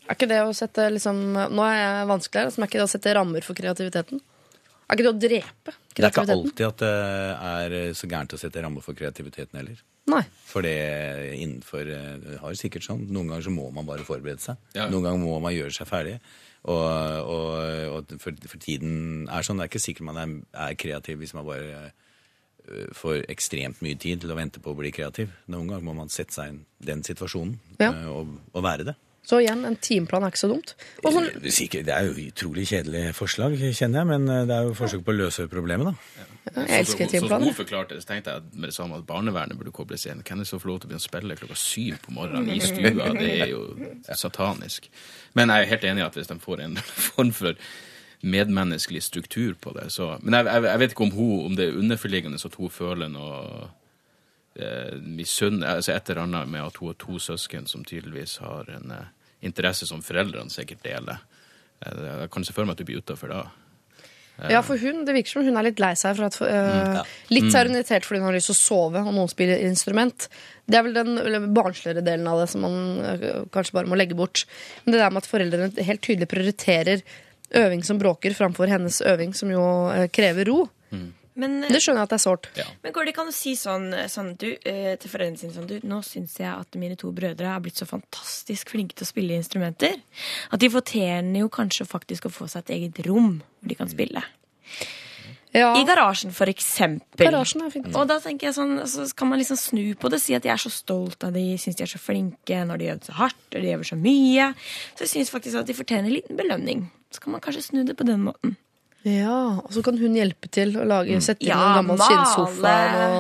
Er 0.05 0.13
ikke 0.13 0.29
det 0.29 0.43
å 0.45 0.53
sette 0.53 0.91
liksom 0.93 1.23
Nå 1.33 1.65
er 1.65 1.79
jeg 1.79 2.09
vanskeligere, 2.11 2.53
så 2.53 2.61
men 2.61 2.67
er 2.67 2.71
ikke 2.71 2.83
det 2.83 2.85
å 2.91 2.93
sette 2.93 3.17
rammer 3.17 3.47
for 3.47 3.57
kreativiteten? 3.57 4.21
Er 4.85 4.99
ikke 4.99 5.05
det 5.07 5.13
å 5.15 5.19
drepe 5.23 5.73
kreativiteten? 5.97 5.97
Det 5.97 6.05
er 6.05 6.13
ikke 6.13 6.35
alltid 6.37 6.67
at 6.69 6.83
det 6.85 6.93
er 7.51 7.77
eh, 7.81 7.93
så 7.97 8.09
gærent 8.11 8.35
å 8.37 8.41
sette 8.41 8.63
rammer 8.65 8.85
for 8.85 8.97
kreativiteten 8.99 9.57
heller. 9.61 9.79
Nei. 10.13 10.21
For 10.45 10.61
det 10.67 10.75
innenfor 11.41 11.89
eh, 11.89 12.11
det 12.21 12.39
har 12.43 12.57
sikkert 12.61 12.85
sånn. 12.85 13.07
Noen 13.09 13.31
ganger 13.33 13.47
så 13.49 13.55
må 13.55 13.71
man 13.73 13.89
bare 13.89 14.05
forberede 14.05 14.45
seg. 14.45 14.59
Ja. 14.77 14.91
Noen 14.93 15.07
ganger 15.07 15.23
må 15.25 15.39
man 15.41 15.55
gjøre 15.57 15.73
seg 15.77 15.89
ferdig. 15.89 16.19
Og, 16.65 16.81
og, 16.81 17.49
og 17.99 18.13
for, 18.21 18.37
for 18.49 18.61
tiden 18.61 19.27
er 19.29 19.45
sånn. 19.45 19.61
Det 19.61 19.67
er 19.67 19.73
ikke 19.73 19.85
sikkert 19.85 20.09
man 20.09 20.21
er, 20.21 20.35
er 20.69 20.77
kreativ 20.81 21.21
hvis 21.21 21.35
man 21.37 21.49
bare 21.49 21.81
eh, 21.89 22.87
får 22.97 23.25
ekstremt 23.33 23.81
mye 23.85 23.97
tid 24.01 24.21
til 24.25 24.33
å 24.33 24.39
vente 24.39 24.61
på 24.65 24.73
å 24.73 24.79
bli 24.79 24.93
kreativ. 24.95 25.33
Noen 25.53 25.73
ganger 25.73 25.85
må 25.89 25.97
man 25.97 26.13
sette 26.13 26.37
seg 26.37 26.61
i 26.61 26.89
den 26.93 27.05
situasjonen 27.05 27.57
Ja. 27.81 27.91
og, 28.13 28.37
og 28.53 28.65
være 28.65 28.91
det. 28.93 28.97
Så 29.25 29.39
igjen, 29.41 29.65
en 29.65 29.77
timeplan 29.81 30.23
er 30.27 30.33
ikke 30.35 30.43
så 30.43 30.49
dumt. 30.51 30.75
Og 31.03 31.13
sånn, 31.15 31.31
Det 31.41 31.49
er 31.49 31.55
sikkert- 31.57 31.87
det 31.87 31.95
er 31.95 32.05
jo 32.11 32.13
utrolig 32.29 32.67
kjedelig 32.69 33.15
forslag, 33.17 33.55
kjenner 33.73 34.03
jeg, 34.03 34.07
men 34.07 34.29
eh, 34.29 34.45
det 34.45 34.55
er 34.59 34.67
jo 34.69 34.75
forsøk 34.77 35.05
på 35.07 35.15
å 35.15 35.17
løse 35.17 35.47
problemet, 35.49 35.87
da. 35.87 35.95
jeg 36.61 36.81
elsker 36.85 37.07
Så, 37.07 37.09
så, 37.09 37.09
så 37.09 37.21
timeplaner. 37.21 37.55
forklarte 37.57 37.89
det, 37.97 38.03
så 38.05 38.11
tenkte 38.13 38.35
jeg 38.35 38.43
med 38.53 38.69
det 38.69 38.75
samme 38.77 38.99
at 39.01 39.07
barnevernet 39.09 39.57
burde 39.57 39.73
kobles 39.73 40.05
inn. 40.07 40.21
Hvem 40.23 40.39
er 40.39 40.45
det 40.45 40.47
som 40.51 40.61
får 40.61 40.69
lov 40.69 40.81
til 40.81 40.89
å 40.89 40.93
begynne 40.93 41.01
å 41.01 41.09
spille 41.09 41.37
klokka 41.41 41.57
syv 41.57 41.97
på 42.05 42.13
morgenen 42.13 42.51
i 42.53 42.59
stua? 42.61 43.09
Det 43.17 43.33
er 43.41 43.49
jo 43.49 43.63
satanisk. 44.13 44.89
Men 45.35 45.49
jeg 45.49 45.63
er 45.65 45.71
helt 45.73 45.85
enig 45.89 46.05
i 46.05 46.07
at 46.07 46.15
hvis 46.21 46.27
de 46.29 46.39
får 46.45 46.61
en 46.61 46.77
form 47.09 47.33
for 47.33 47.55
medmenneskelig 48.25 49.03
struktur 49.03 49.55
på 49.61 49.73
det, 49.75 49.91
så 49.93 50.19
Men 50.23 50.35
jeg, 50.45 50.53
jeg, 50.53 50.63
jeg 50.69 50.79
vet 50.79 50.91
ikke 50.95 51.05
om 51.09 51.11
hun, 51.17 51.47
om 51.47 51.57
det 51.57 51.69
er 51.69 51.79
underforliggende 51.81 52.45
at 52.45 52.55
hun 52.61 52.71
føler 52.71 53.09
noe 53.09 53.69
eh, 54.57 54.95
misunn... 55.01 55.63
Altså 55.65 55.93
et 55.97 56.11
eller 56.11 56.23
annet 56.29 56.49
med 56.49 56.61
at 56.63 56.77
hun 56.81 56.89
har 56.93 56.95
to 57.01 57.19
søsken 57.19 57.67
som 57.67 57.85
tydeligvis 57.85 58.37
har 58.45 58.65
en 58.69 58.91
eh, 58.93 59.11
interesse 59.45 59.87
som 59.89 60.03
foreldrene 60.05 60.51
sikkert 60.53 60.83
deler. 60.87 61.21
Eh, 61.85 62.01
Jeg 62.25 62.31
kan 62.35 62.45
se 62.47 62.53
for 62.57 62.65
meg 62.65 62.77
at 62.77 62.83
du 62.83 62.89
blir 62.89 63.03
utafor 63.03 63.29
da. 63.33 63.43
Ja, 64.51 64.63
for 64.67 64.77
hun, 64.83 65.05
Det 65.07 65.15
virker 65.15 65.31
som 65.31 65.45
hun 65.47 65.57
er 65.57 65.63
litt 65.69 65.79
lei 65.79 65.93
seg. 65.95 66.17
For 66.19 66.27
at, 66.27 66.41
øh, 66.43 67.05
Litt 67.31 67.53
så 67.53 67.61
er 67.61 67.69
hun 67.69 67.77
irritert 67.77 68.03
fordi 68.03 68.19
hun 68.19 68.27
har 68.27 68.35
lyst 68.35 68.51
til 68.51 68.57
å 68.57 68.63
sove, 68.65 69.03
og 69.07 69.15
noen 69.15 69.31
spiller 69.31 69.63
instrument. 69.63 70.27
Det 70.67 70.75
er 70.75 70.83
vel 70.83 70.97
den 70.97 71.53
barnsligere 71.55 72.03
delen 72.03 72.27
av 72.27 72.41
det 72.43 72.49
som 72.51 72.65
man 72.67 73.47
kanskje 73.55 73.77
bare 73.77 73.87
må 73.87 73.97
legge 73.97 74.17
bort. 74.19 74.43
Men 74.85 74.97
det 74.97 75.01
der 75.05 75.11
med 75.15 75.23
at 75.23 75.31
foreldrene 75.31 75.87
helt 75.87 76.03
tydelig 76.03 76.27
prioriterer 76.33 77.03
øving 77.55 77.85
som 77.87 78.01
bråker, 78.01 78.35
framfor 78.35 78.67
hennes 78.67 78.99
øving 79.07 79.37
som 79.39 79.51
jo 79.55 79.63
krever 80.11 80.51
ro, 80.51 80.65
Men, 81.35 81.65
det 81.67 81.81
skjønner 81.83 82.05
jeg 82.05 82.07
at 82.07 82.13
det 82.13 82.19
er 82.21 82.23
sårt. 82.23 82.49
men 82.85 82.93
går 82.95 83.07
det 83.07 83.13
ikke 83.15 83.23
an 83.25 83.33
å 83.33 83.35
si 83.35 83.55
sånn, 83.59 83.89
sånn 84.11 84.29
du, 84.39 84.53
eh, 84.71 84.93
til 85.03 85.11
foreldrene 85.11 85.41
sine 85.41 85.55
sånn, 85.57 85.67
du, 85.67 85.81
Nå 85.83 85.99
syns 86.07 86.37
jeg 86.39 86.51
at 86.51 86.79
mine 86.79 86.95
to 87.01 87.11
brødre 87.15 87.49
er 87.51 87.63
blitt 87.65 87.81
så 87.81 87.89
fantastisk 87.91 88.71
flinke 88.71 88.95
til 88.95 89.07
å 89.07 89.11
spille 89.11 89.39
instrumenter. 89.39 89.99
At 90.55 90.63
de 90.63 90.71
fortjener 90.71 91.43
jo 91.43 91.51
kanskje 91.51 91.89
faktisk 91.91 92.29
å 92.29 92.35
få 92.35 92.47
seg 92.51 92.63
et 92.65 92.77
eget 92.79 93.03
rom 93.09 93.41
hvor 93.43 93.73
de 93.73 93.79
kan 93.81 93.91
spille. 93.91 94.23
Ja, 95.55 95.69
I 95.79 95.85
garasjen, 95.87 96.33
for 96.35 96.51
eksempel. 96.51 97.29
garasjen 97.29 97.63
er 97.63 97.71
fint. 97.71 97.93
Og 97.95 98.09
da 98.11 98.17
tenker 98.23 98.49
jeg 98.49 98.57
sånn, 98.57 98.75
så 98.91 99.07
kan 99.15 99.31
man 99.31 99.39
liksom 99.39 99.59
snu 99.59 99.85
på 99.95 100.11
det, 100.11 100.19
si 100.23 100.35
at 100.35 100.47
jeg 100.47 100.51
er 100.51 100.59
så 100.59 100.73
stolt 100.73 101.23
av 101.27 101.35
de, 101.37 101.45
syns 101.63 101.79
de 101.79 101.85
er 101.87 101.93
så 101.93 102.01
flinke 102.03 102.59
når 102.67 102.81
de 102.81 102.89
øver 102.91 103.07
så 103.07 103.15
hardt, 103.21 103.45
og 103.53 103.63
de 103.63 103.71
øver 103.71 103.87
så 103.87 103.99
mye. 103.99 104.49
Så 104.99 105.07
jeg 105.07 105.13
syns 105.13 105.31
faktisk 105.31 105.61
at 105.63 105.71
de 105.71 105.77
fortjener 105.79 106.11
en 106.11 106.17
liten 106.17 106.39
belønning. 106.39 106.89
Så 107.15 107.23
kan 107.23 107.37
man 107.37 107.43
kanskje 107.45 107.69
snu 107.69 107.85
det 107.87 107.95
på 107.95 108.07
den 108.09 108.27
måten. 108.27 108.57
Ja, 109.05 109.61
Og 109.61 109.71
så 109.75 109.83
kan 109.85 109.99
hun 110.01 110.15
hjelpe 110.17 110.49
til 110.51 110.73
å 110.81 110.85
lage, 110.89 111.19
sette 111.21 111.45
inn 111.45 111.51
Ja, 111.53 111.61
en 111.75 111.83
gammel 111.83 111.99
skinnsofa 112.01 112.75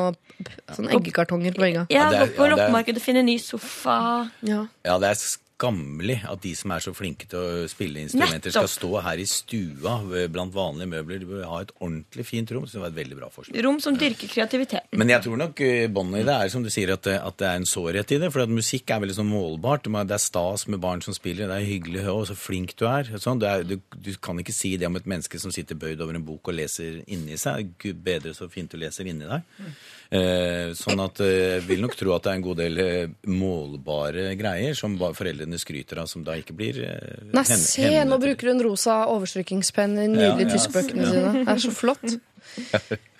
og 0.08 0.16
p- 0.44 0.74
sånn 0.76 0.88
eggekartonger 0.96 1.52
på 1.56 1.60
vegga. 1.66 1.86
Ja, 1.92 2.06
gå 2.10 2.28
på 2.38 2.46
loppemarkedet 2.48 2.96
og 3.02 3.04
finne 3.04 3.22
ny 3.26 3.36
sofa. 3.38 4.30
Ja. 4.48 4.62
Ja, 4.84 4.98
det 4.98 5.10
er 5.12 5.18
skammelig 5.54 6.16
at 6.26 6.42
de 6.42 6.50
som 6.58 6.72
er 6.74 6.82
så 6.82 6.92
flinke 6.96 7.28
til 7.30 7.38
å 7.38 7.66
spille 7.70 8.02
instrumenter, 8.02 8.50
skal 8.54 8.66
stå 8.70 8.90
her 9.06 9.20
i 9.22 9.26
stua 9.28 9.96
blant 10.32 10.54
vanlige 10.54 10.90
møbler. 10.90 11.20
De 11.22 11.28
bør 11.28 11.44
ha 11.46 11.60
et 11.62 11.70
ordentlig 11.78 12.26
fint 12.26 12.50
rom. 12.54 12.66
Det 12.66 12.80
var 12.82 12.90
et 12.90 12.96
veldig 12.98 13.18
bra 13.20 13.28
forslag. 13.32 13.60
Rom 13.64 13.78
som 13.82 13.96
dyrker 13.98 14.30
kreativiteten. 14.32 14.98
Men 14.98 15.12
jeg 15.14 15.24
tror 15.26 15.38
nok 15.40 15.62
eh, 15.64 15.86
båndet 15.94 16.24
i 16.24 16.26
det 16.26 16.34
er 16.34 16.52
som 16.52 16.64
du 16.66 16.70
sier, 16.74 16.90
at 16.96 17.06
det, 17.06 17.16
at 17.22 17.38
det 17.40 17.48
er 17.50 17.60
en 17.60 17.68
sårhet 17.70 18.14
i 18.16 18.20
det. 18.24 18.32
For 18.34 18.44
at 18.44 18.52
musikk 18.52 18.90
er 18.90 19.04
veldig 19.04 19.18
sånn 19.20 19.30
målbart. 19.30 19.86
Det 19.86 20.18
er 20.18 20.24
stas 20.24 20.66
med 20.66 20.82
barn 20.82 21.04
som 21.06 21.16
spiller. 21.16 21.50
Det 21.50 21.60
er 21.60 21.70
hyggelig 21.70 22.06
å 22.10 22.18
så 22.28 22.38
flink 22.38 22.74
du 22.80 22.86
er. 22.90 23.14
Sånn, 23.22 23.38
Du, 23.42 23.46
er 23.48 23.62
du, 23.68 23.78
du 23.94 24.12
kan 24.22 24.38
ikke 24.42 24.54
si 24.54 24.74
det 24.80 24.90
om 24.90 24.98
et 24.98 25.06
menneske 25.10 25.38
som 25.42 25.54
sitter 25.54 25.78
bøyd 25.78 26.02
over 26.02 26.18
en 26.18 26.26
bok 26.26 26.50
og 26.50 26.58
leser 26.58 27.02
inni 27.06 27.38
seg. 27.40 27.76
Gud 27.78 28.02
bedre 28.04 28.34
så 28.34 28.50
fint 28.50 28.74
du 28.74 28.80
leser 28.80 29.06
inni 29.06 29.30
deg. 29.30 29.46
Eh, 30.12 30.74
sånn 30.76 31.00
at 31.00 31.20
eh, 31.24 31.56
jeg 31.56 31.62
vil 31.68 31.80
nok 31.82 31.94
tro 31.96 32.12
at 32.14 32.26
det 32.26 32.30
er 32.32 32.36
en 32.38 32.44
god 32.44 32.58
del 32.60 32.80
eh, 32.82 33.14
målbare 33.30 34.34
greier 34.38 34.76
som 34.78 34.94
foreldrene 35.00 35.58
skryter 35.58 36.02
av, 36.02 36.10
som 36.10 36.22
da 36.26 36.36
ikke 36.38 36.54
blir 36.56 36.82
eh, 36.84 37.24
Nei, 37.34 37.44
se, 37.48 37.88
nå 38.06 38.18
bruker 38.22 38.52
hun 38.52 38.60
rosa 38.62 39.00
overstrykingspenn 39.14 39.96
i 40.02 40.06
nydelige 40.12 40.44
Ja, 40.44 40.44
ja. 40.44 40.52
tyskbøkene 40.52 41.08
sine. 41.08 41.32
Det 41.40 41.56
er 41.56 41.64
så 41.64 41.74
flott. 41.74 42.06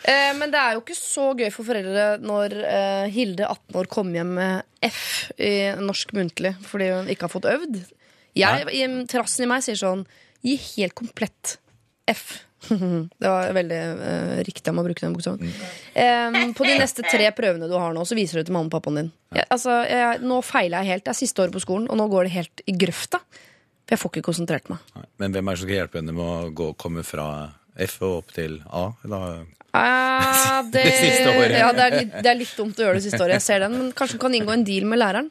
Eh, 0.05 0.35
men 0.37 0.51
det 0.53 0.59
er 0.61 0.75
jo 0.77 0.83
ikke 0.83 0.95
så 0.99 1.31
gøy 1.33 1.47
for 1.49 1.65
foreldre 1.65 2.19
når 2.21 2.53
eh, 2.61 3.07
Hilde, 3.09 3.47
18 3.49 3.79
år, 3.81 3.87
kommer 3.89 4.19
hjem 4.19 4.35
med 4.37 4.85
F 4.85 4.99
i 5.41 5.53
norsk 5.81 6.13
muntlig 6.13 6.51
fordi 6.69 6.91
hun 6.93 7.09
ikke 7.09 7.25
har 7.25 7.33
fått 7.33 7.49
øvd. 7.49 7.79
Jeg, 8.37 8.91
Terrassen 9.09 9.47
i 9.47 9.49
meg 9.49 9.65
sier 9.65 9.81
sånn 9.81 10.05
Gi 10.45 10.59
helt 10.61 10.93
komplett 11.01 11.55
F. 12.13 12.35
det 13.21 13.31
var 13.31 13.55
veldig 13.57 13.81
uh, 14.01 14.35
riktig 14.47 14.75
meg 14.75 14.85
å 14.85 14.87
bruke 14.89 15.05
den 15.05 15.15
bokstaven. 15.17 15.55
Um, 15.95 16.55
på 16.57 16.67
de 16.69 16.77
neste 16.81 17.05
tre 17.07 17.31
prøvene 17.37 17.69
du 17.71 17.75
har 17.79 17.95
nå, 17.97 18.05
så 18.09 18.17
viser 18.19 18.41
du 18.41 18.49
til 18.49 18.57
mamma 18.57 18.71
og 18.71 18.77
pappaen 18.77 19.01
din. 19.03 19.11
Jeg, 19.35 19.47
altså, 19.55 19.81
jeg, 19.89 20.23
nå 20.25 20.39
feiler 20.47 20.83
jeg 20.85 20.95
helt. 20.95 21.05
Det 21.07 21.13
er 21.15 21.19
siste 21.25 21.45
året 21.45 21.55
på 21.57 21.63
skolen, 21.65 21.91
og 21.91 21.99
nå 22.01 22.09
går 22.13 22.29
det 22.29 22.37
helt 22.37 22.65
i 22.71 22.77
grøfta. 22.85 23.21
For 23.85 23.97
jeg 23.97 24.01
får 24.01 24.15
ikke 24.15 24.29
konsentrert 24.31 24.71
meg. 24.73 24.81
Nei, 24.97 25.05
Men 25.21 25.35
hvem 25.35 25.49
er 25.51 25.57
det 25.57 25.61
som 25.61 25.69
skal 25.69 25.79
hjelpe 25.83 26.01
henne 26.01 26.15
med 26.17 26.25
å 26.25 26.49
gå, 26.57 26.71
komme 26.81 27.03
fra 27.05 27.29
F 27.85 27.99
og 28.07 28.21
opp 28.23 28.33
til 28.37 28.61
A? 28.71 28.87
Eller? 29.05 29.43
Ah, 29.77 30.63
det, 30.73 30.85
Det 30.87 30.93
siste 31.03 31.33
året. 31.35 31.57
Ja, 31.59 31.71
det 31.77 31.85
er, 31.85 31.97
litt, 31.99 32.13
det 32.25 32.31
er 32.31 32.39
litt 32.39 32.55
dumt 32.57 32.79
å 32.81 32.87
gjøre 32.87 33.01
det 33.01 33.05
siste 33.09 33.21
året. 33.21 33.37
Jeg 33.41 33.45
ser 33.49 33.65
den, 33.67 33.75
men 33.81 33.91
kanskje 33.97 34.17
hun 34.17 34.23
kan 34.29 34.37
inngå 34.39 34.55
en 34.55 34.65
deal 34.65 34.87
med 34.89 35.03
læreren. 35.03 35.29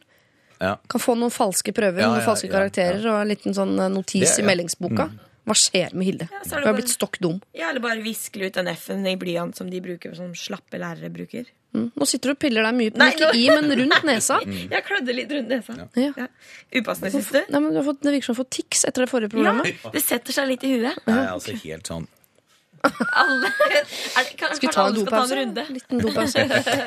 ja. 0.61 0.75
Kan 0.91 1.01
få 1.01 1.15
noen 1.17 1.33
falske 1.33 1.73
prøver, 1.75 2.03
Ja, 2.03 2.11
noen 2.11 2.21
ja, 2.21 2.27
falske 2.27 2.49
ja, 2.49 2.53
karakterer 2.59 3.07
og 3.09 3.21
en 3.23 3.31
liten 3.31 3.55
sånn 3.57 3.73
eh, 3.79 3.89
notis 3.91 4.37
i 4.37 4.45
meldingsboka. 4.45 5.07
meldingsboka. 5.09 5.29
Hva 5.43 5.55
skjer 5.59 5.91
med 5.93 6.05
Hilde? 6.07 6.27
er 6.31 6.43
Hun 6.43 6.51
har 6.53 6.61
bare- 6.69 6.77
blitt 6.77 6.93
stokk 6.93 7.17
dum. 7.19 7.41
Ja, 7.53 7.69
eller 7.69 7.81
bare 7.83 8.01
viskle 8.01 8.45
ut 8.47 8.53
den 8.53 8.67
F-en 8.71 9.05
i 9.07 9.15
blyant 9.19 9.55
som 9.59 9.69
de 9.69 9.81
bruker, 9.83 10.15
som 10.15 10.31
slappe 10.33 10.79
lærere 10.79 11.11
bruker. 11.11 11.45
Mm. 11.73 11.91
Nå 11.97 12.05
sitter 12.05 12.29
du 12.29 12.31
og 12.35 12.39
piller 12.39 12.61
deg 12.63 12.75
mye, 12.77 12.91
Nei, 12.95 13.09
ikke 13.11 13.29
i, 13.35 13.47
men 13.49 13.71
rundt 13.79 14.03
nesa. 14.11 14.39
Jeg 14.45 14.83
klødde 14.85 15.15
litt 15.17 15.31
rundt 15.33 15.49
nesa. 15.49 15.75
Ja. 15.97 16.11
Ja. 16.15 16.27
Upassende, 16.79 17.11
syns 17.11 17.31
du? 17.33 17.39
Nei, 17.49 17.59
men 17.59 17.71
du 17.73 17.79
har 17.81 17.87
fått, 17.93 18.01
det 18.05 18.13
virker 18.13 18.25
som 18.29 18.35
du 18.35 18.37
har 18.37 18.43
fått 18.45 18.51
tics 18.59 18.85
etter 18.85 19.03
det 19.03 19.09
forrige 19.09 19.31
programmet. 19.33 19.73
Ja, 19.83 19.89
det 19.95 20.03
setter 20.05 20.31
seg 20.37 20.47
litt 20.53 20.63
i 20.63 20.75
huet. 20.77 20.99
Er 21.07 21.27
altså 21.33 21.55
helt 21.63 21.89
sånn 21.89 22.07
Alle 22.83 23.47
er 24.17 24.25
det, 24.27 24.35
kan, 24.37 24.55
Skal 24.55 24.67
vi 24.67 24.73
ta 24.75 24.87
en 24.89 24.97
dopause? 24.97 25.43
Liten 25.69 26.01
dopause. 26.03 26.43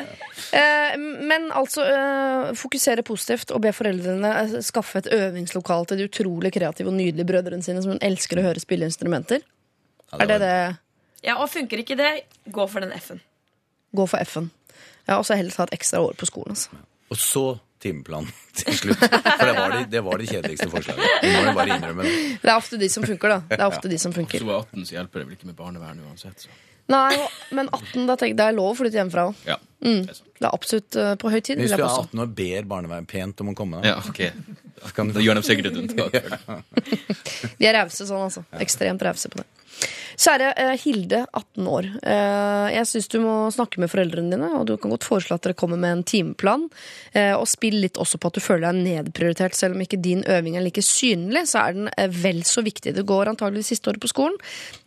eh, 0.60 0.96
men 0.98 1.48
altså 1.56 1.84
eh, 1.88 2.50
fokusere 2.58 3.04
positivt 3.06 3.54
og 3.56 3.62
be 3.64 3.72
foreldrene 3.72 4.32
eh, 4.42 4.56
skaffe 4.64 5.00
et 5.00 5.08
øvingslokal 5.16 5.88
til 5.88 6.02
de 6.02 6.08
utrolig 6.10 6.52
kreative 6.52 6.92
og 6.92 6.98
nydelige 6.98 7.28
brødrene 7.28 7.64
sine 7.64 7.84
som 7.84 7.94
hun 7.94 8.02
elsker 8.04 8.42
å 8.42 8.44
høre 8.50 8.62
spille 8.62 8.88
instrumenter. 8.90 9.40
Ja, 10.12 10.20
Er 10.20 10.32
det 10.34 10.40
det? 10.44 10.58
Ja, 11.26 11.38
og 11.40 11.48
funker 11.50 11.80
ikke 11.80 11.96
det, 11.98 12.12
gå 12.52 12.68
for 12.70 12.84
den 12.84 12.92
F-en. 12.94 13.22
Gå 13.96 14.06
for 14.06 14.20
F-en. 14.22 14.50
Ja, 15.06 15.16
og 15.16 15.24
så 15.26 15.38
heller 15.38 15.54
ta 15.54 15.64
et 15.66 15.78
ekstra 15.78 16.02
år 16.04 16.18
på 16.18 16.28
skolen. 16.28 16.54
Altså. 16.54 16.76
Og 17.10 17.18
så 17.18 17.46
timeplan 17.86 18.28
til 18.60 18.78
slutt. 18.82 19.00
For 19.00 19.46
det 19.46 19.56
var 19.56 19.74
de, 19.78 19.82
det, 19.96 20.04
var 20.10 20.22
de 20.22 20.28
kjedeligste 20.34 20.70
forslagene. 20.74 21.10
Det 21.22 21.32
må 21.32 21.42
jeg 21.46 21.58
bare 21.62 21.76
innrømme. 21.78 22.06
det. 22.06 22.14
Det 22.42 22.52
er 22.52 22.56
ofte 22.58 22.82
de 22.82 22.92
som 22.92 23.06
funker, 23.06 23.36
da. 23.38 23.42
Det 23.50 23.60
er 23.62 23.66
ofte 23.70 23.92
de 23.92 23.98
som 24.02 24.12
Hvis 24.14 24.22
funker. 24.24 24.44
du 24.44 24.52
er 24.52 24.62
18, 24.62 24.88
så 24.90 24.98
hjelper 25.00 25.22
det 25.22 25.28
vel 25.30 25.38
ikke 25.38 25.50
med 25.52 25.58
barnevern 25.58 26.02
uansett. 26.10 26.46
Så. 26.46 26.56
Nei, 26.92 27.16
men 27.50 27.68
18, 27.74 28.04
da 28.06 28.14
tenk, 28.18 28.36
det 28.38 28.44
er 28.46 28.54
lov 28.54 28.74
å 28.74 28.76
flytte 28.78 29.00
hjemmefra 29.00 29.26
òg. 29.32 29.40
Ja, 29.48 29.56
det 29.82 29.94
er. 30.12 30.20
Det 30.36 30.44
er 30.44 30.52
absolutt 30.52 30.96
eh, 31.00 31.14
på 31.18 31.30
høy 31.32 31.38
tid. 31.40 31.58
Hvis 31.58 31.72
du 31.72 31.80
er 31.80 31.88
18 31.88 32.20
år 32.22 32.30
ber 32.38 32.66
barnevernet 32.70 33.08
pent 33.10 33.40
om 33.42 33.50
å 33.50 33.54
komme, 33.58 33.80
da. 33.82 33.94
ja 33.94 33.96
ok. 34.02 34.20
så 34.84 34.92
kan 34.94 35.10
Da 35.14 35.24
gjør 35.24 35.40
de 35.40 35.44
sikkert 35.46 35.70
et 35.72 35.78
unntak. 35.80 36.18
De 37.58 37.66
er 37.66 37.74
rause 37.80 38.06
sånn, 38.06 38.26
altså. 38.28 38.44
Ekstremt 38.62 39.02
rause 39.06 39.32
på 39.32 39.40
det. 39.40 39.46
Kjære 40.16 40.52
eh, 40.56 40.74
Hilde, 40.80 41.18
18 41.36 41.66
år. 41.68 41.86
Eh, 42.00 42.66
jeg 42.72 42.88
syns 42.88 43.08
du 43.12 43.18
må 43.20 43.34
snakke 43.52 43.82
med 43.82 43.90
foreldrene 43.92 44.32
dine, 44.32 44.48
og 44.56 44.64
du 44.68 44.72
kan 44.80 44.92
godt 44.92 45.04
foreslå 45.04 45.36
at 45.36 45.44
dere 45.44 45.56
kommer 45.58 45.76
med 45.80 45.92
en 45.92 46.04
timeplan. 46.08 46.64
Eh, 47.12 47.34
og 47.36 47.44
spill 47.50 47.76
litt 47.82 48.00
også 48.00 48.16
på 48.20 48.30
at 48.30 48.38
du 48.38 48.42
føler 48.44 48.64
deg 48.64 48.80
nedprioritert. 48.86 49.56
Selv 49.56 49.76
om 49.76 49.82
ikke 49.84 50.00
din 50.00 50.24
øving 50.24 50.56
er 50.56 50.64
like 50.64 50.80
synlig, 50.84 51.44
så 51.50 51.66
er 51.66 51.76
den 51.76 51.90
vel 52.22 52.40
så 52.48 52.64
viktig. 52.64 52.94
Det 52.96 53.04
går 53.08 53.32
antagelig 53.34 53.66
siste 53.68 53.92
året 53.92 54.00
på 54.00 54.10
skolen, 54.10 54.38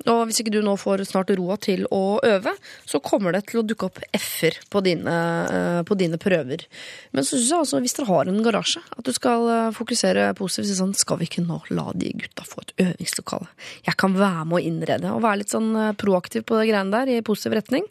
og 0.09 0.23
hvis 0.27 0.41
ikke 0.41 0.55
du 0.55 0.63
nå 0.65 0.73
får 0.81 1.05
snart 1.05 1.29
roa 1.37 1.59
til 1.61 1.85
å 1.93 2.17
øve, 2.25 2.55
så 2.89 3.01
kommer 3.03 3.35
det 3.35 3.43
til 3.51 3.61
å 3.61 3.65
dukke 3.67 3.89
opp 3.91 4.01
f-er 4.17 4.57
på, 4.73 4.81
på 4.81 5.99
dine 5.99 6.21
prøver. 6.21 6.65
Men 7.13 7.27
så 7.27 7.37
syns 7.37 7.51
jeg 7.51 7.59
altså, 7.59 7.83
hvis 7.83 7.97
dere 7.99 8.09
har 8.09 8.31
en 8.31 8.41
garasje, 8.45 8.81
at 8.97 9.05
du 9.05 9.13
skal 9.13 9.45
fokusere 9.77 10.31
positivt. 10.39 10.77
Sånn, 10.79 10.97
skal 10.97 11.19
vi 11.19 11.29
ikke 11.29 11.45
nå 11.45 11.59
la 11.75 11.89
de 11.97 12.11
gutta 12.17 12.45
få 12.47 12.63
et 12.63 12.75
øvingslokale? 12.87 13.49
Jeg 13.85 13.97
kan 13.99 14.17
være 14.17 14.45
med 14.49 14.57
å 14.57 14.63
innrede 14.63 15.18
og 15.19 15.25
være 15.27 15.41
litt 15.41 15.53
sånn 15.53 15.69
eh, 15.75 15.91
proaktiv 15.99 16.45
på 16.47 16.57
det 16.59 16.69
greiene 16.69 16.93
der 16.93 17.11
i 17.11 17.19
positiv 17.25 17.57
retning. 17.59 17.85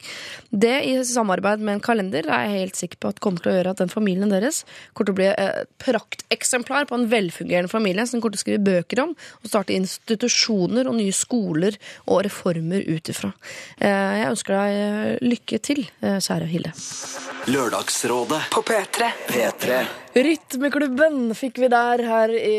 Det 0.51 0.75
i 0.89 0.97
samarbeid 1.07 1.63
med 1.63 1.77
en 1.77 1.85
kalender 1.85 2.27
er 2.27 2.47
jeg 2.47 2.63
helt 2.63 2.81
sikker 2.81 3.03
på 3.03 3.13
at 3.13 3.21
kommer 3.25 3.45
til 3.45 3.53
å 3.53 3.57
gjøre 3.59 3.75
at 3.75 3.83
den 3.83 3.93
familien 3.93 4.33
deres 4.33 4.63
kommer 4.93 5.11
til 5.11 5.17
å 5.17 5.19
bli 5.21 5.29
et 5.31 5.71
prakteksemplar 5.83 6.89
på 6.89 6.97
en 6.99 7.09
velfungerende 7.11 7.71
familie 7.71 8.07
som 8.09 8.23
kommer 8.23 8.37
til 8.37 8.43
å 8.43 8.47
skrive 8.47 8.65
bøker 8.69 9.05
om 9.05 9.15
og 9.15 9.51
starte 9.51 9.77
institusjoner 9.77 10.89
og 10.89 10.99
nye 10.99 11.15
skoler 11.15 11.77
og 12.07 12.23
reformer 12.27 12.87
ut 12.89 13.13
ifra. 13.13 13.33
Eh, 13.79 14.07
Jeg 14.19 14.33
ønsker 14.33 14.57
deg 14.57 14.79
eh, 14.79 15.29
lykke 15.29 15.61
til, 15.65 15.85
kjære 16.01 16.49
Hilde. 16.49 16.73
Lørdagsrådet 17.49 18.41
På 18.53 18.63
P3. 18.67 19.09
P3 19.29 19.81
Rytmeklubben 20.19 21.35
fikk 21.37 21.61
vi 21.63 21.69
der 21.71 22.03
her 22.03 22.33
i 22.35 22.57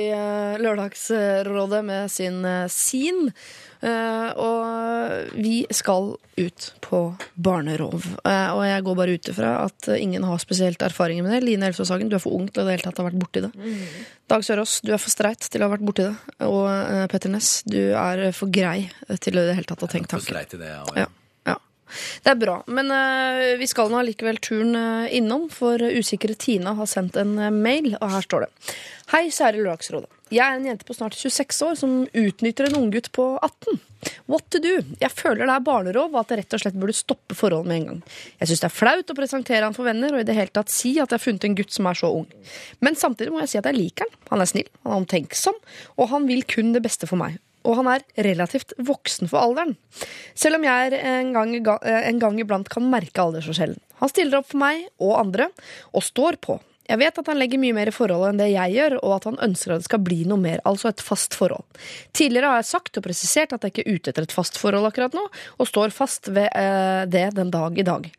Lørdagsrådet 0.61 1.81
med 1.85 2.13
sin 2.13 2.45
Sin. 2.71 3.31
Eh, 3.79 4.31
og 4.35 5.35
vi 5.39 5.61
skal 5.71 6.11
ut 6.39 6.65
på 6.83 6.99
barnerov. 7.39 8.03
Eh, 8.27 8.49
og 8.51 8.63
jeg 8.67 8.83
går 8.83 8.97
bare 8.99 9.15
ut 9.15 9.29
ifra 9.31 9.53
at 9.63 9.89
ingen 9.95 10.25
har 10.27 10.41
spesielt 10.43 10.83
erfaringer 10.83 11.23
med 11.23 11.37
det. 11.37 11.45
Line 11.47 11.69
Elfsås 11.69 11.91
Hagen, 11.93 12.11
du 12.11 12.17
er 12.17 12.23
for 12.23 12.35
ung 12.35 12.49
til 12.51 12.63
å 12.63 12.67
det 12.67 12.75
hele 12.75 12.87
tatt 12.89 12.99
ha 12.99 13.07
vært 13.07 13.19
borti 13.21 13.45
det. 13.45 13.53
Dag 14.29 14.43
Sørås, 14.45 14.79
du 14.83 14.91
er 14.95 15.01
for 15.01 15.13
streit 15.13 15.47
til 15.47 15.63
å 15.63 15.69
ha 15.69 15.75
vært 15.77 15.85
borti 15.87 16.09
det. 16.09 16.35
Og 16.49 16.65
eh, 16.73 17.05
Petter 17.11 17.31
Ness, 17.31 17.61
du 17.63 17.79
er 17.93 18.27
for 18.35 18.51
grei 18.51 18.89
til 19.23 19.39
å 19.39 19.45
i 19.45 19.49
det 19.51 19.55
hele 19.61 19.71
tatt 19.71 19.87
ha 19.87 19.91
tenkt 19.95 20.17
For 20.17 20.27
streit 20.27 20.53
i 20.57 20.61
det, 20.61 20.73
ja. 20.75 20.83
Ja. 20.99 21.07
ja. 21.53 21.57
Det 22.25 22.35
er 22.35 22.39
bra. 22.43 22.59
Men 22.67 22.91
uh, 22.91 23.55
vi 23.59 23.67
skal 23.69 23.89
nå 23.89 24.03
allikevel 24.03 24.43
turen 24.43 24.75
uh, 24.75 25.07
innom, 25.15 25.47
for 25.53 25.79
usikre 25.79 26.35
Tina 26.35 26.75
har 26.77 26.91
sendt 26.91 27.17
en 27.21 27.37
uh, 27.39 27.49
mail, 27.53 27.93
og 28.01 28.11
her 28.17 28.27
står 28.27 28.45
det. 28.45 28.73
Hei, 29.15 29.29
kjære 29.33 29.63
Lørdagsrådet. 29.63 30.18
Jeg 30.29 30.45
er 30.45 30.59
en 30.59 30.65
jente 30.67 30.85
på 30.85 30.93
snart 30.93 31.15
26 31.17 31.61
år 31.65 31.77
som 31.79 31.93
utnytter 32.05 32.67
en 32.69 32.77
unggutt 32.83 33.09
på 33.15 33.25
18. 33.41 33.79
What 34.29 34.45
to 34.53 34.61
do? 34.61 34.75
Jeg 35.01 35.11
føler 35.11 35.49
det 35.49 35.55
er 35.55 35.65
barnerov, 35.65 36.13
og 36.13 36.21
at 36.21 36.31
jeg 36.31 36.43
rett 36.43 36.55
og 36.55 36.61
slett 36.61 36.77
burde 36.79 36.95
stoppe 36.95 37.37
forholdet 37.37 37.71
med 37.71 37.79
en 37.79 37.87
gang. 37.89 37.99
Jeg 38.37 38.51
syns 38.51 38.63
det 38.63 38.69
er 38.69 38.77
flaut 38.77 39.11
å 39.11 39.17
presentere 39.17 39.65
han 39.65 39.75
for 39.75 39.89
venner, 39.89 40.13
og 40.13 40.21
i 40.21 40.29
det 40.29 40.37
hele 40.37 40.53
tatt 40.53 40.71
si 40.73 40.93
at 40.97 41.09
jeg 41.09 41.17
har 41.17 41.25
funnet 41.25 41.49
en 41.49 41.57
gutt 41.57 41.73
som 41.73 41.89
er 41.89 41.97
så 41.97 42.13
ung. 42.21 42.29
Men 42.85 42.99
samtidig 42.99 43.33
må 43.33 43.41
jeg 43.43 43.55
si 43.55 43.61
at 43.61 43.69
jeg 43.71 43.79
liker 43.79 44.05
han. 44.05 44.23
Han 44.35 44.45
er 44.45 44.53
snill, 44.53 44.71
han 44.85 44.93
er 44.93 45.01
omtenksom, 45.01 45.61
og 45.97 46.11
han 46.13 46.29
vil 46.29 46.45
kun 46.47 46.75
det 46.77 46.85
beste 46.85 47.09
for 47.09 47.21
meg 47.21 47.41
og 47.67 47.75
han 47.75 47.89
er 47.91 48.05
relativt 48.25 48.71
voksen 48.87 49.29
for 49.29 49.43
alderen. 49.43 49.75
Selv 50.37 50.59
om 50.59 50.65
jeg 50.65 50.95
en 50.95 51.33
gang, 51.35 51.51
eh, 51.55 52.07
en 52.07 52.19
gang 52.19 52.39
iblant 52.39 52.69
kan 52.71 52.87
merke 52.89 53.21
aldersforskjellen. 53.21 53.79
Han 53.99 54.09
stiller 54.09 54.39
opp 54.39 54.47
for 54.47 54.61
meg 54.61 54.87
og 54.99 55.19
andre, 55.19 55.49
og 55.93 56.03
står 56.03 56.39
på. 56.39 56.59
Jeg 56.89 56.97
vet 56.97 57.19
at 57.21 57.27
han 57.29 57.37
legger 57.37 57.61
mye 57.61 57.75
mer 57.77 57.91
i 57.91 57.93
forholdet 57.93 58.33
enn 58.33 58.41
det 58.41 58.49
jeg 58.49 58.75
gjør, 58.75 58.97
og 59.03 59.15
at 59.19 59.27
han 59.29 59.41
ønsker 59.45 59.75
at 59.75 59.83
det 59.83 59.89
skal 59.89 60.01
bli 60.01 60.23
noe 60.29 60.41
mer, 60.41 60.61
altså 60.69 60.89
et 60.89 61.03
fast 61.05 61.37
forhold. 61.37 61.65
Tidligere 62.17 62.53
har 62.53 62.63
jeg 62.63 62.71
sagt 62.71 62.97
og 62.97 63.05
presisert 63.05 63.53
at 63.53 63.65
jeg 63.65 63.75
ikke 63.75 63.85
er 63.85 63.99
ute 63.99 64.13
etter 64.13 64.25
et 64.25 64.33
fast 64.33 64.57
forhold 64.57 64.89
akkurat 64.89 65.17
nå, 65.17 65.27
og 65.29 65.69
står 65.69 65.93
fast 65.93 66.31
ved 66.33 66.49
eh, 66.49 67.03
det 67.09 67.27
den 67.37 67.53
dag 67.53 67.77
i 67.77 67.85
dag. 67.85 68.09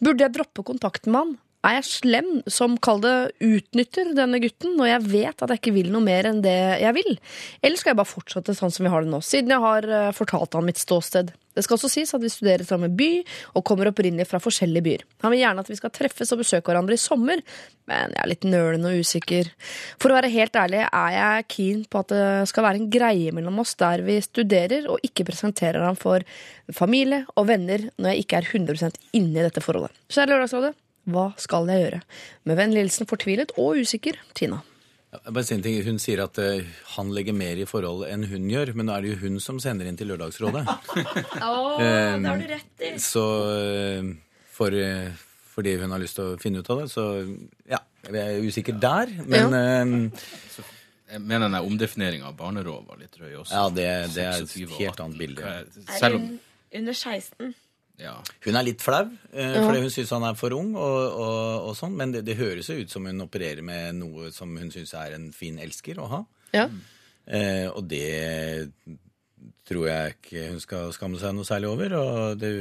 Burde 0.00 0.24
jeg 0.24 0.36
droppe 0.36 0.64
kontakten 0.64 1.12
med 1.12 1.22
han? 1.24 1.36
Er 1.66 1.80
jeg 1.80 1.88
slem 1.88 2.28
som, 2.52 2.76
kall 2.78 3.00
det, 3.02 3.14
utnytter 3.42 4.12
denne 4.14 4.38
gutten, 4.40 4.76
når 4.78 4.92
jeg 4.92 5.06
vet 5.10 5.42
at 5.42 5.52
jeg 5.52 5.60
ikke 5.60 5.74
vil 5.74 5.88
noe 5.92 6.04
mer 6.04 6.28
enn 6.30 6.44
det 6.44 6.58
jeg 6.80 6.94
vil? 6.96 7.16
Eller 7.60 7.80
skal 7.80 7.92
jeg 7.92 8.00
bare 8.00 8.12
fortsette 8.12 8.54
sånn 8.56 8.72
som 8.72 8.86
vi 8.86 8.92
har 8.92 9.02
det 9.02 9.10
nå, 9.12 9.20
siden 9.24 9.52
jeg 9.52 9.64
har 9.64 9.88
eh, 9.90 10.12
fortalt 10.16 10.56
han 10.56 10.68
mitt 10.68 10.80
ståsted? 10.80 11.34
Det 11.56 11.64
skal 11.64 11.78
også 11.78 11.90
sies 11.90 12.12
at 12.14 12.22
vi 12.22 12.30
studerer 12.32 12.66
samme 12.68 12.90
by, 12.92 13.10
og 13.56 13.64
kommer 13.66 13.90
opprinnelig 13.90 14.28
fra 14.28 14.40
forskjellige 14.42 14.84
byer. 14.84 15.06
Han 15.24 15.32
vil 15.32 15.42
gjerne 15.42 15.64
at 15.64 15.72
vi 15.72 15.78
skal 15.78 15.92
treffes 15.94 16.34
og 16.34 16.42
besøke 16.42 16.68
hverandre 16.70 16.98
i 16.98 17.00
sommer, 17.00 17.42
men 17.88 18.12
jeg 18.12 18.22
er 18.22 18.30
litt 18.30 18.46
nølende 18.46 18.92
og 18.92 19.06
usikker. 19.06 19.50
For 20.02 20.12
å 20.12 20.18
være 20.18 20.32
helt 20.34 20.58
ærlig 20.58 20.82
er 20.84 21.16
jeg 21.16 21.48
keen 21.54 21.82
på 21.88 22.02
at 22.02 22.12
det 22.12 22.24
skal 22.52 22.66
være 22.68 22.82
en 22.82 22.90
greie 22.92 23.34
mellom 23.34 23.62
oss 23.64 23.76
der 23.80 24.04
vi 24.06 24.18
studerer, 24.24 24.90
og 24.92 25.02
ikke 25.06 25.28
presenterer 25.30 25.86
ham 25.86 25.98
for 25.98 26.26
familie 26.74 27.24
og 27.36 27.48
venner 27.48 27.88
når 27.96 28.12
jeg 28.12 28.26
ikke 28.26 28.42
er 28.42 28.50
100% 28.52 29.02
inne 29.16 29.40
i 29.40 29.46
dette 29.46 29.64
forholdet. 29.64 29.94
Kjære 30.12 30.34
Lørdagsrådet, 30.34 30.74
hva 31.14 31.28
skal 31.40 31.70
jeg 31.70 31.84
gjøre? 31.86 32.00
Med 32.50 32.58
vennlig 32.58 32.82
hilsen 32.84 33.08
fortvilet 33.08 33.54
og 33.56 33.78
usikker 33.80 34.18
Tina. 34.36 34.60
Jeg 35.24 35.32
bare 35.36 35.44
si 35.48 35.54
en 35.56 35.62
ting. 35.64 35.76
Hun 35.86 35.98
sier 36.02 36.20
at 36.24 36.38
eh, 36.42 36.64
han 36.96 37.10
legger 37.14 37.34
mer 37.36 37.58
i 37.62 37.66
forhold 37.68 38.04
enn 38.08 38.26
hun 38.30 38.48
gjør, 38.52 38.72
men 38.76 38.88
nå 38.88 38.94
er 38.96 39.04
det 39.06 39.12
jo 39.14 39.18
hun 39.24 39.40
som 39.42 39.58
sender 39.62 39.88
inn 39.88 39.98
til 39.98 40.10
Lørdagsrådet. 40.12 40.64
Eh, 41.76 42.14
det 42.16 42.30
har 42.30 42.38
du 42.40 42.46
rett 42.48 42.82
i. 42.86 42.90
Så 43.02 43.22
eh, 43.52 44.06
for, 44.56 44.72
eh, 44.72 45.10
fordi 45.52 45.74
hun 45.82 45.92
har 45.92 46.00
lyst 46.00 46.16
til 46.16 46.32
å 46.32 46.38
finne 46.40 46.62
ut 46.64 46.70
av 46.72 46.80
det, 46.80 46.86
så 46.92 47.04
ja, 47.68 47.80
jeg 48.08 48.22
er 48.22 48.46
usikker 48.48 48.78
der. 48.80 49.12
Men 49.28 49.52
eh, 49.58 50.22
Jeg 51.12 51.20
mener 51.22 51.46
den 51.50 51.58
omdefineringa 51.60 52.30
av 52.32 52.38
barnerov 52.40 52.86
var 52.88 52.98
litt 52.98 53.12
drøy 53.14 53.34
også. 53.42 53.52
ja, 53.54 53.66
det, 53.76 53.86
det 54.16 54.24
er 54.26 54.40
et 54.42 54.56
helt 54.80 55.04
annet 55.04 55.20
bilde. 55.20 55.52
Er 56.00 56.16
hun 56.16 56.26
under 56.80 56.96
16? 56.96 57.52
Ja. 58.00 58.14
Hun 58.44 58.58
er 58.58 58.66
litt 58.66 58.82
flau, 58.84 59.04
eh, 59.32 59.56
fordi 59.56 59.80
hun 59.84 59.92
syns 59.92 60.12
han 60.12 60.26
er 60.28 60.36
for 60.38 60.52
ung, 60.56 60.74
og, 60.76 60.98
og, 61.16 61.70
og 61.70 61.78
sånn, 61.78 61.96
men 61.96 62.12
det, 62.12 62.26
det 62.26 62.36
høres 62.40 62.68
jo 62.68 62.76
ut 62.82 62.92
som 62.92 63.08
hun 63.08 63.24
opererer 63.24 63.64
med 63.64 63.96
noe 64.02 64.30
som 64.34 64.52
hun 64.60 64.70
syns 64.74 64.92
er 64.98 65.16
en 65.16 65.30
fin 65.36 65.56
elsker 65.62 66.00
å 66.02 66.10
ha. 66.12 66.22
Ja. 66.56 66.68
Eh, 67.26 67.66
og 67.72 67.88
det 67.90 68.04
tror 69.66 69.88
jeg 69.88 70.14
ikke 70.14 70.44
hun 70.52 70.60
skal 70.62 70.92
skamme 70.94 71.18
seg 71.20 71.34
noe 71.34 71.48
særlig 71.48 71.72
over. 71.72 71.96
Og 71.98 72.38
det, 72.38 72.52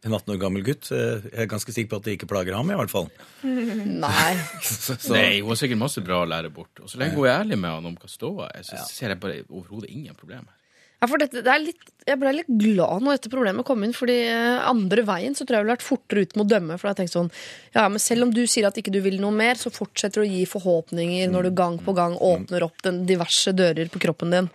en 0.00 0.14
18 0.16 0.32
år 0.32 0.38
gammel 0.40 0.64
gutt 0.64 0.88
eh, 0.96 1.26
Jeg 1.28 1.42
er 1.44 1.48
ganske 1.50 1.72
sikker 1.74 1.90
på 1.90 1.98
at 2.00 2.06
det 2.08 2.14
ikke 2.16 2.28
plager 2.30 2.56
ham, 2.56 2.70
i 2.72 2.78
hvert 2.78 2.92
fall. 2.92 3.10
Nei. 4.04 4.32
Så, 4.64 4.96
så, 4.96 5.14
Nei, 5.14 5.40
hun 5.40 5.52
har 5.52 5.60
sikkert 5.60 5.82
masse 5.82 6.04
bra 6.04 6.22
å 6.24 6.28
lære 6.28 6.52
bort. 6.54 6.72
Og 6.82 6.90
så 6.90 7.00
lenge 7.00 7.18
hun 7.18 7.28
er 7.28 7.42
ærlig 7.42 7.60
med 7.60 7.78
han 7.78 7.90
om 7.92 7.98
hva 8.00 8.10
ståa 8.10 8.48
er, 8.54 8.64
så 8.66 8.80
ser 8.88 9.14
jeg 9.14 9.20
bare 9.22 9.42
overhodet 9.48 9.92
ingen 9.92 10.16
problemer. 10.18 10.56
Ja, 11.00 11.08
for 11.08 11.20
dette, 11.22 11.40
det 11.40 11.48
er 11.48 11.62
litt, 11.62 11.86
jeg 12.04 12.20
ble 12.20 12.32
litt 12.36 12.50
glad 12.60 13.00
når 13.00 13.16
dette 13.16 13.30
problemet 13.32 13.64
kom 13.64 13.80
inn, 13.86 13.94
fordi 13.96 14.18
eh, 14.28 14.58
andre 14.68 15.04
veien 15.08 15.36
så 15.36 15.46
tror 15.46 15.56
jeg 15.56 15.62
jeg 15.62 15.64
ville 15.64 15.76
vært 15.78 15.86
fortere 15.86 16.24
ute 16.26 16.36
med 16.36 16.44
å 16.44 16.50
dømme. 16.50 16.76
For 16.76 16.90
jeg 16.90 16.98
tenkte 16.98 17.16
sånn, 17.16 17.32
ja, 17.72 17.86
men 17.88 18.02
selv 18.04 18.26
om 18.26 18.34
du 18.36 18.42
sier 18.44 18.68
at 18.68 18.76
ikke 18.76 18.92
du 18.92 19.00
vil 19.04 19.16
noe 19.22 19.32
mer, 19.32 19.56
så 19.56 19.72
fortsetter 19.72 20.20
du 20.20 20.26
å 20.26 20.28
gi 20.28 20.44
forhåpninger 20.50 21.32
når 21.32 21.48
du 21.48 21.56
gang 21.56 21.80
på 21.80 21.96
gang 21.96 22.18
åpner 22.20 22.68
opp 22.68 22.84
den 22.84 23.06
diverse 23.08 23.56
dører 23.56 23.88
på 23.92 24.02
kroppen 24.04 24.36
din. 24.36 24.52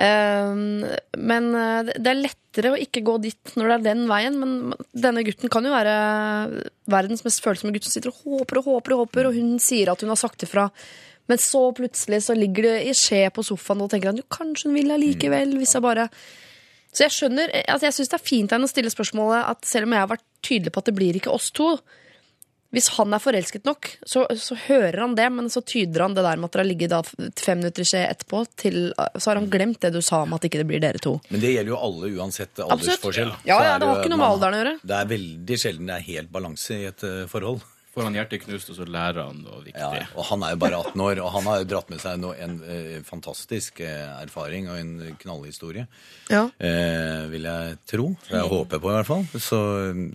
Ehm, 0.00 0.82
men 1.20 1.52
eh, 1.54 1.92
det 1.92 2.10
er 2.10 2.22
lettere 2.22 2.72
å 2.72 2.80
ikke 2.80 3.04
gå 3.06 3.18
dit 3.22 3.54
når 3.54 3.68
det 3.68 3.76
er 3.76 3.86
den 3.90 4.04
veien, 4.10 4.40
men 4.40 4.74
denne 4.90 5.22
gutten 5.26 5.52
kan 5.52 5.68
jo 5.68 5.74
være 5.74 6.64
verdens 6.90 7.22
mest 7.26 7.44
følsomme 7.44 7.76
gutt 7.76 7.86
som 7.86 7.94
sitter 7.94 8.10
og 8.10 8.24
håper 8.24 8.62
og 8.62 8.72
håper 8.72 8.96
og 8.96 9.04
håper, 9.04 9.28
og 9.28 9.36
hun 9.36 9.58
sier 9.62 9.92
at 9.92 10.02
hun 10.02 10.10
har 10.10 10.20
sagt 10.20 10.48
ifra. 10.48 10.70
Men 11.30 11.40
så 11.40 11.64
plutselig 11.76 12.22
så 12.26 12.36
ligger 12.36 12.68
det 12.68 12.78
i 12.90 12.94
skje 12.96 13.26
på 13.32 13.44
sofaen 13.46 13.84
og 13.84 13.90
tenker 13.92 14.12
at 14.12 14.20
jo, 14.20 14.28
kanskje 14.32 14.68
hun 14.68 14.78
vil 14.78 14.94
allikevel, 14.94 15.56
hvis 15.60 15.76
jeg 15.76 15.84
bare 15.84 16.08
Så 16.94 17.06
jeg 17.06 17.14
skjønner, 17.16 17.50
altså 17.64 17.88
jeg 17.88 17.96
syns 17.96 18.12
det 18.12 18.18
er 18.20 18.28
fint 18.28 18.52
av 18.52 18.58
henne 18.58 18.68
å 18.68 18.74
stille 18.74 18.92
spørsmålet 18.92 19.50
at 19.50 19.66
selv 19.66 19.88
om 19.88 19.96
jeg 19.96 20.04
har 20.04 20.14
vært 20.14 20.26
tydelig 20.44 20.72
på 20.74 20.82
at 20.82 20.90
det 20.90 20.98
blir 20.98 21.16
ikke 21.18 21.32
oss 21.32 21.48
to 21.56 21.78
Hvis 22.74 22.90
han 22.98 23.14
er 23.14 23.22
forelsket 23.22 23.64
nok, 23.64 23.88
så, 24.04 24.26
så 24.34 24.56
hører 24.66 25.00
han 25.00 25.12
det, 25.14 25.28
men 25.30 25.48
så 25.50 25.60
tyder 25.62 26.02
han 26.02 26.14
det 26.16 26.24
der 26.26 26.36
med 26.36 26.48
at 26.50 26.56
dere 26.56 26.64
har 26.64 26.70
ligget 26.72 27.10
fem 27.38 27.60
minutter 27.60 27.84
i 27.84 27.86
skje 27.86 28.00
etterpå, 28.08 28.40
til, 28.58 28.78
så 29.14 29.30
har 29.30 29.38
han 29.38 29.46
glemt 29.50 29.78
det 29.80 29.92
du 29.94 30.00
sa 30.02 30.24
om 30.26 30.34
at 30.34 30.44
ikke 30.48 30.58
det 30.58 30.66
blir 30.72 30.82
dere 30.82 30.98
to. 30.98 31.20
men 31.30 31.40
det 31.40 31.52
gjelder 31.54 31.70
jo 31.70 31.78
alle 31.78 32.10
uansett 32.18 32.64
aldersforskjell. 32.66 33.30
Ja, 33.46 33.60
ja, 33.62 33.76
det 33.78 33.86
har 33.86 34.02
ikke 34.02 34.10
noe 34.10 34.22
med 34.24 34.26
alderen 34.26 34.58
å 34.58 34.60
gjøre. 34.64 34.74
Det 34.90 34.98
er 34.98 35.12
veldig 35.14 35.60
sjelden 35.62 35.92
det 35.92 36.00
er 36.00 36.08
helt 36.10 36.34
balanse 36.34 36.80
i 36.80 36.88
et 36.90 37.06
eh, 37.06 37.22
forhold. 37.30 37.62
Får 37.94 38.08
han 38.08 38.16
hjertet 38.18 38.42
knust, 38.42 38.70
og 38.72 38.78
så 38.78 38.86
lærer 38.90 39.28
han 39.28 39.42
noe 39.44 39.60
viktig. 39.62 39.78
Ja, 39.78 40.06
og 40.18 40.26
han 40.32 40.42
er 40.42 40.54
jo 40.54 40.60
bare 40.64 40.80
18 40.82 41.02
år, 41.04 41.20
og 41.22 41.28
han 41.36 41.46
har 41.46 41.60
jo 41.60 41.68
dratt 41.70 41.92
med 41.92 42.02
seg 42.02 42.18
noe, 42.18 42.34
en 42.42 42.56
eh, 42.66 42.96
fantastisk 43.06 43.78
eh, 43.86 44.08
erfaring 44.18 44.66
og 44.72 44.80
en 44.80 44.94
knallhistorie. 45.20 45.86
Ja. 46.32 46.48
Eh, 46.58 47.28
vil 47.30 47.46
jeg 47.46 47.76
tro. 47.90 48.08
Jeg 48.32 48.50
håper 48.50 48.82
på, 48.82 48.90
i 48.90 48.96
hvert 48.98 49.10
fall. 49.10 49.22
Så, 49.38 49.60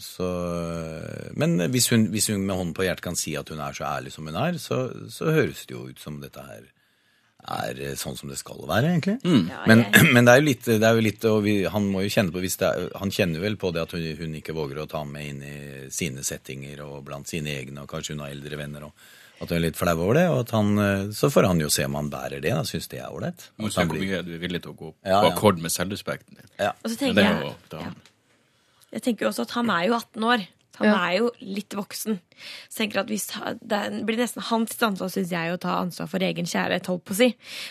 så, 0.04 0.28
men 1.40 1.56
hvis 1.72 1.88
hun, 1.94 2.10
hvis 2.12 2.28
hun 2.34 2.44
med 2.44 2.58
hånden 2.58 2.76
på 2.76 2.84
hjertet 2.84 3.08
kan 3.08 3.20
si 3.20 3.38
at 3.40 3.48
hun 3.54 3.64
er 3.64 3.80
så 3.80 3.88
ærlig 3.88 4.12
som 4.16 4.28
hun 4.28 4.42
er, 4.44 4.60
så, 4.60 4.82
så 5.14 5.32
høres 5.32 5.64
det 5.70 5.78
jo 5.78 5.88
ut 5.88 6.04
som 6.04 6.20
dette 6.20 6.44
her 6.44 6.68
er 7.48 7.80
eh, 7.82 7.96
sånn 7.98 8.18
som 8.20 8.32
det 8.32 8.38
skal 8.40 8.60
være, 8.68 8.92
egentlig. 8.94 9.18
men, 9.24 9.86
men 10.14 10.28
det 10.28 10.34
er 10.34 10.42
jo 10.42 10.48
litt, 10.50 10.66
det 10.68 10.86
er 10.86 10.98
jo 10.98 11.06
litt 11.06 11.28
og 11.30 11.40
vi, 11.46 11.56
Han 11.72 11.88
må 11.92 12.04
jo 12.04 12.12
kjenne 12.12 12.34
på 12.36 12.42
hvis 12.44 12.60
det 12.62 12.68
er, 12.68 12.90
Han 13.00 13.14
kjenner 13.14 13.44
vel 13.44 13.56
på 13.60 13.72
det 13.76 13.86
at 13.86 13.96
hun, 13.96 14.04
hun 14.20 14.36
ikke 14.40 14.56
våger 14.58 14.82
å 14.82 14.90
ta 14.90 15.04
ham 15.04 15.14
med 15.16 15.30
inn 15.30 15.40
i 15.46 15.56
sine 15.94 16.26
settinger 16.26 16.84
og 16.86 17.02
blant 17.08 17.30
sine 17.32 17.56
egne, 17.56 17.86
og 17.86 17.90
kanskje 17.92 18.16
hun 18.16 18.26
har 18.26 18.36
eldre 18.36 18.60
venner. 18.60 18.90
og 18.90 19.40
At 19.40 19.50
hun 19.50 19.58
er 19.60 19.66
litt 19.70 19.80
flau 19.80 19.96
over 19.96 20.20
det. 20.20 20.28
og 20.30 20.44
at 20.44 20.54
han, 20.58 20.76
eh, 20.84 21.08
Så 21.16 21.32
får 21.32 21.48
han 21.48 21.64
jo 21.64 21.72
se 21.72 21.88
om 21.88 21.96
han 21.96 22.12
bærer 22.12 22.42
det. 22.42 22.52
da, 22.52 22.62
Syns 22.68 22.90
det 22.92 23.00
er 23.00 23.10
ålreit. 23.10 23.50
Må 23.58 23.72
se 23.72 23.82
han 23.82 23.90
hvor 23.90 24.04
mye 24.04 24.22
du 24.28 24.34
er 24.36 24.44
villig 24.44 24.64
til 24.64 24.76
å 24.76 24.78
gå 24.78 24.94
på 24.94 25.10
ja. 25.16 25.24
akkord 25.32 25.64
med 25.64 25.72
selvrespekten 25.72 26.36
din. 26.36 26.50
Ja. 26.60 26.74
Og 26.84 26.92
så 26.92 27.00
tenker 27.00 27.24
er 27.24 27.32
jeg, 27.32 27.56
jo 27.72 27.84
han. 27.86 27.96
jeg 28.92 29.02
tenker 29.08 29.32
også 29.32 29.48
at 29.48 29.56
han 29.56 29.70
er 29.70 29.88
jo 29.88 29.96
18 29.96 30.24
år. 30.36 30.48
Han 30.80 30.88
Ja. 30.90 30.96
er 31.10 31.18
jo 31.20 31.32
litt 31.42 31.76
voksen. 31.76 32.20
Så 32.70 32.80
jeg 32.80 32.90
tenker 32.92 33.02
at 33.02 33.08
hvis 33.12 33.28
Det 33.60 34.06
blir 34.08 34.18
nesten 34.18 34.42
hans 34.48 34.72
ansvar, 34.80 35.10
syns 35.12 35.30
jeg, 35.32 35.52
å 35.54 35.60
ta 35.60 35.80
ansvar 35.82 36.08
for 36.08 36.20
egen 36.24 36.46
kjærlighet, 36.48 36.88
holdt 36.88 37.04
på 37.06 37.14
å 37.14 37.20
si. 37.20 37.30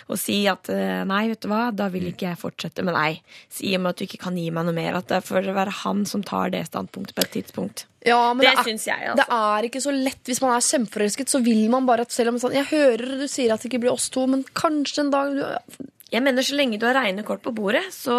Og 0.08 0.18
si 0.20 0.38
at 0.46 0.68
eh, 0.68 1.04
nei, 1.08 1.28
vet 1.28 1.40
du 1.40 1.48
hva, 1.48 1.70
da 1.74 1.88
vil 1.88 2.10
ikke 2.12 2.28
jeg 2.28 2.38
fortsette 2.40 2.84
med 2.84 2.94
deg. 2.94 3.20
Si 3.48 3.74
om 3.76 3.86
at 3.90 3.96
du 3.96 4.04
ikke 4.04 4.20
kan 4.20 4.36
gi 4.36 4.50
meg 4.50 4.66
noe 4.68 4.76
mer. 4.76 4.94
At 5.00 5.08
det 5.08 5.22
får 5.24 5.48
være 5.54 5.72
han 5.82 6.04
som 6.06 6.22
tar 6.22 6.50
det 6.50 6.66
standpunktet 6.68 7.14
på 7.16 7.24
et 7.24 7.32
tidspunkt. 7.38 7.86
Ja, 8.06 8.32
men 8.32 8.44
Det 8.46 8.52
det, 8.54 8.58
er, 8.62 8.78
jeg, 8.78 9.08
altså. 9.10 9.16
det 9.16 9.26
er 9.34 9.62
ikke 9.68 9.82
så 9.82 9.92
lett 9.92 10.22
hvis 10.30 10.40
man 10.44 10.52
er 10.54 10.60
kjempeforelsket. 10.68 11.28
Så 11.32 11.42
vil 11.44 11.68
man 11.72 11.86
bare 11.88 12.04
at 12.06 12.12
selv 12.14 12.28
om 12.34 12.38
sånn, 12.38 12.52
Jeg 12.54 12.68
hører 12.70 13.18
du 13.18 13.26
sier 13.28 13.52
at 13.52 13.60
det 13.62 13.70
ikke 13.72 13.80
blir 13.82 13.92
oss 13.92 14.08
to, 14.10 14.26
men 14.26 14.44
kanskje 14.54 15.00
en 15.06 15.10
dag 15.10 15.34
du, 15.34 15.86
Jeg 16.12 16.22
mener, 16.22 16.40
så 16.42 16.54
lenge 16.56 16.78
du 16.78 16.86
har 16.86 16.94
reine 16.94 17.24
kort 17.24 17.42
på 17.42 17.52
bordet, 17.52 17.84
så 17.92 18.14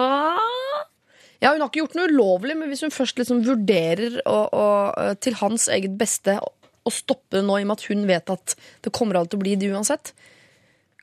Ja, 1.39 1.53
Hun 1.53 1.61
har 1.63 1.69
ikke 1.69 1.83
gjort 1.85 1.95
noe 1.95 2.09
ulovlig, 2.11 2.55
men 2.59 2.71
hvis 2.71 2.83
hun 2.83 2.91
først 2.93 3.19
liksom 3.21 3.43
vurderer 3.47 4.19
å, 4.27 4.39
å, 4.51 4.65
eh, 4.99 5.13
til 5.23 5.37
hans 5.39 5.69
eget 5.71 5.95
beste 5.99 6.35
å, 6.39 6.55
stoppe 6.89 7.37
det 7.37 7.43
nå, 7.45 7.59
i 7.59 7.63
og 7.63 7.69
med 7.69 7.77
at 7.77 7.85
hun 7.85 8.07
vet 8.09 8.31
at 8.33 8.55
det 8.81 8.91
kommer 8.95 9.19
alltid 9.19 9.35
til 9.35 9.37
å 9.37 9.43
bli 9.43 9.51
det 9.61 9.67
uansett 9.69 10.09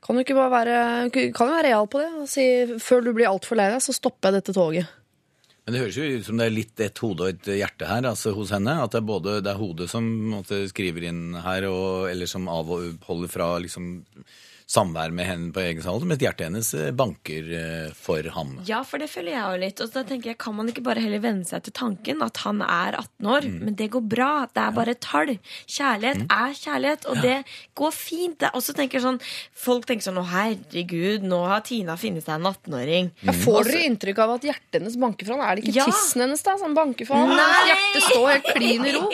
Kan 0.02 0.18
du 0.18 0.24
ikke 0.24 0.34
bare 0.34 0.50
være, 0.50 1.28
kan 1.30 1.52
være 1.52 1.68
real 1.68 1.86
på 1.86 2.00
det 2.02 2.08
og 2.24 2.24
si 2.30 2.42
før 2.82 3.04
du 3.06 3.12
blir 3.14 3.30
altfor 3.30 3.60
lei 3.60 3.68
deg, 3.70 3.84
så 3.84 3.94
stopper 3.94 4.32
jeg 4.32 4.40
dette 4.40 4.54
toget. 4.56 4.90
Men 5.66 5.74
det 5.74 5.80
høres 5.82 5.96
jo 5.98 6.08
ut 6.18 6.26
som 6.26 6.38
det 6.38 6.44
er 6.46 6.54
litt 6.54 6.82
et 6.84 7.00
hode 7.02 7.24
og 7.24 7.30
et 7.32 7.48
hjerte 7.58 7.88
her 7.90 8.06
altså 8.06 8.30
hos 8.36 8.52
henne. 8.54 8.76
At 8.82 8.92
det 8.94 9.00
er 9.00 9.06
både 9.08 9.32
det 9.42 9.50
er 9.50 9.58
hodet 9.58 9.88
som 9.90 10.06
måtte, 10.30 10.60
skriver 10.70 11.08
inn 11.08 11.38
her, 11.42 11.66
og, 11.66 12.06
eller 12.10 12.30
som 12.30 12.46
avholder 12.50 13.32
fra 13.32 13.48
liksom, 13.64 13.88
samvær 14.66 15.12
med 15.14 15.26
henne 15.28 15.52
på 15.54 15.60
egen 15.62 15.82
hånd, 15.86 16.02
mens 16.10 16.18
hjertet 16.24 16.48
hennes 16.48 16.68
eh, 16.74 16.88
banker 16.90 17.50
eh, 17.54 17.90
for 17.94 18.26
ham. 18.34 18.56
Ja, 18.66 18.80
for 18.82 18.98
det 18.98 19.06
føler 19.12 19.30
jeg 19.36 19.42
jo 19.46 19.60
litt. 19.62 19.82
Og 19.84 19.92
da 19.94 20.02
tenker 20.08 20.32
jeg, 20.32 20.38
Kan 20.42 20.56
man 20.58 20.66
ikke 20.72 20.82
bare 20.82 20.98
heller 21.04 21.22
venne 21.22 21.46
seg 21.46 21.62
til 21.68 21.72
tanken 21.76 22.20
at 22.26 22.40
han 22.42 22.60
er 22.66 22.96
18 22.98 23.30
år? 23.30 23.46
Mm. 23.46 23.60
Men 23.68 23.76
det 23.78 23.88
går 23.94 24.02
bra. 24.10 24.30
Det 24.50 24.64
er 24.64 24.74
bare 24.74 24.96
tall. 24.98 25.32
Kjærlighet 25.70 26.26
er 26.26 26.58
kjærlighet, 26.58 27.06
og 27.12 27.22
det 27.22 27.36
går 27.78 27.94
fint. 27.94 28.38
Det- 28.42 28.50
Og 28.58 28.62
så 28.66 28.74
tenker 28.74 29.00
sånn, 29.00 29.20
Folk 29.54 29.86
tenker 29.86 30.02
sånn 30.10 30.18
Å, 30.18 30.26
herregud, 30.34 31.22
nå 31.22 31.40
har 31.46 31.60
Tina 31.66 31.94
funnet 31.96 32.24
seg 32.26 32.34
en 32.40 32.50
18-åring. 32.50 33.12
Ja, 33.22 33.32
får 33.32 33.70
dere 33.70 33.86
inntrykk 33.86 34.18
av 34.26 34.34
at 34.34 34.42
hjertet 34.50 34.80
hennes 34.80 34.96
banker 34.98 35.26
for 35.30 35.36
han? 35.38 35.46
Er 35.46 35.56
det 35.56 35.64
ikke 35.64 35.76
Ja. 35.78 35.86
tissen 35.86 36.20
hennes 36.26 36.42
da 36.42 36.58
som 36.58 36.74
banker 36.74 37.06
for 37.06 37.14
han? 37.14 37.38
Hjertet 37.70 38.02
står 38.10 38.28
helt 38.34 38.54
klin 38.56 38.84
i 38.84 38.92
ro. 38.98 39.06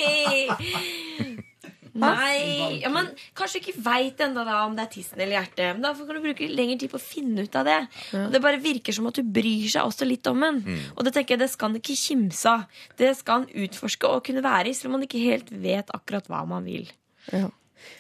Nei, 1.93 2.81
ja, 2.81 2.89
men 2.89 3.11
Kanskje 3.37 3.61
du 3.61 3.67
ikke 3.67 3.83
veit 3.85 4.21
ennå 4.25 4.45
om 4.49 4.77
det 4.79 4.87
er 4.87 4.93
tissen 4.95 5.21
eller 5.21 5.37
hjertet. 5.37 5.75
Men 5.77 5.83
da 5.85 5.93
kan 5.93 6.17
du 6.17 6.23
bruke 6.25 6.49
lengre 6.49 6.79
tid 6.81 6.93
på 6.93 6.97
å 6.97 7.05
finne 7.05 7.45
ut 7.45 7.59
av 7.61 7.67
det. 7.69 7.79
Og 8.17 8.33
Det 8.33 8.41
bare 8.45 8.61
virker 8.63 8.97
som 8.97 9.09
at 9.11 9.19
du 9.21 9.23
bryr 9.23 9.69
seg 9.69 9.85
også 9.85 10.09
litt 10.09 10.27
om 10.31 10.41
den. 10.41 10.63
Og 10.97 11.05
det 11.05 11.13
tenker 11.17 11.37
jeg, 11.37 11.43
det 11.45 11.51
skal 11.53 11.69
han 11.71 11.81
ikke 11.81 11.99
kimse 12.01 12.49
av. 12.49 12.65
Det 12.97 13.13
skal 13.19 13.43
han 13.43 13.67
utforske 13.67 14.09
og 14.09 14.25
kunne 14.25 14.45
være 14.45 14.73
i, 14.73 14.77
selv 14.79 14.93
om 14.93 15.01
han 15.01 15.09
ikke 15.09 15.21
helt 15.21 15.53
vet 15.53 15.93
akkurat 15.93 16.31
hva 16.33 16.45
man 16.49 16.65
vil. 16.69 16.89
Ja. 17.33 17.51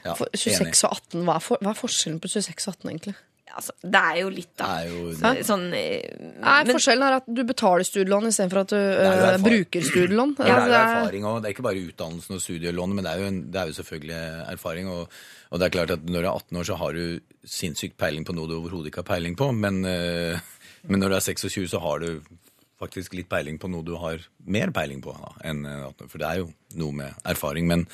Ja, 0.05 0.15
For 0.15 0.31
26 0.31 0.85
og 0.87 0.93
18, 0.95 1.25
hva 1.27 1.37
er, 1.37 1.43
for, 1.43 1.59
hva 1.63 1.73
er 1.75 1.79
forskjellen 1.79 2.21
på 2.23 2.31
26 2.31 2.69
og 2.69 2.77
18 2.77 2.91
egentlig? 2.93 3.15
Altså, 3.55 3.73
det 3.85 4.01
er 4.01 4.17
jo 4.23 4.29
litt, 4.33 4.51
da. 4.57 4.67
Det 4.67 4.87
er 4.87 4.93
jo, 4.93 5.13
Så, 5.19 5.33
sånn, 5.49 5.65
eh, 5.77 6.17
Nei, 6.41 6.65
men- 6.65 6.75
Forskjellen 6.77 7.05
er 7.09 7.17
at 7.19 7.27
du 7.29 7.43
betaler 7.45 7.85
studielån 7.85 8.29
istedenfor 8.31 8.61
at 8.63 8.73
du 8.73 8.79
uh, 8.79 9.37
bruker 9.45 9.83
studielån. 9.85 10.35
det 10.39 10.47
er 10.47 10.53
Altså, 10.55 10.67
jo 10.67 10.73
det 10.73 10.81
er- 10.81 10.97
erfaring 10.97 11.23
òg. 11.29 11.37
Det 11.43 11.49
er 11.51 11.55
ikke 11.55 11.67
bare 11.69 11.83
utdannelsen 11.87 12.35
og 12.39 12.41
studielånet, 12.41 12.95
men 12.95 13.05
det 13.05 13.13
er 13.13 13.19
jo, 13.21 13.27
en, 13.33 13.41
det 13.53 13.61
er 13.61 13.67
jo 13.73 13.77
selvfølgelig 13.83 14.21
erfaring. 14.57 14.89
Og, 14.89 15.09
og 15.53 15.59
det 15.61 15.67
er 15.69 15.77
klart 15.79 15.91
at 15.99 16.07
når 16.07 16.21
du 16.23 16.29
er 16.29 16.35
18 16.35 16.59
år, 16.63 16.65
så 16.71 16.77
har 16.79 16.93
du 16.93 17.21
sinnssykt 17.45 17.97
peiling 17.99 18.25
på 18.25 18.35
noe 18.35 18.49
du 18.49 18.57
overhodet 18.61 18.89
ikke 18.93 19.05
har 19.05 19.11
peiling 19.15 19.37
på. 19.37 19.51
Men, 19.55 19.85
uh, 19.85 20.41
men 20.89 21.01
når 21.05 21.09
du 21.13 21.15
er 21.21 21.27
26, 21.29 21.69
så 21.69 21.81
har 21.81 21.99
du 22.01 22.23
faktisk 22.83 23.15
litt 23.15 23.29
peiling 23.31 23.61
på 23.63 23.69
noe 23.71 23.85
du 23.87 23.95
har 24.01 24.19
mer 24.45 24.73
peiling 24.75 25.01
på 25.05 25.13
da, 25.15 25.29
enn 25.47 25.61
eh, 25.67 25.85
18 25.87 26.03
år. 26.03 26.09
For 26.11 26.19
det 26.19 26.27
er 26.33 26.41
jo 26.41 26.49
noe 26.81 26.93
med 26.93 27.15
erfaring. 27.31 27.69
men 27.71 27.85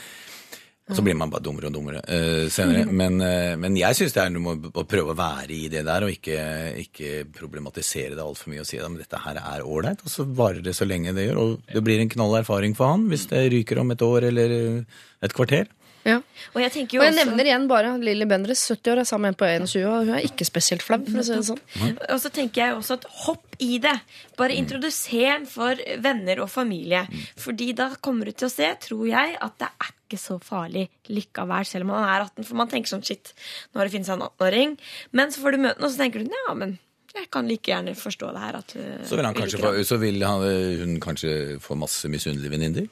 og 0.88 0.96
så 0.96 1.04
blir 1.04 1.16
man 1.20 1.30
bare 1.32 1.44
dummere 1.44 1.68
og 1.68 1.74
dummere 1.74 2.02
uh, 2.02 2.46
senere. 2.52 2.86
Men, 2.88 3.18
uh, 3.20 3.54
men 3.60 3.76
jeg 3.76 3.98
syns 3.98 4.16
det 4.16 4.22
er 4.24 4.34
noe 4.34 4.56
å 4.72 4.86
prøve 4.88 5.12
å 5.12 5.18
være 5.18 5.52
i 5.54 5.68
det 5.72 5.84
der, 5.86 6.06
og 6.06 6.14
ikke, 6.14 6.38
ikke 6.84 7.24
problematisere 7.36 8.16
det 8.16 8.24
altfor 8.24 8.52
mye 8.52 8.64
og 8.64 8.68
si 8.68 8.80
at 8.80 8.98
dette 8.98 9.22
her 9.26 9.40
er 9.42 9.66
ålreit, 9.66 10.04
og 10.04 10.12
så 10.12 10.26
varer 10.26 10.64
det 10.64 10.76
så 10.78 10.88
lenge 10.88 11.14
det 11.16 11.28
gjør. 11.28 11.42
Og 11.42 11.74
det 11.74 11.84
blir 11.84 12.02
en 12.02 12.12
knall 12.12 12.40
erfaring 12.40 12.76
for 12.78 12.92
han 12.92 13.08
hvis 13.12 13.28
det 13.32 13.48
ryker 13.54 13.82
om 13.82 13.92
et 13.94 14.04
år 14.04 14.30
eller 14.30 14.56
et 14.58 15.36
kvarter. 15.36 15.68
Ja. 16.08 16.16
Og 16.54 16.62
jeg 16.62 16.72
jo 16.88 17.00
Og 17.00 17.06
jeg 17.06 17.12
også 17.12 17.18
nevner 17.20 17.50
igjen 17.50 17.66
bare 17.70 17.92
Lilly 18.00 18.26
Bendriss, 18.30 18.64
70 18.70 18.92
år, 18.92 19.02
er 19.02 19.08
sammen 19.08 19.28
med 19.28 19.34
en 19.34 19.38
på 19.42 19.50
21, 19.68 19.84
og 19.88 20.06
hun 20.06 20.14
er 20.16 20.24
ikke 20.28 20.46
spesielt 20.48 20.84
flau. 20.84 20.98
For 21.04 21.20
å 21.20 21.26
si 21.26 21.36
det 21.36 21.46
sånn. 21.50 21.62
Og 22.08 22.22
så 22.22 22.32
tenker 22.34 22.64
jeg 22.64 22.78
også 22.78 22.98
at 22.98 23.06
hopp 23.26 23.58
i 23.64 23.78
det. 23.82 23.94
Bare 24.38 24.56
introduser 24.56 25.28
den 25.34 25.46
for 25.50 25.78
venner 26.04 26.42
og 26.44 26.50
familie. 26.52 27.04
Fordi 27.38 27.72
da 27.76 27.90
kommer 28.00 28.30
du 28.30 28.34
til 28.34 28.48
å 28.48 28.52
se, 28.54 28.72
tror 28.88 29.06
jeg, 29.10 29.36
at 29.44 29.56
det 29.60 29.70
er 29.70 29.94
ikke 29.94 30.20
så 30.22 30.38
farlig 30.40 30.88
likevel, 31.12 31.68
selv 31.68 31.84
om 31.88 31.94
man 31.96 32.08
er 32.08 32.26
18. 32.28 32.46
For 32.48 32.60
man 32.60 32.70
tenker 32.72 32.94
sånn 32.94 33.04
shit, 33.06 33.34
nå 33.72 33.80
har 33.80 33.88
det 33.88 33.96
funnet 33.96 34.08
seg 34.08 34.18
en 34.18 34.28
18-åring. 34.30 34.76
Men 35.18 35.34
så 35.34 35.44
får 35.44 35.56
du 35.56 35.64
møte 35.66 35.80
den, 35.80 35.88
og 35.88 35.92
så 35.92 36.04
tenker 36.04 36.24
du 36.24 36.38
ja, 36.38 36.54
men 36.56 36.78
jeg 37.18 37.28
kan 37.34 37.48
like 37.50 37.70
gjerne 37.72 37.94
forstå 37.98 38.30
det 38.34 38.44
her. 38.44 38.60
At, 38.62 38.74
Så 39.08 39.18
vil, 39.18 39.26
han 39.26 39.36
kanskje 39.36 39.60
få, 39.60 39.74
han. 39.74 39.84
så 39.90 39.98
vil 40.00 40.24
han, 40.24 40.46
hun 40.82 40.96
kanskje 41.02 41.34
få 41.64 41.76
masse 41.78 42.08
misunnelige 42.12 42.54
venninner. 42.54 42.88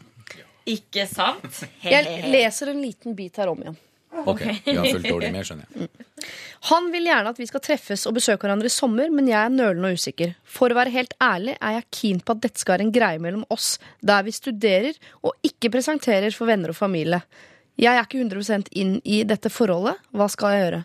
Ikke 0.67 1.07
sant? 1.11 1.63
Jeg 1.85 2.31
leser 2.33 2.73
en 2.73 2.81
liten 2.83 3.15
bit 3.19 3.39
her 3.39 3.53
om 3.53 3.61
igjen. 3.63 3.77
Ok, 4.27 4.41
Vi 4.65 4.73
har 4.77 4.87
fulgt 4.87 5.09
dårlig 5.11 5.29
med, 5.35 5.45
skjønner 5.45 5.67
jeg. 5.77 5.89
Han 6.71 6.87
vil 6.91 7.05
gjerne 7.07 7.31
at 7.35 7.39
vi 7.39 7.47
skal 7.47 7.63
treffes 7.63 8.07
og 8.09 8.15
besøke 8.17 8.47
hverandre 8.47 8.71
i 8.71 8.73
sommer, 8.73 9.11
men 9.13 9.29
jeg 9.29 9.37
er 9.39 9.53
nølende 9.53 9.91
og 9.93 10.01
usikker. 10.01 10.33
For 10.49 10.73
å 10.73 10.79
være 10.79 10.95
helt 10.95 11.13
ærlig 11.23 11.57
er 11.61 11.77
jeg 11.77 11.89
keen 11.99 12.23
på 12.25 12.35
at 12.35 12.41
dette 12.47 12.63
skal 12.63 12.77
være 12.79 12.87
en 12.89 12.95
greie 12.97 13.21
mellom 13.23 13.45
oss, 13.53 13.75
der 14.01 14.25
vi 14.27 14.35
studerer 14.35 14.97
og 15.21 15.37
ikke 15.47 15.71
presenterer 15.77 16.33
for 16.35 16.49
venner 16.49 16.73
og 16.73 16.79
familie. 16.79 17.21
Jeg 17.77 17.93
er 17.93 18.07
ikke 18.09 18.23
100 18.23 18.73
inn 18.81 18.97
i 19.05 19.21
dette 19.29 19.53
forholdet. 19.53 20.01
Hva 20.17 20.31
skal 20.33 20.55
jeg 20.55 20.65
gjøre? 20.65 20.83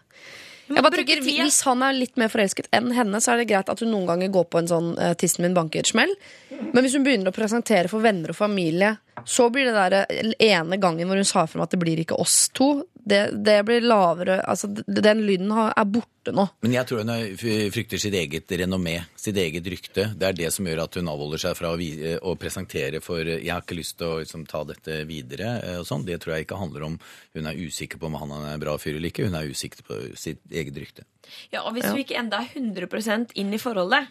Jeg 0.75 0.85
bare 0.85 0.99
tenker. 0.99 1.23
Hvis 1.25 1.61
han 1.67 1.83
er 1.85 1.97
litt 1.97 2.19
mer 2.19 2.31
forelsket 2.31 2.69
enn 2.75 2.91
henne, 2.95 3.21
så 3.23 3.33
er 3.33 3.41
det 3.41 3.49
greit 3.51 3.71
at 3.71 3.83
hun 3.83 3.91
noen 3.93 4.07
ganger 4.09 4.31
går 4.33 4.47
på 4.51 4.61
en 4.61 4.69
sånn 4.71 4.91
uh, 4.97 5.13
tissen 5.19 5.45
min 5.45 5.57
banker-smell. 5.57 6.13
Men 6.61 6.85
hvis 6.85 6.95
hun 6.97 7.05
begynner 7.05 7.31
å 7.31 7.35
presentere 7.35 7.91
for 7.91 8.03
venner 8.03 8.33
og 8.33 8.37
familie, 8.37 8.95
så 9.27 9.49
blir 9.53 9.67
det 9.69 9.75
der 9.75 9.97
eh, 10.01 10.31
ene 10.51 10.79
gangen 10.81 11.09
hvor 11.09 11.19
hun 11.19 11.27
sa 11.27 11.45
frem 11.49 11.63
at 11.65 11.73
det 11.73 11.81
blir 11.81 11.99
ikke 12.01 12.17
oss 12.21 12.47
to, 12.57 12.73
det, 13.11 13.21
det 13.45 13.57
blir 13.67 13.83
lavere 13.85 14.39
Altså, 14.47 14.69
den 14.71 15.21
lyden 15.27 15.51
er 15.51 15.85
borte 15.85 16.33
nå. 16.35 16.45
Men 16.63 16.75
jeg 16.75 16.87
tror 16.89 17.01
hun 17.03 17.11
er- 17.13 17.35
frykter 17.73 17.99
sitt 18.01 18.15
eget 18.17 18.51
renommé, 18.61 18.95
sitt 19.19 19.37
eget 19.41 19.67
rykte. 19.73 20.07
Det 20.17 20.27
er 20.27 20.37
det 20.37 20.51
som 20.53 20.67
gjør 20.69 20.83
at 20.85 20.97
hun 20.99 21.09
avholder 21.11 21.41
seg 21.41 21.57
fra 21.57 21.73
å, 21.73 21.79
å 22.31 22.35
presentere 22.39 23.01
for 23.03 23.25
Jeg 23.25 23.49
har 23.51 23.61
ikke 23.65 23.79
lyst 23.79 23.97
til 23.99 24.07
å 24.07 24.19
liksom, 24.21 24.45
ta 24.49 24.63
dette 24.69 25.01
videre 25.09 25.55
eh, 25.63 25.79
og 25.81 25.87
sånn. 25.89 26.05
Det 26.07 26.19
tror 26.21 26.35
jeg 26.37 26.47
ikke 26.47 26.61
handler 26.61 26.87
om 26.87 26.99
hun 27.35 27.51
er 27.51 27.59
usikker 27.59 28.01
på 28.01 28.09
om 28.11 28.19
han 28.21 28.31
er 28.37 28.53
en 28.55 28.63
bra 28.63 28.77
fyr 28.81 28.95
eller 28.95 29.11
ikke. 29.11 29.27
Hun 29.29 29.37
er 29.39 29.49
usikker 29.51 29.85
på 29.87 29.99
sitt 30.19 30.41
eget 30.51 30.77
rykte. 30.77 31.07
Ja, 31.53 31.63
og 31.65 31.75
hvis 31.75 31.89
vi 31.93 32.05
ikke 32.05 32.19
enda 32.21 32.41
er 32.41 32.53
100% 32.55 33.35
inn 33.39 33.53
i 33.53 33.61
forholdet, 33.61 34.09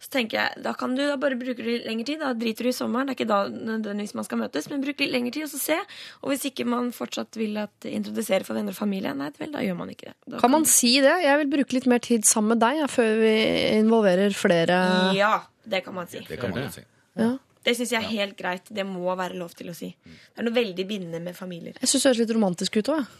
så 0.00 0.10
tenker 0.12 0.38
jeg, 0.38 0.62
da 0.64 0.72
kan 0.78 0.94
du 0.96 1.02
da 1.02 1.16
bare 1.20 1.38
bruke 1.40 1.64
litt 1.64 1.86
lengre 1.88 2.06
tid. 2.08 2.20
Da 2.22 2.32
driter 2.36 2.66
du 2.66 2.70
i 2.70 2.76
sommeren. 2.76 3.10
Det 3.10 3.14
er 3.14 3.18
ikke 3.18 3.28
da 3.30 3.40
nødvendigvis 3.50 4.16
man 4.18 4.26
skal 4.26 4.40
møtes, 4.42 4.70
men 4.72 4.84
bruk 4.84 5.02
litt 5.02 5.12
lengre 5.14 5.34
tid, 5.36 5.46
og 5.46 5.52
så 5.52 5.60
se. 5.62 5.78
Og 6.22 6.32
hvis 6.32 6.46
ikke 6.50 6.66
man 6.68 6.90
fortsatt 6.96 7.38
vil 7.40 7.58
at 7.62 7.88
introdusere 7.90 8.46
for 8.46 8.58
venner 8.58 8.76
og 8.76 8.80
familie, 8.80 9.14
nei 9.16 9.30
vel, 9.38 9.52
da 9.54 9.64
gjør 9.64 9.78
man 9.82 9.92
ikke 9.94 10.10
det. 10.10 10.16
Da 10.34 10.42
Kan 10.42 10.54
man 10.54 10.66
si 10.68 10.96
det? 11.04 11.14
Jeg 11.24 11.42
vil 11.42 11.52
bruke 11.58 11.78
litt 11.78 11.88
mer 11.90 12.02
tid 12.04 12.28
sammen 12.28 12.54
med 12.54 12.64
deg 12.64 12.82
ja, 12.82 12.90
før 12.90 13.14
vi 13.22 13.36
involverer 13.78 14.34
flere. 14.36 14.80
Ja, 15.18 15.36
det 15.68 15.84
kan 15.86 15.96
man 15.96 16.10
si. 16.10 16.24
Det 16.28 16.40
kan 16.40 16.54
man 16.56 16.70
si. 16.74 16.84
Ja. 17.20 17.36
Det 17.60 17.74
syns 17.76 17.90
jeg 17.92 18.00
er 18.00 18.08
helt 18.08 18.38
greit. 18.38 18.70
Det 18.72 18.86
må 18.88 19.12
være 19.18 19.36
lov 19.36 19.52
til 19.56 19.68
å 19.68 19.74
si. 19.76 19.90
Det 20.04 20.40
er 20.40 20.46
noe 20.46 20.56
veldig 20.56 20.86
bindende 20.88 21.20
med 21.20 21.36
familier. 21.36 21.76
Jeg 21.82 21.92
syns 21.92 22.06
det 22.06 22.12
høres 22.14 22.22
litt 22.22 22.32
romantisk 22.38 22.80
ut 22.80 22.94
òg. 22.96 23.18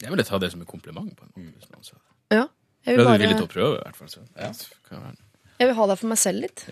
Jeg 0.00 0.12
ville 0.12 0.24
ta 0.24 0.38
det 0.40 0.50
som 0.52 0.62
et 0.62 0.68
kompliment. 0.68 1.12
på 1.16 1.24
en 1.24 1.48
måte. 1.48 1.96
Ja. 2.32 2.46
Jeg, 2.86 2.96
vil 2.96 3.04
bare... 3.04 3.18
du 3.18 3.24
villig 3.26 3.36
til 3.36 3.48
å 3.48 3.52
prøve, 3.52 3.74
i 3.76 3.82
hvert 3.84 3.96
fall. 3.96 4.08
Så. 4.08 4.22
Ja. 4.36 4.52
Jeg 5.60 5.68
vil 5.68 5.76
ha 5.76 5.90
deg 5.90 6.00
for 6.00 6.08
meg 6.10 6.18
selv 6.20 6.48
litt. 6.48 6.64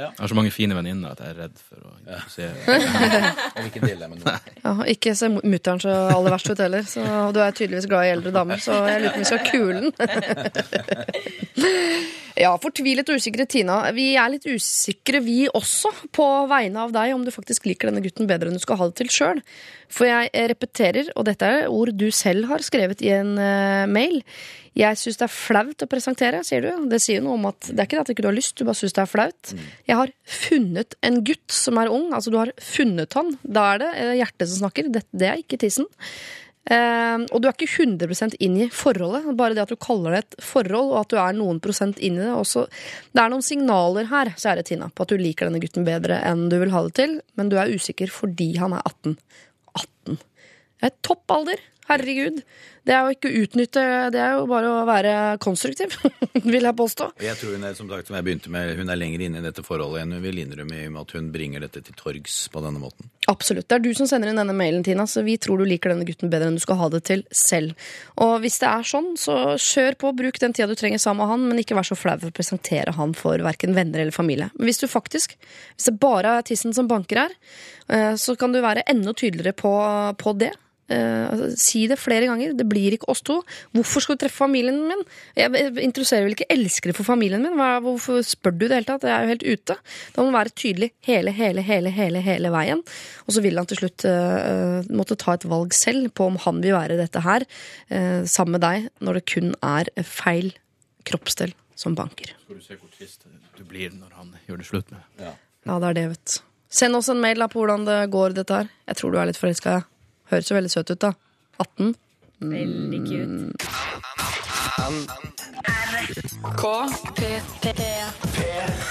Jeg 0.00 0.08
har 0.16 0.30
så 0.32 0.36
mange 0.36 0.50
fine 0.52 0.72
venninner 0.76 1.12
at 1.12 1.18
jeg 1.20 1.34
er 1.34 1.40
redd 1.42 1.58
for 1.60 1.76
å 1.84 1.90
introdusere. 1.98 2.54
Noen. 4.08 4.22
Ja, 4.62 4.72
ikke 4.88 5.12
se 5.18 5.28
mutter'n 5.28 5.82
så 5.82 5.92
aller 6.14 6.32
verst 6.32 6.48
ut 6.48 6.62
heller. 6.62 6.86
Så 6.88 7.04
du 7.36 7.40
er 7.44 7.52
tydeligvis 7.52 7.88
glad 7.90 8.08
i 8.08 8.14
eldre 8.14 8.32
damer, 8.32 8.62
så 8.64 8.78
jeg 8.88 9.02
lurer 9.04 9.12
på 9.12 9.18
om 9.18 9.24
vi 9.24 9.28
skal 9.28 9.44
kule 9.50 9.78
den. 9.84 9.92
Ja, 12.40 12.54
fortvilet 12.56 13.10
og 13.12 13.20
usikre 13.20 13.44
Tina. 13.44 13.82
Vi 13.92 14.14
er 14.16 14.30
litt 14.32 14.46
usikre, 14.48 15.20
vi 15.20 15.42
også, 15.52 15.90
på 16.16 16.24
vegne 16.48 16.86
av 16.86 16.94
deg, 16.94 17.12
om 17.12 17.26
du 17.26 17.32
faktisk 17.34 17.66
liker 17.68 17.90
denne 17.90 18.00
gutten 18.00 18.30
bedre 18.30 18.48
enn 18.48 18.56
du 18.56 18.62
skal 18.62 18.78
ha 18.80 18.88
det 18.88 18.96
til 19.02 19.10
sjøl. 19.12 19.42
For 19.92 20.08
jeg 20.08 20.30
eh, 20.32 20.46
repeterer, 20.48 21.10
og 21.20 21.26
dette 21.28 21.44
er 21.44 21.68
ord 21.68 21.92
du 22.00 22.06
selv 22.14 22.48
har 22.48 22.64
skrevet 22.64 23.04
i 23.04 23.12
en 23.12 23.34
eh, 23.36 23.84
mail. 23.92 24.22
Jeg 24.78 24.96
syns 24.96 25.20
det 25.20 25.26
er 25.26 25.34
flaut 25.34 25.84
å 25.84 25.90
presentere, 25.90 26.40
sier 26.46 26.64
du. 26.64 26.88
Det 26.88 27.02
sier 27.04 27.20
noe 27.20 27.36
om 27.36 27.48
at 27.50 27.60
det 27.68 27.76
er 27.76 27.90
ikke 27.90 27.98
det 27.98 28.04
at 28.06 28.14
ikke 28.14 28.24
du 28.24 28.30
har 28.30 28.38
lyst, 28.38 28.56
du 28.56 28.64
bare 28.64 28.80
syns 28.80 28.96
det 28.96 29.04
er 29.04 29.12
flaut. 29.12 29.54
Jeg 29.90 30.00
har 30.00 30.16
funnet 30.40 30.96
en 31.04 31.20
gutt 31.26 31.60
som 31.60 31.80
er 31.82 31.92
ung. 31.92 32.08
Altså, 32.16 32.32
du 32.32 32.40
har 32.40 32.54
funnet 32.56 33.20
han. 33.20 33.34
Da 33.44 33.72
er 33.74 33.84
det 33.84 33.90
eh, 33.98 34.18
hjertet 34.22 34.48
som 34.48 34.62
snakker. 34.64 34.88
Det, 34.94 35.04
det 35.12 35.28
er 35.28 35.44
ikke 35.44 35.60
tissen. 35.60 35.90
Eh, 36.68 37.22
og 37.32 37.40
du 37.40 37.48
er 37.48 37.54
ikke 37.56 37.70
100% 37.86 38.36
inn 38.44 38.58
i 38.60 38.68
forholdet. 38.74 39.30
Bare 39.38 39.56
det 39.56 39.64
at 39.64 39.72
du 39.72 39.80
kaller 39.80 40.14
det 40.14 40.22
et 40.24 40.36
forhold, 40.44 40.92
og 40.92 40.98
at 41.02 41.12
du 41.12 41.18
er 41.22 41.36
noen 41.38 41.60
prosent 41.62 41.98
inn 41.98 42.18
i 42.18 42.24
det. 42.24 42.32
Også, 42.36 42.66
det 43.14 43.22
er 43.22 43.32
noen 43.32 43.46
signaler 43.46 44.10
her, 44.12 44.32
kjære 44.36 44.66
Tina, 44.68 44.90
på 44.92 45.06
at 45.06 45.14
du 45.14 45.20
liker 45.20 45.48
denne 45.48 45.62
gutten 45.62 45.88
bedre 45.88 46.20
enn 46.26 46.48
du 46.52 46.58
vil 46.60 46.74
ha 46.74 46.84
det 46.86 46.94
til, 47.00 47.18
men 47.40 47.52
du 47.52 47.58
er 47.60 47.72
usikker 47.72 48.12
fordi 48.12 48.52
han 48.60 48.76
er 48.76 48.84
18. 48.84 49.16
18. 49.80 50.20
Det 50.80 50.90
er 50.90 50.96
topp 51.06 51.36
alder. 51.36 51.64
Herregud. 51.90 52.44
Det 52.86 52.94
er 52.94 53.04
jo 53.04 53.12
ikke 53.12 53.28
å 53.28 53.40
utnytte 53.42 53.82
Det 54.14 54.20
er 54.22 54.36
jo 54.38 54.46
bare 54.48 54.68
å 54.70 54.84
være 54.88 55.14
konstruktiv, 55.42 55.92
vil 56.54 56.64
jeg 56.64 56.76
påstå. 56.78 57.10
Jeg 57.20 57.36
tror 57.40 57.56
hun 57.56 57.66
er, 57.66 57.74
som 57.76 57.90
sagt, 57.90 58.08
som 58.08 58.16
jeg 58.16 58.26
begynte 58.26 58.52
med, 58.52 58.72
hun 58.78 58.92
er 58.92 58.98
lenger 58.98 59.24
inne 59.26 59.42
i 59.42 59.44
dette 59.44 59.64
forholdet 59.66 60.04
enn 60.04 60.14
hun 60.16 60.22
vil 60.24 60.40
innrømme 60.40 60.78
i 60.78 60.86
og 60.88 60.94
med 60.94 61.02
at 61.02 61.14
hun 61.18 61.28
bringer 61.34 61.64
dette 61.64 61.82
til 61.84 61.98
torgs 61.98 62.36
på 62.52 62.62
denne 62.64 62.80
måten. 62.82 63.10
Absolutt. 63.30 63.68
Det 63.68 63.76
er 63.76 63.84
du 63.84 63.90
som 63.96 64.08
sender 64.10 64.30
inn 64.30 64.40
denne 64.40 64.56
mailen, 64.56 64.84
Tina, 64.86 65.04
så 65.10 65.24
vi 65.26 65.36
tror 65.40 65.60
du 65.60 65.68
liker 65.68 65.92
denne 65.92 66.06
gutten 66.08 66.32
bedre 66.32 66.48
enn 66.50 66.56
du 66.56 66.62
skal 66.62 66.80
ha 66.80 66.88
det 66.94 67.02
til 67.10 67.26
selv. 67.36 67.90
Og 68.22 68.38
hvis 68.44 68.60
det 68.62 68.70
er 68.70 68.88
sånn, 68.94 69.12
så 69.20 69.36
kjør 69.60 69.98
på, 70.00 70.14
bruk 70.22 70.40
den 70.42 70.56
tida 70.56 70.70
du 70.70 70.78
trenger 70.78 71.02
sammen 71.02 71.24
med 71.24 71.34
han, 71.34 71.44
men 71.50 71.60
ikke 71.62 71.76
vær 71.78 71.90
så 71.90 71.98
flau 71.98 72.16
for 72.16 72.32
å 72.32 72.38
presentere 72.38 72.96
han 72.96 73.12
for 73.18 73.44
verken 73.44 73.76
venner 73.76 74.02
eller 74.02 74.14
familie. 74.14 74.48
Men 74.56 74.70
hvis 74.70 74.80
du 74.80 74.88
faktisk, 74.90 75.36
hvis 75.76 75.90
det 75.90 75.98
bare 76.00 76.38
er 76.38 76.48
tissen 76.48 76.74
som 76.76 76.88
banker 76.90 77.26
her, 77.26 77.38
eh, 77.92 78.14
så 78.16 78.38
kan 78.40 78.54
du 78.54 78.62
være 78.64 78.86
enda 78.90 79.12
tydeligere 79.12 79.54
på, 79.58 79.76
på 80.18 80.36
det. 80.40 80.54
Eh, 80.90 81.24
altså, 81.30 81.50
si 81.60 81.84
det 81.90 81.98
flere 82.00 82.26
ganger. 82.26 82.54
Det 82.58 82.66
blir 82.68 82.96
ikke 82.96 83.08
oss 83.12 83.22
to. 83.26 83.40
Hvorfor 83.76 84.04
skal 84.04 84.18
du 84.18 84.24
treffe 84.24 84.42
familien 84.42 84.80
min? 84.88 85.04
Jeg 85.38 85.72
interesserer 85.84 86.26
vel 86.26 86.34
ikke 86.34 86.48
elskere 86.50 86.94
for 86.96 87.06
familien 87.06 87.44
min? 87.44 87.54
Hva, 87.58 87.76
hvorfor 87.84 88.24
spør 88.26 88.56
du 88.56 88.66
det 88.66 88.74
hele 88.74 88.88
tatt? 88.88 89.06
Jeg 89.06 89.14
er 89.14 89.26
jo 89.26 89.34
helt 89.34 89.46
ute. 89.46 89.78
Da 90.14 90.22
må 90.22 90.30
man 90.30 90.40
være 90.40 90.54
tydelig 90.58 90.90
hele, 91.06 91.34
hele, 91.36 91.64
hele, 91.66 91.94
hele, 91.94 92.24
hele 92.26 92.52
veien. 92.54 92.82
Og 93.26 93.36
så 93.36 93.44
vil 93.44 93.60
han 93.60 93.68
til 93.70 93.82
slutt 93.82 94.06
uh, 94.08 94.80
måtte 94.90 95.18
ta 95.20 95.36
et 95.36 95.46
valg 95.48 95.76
selv 95.76 96.10
på 96.16 96.26
om 96.30 96.40
han 96.42 96.58
vil 96.64 96.74
være 96.74 96.98
dette 96.98 97.22
her 97.24 97.46
uh, 97.46 98.26
sammen 98.26 98.58
med 98.58 98.64
deg, 98.66 98.90
når 99.04 99.20
det 99.20 99.26
kun 99.30 99.54
er 99.62 99.92
feil 100.06 100.50
kroppsdel 101.06 101.54
som 101.78 101.94
banker. 101.96 102.34
Skal 102.44 102.58
du 102.58 102.64
se 102.64 102.76
hvor 102.76 102.90
trist 102.96 103.24
du 103.56 103.64
blir 103.68 103.92
når 103.94 104.18
han 104.18 104.34
gjør 104.48 104.60
det 104.60 104.68
slutt 104.68 104.92
med. 104.94 105.04
Ja, 105.20 105.78
det 105.78 105.92
er 105.92 105.98
det, 105.98 106.06
vet 106.14 106.34
du. 106.34 106.38
Send 106.70 106.94
oss 106.94 107.08
en 107.10 107.20
mail 107.22 107.40
da 107.42 107.48
på 107.50 107.58
hvordan 107.60 107.86
det 107.88 107.98
går, 108.14 108.36
dette 108.36 108.60
her. 108.60 108.68
Jeg 108.86 108.98
tror 109.00 109.12
du 109.12 109.18
er 109.18 109.30
litt 109.30 109.40
forelska. 109.40 109.80
Ja. 109.80 109.99
Høres 110.30 110.50
jo 110.50 110.56
veldig 110.56 110.70
søt 110.70 110.90
ut, 110.92 111.00
da. 111.02 111.12
18. 111.58 111.94
Veldig 112.50 113.00
cute. 113.08 113.52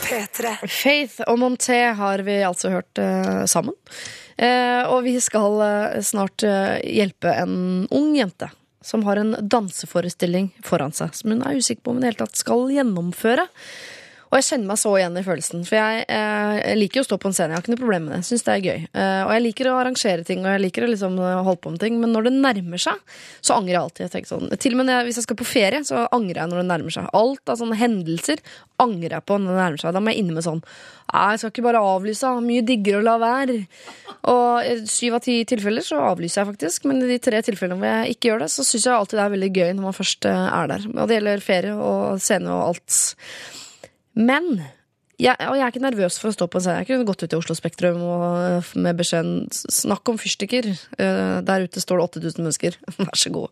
P3. 0.09 0.55
Faith 0.67 1.23
og 1.27 1.39
Monté 1.39 1.79
har 1.95 2.23
vi 2.27 2.39
altså 2.43 2.73
hørt 2.73 3.01
eh, 3.01 3.45
sammen. 3.49 3.75
Eh, 4.39 4.83
og 4.87 5.03
vi 5.07 5.17
skal 5.23 5.59
eh, 5.65 5.99
snart 6.05 6.43
eh, 6.47 6.79
hjelpe 6.87 7.33
en 7.33 7.87
ung 7.91 8.13
jente 8.15 8.47
som 8.81 9.03
har 9.03 9.19
en 9.19 9.35
danseforestilling 9.41 10.53
foran 10.63 10.93
seg, 10.95 11.11
som 11.15 11.33
hun 11.33 11.43
er 11.43 11.59
usikker 11.59 11.83
på 11.83 11.91
om 11.91 11.99
hun 11.99 12.05
i 12.05 12.07
det 12.07 12.13
hele 12.13 12.25
tatt 12.25 12.39
skal 12.39 12.69
gjennomføre. 12.71 13.47
Og 14.29 14.37
jeg 14.37 14.45
kjenner 14.45 14.69
meg 14.69 14.79
så 14.81 14.91
igjen 14.97 15.17
i 15.17 15.23
følelsen, 15.25 15.63
for 15.65 15.79
jeg, 15.79 16.03
eh, 16.05 16.55
jeg 16.59 16.79
liker 16.79 16.99
jo 16.99 17.03
å 17.05 17.07
stå 17.09 17.17
på 17.17 17.29
en 17.31 17.35
scene. 17.37 17.49
Jeg 17.49 17.57
har 17.57 17.65
ikke 17.65 17.73
noe 17.73 17.81
problem 17.81 18.05
med 18.05 18.15
det. 18.15 18.21
Syns 18.27 18.45
det 18.45 18.53
er 18.53 18.67
gøy. 18.67 18.79
Eh, 18.93 19.21
og 19.25 19.33
jeg 19.33 19.45
liker 19.47 19.69
å 19.71 19.77
arrangere 19.79 20.27
ting, 20.27 20.43
og 20.45 20.51
jeg 20.53 20.63
liker 20.67 20.85
å 20.85 20.91
liksom 20.91 21.17
holde 21.17 21.61
på 21.63 21.73
med 21.73 21.81
ting. 21.81 21.97
Men 22.01 22.13
når 22.13 22.29
det 22.29 22.35
nærmer 22.37 22.83
seg, 22.83 23.01
så 23.41 23.57
angrer 23.57 23.75
jeg 23.75 23.81
alltid. 23.81 24.05
Jeg 24.05 24.13
tenker 24.15 24.33
sånn, 24.35 24.53
til 24.61 24.77
og 24.77 24.83
med 24.83 24.93
hvis 25.07 25.19
jeg 25.21 25.25
skal 25.25 25.39
på 25.39 25.49
ferie, 25.49 25.81
så 25.87 26.05
angrer 26.15 26.43
jeg 26.43 26.53
når 26.53 26.61
det 26.61 26.69
nærmer 26.69 26.97
seg. 26.97 27.09
Alt 27.17 27.49
av 27.49 27.57
sånne 27.61 27.79
hendelser 27.79 28.45
angrer 28.79 29.17
jeg 29.17 29.25
på 29.25 29.41
når 29.41 29.49
det 29.53 29.61
nærmer 29.63 29.83
seg. 29.83 29.97
Da 29.97 30.03
må 30.03 30.13
jeg 30.13 30.23
inne 30.23 30.37
med 30.37 30.45
sånn 30.45 30.63
jeg 31.09 31.39
skal 31.41 31.51
ikke 31.51 31.65
bare 31.65 31.81
avlyse. 31.81 32.31
Mye 32.45 32.65
diggere 32.65 32.99
å 32.99 33.05
la 33.05 33.15
være. 33.21 33.57
Og 34.29 34.67
i 34.67 34.75
syv 34.89 35.17
av 35.17 35.23
ti 35.25 35.39
tilfeller 35.47 35.85
så 35.85 36.01
avlyser 36.11 36.43
jeg 36.43 36.49
faktisk, 36.51 36.85
men 36.89 37.01
i 37.01 37.09
de 37.09 37.19
tre 37.23 37.39
tilfellene 37.45 37.79
hvor 37.79 37.89
jeg 37.89 38.15
ikke 38.15 38.29
gjør 38.29 38.43
det, 38.43 38.49
så 38.53 38.65
syns 38.67 38.85
jeg 38.85 38.93
alltid 38.95 39.17
det 39.19 39.23
er 39.25 39.33
veldig 39.35 39.51
gøy 39.55 39.69
når 39.71 39.87
man 39.87 39.97
først 39.97 40.27
eh, 40.29 40.45
er 40.59 40.69
der. 40.73 40.85
Og 40.91 41.09
det 41.09 41.17
gjelder 41.17 41.45
ferie 41.45 41.77
og 41.77 42.21
scene 42.23 42.53
og 42.53 42.65
alt. 42.67 42.99
Men 44.19 44.61
jeg, 45.19 45.35
og 45.35 45.57
jeg 45.57 45.65
er 45.65 45.73
ikke 45.73 45.83
nervøs 45.83 46.15
for 46.21 46.31
å 46.31 46.35
stå 46.35 46.47
på 46.47 46.59
en 46.59 46.63
scene. 46.63 46.79
Jeg 46.83 46.87
kunne 46.93 47.07
gått 47.09 47.23
ut 47.25 47.33
i 47.33 47.37
Oslo 47.39 47.55
Spektrum 47.57 47.99
og 48.07 48.69
med 48.79 48.99
beskjeden 48.99 49.49
'Snakk 49.51 50.07
om 50.11 50.19
fyrstikker'. 50.19 50.69
Eh, 50.97 51.41
Der 51.43 51.65
ute 51.67 51.83
står 51.83 51.99
det 51.99 52.23
8000 52.23 52.43
mennesker. 52.43 52.77
Vær 53.03 53.19
så 53.19 53.31
god. 53.31 53.49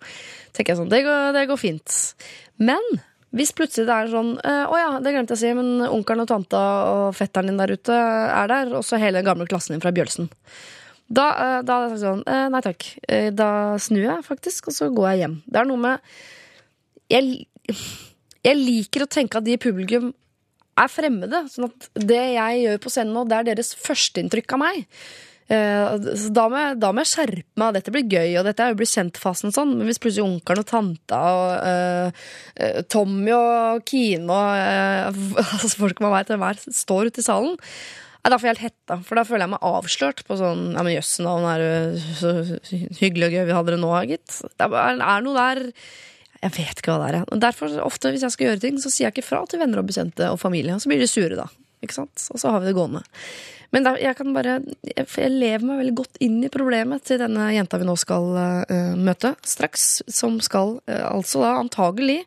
Tenker 0.55 0.73
jeg 0.73 0.79
sånn, 0.79 0.91
det 0.93 1.03
går, 1.03 1.33
det 1.35 1.47
går 1.49 1.59
fint. 1.59 1.97
Men 2.57 2.79
hvis 3.35 3.51
plutselig 3.51 3.83
det 3.89 3.95
er 3.97 4.07
sånn 4.15 4.39
eh, 4.39 4.63
'Å 4.63 4.75
ja, 4.79 4.91
det 5.03 5.11
glemte 5.11 5.35
jeg 5.35 5.39
å 5.39 5.43
si, 5.43 5.53
men 5.53 5.83
onkelen 5.91 6.23
og 6.23 6.29
tanta 6.31 6.61
og 6.87 7.15
fetteren 7.15 7.51
din 7.51 7.59
der 7.59 7.75
ute 7.75 7.91
er 7.91 8.47
der', 8.47 8.71
og 8.79 8.83
så 8.87 8.99
hele 8.99 9.19
den 9.19 9.27
gamle 9.27 9.47
klassen 9.47 9.75
din 9.75 9.83
fra 9.83 9.91
Bjølsen. 9.91 10.29
Da, 11.11 11.25
eh, 11.35 11.61
da 11.63 11.85
er 11.85 11.89
det 11.89 11.99
sånn 11.99 12.23
eh, 12.27 12.47
Nei 12.51 12.61
takk. 12.61 12.87
Eh, 13.07 13.29
Da 13.31 13.75
snur 13.79 14.03
jeg 14.03 14.23
faktisk, 14.23 14.67
og 14.67 14.73
så 14.73 14.87
går 14.93 15.11
jeg 15.11 15.19
hjem. 15.23 15.35
Det 15.47 15.59
er 15.59 15.67
noe 15.67 15.77
med 15.77 15.99
Jeg, 17.11 17.47
jeg 18.43 18.55
liker 18.55 19.03
å 19.03 19.11
tenke 19.11 19.37
at 19.37 19.43
de 19.43 19.53
i 19.55 19.57
publikum 19.59 20.13
er 20.77 20.91
fremmede. 20.91 21.45
Sånn 21.51 21.69
at 21.69 21.89
det 21.97 22.23
jeg 22.35 22.65
gjør 22.65 22.83
på 22.83 22.93
scenen 22.93 23.15
nå, 23.17 23.25
det 23.29 23.39
er 23.39 23.49
deres 23.51 23.73
førsteinntrykk 23.81 24.57
av 24.57 24.63
meg. 24.63 24.85
Eh, 25.47 26.07
så 26.19 26.31
da 26.35 26.47
må, 26.51 26.59
jeg, 26.59 26.75
da 26.81 26.89
må 26.91 27.03
jeg 27.03 27.11
skjerpe 27.13 27.61
meg. 27.61 27.75
Dette 27.77 27.93
blir 27.95 28.07
gøy, 28.07 28.33
og 28.39 28.47
dette 28.47 28.63
er 28.63 28.73
jo 28.73 28.79
bli 28.81 28.89
kjent-fasen. 28.91 29.53
Sånn. 29.55 29.75
Men 29.79 29.89
hvis 29.89 30.01
plutselig 30.03 30.25
onkelen 30.25 30.63
og 30.63 30.71
tanta 30.71 31.21
og 31.37 31.53
eh, 31.67 32.81
Tommy 32.91 33.31
og 33.35 33.85
Kine 33.87 34.27
og 34.27 35.13
uh, 35.13 35.39
altså 35.53 35.77
folk 35.77 36.03
man 36.03 36.15
vet 36.17 36.33
hvem 36.33 36.43
er, 36.49 36.59
står 36.65 37.11
ute 37.11 37.23
i 37.23 37.25
salen 37.25 37.55
Nei, 37.57 38.31
Da 38.33 38.39
får 38.39 38.47
jeg 38.47 38.55
helt 38.55 38.65
hetta, 38.65 38.97
for 39.05 39.19
da 39.19 39.23
føler 39.27 39.45
jeg 39.45 39.53
meg 39.53 39.65
avslørt 39.69 40.23
på 40.27 40.39
sånn 40.39 40.71
Ja, 40.73 40.83
men 40.83 40.95
jøss, 40.97 41.13
navn 41.23 41.47
er 41.47 41.63
jo 41.63 42.15
så 42.17 42.33
hyggelig 42.99 43.29
og 43.29 43.37
gøy 43.37 43.45
vi 43.47 43.55
hadde 43.55 43.75
det 43.75 43.79
nå, 43.83 43.93
gitt. 44.09 44.39
Det 44.57 44.67
er 44.67 45.23
noe 45.23 45.37
der 45.37 45.63
jeg 46.41 46.53
vet 46.57 46.81
ikke 46.81 46.93
hva 46.93 47.05
det 47.11 47.21
er. 47.21 47.37
Derfor, 47.47 47.77
ofte 47.85 48.11
hvis 48.13 48.25
jeg 48.25 48.35
skal 48.35 48.51
gjøre 48.51 48.63
ting, 48.63 48.81
så 48.81 48.91
sier 48.93 49.07
jeg 49.07 49.17
ikke 49.17 49.29
fra 49.29 49.43
til 49.49 49.61
venner 49.61 49.81
og 49.81 49.87
bekjente 49.89 50.31
og 50.33 50.39
familie. 50.41 50.75
Og 50.75 50.83
så 50.83 50.91
blir 50.91 51.01
de 51.01 51.09
sure, 51.09 51.37
da. 51.37 51.47
Ikke 51.85 51.97
sant? 51.97 52.27
Og 52.33 52.41
så 52.41 52.51
har 52.53 52.61
vi 52.61 52.69
det 52.69 52.77
gående. 52.77 53.03
Men 53.75 53.83
der, 53.83 53.97
jeg 53.99 54.15
kan 54.15 54.31
bare 54.35 54.59
jeg 54.87 55.31
lever 55.33 55.65
meg 55.67 55.81
veldig 55.81 55.95
godt 55.97 56.19
inn 56.23 56.37
i 56.45 56.51
problemet 56.51 57.03
til 57.07 57.19
denne 57.19 57.49
jenta 57.51 57.79
vi 57.81 57.87
nå 57.89 57.97
skal 57.99 58.29
uh, 58.37 58.93
møte 58.95 59.33
straks. 59.45 59.87
Som 60.07 60.39
skal 60.43 60.77
uh, 60.87 61.07
altså 61.09 61.43
da 61.43 61.57
antagelig 61.59 62.21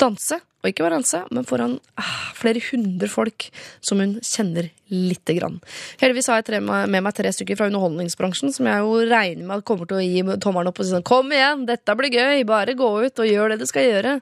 danse, 0.00 0.40
og 0.62 0.70
ikke 0.70 0.90
danse, 0.92 1.24
men 1.34 1.46
foran 1.46 1.74
ah, 1.98 2.30
flere 2.38 2.62
hundre 2.70 3.08
folk 3.10 3.48
som 3.82 3.98
hun 3.98 4.14
kjenner 4.22 4.68
lite 4.92 5.34
grann. 5.34 5.58
Heldigvis 5.98 6.30
har 6.30 6.38
jeg 6.38 6.48
tre, 6.50 6.60
med 6.62 6.94
meg 6.94 7.14
tre 7.16 7.32
stykker 7.34 7.58
fra 7.58 7.66
underholdningsbransjen 7.70 8.54
som 8.54 8.68
jeg 8.70 8.84
jo 8.84 9.00
regner 9.10 9.42
med 9.42 9.58
at 9.58 9.66
kommer 9.66 9.90
til 9.90 9.98
å 9.98 10.04
gi 10.06 10.38
tommelen 10.42 10.70
opp 10.70 10.78
og 10.78 10.86
si 10.86 10.94
sånn 10.94 11.06
Kom 11.06 11.34
igjen, 11.34 11.66
dette 11.66 11.96
blir 11.98 12.14
gøy, 12.14 12.44
bare 12.46 12.78
gå 12.78 12.90
ut 13.02 13.22
og 13.24 13.30
gjør 13.30 13.54
det 13.54 13.62
du 13.64 13.66
skal 13.70 13.88
gjøre. 13.88 14.18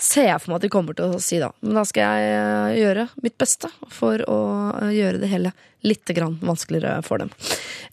Ser 0.00 0.30
jeg 0.30 0.40
for 0.40 0.52
meg 0.52 0.60
at 0.60 0.64
de 0.66 0.72
kommer 0.72 0.96
til 0.98 1.12
å 1.12 1.20
si 1.22 1.38
da. 1.42 1.50
Men 1.62 1.76
da 1.78 1.84
skal 1.86 2.16
jeg 2.16 2.32
eh, 2.32 2.78
gjøre 2.80 3.06
mitt 3.22 3.36
beste 3.40 3.68
for 3.92 4.24
å 4.30 4.38
eh, 4.80 4.94
gjøre 4.96 5.20
det 5.22 5.30
hele 5.30 5.52
litt 5.82 6.10
grann 6.14 6.38
vanskeligere 6.42 7.02
for 7.06 7.22
dem. 7.22 7.30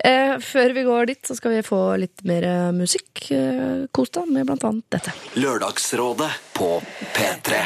Eh, 0.06 0.36
før 0.41 0.74
vi 0.78 0.86
går 0.86 1.10
dit, 1.10 1.22
så 1.26 1.36
skal 1.38 1.56
vi 1.56 1.66
få 1.66 1.82
litt 2.02 2.24
mer 2.30 2.45
musikk. 2.76 3.32
Eh, 3.36 3.86
Kos 3.91 4.14
deg 4.16 4.30
med 4.32 4.47
blant 4.47 4.66
annet 4.70 4.86
dette. 4.93 5.14
Lørdagsrådet 5.41 6.30
på 6.56 6.70
P3. 7.18 7.62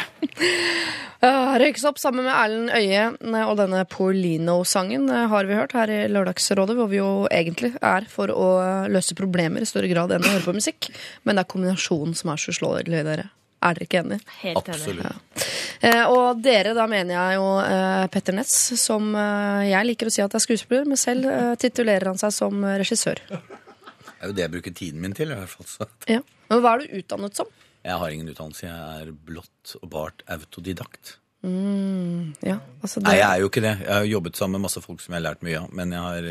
Uh, 1.24 1.54
Røykes 1.60 1.84
opp 1.88 2.00
sammen 2.00 2.26
med 2.26 2.34
Erlend 2.34 2.72
Øye 2.74 3.44
og 3.44 3.54
denne 3.60 3.84
Paulino-sangen 3.88 5.06
har 5.30 5.48
vi 5.48 5.56
hørt 5.60 5.76
her 5.76 5.92
i 5.92 6.02
Lørdagsrådet, 6.10 6.76
hvor 6.80 6.90
vi 6.90 7.00
jo 7.00 7.12
egentlig 7.30 7.74
er 7.80 8.08
for 8.10 8.32
å 8.32 8.50
løse 8.90 9.16
problemer 9.18 9.64
i 9.64 9.68
større 9.68 9.92
grad 9.92 10.12
enn 10.12 10.24
å 10.24 10.34
høre 10.34 10.48
på 10.48 10.56
musikk. 10.56 10.90
Men 11.22 11.36
det 11.36 11.44
er 11.44 11.52
kombinasjonen 11.54 12.16
som 12.18 12.32
er 12.32 12.44
så 12.44 12.56
slåelig, 12.56 13.04
dere. 13.06 13.30
Er 13.64 13.76
dere 13.78 13.88
ikke 13.88 14.00
enig? 14.02 14.20
Helt 14.42 14.68
enig. 14.68 14.76
Absolutt. 14.76 15.48
Eh, 15.84 16.04
og 16.12 16.40
dere, 16.44 16.72
da 16.76 16.86
mener 16.90 17.16
jeg 17.16 17.38
jo 17.38 17.48
eh, 17.64 18.04
Petter 18.12 18.36
Ness, 18.36 18.54
som 18.80 19.10
eh, 19.16 19.64
jeg 19.70 19.88
liker 19.90 20.08
å 20.08 20.14
si 20.14 20.22
at 20.24 20.36
er 20.36 20.44
skuespiller, 20.44 20.86
men 20.88 21.00
selv 21.00 21.28
titulerer 21.60 22.12
han 22.12 22.20
seg 22.20 22.32
som 22.36 22.64
regissør. 22.64 23.20
Det 23.28 24.14
er 24.20 24.30
jo 24.30 24.36
det 24.38 24.46
jeg 24.46 24.54
bruker 24.54 24.76
tiden 24.76 25.02
min 25.02 25.16
til. 25.16 25.32
i 25.32 25.36
hvert 25.36 25.52
fall. 25.52 25.68
Så 25.68 25.88
Ja. 26.08 26.22
Men 26.48 26.60
hva 26.64 26.74
er 26.76 26.84
du 26.84 26.98
utdannet 27.00 27.36
som? 27.36 27.50
jeg 27.84 28.00
har 28.00 28.12
ingen 28.14 28.30
utdannelse. 28.32 28.64
Jeg 28.64 29.02
er 29.02 29.12
blått 29.28 29.74
og 29.80 29.90
bart 29.92 30.24
autodidakt. 30.32 31.18
Ja, 31.44 32.56
altså 32.80 33.02
det, 33.02 33.04
Nei, 33.04 33.18
jeg 33.18 33.26
er 33.28 33.42
jo 33.42 33.50
ikke 33.50 33.60
det. 33.60 33.74
Jeg 33.82 33.92
har 33.92 34.06
jobbet 34.08 34.38
sammen 34.40 34.56
med 34.56 34.64
masse 34.64 34.80
folk 34.80 35.02
som 35.04 35.12
jeg 35.12 35.20
har 35.20 35.26
lært 35.26 35.44
mye 35.44 35.58
av. 35.60 35.66
Men 35.76 35.92
jeg 35.92 36.00
har 36.06 36.28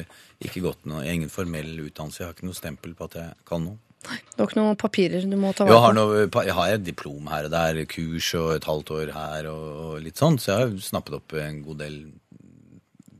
ikke 0.47 0.63
gått 0.65 0.87
noe, 0.89 1.03
jeg 1.03 1.11
har 1.11 1.19
ingen 1.19 1.33
formell 1.33 1.69
utdannelse. 1.85 2.23
Jeg 2.23 2.29
har 2.31 2.33
ikke 2.33 2.49
noe 2.49 2.57
stempel 2.57 2.95
på 2.97 3.09
at 3.11 3.19
jeg 3.19 3.35
kan 3.45 3.67
noe. 3.67 3.77
Du 4.03 4.41
har 4.41 4.49
ikke 4.49 4.59
noen 4.59 4.79
papirer 4.79 5.23
du 5.29 5.37
må 5.39 5.53
ta 5.55 5.67
Jo, 5.67 5.77
jeg 5.77 5.83
har, 5.85 5.95
noe, 5.97 6.25
jeg 6.27 6.57
har 6.57 6.73
et 6.73 6.83
diplom 6.83 7.29
her 7.31 7.47
og 7.47 7.53
der, 7.53 7.83
kurs 7.89 8.33
og 8.39 8.51
et 8.57 8.67
halvt 8.67 8.91
år 8.97 9.13
her 9.15 9.47
og, 9.51 9.69
og 9.85 9.95
litt 10.03 10.19
sånn. 10.19 10.39
Så 10.41 10.51
jeg 10.51 10.61
har 10.65 10.75
snappet 10.83 11.17
opp 11.19 11.35
en 11.39 11.61
god 11.65 11.81
del 11.85 11.97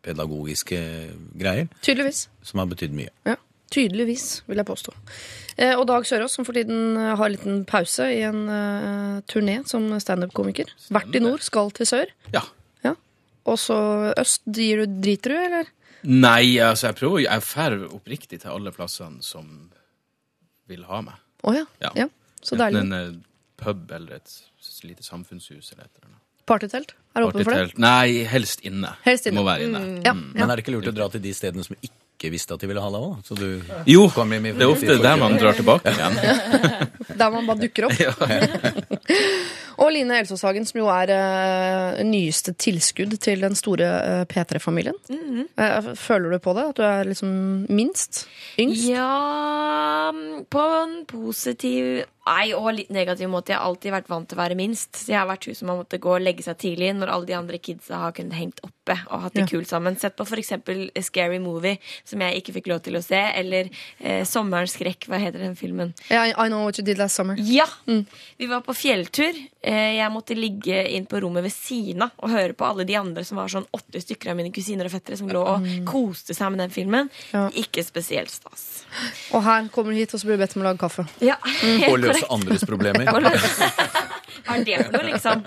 pedagogiske 0.04 0.80
greier 1.40 1.70
Tydeligvis. 1.82 2.28
som 2.44 2.60
har 2.60 2.70
betydd 2.72 2.96
mye. 2.98 3.12
Ja, 3.28 3.38
tydeligvis, 3.72 4.44
vil 4.50 4.60
jeg 4.60 4.68
påstå. 4.68 4.96
Eh, 5.56 5.76
og 5.78 5.86
Dag 5.90 6.08
Sørås, 6.08 6.36
som 6.36 6.48
for 6.48 6.58
tiden 6.58 6.98
eh, 6.98 7.14
har 7.16 7.30
en 7.30 7.36
liten 7.36 7.62
pause 7.70 8.10
i 8.12 8.20
en 8.28 8.44
uh, 8.50 9.22
turné 9.30 9.62
som 9.70 9.86
standup-komiker. 10.02 10.74
Vært 10.94 11.16
i 11.16 11.22
nord, 11.24 11.46
skal 11.46 11.72
til 11.78 11.88
sør. 11.90 12.12
Ja. 12.36 12.44
Ja. 12.86 12.96
Og 13.48 13.60
så 13.62 13.78
øst. 14.18 14.44
Driter 14.50 15.34
du, 15.34 15.38
eller? 15.40 15.72
Nei, 16.04 16.60
altså, 16.60 16.90
jeg 16.90 16.98
prøver 17.00 17.22
Jeg 17.24 17.44
drar 17.48 17.78
oppriktig 17.96 18.42
til 18.42 18.52
alle 18.52 18.74
plassene 18.76 19.24
som 19.24 19.70
vil 20.72 20.84
ha 20.90 21.02
meg. 21.06 21.22
Oh, 21.44 21.56
ja. 21.56 21.66
Ja. 21.84 21.92
ja. 21.96 22.10
Så 22.44 22.58
deilig. 22.60 22.84
Enten 22.84 22.98
en 22.98 23.16
eh, 23.16 23.22
pub 23.60 23.92
eller 23.92 24.20
et 24.20 24.36
lite 24.84 25.04
samfunnshus 25.06 25.74
eller 25.74 25.86
et 25.86 25.92
eller 25.98 26.10
annet. 26.10 26.22
Partytelt? 26.46 26.96
Er 27.16 27.28
åpen 27.28 27.46
for 27.46 27.56
det? 27.56 27.78
Nei, 27.80 28.24
helst 28.28 28.64
inne. 28.68 28.96
Helst 29.06 29.30
inne. 29.30 29.40
Må 29.40 29.46
være 29.48 29.70
inne. 29.70 29.84
Ja. 30.04 30.16
Men 30.16 30.50
er 30.50 30.58
det 30.58 30.66
ikke 30.66 30.76
lurt 30.76 30.90
å 30.92 30.96
dra 30.96 31.08
til 31.14 31.24
de 31.24 31.32
stedene 31.36 31.64
som 31.64 31.78
ikke 31.80 32.32
visste 32.34 32.56
at 32.56 32.64
de 32.64 32.68
ville 32.72 32.84
ha 32.84 32.90
deg 32.92 33.06
òg? 33.08 33.32
Du 33.40 33.46
Jo, 33.88 34.08
det 34.12 34.52
er 34.52 34.68
ofte 34.68 34.98
der 35.04 35.20
man 35.20 35.38
drar 35.40 35.56
tilbake 35.60 35.94
igjen. 35.94 36.20
Der 37.20 37.30
man 37.30 37.46
bare 37.46 37.62
dukker 37.62 37.86
opp. 37.88 37.94
og 39.78 39.92
Line 39.94 40.20
Elsåshagen, 40.22 40.66
som 40.66 40.80
jo 40.82 40.90
er 40.94 41.14
uh, 41.14 42.02
nyeste 42.06 42.54
tilskudd 42.54 43.18
til 43.24 43.44
den 43.46 43.56
store 43.58 43.90
uh, 43.90 44.24
P3-familien. 44.30 44.98
Mm 45.10 45.46
-hmm. 45.58 45.90
uh, 45.90 45.96
føler 45.96 46.30
du 46.30 46.38
på 46.38 46.54
det? 46.54 46.70
At 46.70 46.78
du 46.78 46.84
er 46.84 47.04
liksom 47.04 47.66
minst? 47.70 48.28
Yngst? 48.60 48.90
Ja, 48.90 50.12
på 50.50 50.60
en 50.84 51.06
positiv 51.06 52.04
Nei, 52.26 52.54
og 52.56 52.70
litt 52.78 52.90
negativ 52.94 53.28
måte. 53.28 53.52
Jeg 53.52 53.60
har 53.60 53.68
alltid 53.68 53.92
vært 53.92 54.08
vant 54.12 54.30
til 54.32 54.38
å 54.38 54.42
være 54.44 54.56
minst. 54.56 54.96
Så 54.96 55.12
jeg 55.12 55.20
har 55.20 55.28
vært 55.28 55.44
hun 55.50 55.56
som 55.60 55.72
har 55.74 55.80
måttet 55.82 56.00
gå 56.04 56.14
og 56.16 56.22
legge 56.24 56.46
seg 56.46 56.56
tidlig 56.62 56.94
når 56.96 57.12
alle 57.12 57.28
de 57.28 57.36
andre 57.36 57.60
kidsa 57.60 58.00
har 58.00 58.14
kunnet 58.16 58.38
hengt 58.40 58.62
oppe 58.64 58.96
og 59.12 59.26
hatt 59.26 59.36
det 59.36 59.46
kult 59.52 59.68
sammen. 59.68 59.96
Sett 60.00 60.16
på 60.20 60.24
f.eks. 60.28 60.54
Scary 61.08 61.40
Movie, 61.44 61.78
som 62.08 62.24
jeg 62.24 62.40
ikke 62.42 62.56
fikk 62.58 62.70
lov 62.72 62.82
til 62.84 62.96
å 63.00 63.02
se, 63.04 63.20
eller 63.40 63.68
eh, 64.00 64.24
Sommerens 64.28 64.74
skrekk, 64.78 65.08
hva 65.12 65.20
heter 65.20 65.40
den 65.44 65.56
filmen? 65.60 65.92
Yeah, 66.10 66.32
I 66.40 66.48
know 66.52 66.64
what 66.66 66.80
you 66.80 66.84
did 66.88 66.98
last 67.00 67.16
summer. 67.20 67.36
Ja! 67.40 67.68
Vi 67.88 68.48
var 68.52 68.64
på 68.66 68.76
fjelltur. 68.76 69.36
Eh, 69.64 69.96
Jeg 70.00 70.12
måtte 70.12 70.36
ligge 70.36 70.80
inn 70.96 71.06
på 71.08 71.20
rommet 71.24 71.44
ved 71.46 71.54
siden 71.56 72.04
av 72.08 72.16
og 72.24 72.32
høre 72.34 72.56
på 72.56 72.68
alle 72.68 72.84
de 72.88 72.96
andre 73.00 73.24
som 73.28 73.40
var 73.40 73.52
sånn 73.52 73.68
åtte 73.76 74.00
stykker 74.04 74.32
av 74.34 74.40
mine 74.40 74.52
kusiner 74.56 74.88
og 74.88 74.96
fettere 74.96 75.20
som 75.20 75.28
lå 75.32 75.44
og 75.44 75.68
koste 75.88 76.36
seg 76.36 76.52
med 76.56 76.64
den 76.66 76.74
filmen. 76.76 77.12
Ja. 77.36 77.46
Ikke 77.60 77.84
spesielt 77.88 78.32
stas. 78.32 78.84
Og 79.36 79.44
her 79.44 79.68
kommer 79.74 79.92
du 79.96 80.00
hit, 80.00 80.12
og 80.16 80.20
så 80.24 80.28
blir 80.28 80.40
du 80.40 80.44
bedt 80.44 80.56
om 80.58 80.64
å 80.64 80.70
lage 80.72 80.84
kaffe. 80.84 81.08
Ja, 81.24 81.38
Og 81.88 82.13
løse 82.14 82.30
andres 82.38 82.66
problemer. 82.70 83.10
Hva 83.10 84.56
er 84.58 84.64
det 84.68 84.78
for 84.84 84.96
noe, 84.98 85.04
liksom? 85.08 85.44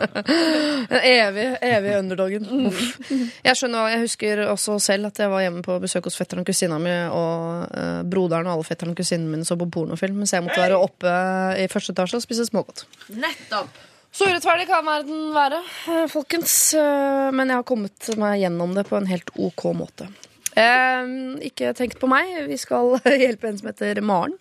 Den 0.91 1.01
evige, 1.05 1.57
evige 1.69 1.99
underdogen. 2.01 2.47
Uff. 2.71 3.11
Jeg 3.45 3.59
skjønner, 3.59 3.91
jeg 3.93 4.05
husker 4.07 4.45
også 4.51 4.79
selv 4.83 5.11
at 5.11 5.21
jeg 5.21 5.33
var 5.33 5.45
hjemme 5.45 5.65
på 5.67 5.77
besøk 5.83 6.09
hos 6.09 6.17
fetteren 6.19 6.45
og 6.45 6.49
kusina 6.49 6.79
mi, 6.83 6.95
og 7.13 7.67
eh, 7.77 8.01
broderen 8.09 8.49
og 8.49 8.57
alle 8.57 8.69
fetterne 8.69 8.95
og 8.95 9.01
kusinene 9.03 9.35
mine 9.35 9.49
så 9.49 9.59
på 9.61 9.69
pornofilm, 9.75 10.17
mens 10.23 10.33
jeg 10.37 10.47
måtte 10.47 10.63
være 10.63 10.79
oppe 10.81 11.13
i 11.61 11.69
første 11.73 11.93
etasje 11.97 12.21
og 12.21 12.25
spise 12.25 12.49
smågodt. 12.49 12.87
Nettopp. 13.17 13.83
Så 14.17 14.25
urettferdig 14.31 14.65
kan 14.71 14.87
verden 14.87 15.27
være, 15.37 15.59
eh, 15.93 16.07
folkens. 16.09 16.55
Eh, 16.79 17.27
Men 17.37 17.51
jeg 17.53 17.59
har 17.61 17.67
kommet 17.69 18.07
meg 18.17 18.41
gjennom 18.41 18.73
det 18.79 18.87
på 18.89 18.97
en 18.97 19.11
helt 19.11 19.29
ok 19.37 19.67
måte. 19.77 20.09
Eh, 20.57 21.05
ikke 21.51 21.75
tenk 21.77 21.99
på 22.01 22.09
meg. 22.09 22.31
Vi 22.49 22.57
skal 22.57 22.95
hjelpe 23.27 23.51
en 23.51 23.59
som 23.61 23.69
heter 23.69 24.01
Maren, 24.01 24.33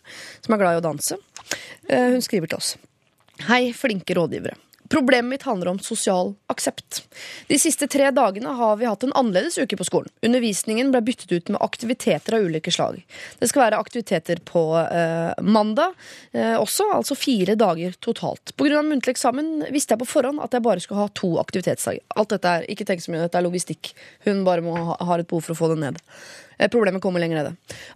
som 0.45 0.55
er 0.55 0.61
glad 0.63 0.77
i 0.77 0.79
å 0.79 0.85
danse. 0.85 1.19
Eh, 1.89 2.11
hun 2.11 2.21
skriver 2.25 2.51
til 2.51 2.57
oss. 2.57 2.75
Hei, 3.49 3.73
flinke 3.75 4.15
rådgivere. 4.17 4.55
Problemet 4.89 5.29
mitt 5.29 5.43
handler 5.43 5.71
om 5.71 5.79
sosial 5.79 6.35
aksept. 6.51 7.01
De 7.47 7.57
siste 7.59 7.87
tre 7.89 8.11
dagene 8.13 8.51
har 8.53 8.75
vi 8.77 8.85
hatt 8.85 9.03
en 9.03 9.13
annerledes 9.17 9.57
uke 9.57 9.77
på 9.79 9.87
skolen. 9.87 10.11
Undervisningen 10.25 10.91
ble 10.93 11.01
byttet 11.07 11.31
ut 11.31 11.49
med 11.49 11.61
aktiviteter 11.65 12.37
av 12.37 12.45
ulike 12.45 12.73
slag. 12.73 12.99
Det 13.39 13.49
skal 13.49 13.65
være 13.65 13.79
aktiviteter 13.81 14.41
på 14.45 14.63
eh, 14.83 15.33
mandag 15.41 15.95
eh, 16.33 16.53
også, 16.59 16.91
altså 16.99 17.17
fire 17.17 17.57
dager 17.57 17.97
totalt. 17.99 18.53
Pga. 18.59 18.83
muntlig 18.85 19.15
eksamen 19.15 19.71
visste 19.73 19.95
jeg 19.95 20.03
på 20.03 20.11
forhånd 20.11 20.43
at 20.43 20.53
jeg 20.53 20.65
bare 20.65 20.83
skulle 20.83 21.07
ha 21.07 21.13
to 21.17 21.33
aktivitetsdager. 21.41 22.05
Alt 22.15 22.35
dette 22.35 22.51
er 22.51 22.67
ikke 22.69 22.85
tenk 22.85 23.01
så 23.01 23.13
mye, 23.13 23.23
dette 23.25 23.41
er 23.41 23.47
logistikk. 23.47 23.95
Hun 24.27 24.43
bare 24.45 24.65
må 24.65 24.75
ha, 24.77 24.99
har 25.01 25.23
et 25.23 25.29
behov 25.29 25.47
for 25.47 25.55
å 25.55 25.61
få 25.63 25.71
det 25.73 25.79
ned. 25.81 26.01
Eh, 26.59 26.69
Problemet 26.69 27.01
kommer 27.01 27.23
lenger 27.23 27.41
nede. 27.41 27.55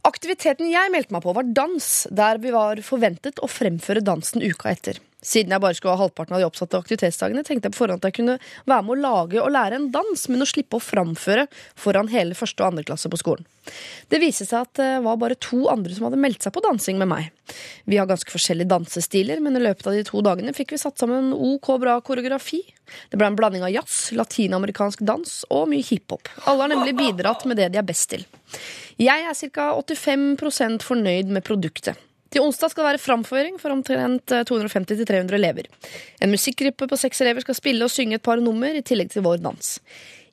Aktiviteten 0.09 0.71
jeg 0.73 0.95
meldte 0.95 1.13
meg 1.13 1.21
på, 1.25 1.37
var 1.37 1.53
dans, 1.53 1.91
der 2.09 2.41
vi 2.41 2.55
var 2.55 2.81
forventet 2.85 3.43
å 3.45 3.51
fremføre 3.51 4.01
dansen 4.01 4.41
uka 4.41 4.73
etter. 4.73 4.97
Siden 5.19 5.51
jeg 5.51 5.59
bare 5.59 5.75
skulle 5.75 5.97
ha 5.97 6.03
halvparten 6.05 6.37
av 6.37 6.39
de 6.39 6.47
oppsatte 6.47 6.79
aktivitetsdagene, 6.79 7.43
tenkte 7.43 7.67
jeg 7.67 7.75
på 7.75 7.81
forhånd 7.81 7.99
at 7.99 8.07
jeg 8.07 8.21
kunne 8.21 8.37
være 8.69 8.85
med 8.87 8.93
å 8.93 8.99
lage 9.03 9.41
og 9.43 9.51
lære 9.51 9.75
en 9.75 9.89
dans, 9.91 10.25
men 10.31 10.45
å 10.45 10.47
slippe 10.47 10.79
å 10.79 10.83
framføre 10.83 11.47
foran 11.75 12.11
hele 12.13 12.37
første 12.39 12.63
og 12.63 12.71
andre 12.71 12.85
klasse 12.87 13.11
på 13.11 13.19
skolen. 13.19 13.43
Det 14.09 14.21
viste 14.23 14.47
seg 14.47 14.63
at 14.63 14.79
det 14.79 14.87
var 15.03 15.19
bare 15.19 15.35
to 15.35 15.65
andre 15.71 15.93
som 15.93 16.07
hadde 16.07 16.21
meldt 16.23 16.47
seg 16.47 16.55
på 16.55 16.63
dansing 16.63 16.97
med 17.01 17.11
meg. 17.11 17.29
Vi 17.89 17.99
har 17.99 18.07
ganske 18.09 18.31
forskjellige 18.31 18.71
dansestiler, 18.71 19.43
men 19.43 19.59
i 19.59 19.63
løpet 19.63 19.91
av 19.91 19.97
de 19.97 20.07
to 20.07 20.23
dagene 20.25 20.55
fikk 20.55 20.73
vi 20.77 20.81
satt 20.81 21.01
sammen 21.01 21.33
OK 21.35 21.73
bra 21.83 21.99
koreografi. 22.05 22.63
Det 23.11 23.19
ble 23.19 23.27
en 23.27 23.37
blanding 23.37 23.67
av 23.67 23.75
jazz, 23.75 24.13
latinamerikansk 24.15 25.03
dans 25.05 25.39
og 25.51 25.67
mye 25.73 25.85
hiphop. 25.85 26.31
Alle 26.47 26.63
har 26.63 26.73
nemlig 26.77 26.95
bidratt 26.97 27.43
med 27.49 27.59
det 27.59 27.73
de 27.73 27.83
er 27.83 27.89
best 27.91 28.09
til. 28.15 28.23
Jeg 28.99 29.27
er 29.27 29.35
ca. 29.53 29.71
85% 29.75 30.85
fornøyd 30.87 31.35
med 31.35 31.45
produktet. 31.45 31.99
Til 32.29 32.45
onsdag 32.45 32.71
skal 32.71 32.83
det 32.83 32.91
være 32.91 33.01
framføring 33.01 33.57
for 33.61 33.73
omtrent 33.73 34.33
eh, 34.35 34.45
250-300 34.45 35.35
elever. 35.37 35.69
En 36.21 36.31
musikkgruppe 36.33 36.89
på 36.89 36.99
seks 37.01 37.23
elever 37.25 37.45
skal 37.45 37.57
spille 37.57 37.85
og 37.85 37.93
synge 37.93 38.19
et 38.19 38.25
par 38.25 38.41
nummer 38.43 38.75
i 38.75 38.85
tillegg 38.85 39.11
til 39.13 39.25
vår 39.25 39.41
dans. 39.41 39.75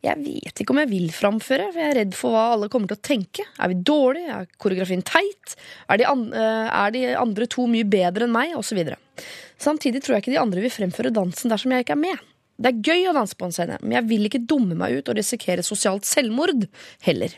Jeg 0.05 0.21
vet 0.23 0.61
ikke 0.61 0.75
om 0.75 0.81
jeg 0.83 0.91
vil 0.91 1.09
framføre, 1.15 1.71
for 1.73 1.81
jeg 1.83 1.91
er 1.91 1.99
redd 2.03 2.15
for 2.15 2.37
hva 2.37 2.45
alle 2.53 2.69
kommer 2.71 2.93
til 2.93 2.99
å 2.99 3.07
tenke. 3.09 3.47
Er 3.59 3.73
vi 3.73 3.81
dårlige? 3.81 4.29
Er 4.29 4.53
koreografien 4.61 5.03
teit? 5.07 5.57
Er 5.89 6.01
de, 6.01 6.07
an 6.11 6.29
eh, 6.37 6.69
er 6.69 6.95
de 6.95 7.05
andre 7.17 7.49
to 7.51 7.67
mye 7.71 7.89
bedre 7.89 8.29
enn 8.29 8.37
meg? 8.37 8.55
Og 8.61 8.67
så 8.69 8.79
videre. 8.79 9.01
Samtidig 9.63 10.05
tror 10.05 10.19
jeg 10.19 10.27
ikke 10.27 10.37
de 10.37 10.43
andre 10.43 10.63
vil 10.67 10.75
fremføre 10.75 11.15
dansen 11.17 11.53
dersom 11.53 11.73
jeg 11.73 11.87
ikke 11.87 11.97
er 11.97 12.05
med. 12.05 12.27
Det 12.57 12.71
er 12.71 12.85
gøy 12.89 13.11
å 13.11 13.15
danse 13.17 13.37
på 13.37 13.45
en 13.49 13.53
scene, 13.53 13.77
men 13.83 13.99
jeg 13.99 14.09
vil 14.09 14.29
ikke 14.29 14.41
dumme 14.49 14.77
meg 14.79 14.99
ut 14.99 15.11
og 15.13 15.19
risikere 15.19 15.65
sosialt 15.67 16.09
selvmord 16.09 16.65
heller. 17.05 17.35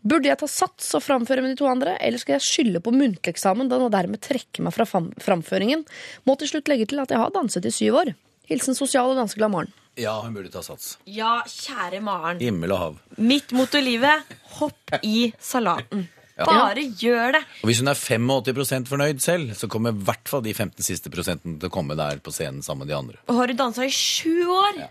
Burde 0.00 0.30
jeg 0.30 0.40
ta 0.40 0.48
sats 0.48 0.94
og 0.96 1.04
framføre 1.04 1.44
med 1.44 1.52
de 1.52 1.60
to 1.60 1.68
andre, 1.68 1.96
eller 2.00 2.22
skal 2.22 2.38
jeg 2.38 2.46
skylde 2.46 2.80
på 2.84 2.94
muntlig 2.94 3.34
eksamen 3.34 3.68
og 3.76 3.90
dermed 3.92 4.22
trekke 4.24 4.64
meg 4.64 4.72
fra 4.76 4.86
framføringen? 4.88 5.84
Må 6.24 6.38
til 6.40 6.54
slutt 6.54 6.72
legge 6.72 6.88
til 6.88 7.02
at 7.04 7.12
jeg 7.12 7.20
har 7.20 7.34
danset 7.34 7.68
i 7.68 7.74
syv 7.74 8.00
år. 8.00 8.14
Hilsen 8.48 8.78
sosial 8.78 9.12
og 9.12 9.20
danseglad 9.20 9.52
Maren. 9.52 9.74
Ja, 9.96 10.18
hun 10.20 10.34
burde 10.36 10.52
ta 10.52 10.60
sats. 10.64 10.96
Ja, 11.08 11.38
kjære 11.48 12.02
Maren. 12.04 12.40
Himmel 12.40 12.72
og 12.76 12.80
hav. 12.82 12.98
Mitt 13.16 13.52
motto 13.56 13.80
i 13.80 13.84
livet 13.84 14.36
hopp 14.58 14.96
i 15.02 15.30
salaten. 15.40 16.06
Bare 16.36 16.82
gjør 17.00 17.38
det. 17.38 17.40
Og 17.62 17.70
hvis 17.70 17.80
hun 17.80 17.88
er 17.88 17.96
85% 17.96 18.90
fornøyd 18.90 19.22
selv, 19.24 19.54
så 19.56 19.68
kommer 19.72 19.94
i 19.94 20.04
hvert 20.08 20.28
fall 20.28 20.44
de 20.44 20.52
15 20.52 20.84
siste 20.84 21.12
prosentene 21.12 21.56
til 21.56 21.70
å 21.70 21.72
komme 21.72 21.96
der 21.96 22.20
på 22.20 22.34
scenen 22.34 22.60
sammen 22.66 22.84
med 22.84 22.92
de 22.92 22.98
andre. 22.98 23.20
Og 23.30 23.38
har 23.40 23.48
du 23.48 23.56
dansa 23.56 23.86
i 23.86 23.92
sju 23.94 24.44
år, 24.52 24.82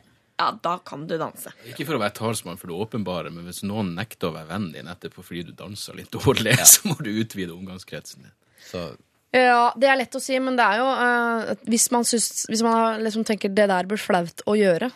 ja, 0.42 0.50
da 0.66 0.78
kan 0.84 1.06
du 1.08 1.16
danse. 1.22 1.54
Ikke 1.70 1.86
for 1.86 1.96
å 1.96 2.02
være 2.02 2.18
talsmann 2.18 2.58
for 2.60 2.72
det 2.72 2.80
åpenbare, 2.88 3.32
men 3.32 3.46
hvis 3.48 3.62
noen 3.68 3.94
nekter 3.96 4.32
å 4.32 4.36
være 4.36 4.50
vennen 4.50 4.74
din 4.74 4.90
etterpå 4.92 5.24
fordi 5.24 5.46
du 5.48 5.54
danser 5.56 6.00
litt 6.02 6.12
dårlig, 6.16 6.58
så 6.74 6.90
må 6.90 6.98
du 7.00 7.12
utvide 7.14 7.54
omgangskretsen 7.56 8.26
din. 8.26 8.36
Så 8.66 8.88
Ja, 9.36 9.74
Det 9.78 9.88
er 9.92 10.00
lett 10.00 10.16
å 10.16 10.24
si, 10.24 10.38
men 10.40 10.56
det 10.56 10.64
er 10.64 10.80
jo 10.80 10.86
uh, 10.96 11.50
Hvis 11.68 11.90
man, 11.92 12.06
synes, 12.08 12.46
hvis 12.48 12.64
man 12.64 13.04
liksom 13.04 13.26
tenker 13.28 13.52
det 13.52 13.68
der 13.70 13.88
blir 13.90 14.00
flaut 14.00 14.42
å 14.48 14.56
gjøre, 14.58 14.90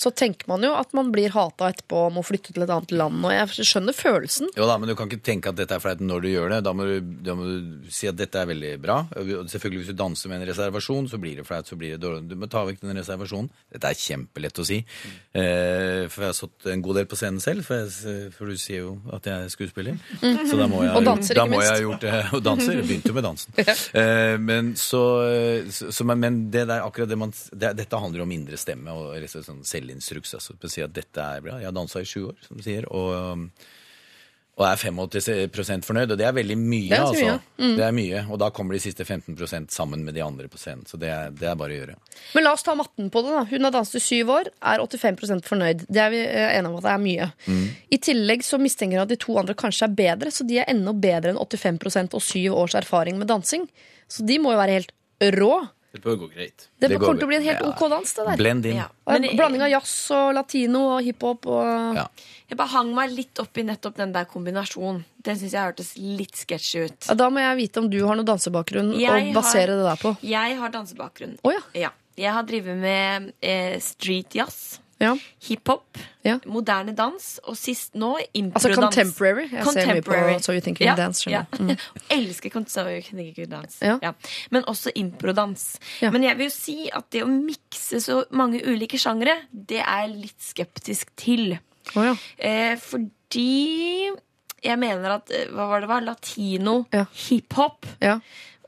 så 0.00 0.08
tenker 0.16 0.48
man 0.48 0.62
jo 0.64 0.70
at 0.72 0.94
man 0.96 1.10
blir 1.12 1.32
hata 1.34 1.68
etterpå 1.74 2.06
og 2.06 2.14
må 2.16 2.22
flytte 2.24 2.54
til 2.54 2.64
et 2.64 2.70
annet 2.72 2.92
land. 2.96 3.18
Og 3.20 3.34
jeg 3.34 3.66
skjønner 3.68 3.96
følelsen. 3.96 4.48
Jo 4.56 4.68
da, 4.68 4.78
men 4.80 4.88
du 4.88 4.94
kan 4.96 5.10
ikke 5.10 5.26
tenke 5.26 5.50
at 5.52 5.58
dette 5.58 5.76
er 5.76 5.82
flaut 5.82 6.00
når 6.00 6.24
du 6.24 6.28
gjør 6.30 6.54
det. 6.54 6.60
Da 6.64 6.72
må 6.76 6.86
du, 6.88 7.10
da 7.26 7.34
må 7.36 7.44
du 7.44 7.90
si 7.92 8.08
at 8.08 8.16
dette 8.16 8.40
er 8.40 8.48
veldig 8.48 8.70
bra. 8.80 8.96
Og 9.20 9.50
selvfølgelig 9.52 9.82
Hvis 9.82 9.90
du 9.92 9.98
danser 9.98 10.32
med 10.32 10.40
en 10.40 10.48
reservasjon, 10.48 11.10
så 11.12 11.20
blir 11.20 11.36
det 11.36 11.44
flaut. 11.44 11.68
så 11.68 11.76
blir 11.76 11.92
det 11.92 12.00
dårlig. 12.00 12.22
Du 12.30 12.36
må 12.40 12.48
ta 12.48 12.62
vekk 12.64 12.80
den 12.80 12.96
reservasjonen. 12.96 13.50
Dette 13.74 13.90
er 13.90 14.00
kjempelett 14.00 14.62
å 14.62 14.66
si. 14.70 14.78
Eh, 14.80 16.08
for 16.08 16.24
jeg 16.24 16.32
har 16.32 16.38
stått 16.38 16.70
en 16.72 16.86
god 16.86 17.00
del 17.02 17.10
på 17.10 17.20
scenen 17.20 17.44
selv, 17.44 17.68
for, 17.68 17.84
jeg, 17.84 18.32
for 18.38 18.48
du 18.48 18.56
sier 18.56 18.86
jo 18.86 18.96
at 19.12 19.28
jeg 19.28 19.36
er 19.36 19.52
skuespiller. 19.52 20.00
Så 20.22 20.56
da 20.56 20.70
må 20.70 20.80
jeg, 20.86 20.94
Og 20.96 21.04
danser, 21.10 21.42
da 21.42 21.44
må 21.44 21.60
jeg 21.60 21.74
ha 21.74 21.84
gjort 21.84 22.06
det. 22.06 22.14
Og 22.38 22.44
danser. 22.48 22.78
Jeg 22.80 22.88
begynte 22.88 23.12
jo 23.12 23.18
med 23.20 23.28
dansen. 23.28 23.52
Eh, 24.00 24.36
men 24.38 24.74
så, 24.78 25.00
så, 25.72 25.88
så 25.92 26.04
men, 26.06 26.36
det 26.52 26.62
der, 26.68 26.84
akkurat 26.84 27.08
det 27.10 27.16
man 27.18 27.32
det, 27.32 27.72
Dette 27.78 27.98
handler 28.00 28.22
om 28.22 28.32
indre 28.32 28.58
stemme 28.60 28.92
og 28.94 29.16
liksom 29.20 29.42
sånn 29.44 29.62
selvinstruks. 29.90 30.34
Altså, 30.34 30.56
på 30.56 30.68
å 30.68 30.72
si 30.72 30.82
at 30.82 30.94
dette 30.94 31.20
er 31.20 31.44
bra. 31.44 31.58
Jeg 31.58 31.70
har 31.70 31.76
dansa 31.76 32.00
i 32.00 32.08
sju 32.08 32.30
år, 32.30 32.40
som 32.46 32.56
du 32.56 32.66
sier. 32.66 32.88
og... 32.90 33.14
um, 33.14 33.50
og 34.60 34.66
er 34.66 34.76
85 34.76 35.86
fornøyd, 35.86 36.10
og 36.12 36.18
det 36.20 36.26
er 36.28 36.34
veldig 36.36 36.56
mye. 36.60 36.90
Det 36.90 36.96
er 36.98 37.06
altså. 37.06 37.22
mye. 37.24 37.36
Mm. 37.56 37.76
Det 37.78 37.84
er 37.86 37.92
mye, 37.96 38.18
Og 38.28 38.38
da 38.42 38.50
kommer 38.52 38.76
de 38.76 38.80
siste 38.82 39.06
15% 39.06 39.70
sammen 39.72 40.02
med 40.04 40.12
de 40.12 40.20
andre 40.20 40.50
på 40.52 40.58
scenen. 40.60 40.84
Så 40.84 40.98
det 41.00 41.08
er, 41.08 41.30
det 41.32 41.48
er 41.48 41.54
bare 41.56 41.72
å 41.72 41.78
gjøre. 41.78 41.94
Men 42.34 42.44
la 42.44 42.52
oss 42.52 42.66
ta 42.66 42.74
matten 42.76 43.08
på 43.08 43.22
det. 43.24 43.30
da 43.38 43.46
Hun 43.48 43.64
har 43.64 43.72
danset 43.72 43.96
i 43.96 44.04
syv 44.04 44.34
år, 44.34 44.50
er 44.60 44.82
85% 44.84 45.48
fornøyd. 45.48 45.86
Det 45.88 46.02
er 46.04 46.12
vi 46.12 46.20
eh, 46.26 46.58
enige 46.58 46.74
om 46.74 46.76
at 46.76 46.84
det 46.90 46.92
er 46.92 47.02
mye. 47.06 47.30
Mm. 47.46 47.64
I 47.88 48.00
tillegg 48.10 48.44
så 48.44 48.60
mistenker 48.60 48.98
jeg 48.98 49.06
at 49.06 49.14
de 49.14 49.20
to 49.24 49.38
andre 49.40 49.56
kanskje 49.56 49.88
er 49.88 49.96
bedre, 50.02 50.34
så 50.34 50.44
de 50.44 50.60
er 50.60 50.68
enda 50.68 50.92
bedre 50.92 51.32
enn 51.32 51.40
85% 51.40 52.20
og 52.20 52.26
syv 52.28 52.60
års 52.60 52.76
erfaring 52.82 53.16
med 53.16 53.32
dansing. 53.32 53.64
Så 54.12 54.28
de 54.28 54.36
må 54.44 54.52
jo 54.52 54.60
være 54.60 54.76
helt 54.76 54.92
rå. 55.40 55.54
Det 55.92 56.00
bør 56.04 56.16
gå 56.20 56.26
greit. 56.30 56.68
Det, 56.78 56.88
Det 56.88 56.98
kommer 57.00 57.18
til 57.18 57.26
å 57.26 57.30
bli 57.32 57.36
en 57.40 57.46
helt 57.48 57.60
ja. 57.64 57.68
OK 57.72 57.80
dans, 57.90 58.12
det 58.14 58.24
der. 58.28 58.36
Blend 58.38 58.66
in. 58.70 58.76
Ja. 58.78 58.84
Og 59.06 59.14
en 59.16 59.24
blanding 59.36 59.62
av 59.66 59.70
jazz 59.72 59.94
og 60.14 60.34
latino 60.36 60.82
og 60.96 61.00
hiphop 61.02 61.46
og 61.50 61.96
Ja. 61.98 62.04
Jeg 62.50 62.58
bare 62.58 62.72
hang 62.74 62.92
meg 62.94 63.10
litt 63.14 63.38
opp 63.42 63.58
i 63.58 63.62
nettopp 63.66 63.96
den 63.98 64.12
der 64.14 64.24
kombinasjonen. 64.30 65.04
Den 65.22 65.36
syns 65.38 65.52
jeg 65.54 65.62
hørtes 65.66 65.90
litt 65.98 66.34
sketsjy 66.38 66.84
ut. 66.86 67.08
ja, 67.08 67.14
Da 67.14 67.28
må 67.30 67.42
jeg 67.42 67.56
vite 67.58 67.78
om 67.82 67.90
du 67.90 67.98
har 68.06 68.14
noe 68.18 68.26
dansebakgrunn 68.26 68.94
Jeg 68.98 69.30
å 69.30 69.34
basere 69.34 69.76
det 69.78 69.84
der 69.86 69.96
på. 70.02 70.14
Jeg 70.22 70.56
har 70.58 70.70
dansebakgrunn. 70.70 71.36
Oh, 71.42 71.52
ja. 71.54 71.60
Ja. 71.74 71.90
Jeg 72.16 72.32
har 72.34 72.42
drevet 72.42 72.76
med 72.76 73.32
eh, 73.40 73.78
street 73.80 74.34
jazz, 74.34 74.78
ja. 75.00 75.14
hiphop, 75.48 75.98
Ja. 76.24 76.38
moderne 76.46 76.92
dans, 76.96 77.40
og 77.44 77.56
sist 77.56 77.94
nå 77.94 78.16
Altså 78.18 78.28
improdans. 78.68 78.94
contemporary. 78.94 79.48
Jeg 79.50 79.64
ser 79.64 79.86
mye 79.86 80.02
på 80.02 80.12
Contemporary. 80.12 80.38
So 80.40 80.52
You 80.52 80.60
Think 80.60 80.80
You 80.80 80.86
Can 80.86 80.96
Dance. 80.96 81.30
Ja. 81.30 81.44
Mm. 81.58 81.76
Elsker 82.10 82.50
So 82.68 82.80
You 82.88 83.00
Think 83.02 83.38
You 83.38 83.46
Dance. 83.46 83.78
Ja. 83.82 83.98
Ja. 84.02 84.12
Men 84.50 84.64
også 84.68 84.90
improdans. 84.94 85.78
Ja. 86.02 86.10
Men 86.10 86.22
jeg 86.22 86.36
vil 86.38 86.46
jo 86.46 86.50
si 86.54 86.90
at 86.92 87.10
det 87.10 87.22
å 87.24 87.26
mikse 87.30 88.00
så 88.00 88.24
mange 88.30 88.60
ulike 88.66 88.98
sjangere, 88.98 89.38
det 89.52 89.80
er 89.80 90.06
jeg 90.06 90.16
litt 90.16 90.40
skeptisk 90.40 91.08
til. 91.16 91.58
Oh, 91.96 92.04
ja. 92.04 92.14
Eh, 92.38 92.76
fordi 92.76 94.10
jeg 94.62 94.78
mener 94.78 95.16
at 95.16 95.30
eh, 95.32 95.46
Hva 95.50 95.66
var 95.70 95.80
det 95.80 95.88
var? 95.88 96.00
Latino, 96.04 96.84
Ja. 96.92 97.06
hiphop, 97.14 97.86
Ja. 98.00 98.18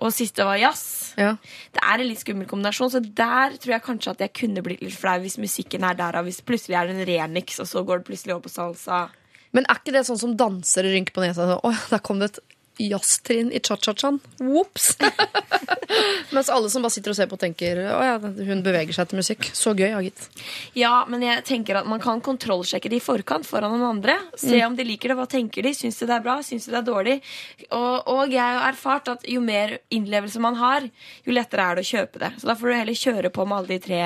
Og 0.00 0.12
siste 0.14 0.44
var 0.46 0.58
jazz. 0.60 1.12
Ja. 1.20 1.34
Det 1.74 1.82
er 1.84 2.00
en 2.00 2.08
litt 2.08 2.22
skummel 2.22 2.48
kombinasjon, 2.50 2.92
så 2.94 3.00
der 3.02 3.58
tror 3.60 3.74
jeg 3.76 3.84
kanskje 3.84 4.14
at 4.14 4.24
jeg 4.24 4.34
kunne 4.40 4.64
blitt 4.64 4.82
litt 4.84 4.96
flau 4.96 5.18
hvis 5.22 5.38
musikken 5.42 5.84
er 5.86 5.98
der, 5.98 6.16
og 6.18 6.28
hvis 6.28 6.40
plutselig 6.46 6.78
er 6.78 6.88
det 6.88 6.96
en 6.96 7.08
remix, 7.10 7.60
og 7.62 7.68
så 7.68 7.84
går 7.86 8.00
det 8.00 8.08
plutselig 8.08 8.34
over 8.34 8.46
på 8.46 8.54
salsa. 8.54 9.04
Men 9.52 9.68
er 9.68 9.80
ikke 9.80 9.94
det 9.94 10.06
sånn 10.08 10.20
som 10.20 10.34
dansere 10.38 10.94
rynker 10.94 11.14
på 11.14 11.24
nesa? 11.24 11.46
Så, 11.50 11.58
Å, 11.60 11.74
der 11.92 12.02
kom 12.04 12.22
det 12.22 12.32
et 12.32 12.42
jazztrinn 12.78 13.50
i 13.52 13.60
cha-cha-chaen. 13.60 14.20
Ops! 14.58 14.96
Mens 16.32 16.48
alle 16.50 16.70
som 16.72 16.82
bare 16.84 16.94
sitter 16.94 17.12
og 17.12 17.16
ser 17.18 17.28
på, 17.30 17.36
tenker 17.40 17.78
å 17.84 17.98
ja, 18.04 18.14
hun 18.18 18.62
beveger 18.64 18.94
seg 18.96 19.10
til 19.10 19.20
musikk. 19.20 19.48
Så 19.56 19.74
gøy, 19.76 19.90
ja, 19.92 20.00
gitt. 20.04 20.24
Ja, 20.78 20.92
men 21.10 21.22
jeg 21.26 21.44
tenker 21.48 21.78
at 21.82 21.88
man 21.90 22.00
kan 22.02 22.22
kontrollsjekke 22.24 22.88
det 22.92 22.98
i 23.00 23.04
forkant 23.04 23.46
foran 23.48 23.74
noen 23.76 23.88
andre. 23.98 24.16
Se 24.40 24.56
Mm. 24.56 24.66
om 24.70 24.76
de 24.78 24.84
liker 24.88 25.12
det, 25.12 25.16
hva 25.18 25.26
tenker 25.28 25.62
de, 25.66 25.72
syns 25.76 25.98
de 26.00 26.06
det 26.08 26.16
er 26.16 26.24
bra, 26.24 26.38
syns 26.42 26.64
de 26.66 26.72
det 26.72 26.80
er 26.80 26.86
dårlig. 26.88 27.18
Og, 27.70 28.08
og 28.08 28.30
jeg 28.32 28.40
har 28.40 28.70
erfart 28.72 29.08
at 29.12 29.28
jo 29.28 29.40
mer 29.44 29.78
innlevelse 29.92 30.40
man 30.40 30.56
har, 30.60 30.88
jo 31.26 31.32
lettere 31.36 31.62
er 31.70 31.76
det 31.76 31.84
å 31.84 31.90
kjøpe 31.92 32.18
det. 32.24 32.32
Så 32.40 32.48
da 32.48 32.56
får 32.56 32.72
du 32.72 32.74
heller 32.80 32.98
kjøre 33.04 33.30
på 33.34 33.46
med 33.46 33.58
alle 33.58 33.68
de 33.74 33.78
tre 33.84 34.00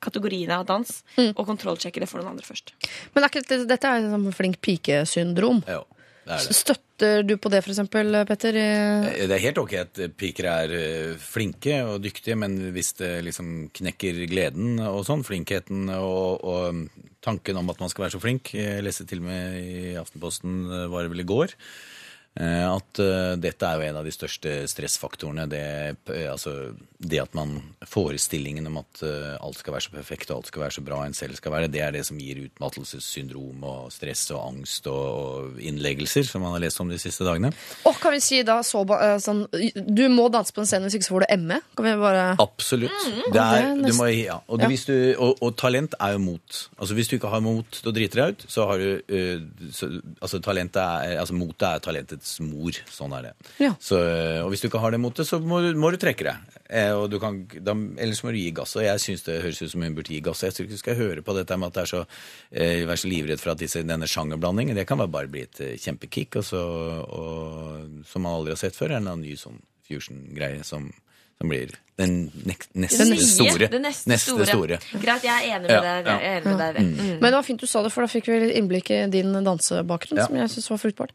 kategoriene 0.00 0.56
av 0.58 0.66
dans, 0.66 0.90
Mm. 1.16 1.32
og 1.36 1.46
kontrollsjekke 1.46 2.00
det 2.00 2.08
for 2.08 2.18
noen 2.22 2.32
andre 2.32 2.46
først. 2.46 2.72
Men 3.14 3.24
akkurat, 3.26 3.46
dette, 3.46 3.66
dette 3.68 3.84
er 3.86 4.00
jo 4.00 4.10
sånn 4.14 4.32
flink 4.34 4.60
pike-syndrom. 4.64 5.62
Ja, 5.68 5.82
det 6.26 6.38
det. 6.38 6.56
Støtter 6.56 7.22
du 7.24 7.36
på 7.40 7.52
det, 7.52 7.62
eksempel, 7.64 8.18
Petter? 8.28 8.56
Det 8.56 9.30
er 9.30 9.44
helt 9.46 9.60
ok 9.62 9.76
at 9.80 10.00
piker 10.20 10.48
er 10.50 10.74
eh, 10.76 11.20
flinke 11.20 11.78
og 11.86 12.02
dyktige, 12.04 12.36
men 12.36 12.58
hvis 12.74 12.92
det 13.00 13.12
liksom 13.28 13.70
knekker 13.76 14.24
gleden 14.30 14.82
og 14.84 15.04
sånn, 15.08 15.24
flinkheten 15.26 15.88
og, 15.96 16.44
og 16.44 16.82
tanken 17.24 17.60
om 17.60 17.72
at 17.72 17.80
man 17.80 17.92
skal 17.92 18.06
være 18.06 18.14
så 18.16 18.22
flink 18.22 18.52
Jeg 18.56 18.84
leste 18.84 19.06
til 19.08 19.22
og 19.22 19.28
med 19.28 19.56
i 19.60 19.94
Aftenposten, 20.00 20.60
eh, 20.68 20.86
var 20.92 21.06
det 21.06 21.14
vel 21.14 21.24
i 21.24 21.30
går, 21.30 21.54
eh, 21.54 21.99
at 22.38 23.00
eh, 23.02 23.32
dette 23.42 23.66
er 23.66 23.80
jo 23.80 23.88
en 23.88 23.96
av 23.98 24.06
de 24.06 24.12
største 24.14 24.52
stressfaktorene. 24.70 25.48
Det, 25.50 25.62
eh, 26.14 26.28
altså, 26.30 26.70
det 27.02 27.18
at 27.18 27.34
man 27.34 27.56
Forestillingen 27.90 28.68
om 28.70 28.76
at 28.78 29.00
eh, 29.02 29.34
alt 29.42 29.58
skal 29.58 29.74
være 29.74 29.84
så 29.88 29.94
perfekt 29.96 30.30
og 30.30 30.36
alt 30.38 30.50
skal 30.52 30.62
være 30.62 30.76
så 30.76 30.84
bra 30.86 31.00
en 31.02 31.16
selv 31.16 31.34
skal 31.40 31.52
være, 31.56 31.70
det 31.72 31.80
er 31.82 31.94
det 31.96 32.04
som 32.06 32.20
gir 32.22 32.44
utmattelsessyndrom 32.44 33.64
og 33.66 33.88
stress 33.90 34.28
og 34.30 34.44
angst 34.44 34.86
og, 34.86 35.00
og 35.10 35.58
innleggelser, 35.58 36.28
som 36.28 36.44
man 36.46 36.54
har 36.54 36.62
lest 36.62 36.78
om 36.82 36.92
de 36.92 37.00
siste 37.02 37.26
dagene. 37.26 37.50
Og 37.90 37.98
kan 37.98 38.14
vi 38.14 38.22
si 38.22 38.40
da 38.46 38.60
så, 38.66 38.84
eh, 38.94 39.16
sånn 39.22 39.42
Du 39.50 40.04
må 40.12 40.28
danse 40.30 40.54
på 40.54 40.62
en 40.62 40.70
scene, 40.70 40.86
hvis 40.86 41.00
ikke 41.00 41.08
så 41.08 41.16
får 41.16 41.26
du 41.26 41.44
ME? 41.48 41.60
Kan 41.74 41.88
vi 41.88 41.96
bare 42.04 42.24
Absolutt. 42.38 42.94
Mm, 43.10 43.20
det 43.34 43.42
er, 43.42 43.68
det 43.82 43.90
er 43.90 43.98
må, 43.98 44.08
ja. 44.14 44.38
og, 44.46 44.62
Ja. 44.62 44.70
du, 44.70 44.96
og, 45.18 45.42
og 45.42 45.58
talent 45.58 45.98
er 45.98 46.14
jo 46.14 46.22
mot. 46.22 46.62
Altså 46.78 46.94
Hvis 46.94 47.10
du 47.10 47.18
ikke 47.18 47.32
har 47.34 47.42
mot 47.42 47.66
til 47.74 47.90
å 47.90 47.96
drite 47.96 48.22
deg 48.22 48.36
ut, 48.36 48.46
så 48.46 48.70
har 48.70 48.78
du 48.78 49.68
så, 49.74 49.90
Altså 50.20 50.38
talentet 50.44 50.78
er, 50.80 51.18
altså 51.18 51.34
motet 51.34 51.66
er 51.66 51.82
talentets 52.20 52.40
mor. 52.44 52.72
Sånn 52.90 53.12
er 53.16 53.22
det. 53.22 53.32
Ja. 53.60 53.72
Så, 53.80 53.96
øh, 53.98 54.44
og 54.44 54.50
hvis 54.52 54.60
du 54.62 54.68
ikke 54.68 54.80
har 54.80 54.90
det 54.92 55.00
motet, 55.00 55.26
så 55.26 55.40
må, 55.40 55.60
du- 55.60 55.78
må 55.78 55.90
du 55.90 55.96
trekke 55.96 56.24
deg. 56.24 56.36
Eh, 56.68 56.92
og 56.92 57.10
du 57.10 57.18
kan, 57.18 57.46
da, 57.62 57.72
ellers 57.98 58.22
må 58.22 58.30
du 58.30 58.38
gi 58.38 58.50
gass. 58.52 58.76
Og 58.76 58.82
jeg 58.84 58.98
syns 59.00 59.24
det 59.24 59.42
høres 59.42 59.60
ut 59.62 59.70
som 59.72 59.82
hun 59.82 59.94
burde 59.94 60.12
gi 60.12 60.20
gass. 60.20 60.42
Jeg 60.42 60.52
tror 60.52 60.64
ikke 60.66 60.76
du 60.76 60.82
skal 60.84 60.94
høre 60.96 61.22
på 61.22 61.34
dette 61.34 61.56
med 61.58 61.68
at 61.68 61.74
det 61.74 61.82
er 61.82 61.90
så, 61.96 62.06
eh, 62.52 62.84
vær 62.86 62.96
så 63.00 63.08
livredd 63.08 63.40
for 63.40 63.52
at 63.52 63.58
disse, 63.58 63.82
denne 63.82 64.06
sjangerblandingen. 64.06 64.74
Det 64.76 64.86
kan 64.86 64.98
bare 64.98 65.28
bli 65.28 65.42
et 65.42 65.60
eh, 65.60 65.76
kjempekick, 65.76 66.36
og 66.36 66.44
så, 66.44 66.60
og, 67.08 68.04
som 68.06 68.22
man 68.22 68.34
aldri 68.38 68.52
har 68.52 68.60
sett 68.62 68.76
før. 68.76 68.96
En 68.98 69.10
ny 69.20 69.34
sånn 69.36 69.60
fusion-greie 69.88 70.62
som, 70.64 70.92
som 71.40 71.48
blir 71.48 71.70
den 72.00 72.30
neste 72.48 72.72
neste 72.80 73.04
Den 73.04 73.10
nye, 73.12 73.24
store. 73.28 73.66
det 73.68 73.80
neste, 73.82 74.16
store. 74.48 74.76
Greit, 75.02 75.24
jeg 75.24 75.32
er 75.34 75.56
enig 75.56 75.66
med 75.66 75.72
Ja, 75.74 75.80
deg. 75.84 76.06
ja. 76.08 76.14
Enig 76.30 76.44
med 76.46 76.58
deg. 76.62 76.78
Mm. 76.80 77.08
Men 77.20 77.26
det 77.26 77.32
var 77.36 77.42
fint 77.44 77.60
du 77.60 77.66
sa 77.68 77.82
det, 77.84 77.90
for 77.92 78.04
da 78.06 78.08
fikk 78.08 78.28
vi 78.30 78.38
litt 78.40 78.54
innblikk 78.56 78.88
i 78.96 79.00
din 79.12 79.32
dansebakgrunn, 79.44 80.16
Ja. 80.20 80.26
som 80.26 80.36
jeg 80.40 80.48
syns 80.48 80.70
var 80.70 80.78
fruktbart. 80.80 81.12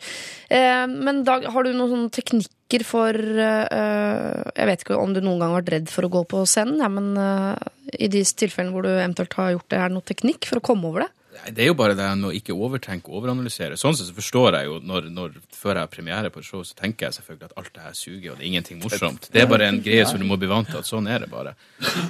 Eh, 0.50 0.86
men 0.88 1.24
Dag, 1.26 1.46
har 1.50 1.64
du 1.64 1.72
noen 1.74 1.90
sånne 1.90 2.12
teknikker 2.14 2.86
for 2.86 3.10
eh, 3.18 4.52
Jeg 4.56 4.68
vet 4.70 4.84
ikke 4.86 4.98
om 5.02 5.14
du 5.14 5.22
noen 5.22 5.40
gang 5.40 5.54
har 5.56 5.62
vært 5.64 5.74
redd 5.74 5.90
for 5.90 6.06
å 6.06 6.10
gå 6.14 6.22
på 6.28 6.46
scenen, 6.46 6.78
ja, 6.82 6.88
men 6.90 7.18
eh, 7.18 7.58
i 8.06 8.08
de 8.08 8.22
tilfellene 8.22 8.74
hvor 8.74 8.84
du 8.86 8.90
eventuelt 8.94 9.34
har 9.34 9.52
gjort 9.56 9.70
det, 9.70 9.80
er 9.80 9.90
det 9.90 9.96
noen 9.98 10.06
teknikk 10.14 10.46
for 10.46 10.62
å 10.62 10.66
komme 10.66 10.86
over 10.86 11.06
det? 11.06 11.10
Det 11.56 11.64
er 11.64 11.70
jo 11.70 11.76
bare 11.78 11.96
det 11.98 12.06
å 12.28 12.32
ikke 12.34 12.56
overtenke 12.56 13.12
og 13.12 13.20
overanalysere. 13.20 13.78
Sånn 13.80 13.96
sett 13.98 14.10
så 14.10 14.16
forstår 14.16 14.58
jeg 14.60 14.70
jo 14.70 14.78
når, 14.84 15.10
når 15.14 15.38
før 15.54 15.74
jeg 15.80 15.88
har 15.88 15.92
premiere 15.92 16.32
på 16.34 16.42
et 16.42 16.48
show, 16.48 16.64
så 16.66 16.78
tenker 16.78 17.08
jeg 17.08 17.18
selvfølgelig 17.20 17.50
at 17.50 17.58
alt 17.62 17.72
det 17.76 17.86
her 17.86 17.98
suger, 17.98 18.28
og 18.32 18.38
det 18.38 18.46
er 18.46 18.50
ingenting 18.52 18.82
morsomt. 18.84 19.30
Det 19.34 19.44
er 19.44 19.50
bare 19.52 19.70
en 19.70 19.82
greie 19.86 20.06
som 20.10 20.22
du 20.22 20.28
må 20.30 20.38
bli 20.42 20.50
vant 20.52 20.70
til, 20.70 20.80
at 20.80 20.90
sånn 20.90 21.10
er 21.12 21.26
det 21.26 21.32
bare. 21.32 21.56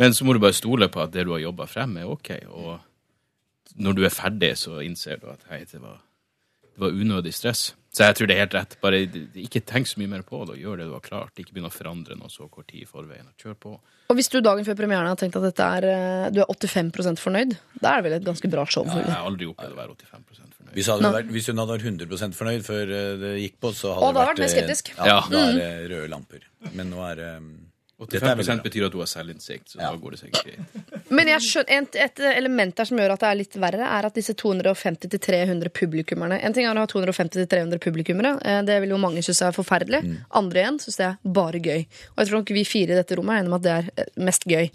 Men 0.02 0.16
så 0.18 0.28
må 0.28 0.36
du 0.36 0.42
bare 0.44 0.58
stole 0.58 0.90
på 0.94 1.02
at 1.04 1.14
det 1.16 1.26
du 1.28 1.34
har 1.36 1.44
jobba 1.44 1.68
frem, 1.72 1.98
er 2.02 2.12
ok. 2.12 2.32
Og 2.54 3.80
når 3.82 3.98
du 3.98 4.04
er 4.06 4.14
ferdig, 4.14 4.54
så 4.62 4.80
innser 4.86 5.20
du 5.22 5.30
at 5.34 5.48
hei, 5.52 5.64
det 5.72 5.82
var, 5.82 5.98
det 6.72 6.86
var 6.86 6.96
unødig 6.96 7.34
stress. 7.36 7.70
Så 7.96 8.04
jeg 8.04 8.16
tror 8.18 8.28
det 8.28 8.36
er 8.36 8.42
helt 8.44 8.56
rett. 8.58 8.74
Bare 8.84 8.98
ikke 9.40 9.62
tenk 9.64 9.88
så 9.88 10.02
mye 10.02 10.10
mer 10.12 10.24
på 10.28 10.42
det, 10.44 10.58
og 10.58 10.60
gjør 10.60 10.82
det 10.82 10.88
du 10.90 10.96
har 10.98 11.04
klart. 11.06 11.32
Ikke 11.40 11.54
begynn 11.56 11.70
å 11.70 11.72
forandre 11.72 12.18
noe 12.20 12.28
så 12.34 12.50
kort 12.52 12.68
tid 12.68 12.84
i 12.84 12.88
forveien. 12.90 13.24
og 13.30 13.36
Kjør 13.40 13.56
på. 13.56 13.76
Og 14.12 14.18
hvis 14.20 14.28
du 14.30 14.42
dagen 14.44 14.66
før 14.68 14.76
premieren 14.78 15.08
har 15.08 15.16
tenkt 15.18 15.38
at 15.40 15.46
dette 15.48 15.64
er, 15.64 15.86
eh, 15.90 16.30
du 16.36 16.42
er 16.44 16.46
85 16.52 16.92
fornøyd, 17.24 17.56
da 17.82 17.94
er 17.96 18.02
det 18.02 18.10
vel 18.10 18.18
et 18.20 18.26
ganske 18.28 18.52
bra 18.52 18.66
show? 18.66 18.84
Ja, 18.86 19.00
jeg 19.00 19.16
har 19.16 19.26
aldri 19.30 19.48
opplevd 19.48 19.74
å 19.74 19.80
være 19.80 19.96
85 19.96 20.52
fornøyd. 20.60 20.74
Hvis, 20.76 20.88
vært, 20.92 21.32
hvis 21.32 21.48
hun 21.48 21.58
hadde 21.64 21.78
vært 21.78 21.88
100 21.88 22.36
fornøyd 22.36 22.66
før 22.68 22.92
eh, 22.92 23.16
det 23.24 23.32
gikk 23.46 23.56
på, 23.64 23.72
så 23.74 23.96
hadde 23.96 24.04
og 24.04 24.14
det 24.14 24.20
hadde 24.20 24.20
vært 24.20 24.28
vært 24.28 24.44
mer 24.44 24.54
skeptisk. 24.54 24.92
eh, 24.92 24.96
Ja, 25.00 25.16
Ja. 25.16 25.22
da 25.32 25.46
er 25.48 25.54
det 25.88 25.92
røde 25.96 26.10
lamper. 26.12 26.44
Men 26.74 26.92
nå 26.92 27.00
er 27.12 27.16
det 27.16 27.38
um 27.38 27.65
85 27.96 28.40
veldig 28.42 28.64
betyr 28.66 28.86
at 28.90 28.92
du 28.92 28.98
har 29.00 29.08
selvinnsikt, 29.08 29.70
så 29.72 29.80
da 29.80 29.94
går 29.96 30.16
det 30.16 30.20
sikkert 30.20 30.48
greit. 30.50 30.88
Men 31.16 31.30
jeg 31.32 31.44
skjønner, 31.46 31.78
et, 31.80 31.98
et 32.04 32.22
element 32.34 32.76
der 32.76 32.90
som 32.90 33.00
gjør 33.00 33.14
at 33.14 33.22
det 33.24 33.30
er 33.30 33.38
litt 33.40 33.58
verre, 33.62 33.88
er 33.88 34.08
at 34.10 34.18
disse 34.18 34.36
250-300 34.36 35.72
publikummerne 35.72 36.42
En 36.44 36.56
ting 36.56 36.68
er 36.68 36.76
å 36.76 36.84
ha 36.84 36.90
250-300 36.92 37.80
publikummere. 37.86 38.34
eh, 38.44 38.62
Det 38.68 38.82
vil 38.84 38.92
jo 38.92 39.00
mange 39.00 39.24
synes 39.24 39.42
er 39.48 39.56
forferdelig. 39.56 40.02
Andre 40.36 40.64
igjen 40.64 40.80
synes 40.84 41.00
det 41.00 41.08
er 41.08 41.36
bare 41.40 41.62
gøy. 41.64 41.86
Og 41.86 42.20
jeg 42.20 42.32
tror 42.32 42.42
nok 42.42 42.56
vi 42.58 42.66
fire 42.68 42.96
i 42.96 43.00
dette 43.00 43.16
rommet 43.16 43.38
er 43.38 43.46
enige 43.46 43.54
om 43.54 43.60
at 43.60 43.68
det 43.68 43.76
er 43.78 43.88
eh, 43.96 44.12
mest 44.28 44.44
gøy. 44.50 44.68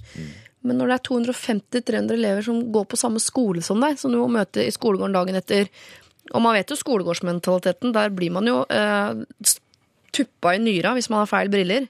Men 0.64 0.80
når 0.80 0.90
det 0.90 0.96
er 0.96 1.04
250-300 1.10 2.16
elever 2.16 2.44
som 2.44 2.64
går 2.72 2.88
på 2.88 3.00
samme 3.00 3.20
skole 3.20 3.62
som 3.64 3.80
deg, 3.84 4.00
som 4.00 4.12
du 4.12 4.18
må 4.20 4.30
møte 4.32 4.64
i 4.64 4.72
skolegården 4.72 5.16
dagen 5.16 5.38
etter 5.40 5.68
Og 6.32 6.42
man 6.44 6.54
vet 6.54 6.70
jo 6.70 6.76
skolegårdsmentaliteten. 6.78 7.92
Der 7.92 8.10
blir 8.14 8.30
man 8.30 8.46
jo 8.46 8.62
eh, 8.70 9.12
tuppa 10.14 10.54
i 10.54 10.60
nyra 10.62 10.92
hvis 10.96 11.10
man 11.10 11.24
har 11.24 11.30
feil 11.30 11.52
briller. 11.52 11.88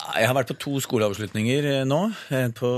Jeg 0.00 0.28
har 0.28 0.34
vært 0.36 0.50
på 0.52 0.56
to 0.60 0.80
skoleavslutninger 0.82 1.66
eh, 1.70 1.82
nå. 1.88 1.98
En 2.36 2.54
på 2.56 2.70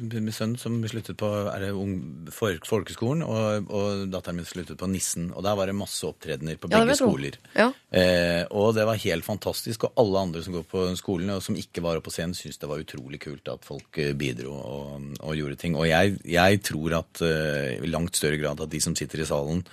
min 0.00 0.32
sønn 0.34 0.56
som 0.60 0.76
sluttet 0.90 1.16
på 1.20 1.28
er 1.50 1.66
det 1.66 1.70
ung, 1.76 1.94
folkeskolen, 2.34 3.22
og, 3.26 3.70
og 3.70 4.04
datteren 4.12 4.40
min 4.40 4.48
sluttet 4.48 4.80
på 4.80 4.88
Nissen. 4.90 5.30
Og 5.32 5.44
der 5.46 5.56
var 5.58 5.70
det 5.70 5.76
masse 5.78 6.04
opptredener 6.08 6.58
på 6.60 6.70
begge 6.72 6.92
ja, 6.94 6.98
skoler. 6.98 7.38
Ja. 7.54 7.68
Eh, 7.94 8.42
og 8.50 8.74
det 8.76 8.86
var 8.88 9.00
helt 9.04 9.26
fantastisk. 9.26 9.88
Og 9.88 10.02
alle 10.02 10.26
andre 10.26 10.44
som 10.44 10.56
går 10.58 10.66
på 10.70 10.84
skolen 11.00 11.32
og 11.36 11.42
som 11.46 11.58
ikke 11.58 11.84
var 11.84 12.00
oppe 12.00 12.10
på 12.10 12.16
scenen, 12.16 12.36
syntes 12.38 12.60
det 12.60 12.70
var 12.70 12.82
utrolig 12.82 13.22
kult 13.22 13.48
at 13.54 13.64
folk 13.66 14.02
eh, 14.02 14.12
bidro 14.18 14.58
og, 14.58 15.10
og 15.22 15.34
gjorde 15.38 15.60
ting. 15.60 15.78
Og 15.78 15.88
jeg, 15.88 16.18
jeg 16.28 16.62
tror 16.66 17.00
at 17.00 17.24
eh, 17.24 17.74
i 17.80 17.90
langt 17.90 18.18
større 18.18 18.40
grad 18.42 18.62
at 18.64 18.72
de 18.72 18.82
som 18.82 18.96
sitter 18.98 19.24
i 19.24 19.28
salen, 19.30 19.64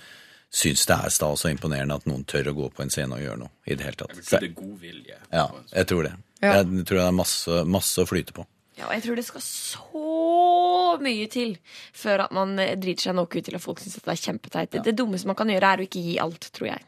syns 0.52 0.84
det 0.88 0.98
er 0.98 1.12
stas 1.12 1.46
og 1.46 1.52
imponerende 1.52 1.96
at 1.96 2.08
noen 2.08 2.26
tør 2.28 2.52
å 2.52 2.58
gå 2.58 2.66
på 2.76 2.84
en 2.84 2.92
scene 2.92 3.16
og 3.16 3.24
gjøre 3.24 3.40
noe. 3.44 3.54
i 3.64 3.76
det 3.76 3.86
hele 3.86 3.98
tatt. 4.04 4.12
Jeg 4.12 4.20
vil 4.20 4.28
tro 4.28 4.42
det 4.42 4.50
er 4.50 4.58
god 4.58 4.76
vilje. 4.82 5.18
Ja, 5.32 5.46
jeg 5.72 5.88
tror 5.88 6.06
det. 6.08 6.12
Ja. 6.42 6.58
Jeg 6.58 6.86
tror 6.88 6.98
det 6.98 7.06
er 7.06 7.14
masse, 7.14 7.62
masse 7.70 8.02
å 8.02 8.08
flyte 8.08 8.34
på. 8.36 8.44
Ja, 8.78 8.88
og 8.88 8.94
jeg 8.96 9.04
tror 9.04 9.18
det 9.18 9.26
skal 9.26 9.44
så 9.44 10.98
mye 11.02 11.26
til 11.30 11.56
før 11.96 12.26
at 12.26 12.32
man 12.34 12.56
driter 12.56 13.08
seg 13.08 13.16
nok 13.18 13.36
ut 13.36 13.44
til 13.46 13.56
at 13.58 13.62
folk 13.62 13.82
syns 13.82 13.98
det 14.00 14.10
er 14.10 14.22
kjempeteit. 14.22 14.78
Ja. 14.78 14.82
det 14.86 14.96
dummeste 14.98 15.28
man 15.30 15.38
kan 15.38 15.52
gjøre, 15.52 15.74
er 15.76 15.82
å 15.82 15.86
ikke 15.86 16.02
gi 16.02 16.16
alt, 16.22 16.48
tror 16.56 16.72
jeg. 16.72 16.86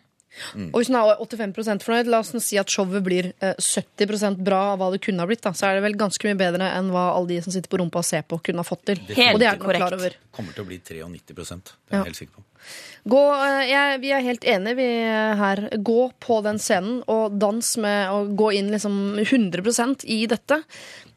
Og 0.73 0.81
hvis 0.81 0.89
hun 0.91 0.97
er 0.99 1.17
85 1.21 1.85
fornøyd, 1.87 2.09
la 2.11 2.19
oss 2.25 2.33
nå 2.35 2.41
si 2.43 2.59
at 2.59 2.69
showet 2.73 3.03
blir 3.07 3.33
eh, 3.41 3.55
70% 3.59 4.41
bra 4.45 4.73
av 4.73 4.79
hva 4.81 4.91
det 4.93 5.01
kunne 5.05 5.23
ha 5.23 5.27
blitt, 5.31 5.43
da, 5.47 5.53
så 5.55 5.69
er 5.71 5.79
det 5.79 5.85
vel 5.87 5.97
ganske 6.01 6.27
mye 6.27 6.39
bedre 6.41 6.71
enn 6.75 6.91
hva 6.91 7.13
alle 7.15 7.29
de 7.35 7.43
som 7.45 7.53
sitter 7.55 7.71
på 7.71 7.79
rumpa 7.83 8.03
og 8.03 8.05
ser 8.09 8.23
på, 8.27 8.41
kunne 8.43 8.59
ha 8.65 8.67
fått 8.67 8.85
til. 8.91 8.99
Helt 9.15 9.35
og 9.37 9.41
det 9.41 9.47
er 9.49 9.57
nok 9.59 9.67
korrekt. 9.69 9.85
klar 9.87 9.95
over. 10.01 10.17
Kommer 10.35 10.53
til 10.57 10.65
å 10.65 10.69
bli 10.73 10.81
93% 10.83 11.73
det 11.75 11.95
er 11.95 11.97
Ja. 12.01 12.05
helt 12.05 12.17
sikker 12.19 12.35
på. 12.41 12.43
Gå, 13.07 13.21
eh, 13.45 13.69
jeg, 13.69 14.01
vi 14.01 14.11
er 14.17 14.23
helt 14.25 14.45
enige 14.49 14.77
vi 14.79 14.89
her. 15.39 15.69
Gå 15.85 16.13
på 16.19 16.43
den 16.43 16.59
scenen 16.59 17.03
og 17.07 17.39
dans 17.39 17.77
med 17.77 18.09
og 18.11 18.35
gå 18.41 18.51
inn 18.57 18.71
liksom 18.73 19.19
100% 19.21 20.05
i 20.09 20.25
dette. 20.27 20.63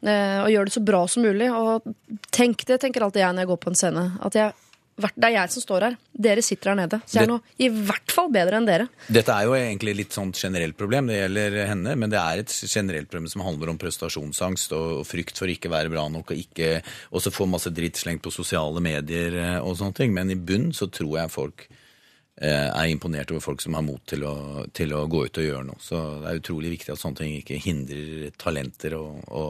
eh, 0.04 0.42
Og 0.44 0.50
gjør 0.52 0.64
det 0.68 0.74
så 0.76 0.84
bra 0.84 1.06
som 1.08 1.22
mulig. 1.24 1.48
Og 1.50 1.82
tenk 2.30 2.64
det 2.66 2.80
tenker 2.80 3.00
alltid 3.02 3.22
jeg 3.24 3.34
når 3.34 3.40
jeg 3.46 3.48
går 3.48 3.60
på 3.64 3.68
en 3.72 3.74
scene. 3.80 4.04
At 4.22 4.34
jeg, 4.34 4.52
det 4.98 5.28
er 5.28 5.34
jeg 5.36 5.52
som 5.54 5.62
står 5.62 5.86
her. 5.86 5.96
Dere 6.26 6.42
sitter 6.42 6.72
her 6.72 6.78
nede. 6.80 6.98
Så 7.06 7.18
jeg 7.18 7.28
er 7.28 7.30
nå 7.30 7.38
i 7.62 7.68
hvert 7.70 8.14
fall 8.14 8.30
bedre 8.34 8.58
enn 8.58 8.68
dere. 8.68 8.88
Dette 9.06 9.34
er 9.34 9.46
jo 9.46 9.54
egentlig 9.56 9.94
litt 10.00 10.16
sånn 10.16 10.32
generelt 10.34 10.78
problem, 10.78 11.10
det 11.10 11.20
gjelder 11.20 11.58
henne, 11.70 11.94
men 11.98 12.12
det 12.12 12.20
er 12.20 12.42
et 12.42 12.54
generelt 12.66 13.10
problem 13.10 13.30
som 13.30 13.44
handler 13.46 13.72
om 13.72 13.80
prestasjonsangst 13.80 14.74
og 14.76 15.04
frykt 15.08 15.38
for 15.38 15.50
ikke 15.52 15.72
være 15.72 15.92
bra 15.92 16.08
nok, 16.12 16.34
og 16.34 16.42
ikke 16.42 16.80
også 17.14 17.34
få 17.34 17.46
masse 17.50 17.72
dritt 17.74 18.00
slengt 18.00 18.24
på 18.26 18.34
sosiale 18.34 18.82
medier 18.84 19.38
eh, 19.38 19.58
og 19.62 19.78
sånne 19.78 19.98
ting. 20.00 20.14
Men 20.16 20.34
i 20.34 20.38
bunn 20.38 20.72
så 20.76 20.90
tror 20.92 21.20
jeg 21.20 21.34
folk 21.34 21.68
eh, 21.68 22.68
er 22.68 22.90
imponert 22.90 23.30
over 23.34 23.44
folk 23.44 23.62
som 23.64 23.78
har 23.78 23.86
mot 23.86 24.02
til 24.08 24.26
å, 24.26 24.66
til 24.74 24.94
å 24.96 25.06
gå 25.10 25.24
ut 25.28 25.42
og 25.42 25.48
gjøre 25.50 25.66
noe. 25.70 25.82
Så 25.82 26.02
det 26.22 26.30
er 26.32 26.42
utrolig 26.42 26.74
viktig 26.76 26.94
at 26.94 27.02
sånne 27.02 27.22
ting 27.22 27.34
ikke 27.38 27.62
hindrer 27.62 28.30
talenter 28.38 28.98
og, 28.98 29.22
å 29.30 29.44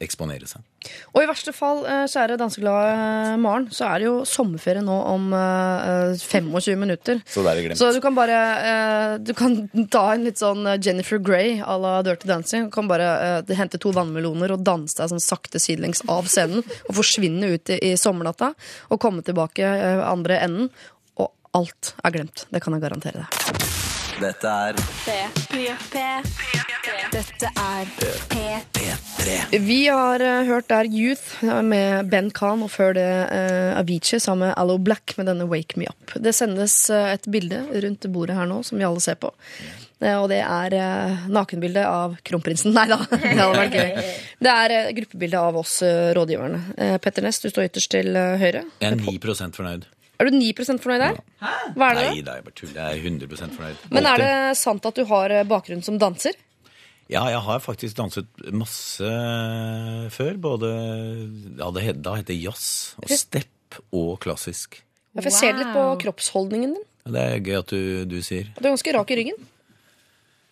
eksponere 0.00 0.48
seg. 0.48 0.62
Og 1.12 1.20
i 1.22 1.26
verste 1.28 1.52
fall, 1.52 1.82
eh, 1.84 2.06
kjære 2.08 2.38
danseglade 2.40 2.92
eh, 2.94 3.34
Maren, 3.40 3.66
så 3.74 3.84
er 3.90 4.00
det 4.00 4.06
jo 4.06 4.14
sommerferie 4.28 4.80
nå 4.84 4.96
om 5.10 5.26
eh, 5.36 6.14
25 6.16 6.78
minutter. 6.80 7.20
Så. 7.76 7.90
Så 7.90 7.90
du 7.96 8.00
kan 8.04 8.16
bare 8.16 8.38
eh, 8.70 9.16
Du 9.20 9.34
kan 9.36 9.58
ta 9.94 10.06
en 10.14 10.24
litt 10.24 10.40
sånn 10.40 10.64
eh, 10.66 10.78
Jennifer 10.80 11.20
Grey 11.20 11.58
à 11.60 11.76
la 11.80 11.98
Dirty 12.06 12.30
Dancing. 12.30 12.70
Du 12.70 12.74
kan 12.74 12.88
bare 12.90 13.10
eh, 13.44 13.54
hente 13.58 13.80
to 13.82 13.92
vannmeloner 13.96 14.56
og 14.56 14.64
danse 14.64 14.96
deg 15.02 15.12
sånn 15.12 15.22
sakte 15.24 15.60
sidelengs 15.60 16.00
av 16.08 16.30
scenen. 16.32 16.64
Og 16.88 16.96
forsvinne 17.02 17.52
ut 17.56 17.74
i, 17.76 17.80
i 17.92 17.96
sommernatta 18.00 18.54
og 18.88 19.02
komme 19.02 19.24
tilbake 19.26 19.68
eh, 19.68 20.00
andre 20.08 20.40
enden. 20.46 20.72
Og 21.20 21.28
alt 21.60 21.94
er 22.04 22.16
glemt. 22.16 22.46
Det 22.48 22.64
kan 22.64 22.76
jeg 22.78 22.88
garantere 22.88 23.26
deg. 23.26 23.79
Dette 24.20 24.48
er 24.48 24.76
Dette 27.10 27.50
er 27.50 27.88
P3. 28.30 29.58
Vi 29.64 29.78
har 29.88 30.22
uh, 30.22 30.44
hørt 30.48 30.68
der 30.68 30.88
Youth 30.88 31.40
med 31.64 32.10
Ben 32.12 32.30
Khan, 32.34 32.62
og 32.64 32.70
før 32.72 32.94
det 32.96 33.08
uh, 33.32 33.78
Avicii 33.80 34.20
sammen 34.20 34.50
med 34.50 34.56
Allo 34.60 34.78
Black 34.78 35.16
med 35.18 35.30
denne 35.30 35.48
Wake 35.50 35.80
Me 35.80 35.88
Up. 35.90 36.14
Det 36.20 36.34
sendes 36.36 36.82
uh, 36.92 37.12
et 37.14 37.28
bilde 37.32 37.64
rundt 37.84 38.08
bordet 38.12 38.36
her 38.36 38.48
nå, 38.50 38.62
som 38.66 38.80
vi 38.80 38.88
alle 38.88 39.00
ser 39.04 39.16
på. 39.20 39.32
Eh, 40.00 40.16
og 40.16 40.30
det 40.32 40.40
er 40.40 40.72
nakenbildet 40.72 41.34
nakenbilde 41.36 41.84
av 41.86 42.16
kronprinsen. 42.24 42.72
Nei 42.76 42.86
da, 42.90 43.00
det 43.10 43.36
hadde 43.36 43.52
vært 43.58 43.76
gøy. 43.76 44.10
Det 44.40 44.56
er 44.56 44.76
eh, 44.76 44.92
gruppebilde 45.00 45.46
av 45.50 45.60
oss 45.60 45.80
eh, 45.86 46.10
rådgiverne. 46.16 46.60
Eh, 46.76 46.96
Petter 47.04 47.26
Ness, 47.26 47.42
du 47.42 47.50
står 47.52 47.68
ytterst 47.68 47.92
til 47.92 48.16
eh, 48.16 48.36
høyre. 48.40 48.64
Jeg 48.80 48.94
er 48.94 49.00
9 49.00 49.56
fornøyd. 49.56 49.88
Er 50.20 50.28
du 50.28 50.36
9 50.36 50.52
fornøyd 50.76 51.00
der? 51.00 51.18
Hva 51.40 51.86
er 51.88 51.96
det? 51.96 52.04
Nei, 52.10 52.20
det 52.26 52.32
er 52.34 52.44
bare 52.44 52.56
tull. 52.58 52.72
Jeg 52.76 52.98
er 52.98 53.04
100% 53.08 53.54
fornøyd. 53.56 53.84
Men 53.96 54.08
er 54.10 54.20
det 54.20 54.32
sant 54.60 54.84
at 54.84 54.98
du 55.00 55.06
har 55.08 55.32
eh, 55.32 55.46
bakgrunn 55.48 55.80
som 55.86 55.96
danser? 56.00 56.36
Ja, 57.10 57.24
jeg 57.32 57.40
har 57.42 57.62
faktisk 57.64 57.96
danset 57.98 58.28
masse 58.54 59.08
før. 60.14 60.36
Både 60.44 60.68
ja, 61.56 61.70
det 61.74 61.86
het, 61.86 62.02
Da 62.04 62.18
het 62.20 62.28
det 62.28 62.36
jazz 62.38 62.94
og 63.00 63.08
step 63.10 63.80
og 63.96 64.18
klassisk. 64.22 64.82
Ja, 65.14 65.24
for 65.24 65.30
Jeg 65.30 65.38
ser 65.38 65.56
det 65.56 65.64
litt 65.64 65.74
på 65.74 65.86
kroppsholdningen 66.04 66.76
din. 66.76 66.86
Det 67.10 67.24
er 67.24 67.40
gøy 67.42 67.56
at 67.58 67.72
du, 67.72 67.80
du 68.06 68.20
sier. 68.22 68.52
Du 68.60 68.68
er 68.68 68.74
ganske 68.74 68.94
rak 68.94 69.10
i 69.10 69.18
ryggen. 69.22 69.40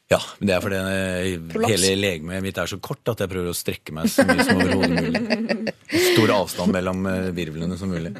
Ja, 0.09 0.19
men 0.39 0.49
det 0.49 0.55
er 0.57 0.63
fordi 0.65 0.77
eh, 0.81 1.35
Prolaps. 1.53 1.73
hele 1.75 1.89
legemet 2.01 2.41
mitt 2.47 2.57
er 2.63 2.71
så 2.71 2.79
kort 2.81 3.11
at 3.13 3.21
jeg 3.21 3.29
prøver 3.29 3.51
å 3.53 3.57
strekke 3.57 3.93
meg 3.93 4.09
så 4.09 4.25
mye 4.25 4.47
som 4.47 4.63
overhodet 4.63 5.03
mulig. 5.05 5.75
Stor 6.15 6.33
avstand 6.33 6.73
mellom 6.73 7.05
eh, 7.11 7.27
virvlene 7.37 7.77
som 7.77 7.93
mulig. 7.93 8.15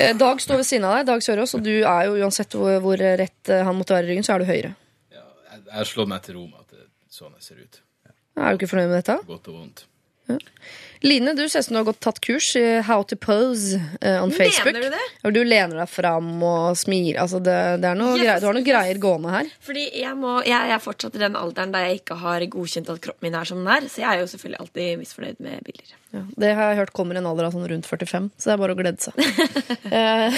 Eh, 0.00 0.14
Dag 0.16 0.40
står 0.40 0.62
ved 0.62 0.68
siden 0.70 0.86
av 0.88 0.96
deg, 0.96 1.10
Dag 1.10 1.26
Sørås, 1.26 1.52
og 1.58 1.66
du 1.66 1.74
er 1.82 2.08
jo 2.08 2.16
uansett 2.24 2.56
hvor, 2.56 2.78
hvor 2.84 2.96
rett 3.20 3.52
han 3.52 3.76
måtte 3.76 3.92
være 3.98 4.08
i 4.08 4.14
ryggen, 4.14 4.24
så 4.24 4.38
er 4.38 4.44
du 4.44 4.48
høyre. 4.48 4.72
Jeg, 5.12 5.26
jeg 5.60 5.76
har 5.82 5.90
slått 5.92 6.12
meg 6.14 6.24
til 6.24 6.38
ro 6.40 6.46
med 6.48 6.62
at 6.64 6.72
det 6.78 6.80
er 6.86 6.88
sånn 7.12 7.36
jeg 7.36 7.48
ser 7.50 7.60
ut. 7.60 7.80
Er 8.40 8.48
du 8.56 8.62
ikke 8.62 8.70
fornøyd 8.72 8.88
med 8.94 8.98
dette? 9.02 9.18
Godt 9.28 9.52
og 9.52 9.60
vondt. 9.60 9.84
Line, 11.04 11.34
du 11.36 11.48
ser 11.48 11.60
ut 11.60 11.66
som 11.66 11.74
du 11.74 11.78
har 11.82 11.84
gått 11.84 12.00
tatt 12.00 12.18
kurs 12.24 12.46
i 12.56 12.80
How 12.80 13.02
to 13.04 13.16
pose 13.20 13.76
eh, 14.00 14.22
on 14.24 14.30
Facebook. 14.32 14.72
Mener 14.72 14.80
du 14.80 14.94
det? 14.94 15.32
Du 15.36 15.42
lener 15.44 15.82
deg 15.82 15.90
fram 15.92 16.30
og 16.40 16.78
smiler. 16.80 17.18
Altså 17.20 17.42
det, 17.44 17.56
det 17.82 17.90
Yes, 17.92 18.22
greier, 18.22 18.40
du 18.40 18.46
har 18.48 18.56
noen 18.56 18.64
greier 18.64 19.00
gående 19.02 19.34
her. 19.34 19.50
Fordi 19.66 19.84
jeg, 20.00 20.16
må, 20.16 20.38
jeg 20.48 20.72
er 20.72 20.80
fortsatt 20.80 21.18
i 21.18 21.22
den 21.26 21.36
alderen 21.36 21.76
der 21.76 21.90
jeg 21.90 22.00
ikke 22.00 22.16
har 22.22 22.46
godkjent 22.56 22.88
at 22.94 23.04
kroppen 23.04 23.28
min 23.28 23.36
er 23.36 23.52
som 23.52 23.60
den 23.60 23.68
er. 23.76 23.90
Så 23.92 24.00
jeg 24.00 24.08
er 24.14 24.24
jo 24.24 24.32
selvfølgelig 24.32 24.62
alltid 24.64 25.04
misfornøyd 25.04 25.44
med 25.44 25.68
bilder. 25.68 25.94
Ja, 26.16 26.26
det 26.40 26.56
har 26.56 26.72
jeg 26.72 26.80
hørt 26.80 26.96
kommer 26.96 27.18
i 27.18 27.20
en 27.20 27.28
alder 27.28 27.50
av 27.50 27.56
sånn 27.58 27.68
rundt 27.68 27.88
45, 27.90 28.32
så 28.38 28.48
det 28.48 28.56
er 28.56 28.64
bare 28.64 28.76
å 28.76 28.80
glede 28.80 29.04
seg. 29.04 29.20
Eh, 29.94 30.34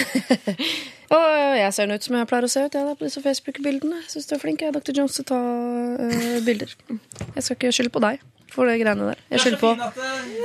og 1.15 1.25
jeg 1.57 1.73
ser 1.73 1.89
ut 1.89 2.03
som 2.03 2.17
jeg 2.17 2.27
pleier 2.29 2.45
å 2.45 2.49
se 2.51 2.61
ut 2.61 2.75
jeg, 2.75 2.85
da, 2.85 2.93
på 2.97 3.07
disse 3.07 3.23
Facebook-bildene. 3.23 4.03
Syns 4.11 4.27
du 4.27 4.35
er 4.35 4.41
flink, 4.41 4.61
jeg, 4.61 4.75
Dr. 4.75 4.93
Jones, 4.99 5.15
til 5.15 5.23
å 5.23 5.29
ta 5.31 5.39
uh, 5.39 6.39
bilder. 6.45 6.73
Jeg 6.89 7.45
skal 7.45 7.55
ikke 7.55 7.71
skylde 7.73 7.93
på 7.95 8.03
deg 8.03 8.19
for 8.53 8.69
det 8.69 8.77
greiene 8.81 9.11
der. 9.11 9.21
Jeg 9.33 9.43
skylder 9.43 9.61
på 9.61 9.73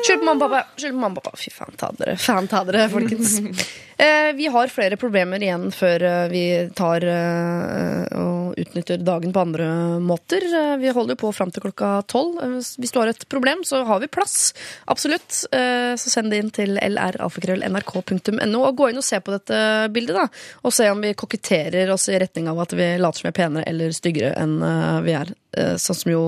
Skyld 0.03 0.21
på 0.21 0.27
mamma 0.27 0.49
og 0.49 0.51
pappa. 0.51 0.67
Skyld 0.77 0.95
på 0.97 1.01
mamma 1.05 1.21
og 1.21 1.25
pappa. 1.25 1.41
Fy 1.41 1.55
faen 1.55 1.79
ta 1.81 1.91
dere, 1.99 2.17
faen 2.21 2.51
ta 2.51 2.67
dere, 2.69 2.91
folkens. 2.93 3.39
Eh, 4.03 4.33
vi 4.35 4.49
har 4.51 4.71
flere 4.73 4.97
problemer 4.99 5.39
igjen 5.45 5.69
før 5.71 6.03
eh, 6.03 6.25
vi 6.33 6.41
tar 6.75 7.05
eh, 7.07 8.09
og 8.19 8.57
utnytter 8.59 8.99
dagen 9.05 9.31
på 9.37 9.43
andre 9.45 9.69
måter. 10.03 10.43
Eh, 10.43 10.73
vi 10.81 10.91
holder 10.91 11.15
jo 11.15 11.21
på 11.21 11.31
fram 11.37 11.53
til 11.55 11.63
klokka 11.63 11.91
tolv. 12.11 12.41
Eh, 12.43 12.57
hvis 12.83 12.91
du 12.91 12.99
har 12.99 13.13
et 13.13 13.23
problem, 13.31 13.63
så 13.69 13.85
har 13.87 14.01
vi 14.03 14.09
plass. 14.11 14.55
Absolutt. 14.91 15.45
Eh, 15.55 15.93
så 16.01 16.15
send 16.17 16.33
det 16.33 16.41
inn 16.43 16.51
til 16.57 16.75
lralfakrøll.nrk.no 16.83 18.65
og 18.65 18.81
gå 18.81 18.91
inn 18.91 18.99
og 18.99 19.07
se 19.07 19.21
på 19.23 19.37
dette 19.37 19.61
bildet, 19.95 20.19
da. 20.19 20.27
Og 20.67 20.75
se 20.75 20.89
om 20.91 21.05
vi 21.05 21.15
koketterer 21.15 21.93
oss 21.95 22.09
i 22.11 22.19
retning 22.19 22.51
av 22.51 22.65
at 22.65 22.75
vi 22.75 22.97
later 22.99 23.23
som 23.23 23.29
vi 23.29 23.35
er 23.35 23.39
penere 23.39 23.69
eller 23.71 23.95
styggere 23.95 24.35
enn 24.41 24.59
eh, 24.67 24.99
vi 25.07 25.17
er. 25.21 25.31
Eh, 25.53 25.77
sånn 25.79 26.01
som 26.03 26.11
jo 26.11 26.25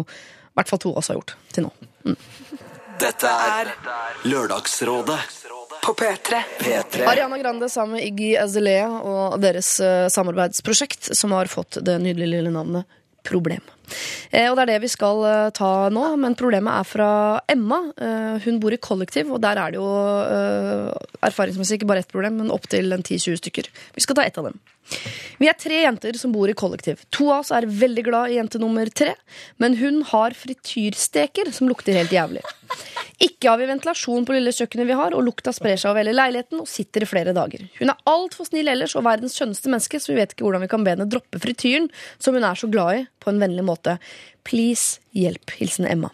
i 0.55 0.61
hvert 0.61 0.71
fall 0.71 0.79
to 0.79 0.93
av 0.95 1.03
oss 1.03 1.11
har 1.11 1.19
gjort 1.19 1.35
til 1.51 1.67
nå. 1.67 1.73
Dette 3.01 3.27
er 3.27 3.73
Lørdagsrådet 4.31 5.19
på 5.83 5.95
P3. 5.99 6.43
P3. 6.61 7.03
Ariana 7.11 7.39
Grande 7.39 7.69
sammen 7.69 7.99
med 7.99 8.07
Iggy 8.07 8.37
Azalea 8.39 8.87
og 8.89 9.35
deres 9.43 9.75
eh, 9.83 10.07
samarbeidsprosjekt, 10.09 11.11
som 11.17 11.35
har 11.35 11.51
fått 11.51 11.81
det 11.83 11.99
nydelige 11.99 12.37
lille 12.37 12.55
navnet 12.55 13.01
Problem. 13.25 13.61
Eh, 14.31 14.49
og 14.49 14.57
det 14.57 14.65
er 14.65 14.73
det 14.75 14.83
vi 14.85 14.93
skal 14.93 15.23
eh, 15.29 15.51
ta 15.57 15.71
nå, 15.93 16.05
men 16.21 16.37
problemet 16.39 16.81
er 16.81 16.89
fra 16.89 17.09
Emma. 17.51 17.81
Eh, 17.95 18.45
hun 18.47 18.61
bor 18.63 18.75
i 18.75 18.81
kollektiv, 18.81 19.33
og 19.35 19.43
der 19.45 19.61
er 19.61 19.75
det 19.75 19.81
jo 19.81 19.89
erfaringsmessig 21.25 21.81
ikke 21.81 21.91
bare 21.91 22.05
ett 22.05 22.13
problem, 22.13 22.41
men 22.43 22.55
opptil 22.55 22.93
10-20 22.97 23.43
stykker. 23.43 23.71
Vi 23.95 24.05
skal 24.05 24.19
ta 24.19 24.27
ett 24.27 24.41
av 24.41 24.51
dem. 24.51 24.61
Vi 25.41 25.49
er 25.49 25.57
tre 25.59 25.81
jenter 25.81 26.17
som 26.21 26.33
bor 26.35 26.51
i 26.51 26.57
kollektiv. 26.57 27.01
To 27.17 27.31
av 27.33 27.43
oss 27.43 27.53
er 27.55 27.67
veldig 27.69 28.05
glad 28.07 28.33
i 28.33 28.39
jente 28.39 28.61
nummer 28.63 28.89
tre, 28.93 29.15
men 29.63 29.79
hun 29.81 30.03
har 30.11 30.37
frityrsteker 30.37 31.51
som 31.57 31.71
lukter 31.71 31.97
helt 31.97 32.13
jævlig. 32.15 32.45
Ikke 33.23 33.49
har 33.51 33.61
vi 33.61 33.69
ventilasjon 33.71 34.27
på 34.27 34.35
lille 34.35 34.53
kjøkkenet 34.55 34.89
vi 34.89 34.99
har, 34.99 35.15
og 35.17 35.25
lukta 35.27 35.53
sprer 35.55 35.79
seg 35.81 35.93
over 35.93 36.03
hele 36.03 36.17
leiligheten 36.17 36.61
og 36.63 36.71
sitter 36.71 37.05
i 37.05 37.09
flere 37.09 37.35
dager. 37.37 37.65
Hun 37.79 37.93
er 37.93 38.11
altfor 38.11 38.49
snill 38.49 38.71
ellers 38.73 38.97
og 38.99 39.07
verdens 39.07 39.37
skjønneste 39.39 39.71
menneske, 39.73 40.01
så 40.03 40.13
vi 40.13 40.19
vet 40.21 40.35
ikke 40.35 40.47
hvordan 40.47 40.65
vi 40.65 40.71
kan 40.73 40.87
be 40.87 40.95
henne 40.97 41.09
droppe 41.11 41.41
frityren, 41.43 41.91
som 42.19 42.37
hun 42.37 42.47
er 42.47 42.59
så 42.59 42.71
glad 42.71 43.01
i, 43.01 43.05
på 43.23 43.33
en 43.33 43.41
vennlig 43.43 43.67
måte. 43.67 43.74
Please, 44.45 45.01
hjelp. 45.17 45.51
Hilsen 45.59 45.87
Emma. 45.87 46.11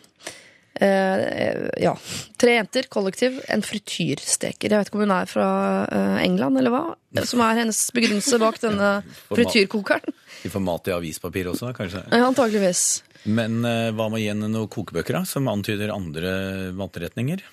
Uh, 0.81 1.69
ja. 1.83 1.93
Tre 2.41 2.55
jenter, 2.55 2.87
kollektiv, 2.89 3.41
en 3.53 3.61
frityrsteker. 3.67 4.71
Jeg 4.71 4.81
vet 4.81 4.89
ikke 4.89 4.97
om 5.01 5.05
hun 5.05 5.13
er 5.13 5.29
fra 5.29 5.49
eh, 5.93 6.15
England, 6.25 6.57
eller 6.57 6.73
hva? 6.73 6.83
Som 7.29 7.43
er 7.45 7.59
hennes 7.61 7.81
begrunnelse 7.93 8.39
bak 8.41 8.57
denne 8.65 8.93
frityrkokeren. 9.29 10.15
De 10.41 10.53
får 10.55 10.65
mat 10.65 10.89
i 10.89 10.95
avispapir 10.97 11.51
også, 11.53 11.75
kanskje. 11.77 12.07
Ja, 12.09 12.23
antageligvis. 12.31 12.85
Men 13.29 13.61
uh, 13.67 13.91
hva 13.93 14.09
med 14.09 14.25
henne 14.25 14.49
noen 14.49 14.71
kokebøker 14.73 15.19
da, 15.19 15.25
som 15.29 15.51
antyder 15.53 15.93
andre 15.93 16.33
matretninger? 16.79 17.45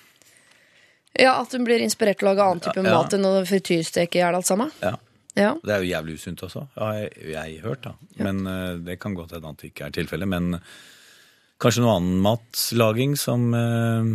Ja, 1.18 1.34
At 1.42 1.52
hun 1.52 1.66
blir 1.66 1.82
inspirert 1.82 2.20
til 2.20 2.28
å 2.28 2.32
lage 2.32 2.46
annen 2.46 2.64
type 2.64 2.80
Ja. 2.80 2.94
mat 2.94 3.12
enn 3.16 3.26
å 3.26 3.34
frityrsteke. 3.44 4.22
Er 4.22 4.32
det 4.32 4.40
alt 4.40 4.48
sammen? 4.48 4.72
Ja. 4.80 4.94
Ja. 5.36 5.52
Det 5.62 5.74
er 5.74 5.82
jo 5.84 5.90
jævlig 5.92 6.14
usunt 6.18 6.42
også, 6.42 6.64
har 6.78 6.94
jeg, 6.98 7.10
jeg 7.34 7.60
hørt. 7.62 7.84
da. 7.84 7.92
Men 8.24 8.46
uh, 8.46 8.78
Det 8.84 8.98
kan 9.00 9.14
godt 9.14 9.36
hende 9.36 9.52
at 9.52 9.60
det 9.60 9.72
ikke 9.72 9.88
er 9.88 9.94
tilfellet. 9.94 10.28
Men 10.28 10.58
kanskje 11.62 11.84
noe 11.84 11.96
annen 11.98 12.22
matlaging 12.24 13.16
som, 13.18 13.50
uh, 13.54 14.08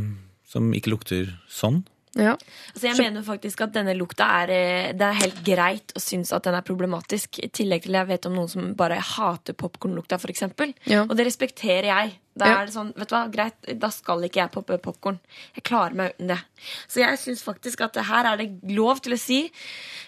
som 0.49 0.73
ikke 0.75 0.95
lukter 0.95 1.31
sånn. 1.51 1.83
Ja. 2.19 2.35
Altså 2.73 2.85
jeg 2.85 2.97
mener 2.99 3.23
faktisk 3.25 3.61
at 3.65 3.71
denne 3.73 3.95
lukta 3.97 4.27
er 4.43 4.51
eh, 4.53 4.91
Det 4.93 5.05
er 5.07 5.15
helt 5.17 5.39
greit 5.45 5.93
å 5.97 6.01
synes 6.03 6.29
at 6.35 6.45
den 6.45 6.53
er 6.53 6.61
problematisk. 6.65 7.39
I 7.41 7.49
tillegg 7.49 7.87
til 7.87 7.97
jeg 7.97 8.09
vet 8.11 8.27
om 8.29 8.35
noen 8.37 8.51
som 8.51 8.67
bare 8.77 8.99
hater 9.01 9.55
popkornlukta, 9.57 10.19
f.eks. 10.21 10.43
Ja. 10.91 11.07
Og 11.07 11.15
det 11.17 11.25
respekterer 11.25 11.89
jeg. 11.89 12.13
Da 12.37 12.45
Ja. 12.49 12.59
er 12.61 12.65
det 12.69 12.73
sånn, 12.73 12.91
vet 12.97 13.09
du 13.09 13.15
hva, 13.15 13.23
greit, 13.33 13.57
da 13.81 13.89
skal 13.93 14.21
ikke 14.25 14.41
jeg 14.41 14.51
poppe 14.53 14.77
popkorn. 14.81 15.19
Jeg 15.57 15.63
klarer 15.69 15.93
meg 15.97 16.13
uten 16.15 16.27
det. 16.33 16.39
Så 16.87 17.01
jeg 17.01 17.17
syns 17.21 17.43
faktisk 17.45 17.81
at 17.85 17.97
her 18.09 18.29
er 18.31 18.37
det 18.41 18.49
lov 18.73 19.01
til 19.01 19.13
å 19.13 19.19
si 19.21 19.51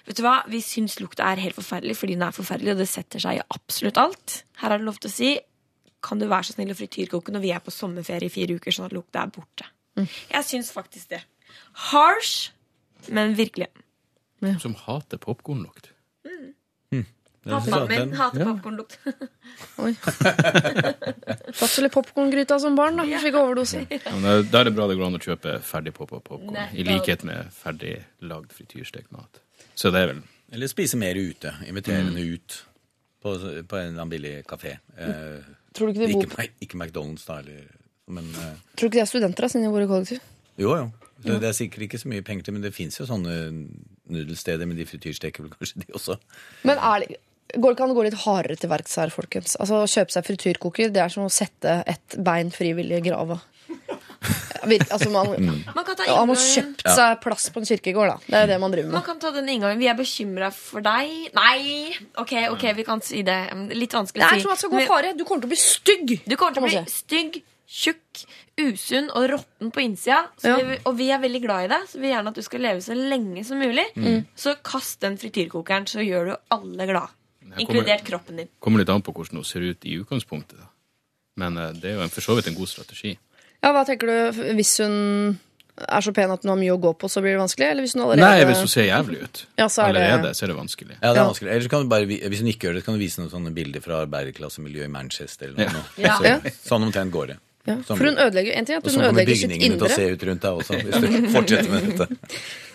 Vet 0.06 0.18
du 0.18 0.22
hva, 0.22 0.44
vi 0.50 0.60
syns 0.62 1.00
lukta 1.02 1.26
er 1.32 1.42
helt 1.42 1.58
forferdelig 1.58 1.96
fordi 1.98 2.14
den 2.14 2.28
er 2.28 2.34
forferdelig, 2.38 2.76
og 2.76 2.78
det 2.78 2.90
setter 2.90 3.20
seg 3.20 3.40
i 3.40 3.46
absolutt 3.50 3.98
alt. 3.98 4.44
Her 4.62 4.76
er 4.76 4.78
det 4.78 4.86
lov 4.86 5.00
til 5.02 5.10
å 5.10 5.14
si 5.14 5.32
kan 6.06 6.20
du 6.22 6.28
være 6.30 6.46
så 6.46 6.54
snill 6.54 6.70
å 6.70 6.78
frityrkoke 6.78 7.34
når 7.34 7.42
vi 7.42 7.50
er 7.56 7.64
på 7.66 7.74
sommerferie 7.74 8.30
i 8.30 8.34
fire 8.34 8.60
uker, 8.60 8.70
sånn 8.76 8.86
at 8.86 8.94
lukta 8.94 9.24
er 9.24 9.32
borte. 9.34 9.66
Jeg 9.98 10.46
syns 10.46 10.70
faktisk 10.76 11.10
det. 11.16 11.24
Harsh, 11.92 12.52
men 13.10 13.36
virkelig. 13.38 13.68
Som 14.62 14.76
hater 14.86 15.18
popkornlukt. 15.18 15.92
Pappaen 17.46 17.88
min 17.92 18.14
hater 18.18 18.40
Ja. 18.42 18.46
popkornlukt. 18.56 18.96
Satt 21.54 21.76
vel 21.78 21.86
i 21.86 21.92
popkorngryta 21.94 22.58
som 22.60 22.76
barn, 22.78 22.98
da. 22.98 23.06
Fikk 23.22 23.36
overdose. 23.38 23.84
Ja, 24.06 24.16
men 24.18 24.48
Da 24.52 24.62
er 24.64 24.70
det 24.70 24.74
bra 24.76 24.88
det 24.90 24.96
går 24.98 25.06
an 25.12 25.18
å 25.20 25.22
kjøpe 25.22 25.60
ferdig 25.66 25.94
poppa 25.94 26.20
popkorn. 26.26 26.58
I 26.74 26.86
likhet 26.88 27.24
med 27.28 27.52
ferdig 27.54 28.00
lagd 28.26 28.54
frityrstekt 28.56 29.12
mat. 29.14 29.42
Så 29.78 29.92
det 29.94 30.02
er 30.02 30.14
vel 30.14 30.24
Eller 30.56 30.68
spise 30.72 30.98
mer 30.98 31.18
ute. 31.18 31.52
Invitere 31.70 32.02
henne 32.04 32.22
ut 32.34 32.60
på, 33.22 33.34
på 33.36 33.78
en 33.78 33.88
eller 33.92 34.02
annen 34.02 34.10
billig 34.14 34.36
kafé. 34.50 34.76
Eh, 34.98 35.42
Tror 35.76 35.90
du 35.90 35.94
ikke 35.94 36.06
de 36.06 36.12
ikke, 36.16 36.30
bor 36.30 36.38
Mac- 36.42 36.62
ikke 36.66 36.78
McDonald's, 36.82 37.26
da, 37.28 37.40
eller 37.42 37.66
Men 38.08 38.28
eh, 38.42 38.54
Tror 38.78 38.88
du 38.88 38.94
ikke 38.94 39.00
de 39.00 39.06
er 39.06 39.10
studenter 39.10 39.46
da, 39.46 39.50
siden 39.52 39.66
de 39.68 39.74
bor 39.74 39.86
i 39.86 39.90
kollektiv? 39.90 40.22
jo, 40.62 40.76
jo. 40.82 40.92
Det, 41.26 41.38
det 41.44 41.50
er 41.50 41.58
sikkert 41.58 41.88
ikke 41.88 42.02
så 42.02 42.12
mye 42.12 42.26
penger 42.26 42.48
til, 42.48 42.58
men 42.58 42.66
det 42.66 42.74
fins 42.76 43.00
jo 43.00 43.08
sånne 43.10 43.36
nudelsteder, 44.14 44.68
men 44.70 44.78
de 44.78 44.86
frityrsteker 44.90 45.46
vel 45.46 45.54
kanskje 45.56 45.82
de 45.84 45.96
også. 45.98 46.20
Men 46.68 46.78
er 46.78 47.04
det, 47.06 47.18
går 47.56 47.72
det 47.72 47.76
ikke 47.78 47.88
an 47.88 47.94
å 47.94 47.98
gå 47.98 48.06
litt 48.08 48.22
hardere 48.26 48.60
til 48.62 48.72
verks 48.72 48.96
her, 49.02 49.14
folkens? 49.14 49.58
Altså, 49.62 49.82
Å 49.84 49.90
kjøpe 49.90 50.16
seg 50.16 50.26
frityrkoker, 50.30 50.94
det 50.94 51.04
er 51.04 51.14
som 51.14 51.26
å 51.26 51.34
sette 51.34 51.80
et 51.90 52.18
bein 52.26 52.54
frivillig 52.54 53.02
i 53.02 53.06
grava. 53.10 53.42
Altså, 54.66 55.12
man, 55.14 55.28
Man 55.76 55.86
kan 55.86 55.98
ta 55.98 56.06
ja, 56.08 56.16
man 56.26 56.32
har 56.32 56.40
kjøpt 56.42 56.88
seg 56.90 57.20
plass 57.22 57.44
på 57.54 57.62
en 57.62 57.68
kirkegård, 57.70 58.10
da. 58.10 58.16
Det 58.26 58.40
er 58.40 58.48
det 58.50 58.56
man 58.64 58.74
driver 58.74 58.96
Man 58.96 59.04
kan 59.06 59.20
ta 59.22 59.30
den 59.36 59.50
inngangen. 59.52 59.78
Vi 59.78 59.90
er 59.92 59.98
bekymra 60.00 60.50
for 60.56 60.82
deg. 60.86 61.12
Nei! 61.38 61.94
Ok, 62.18 62.34
ok, 62.56 62.64
vi 62.80 62.86
kan 62.88 63.04
si 63.06 63.22
det. 63.28 63.38
Litt 63.78 63.94
vanskelig 63.94 64.24
Det 64.24 64.40
er 64.40 64.42
som 64.42 64.54
man 64.56 64.62
skal 64.64 64.74
gå 64.74 64.82
fare. 64.90 65.14
Du 65.14 65.22
kommer 65.28 65.46
til 65.46 65.52
å 65.52 65.54
bli 65.54 65.62
stygg! 65.62 66.16
Du 66.26 66.34
kommer 66.34 66.58
til 66.58 66.66
å 66.66 66.72
bli 66.72 66.82
stygg, 66.96 67.38
tjukk, 67.70 68.26
usunn 68.62 69.10
og 69.12 69.26
råtten 69.34 69.72
på 69.76 69.82
innsida. 69.84 70.22
Ja. 70.44 70.56
vi, 70.64 70.78
og 70.88 70.96
vi 70.98 71.10
er 71.12 71.20
veldig 71.20 71.42
glad 71.44 71.66
i 71.66 71.72
deg, 71.74 71.88
så 71.90 71.98
vi 72.00 72.06
vil 72.06 72.14
gjerne 72.16 72.32
at 72.32 72.36
du 72.40 72.46
skal 72.46 72.64
leve 72.64 72.82
så 72.86 72.96
lenge 72.96 73.44
som 73.48 73.60
mulig. 73.60 73.86
Så 74.40 74.56
kast 74.64 75.02
den 75.04 75.18
frityrkokeren, 75.20 75.88
så 75.92 76.00
gjør 76.06 76.32
du 76.32 76.36
alle 76.56 76.88
glad. 76.92 77.10
Kommer- 77.46 77.62
Inkludert 77.62 78.04
kroppen 78.08 78.38
din. 78.42 78.48
Kommer 78.60 78.80
litt 78.82 78.90
an 78.90 79.02
på 79.06 79.14
hvordan 79.16 79.38
hun 79.40 79.44
ser 79.48 79.62
ut 79.64 79.86
i 79.86 79.98
utgangspunktet. 80.02 80.58
Da. 80.60 80.68
Men 81.38 81.58
uh, 81.60 81.72
det 81.76 81.92
er 81.92 81.98
jo 82.00 82.02
en, 82.06 82.10
for 82.12 82.24
så 82.24 82.36
vidt 82.36 82.48
en 82.48 82.56
god 82.58 82.68
strategi. 82.72 83.18
Ja, 83.64 83.72
Hva 83.76 83.84
tenker 83.88 84.08
du 84.08 84.42
hvis 84.56 84.72
hun 84.84 85.38
er 85.76 86.02
så 86.04 86.14
pen 86.16 86.32
at 86.32 86.44
hun 86.46 86.52
har 86.54 86.60
mye 86.60 86.72
å 86.76 86.80
gå 86.80 86.94
på, 87.00 87.10
så 87.12 87.20
blir 87.24 87.36
det 87.36 87.42
vanskelig? 87.44 87.68
Eller 87.74 87.84
hvis 87.84 87.94
hun 87.98 88.04
allerede 88.06 88.24
Nei, 88.24 88.46
hvis 88.48 88.62
hun 88.64 88.72
ser 88.72 88.86
jævlig 88.88 89.22
ut 89.26 89.42
Ja, 89.60 89.68
så 89.68 89.84
er 89.86 89.94
det- 89.94 90.04
allerede, 90.04 90.34
så 90.36 90.44
er 90.46 90.48
det 90.54 90.58
vanskelig. 90.60 90.96
Ja, 91.02 91.12
det 91.14 91.20
er 91.20 91.28
vanskelig. 91.30 91.52
Ellers 91.52 91.68
kan 91.72 91.84
du 91.84 91.90
bare, 91.92 92.06
hvis 92.08 92.40
hun 92.44 92.48
ikke 92.52 92.68
gjør 92.70 92.74
det, 92.78 92.84
så 92.84 92.86
kan 92.90 92.96
du 93.00 93.04
vise 93.04 93.20
noen 93.22 93.32
sånne 93.34 93.54
bilder 93.56 93.84
fra 93.84 94.02
arbeiderklassemiljøet 94.06 94.88
i 94.88 94.94
Manchester. 94.96 95.52
Eller 95.52 95.74
noe. 95.76 95.84
Ja. 96.00 96.16
Så, 96.20 96.54
Sånn 96.72 96.88
omtrent 96.88 97.12
går 97.12 97.28
det. 97.34 97.38
Ja. 97.66 97.76
For 97.88 97.98
hun 97.98 98.20
ødelegger 98.22 98.54
en 98.60 98.68
ting 98.68 98.78
at 98.78 98.86
at 98.86 98.94
ødelegger 98.94 99.10
hun 99.10 99.10
indre. 99.10 99.10
Og 99.10 99.16
ødelegger 99.16 99.40
sitt 99.40 99.50
bygningene 99.50 99.80
til 99.80 99.88
å 99.88 99.96
se 99.96 100.06
ut 100.12 100.26
rundt 100.30 100.44
deg 100.46 100.60
også, 100.62 100.80
hvis 100.86 101.02
du 101.02 101.30
fortsetter 101.36 101.72
med 101.72 101.88
dette. 101.90 102.06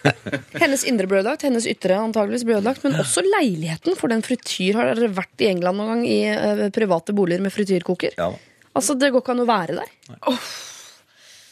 Hennes 0.62 0.84
indre 0.90 1.06
ble 1.06 1.20
ødelagt, 1.20 1.44
hennes 1.46 1.66
ytre 1.70 1.98
antageligvis 2.00 2.46
ble 2.48 2.56
ødelagt, 2.58 2.82
men 2.86 2.96
også 2.98 3.22
leiligheten. 3.26 3.98
For 4.00 4.10
den 4.12 4.24
frityr 4.26 4.78
har 4.80 4.90
dere 4.94 5.12
vært 5.14 5.44
i 5.44 5.50
England 5.52 5.78
noen 5.78 5.92
gang 5.92 6.02
i 6.08 6.18
eh, 6.32 6.64
private 6.74 7.14
boliger 7.16 7.44
med 7.44 7.54
frityrkoker? 7.54 8.16
Ja. 8.18 8.32
Altså, 8.74 8.96
Det 8.98 9.12
går 9.12 9.22
ikke 9.22 9.36
an 9.36 9.44
å 9.44 9.48
være 9.50 9.78
der. 9.78 9.94
Oh. 10.30 10.50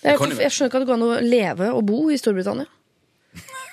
Jeg, 0.02 0.15
jeg 0.15 0.52
skjønner 0.55 0.70
ikke 0.70 0.78
at 0.78 0.85
det 0.85 0.89
går 0.89 0.98
an 0.98 1.06
å 1.09 1.15
leve 1.23 1.70
og 1.74 1.82
bo 1.86 2.02
i 2.10 2.19
Storbritannia. 2.19 2.69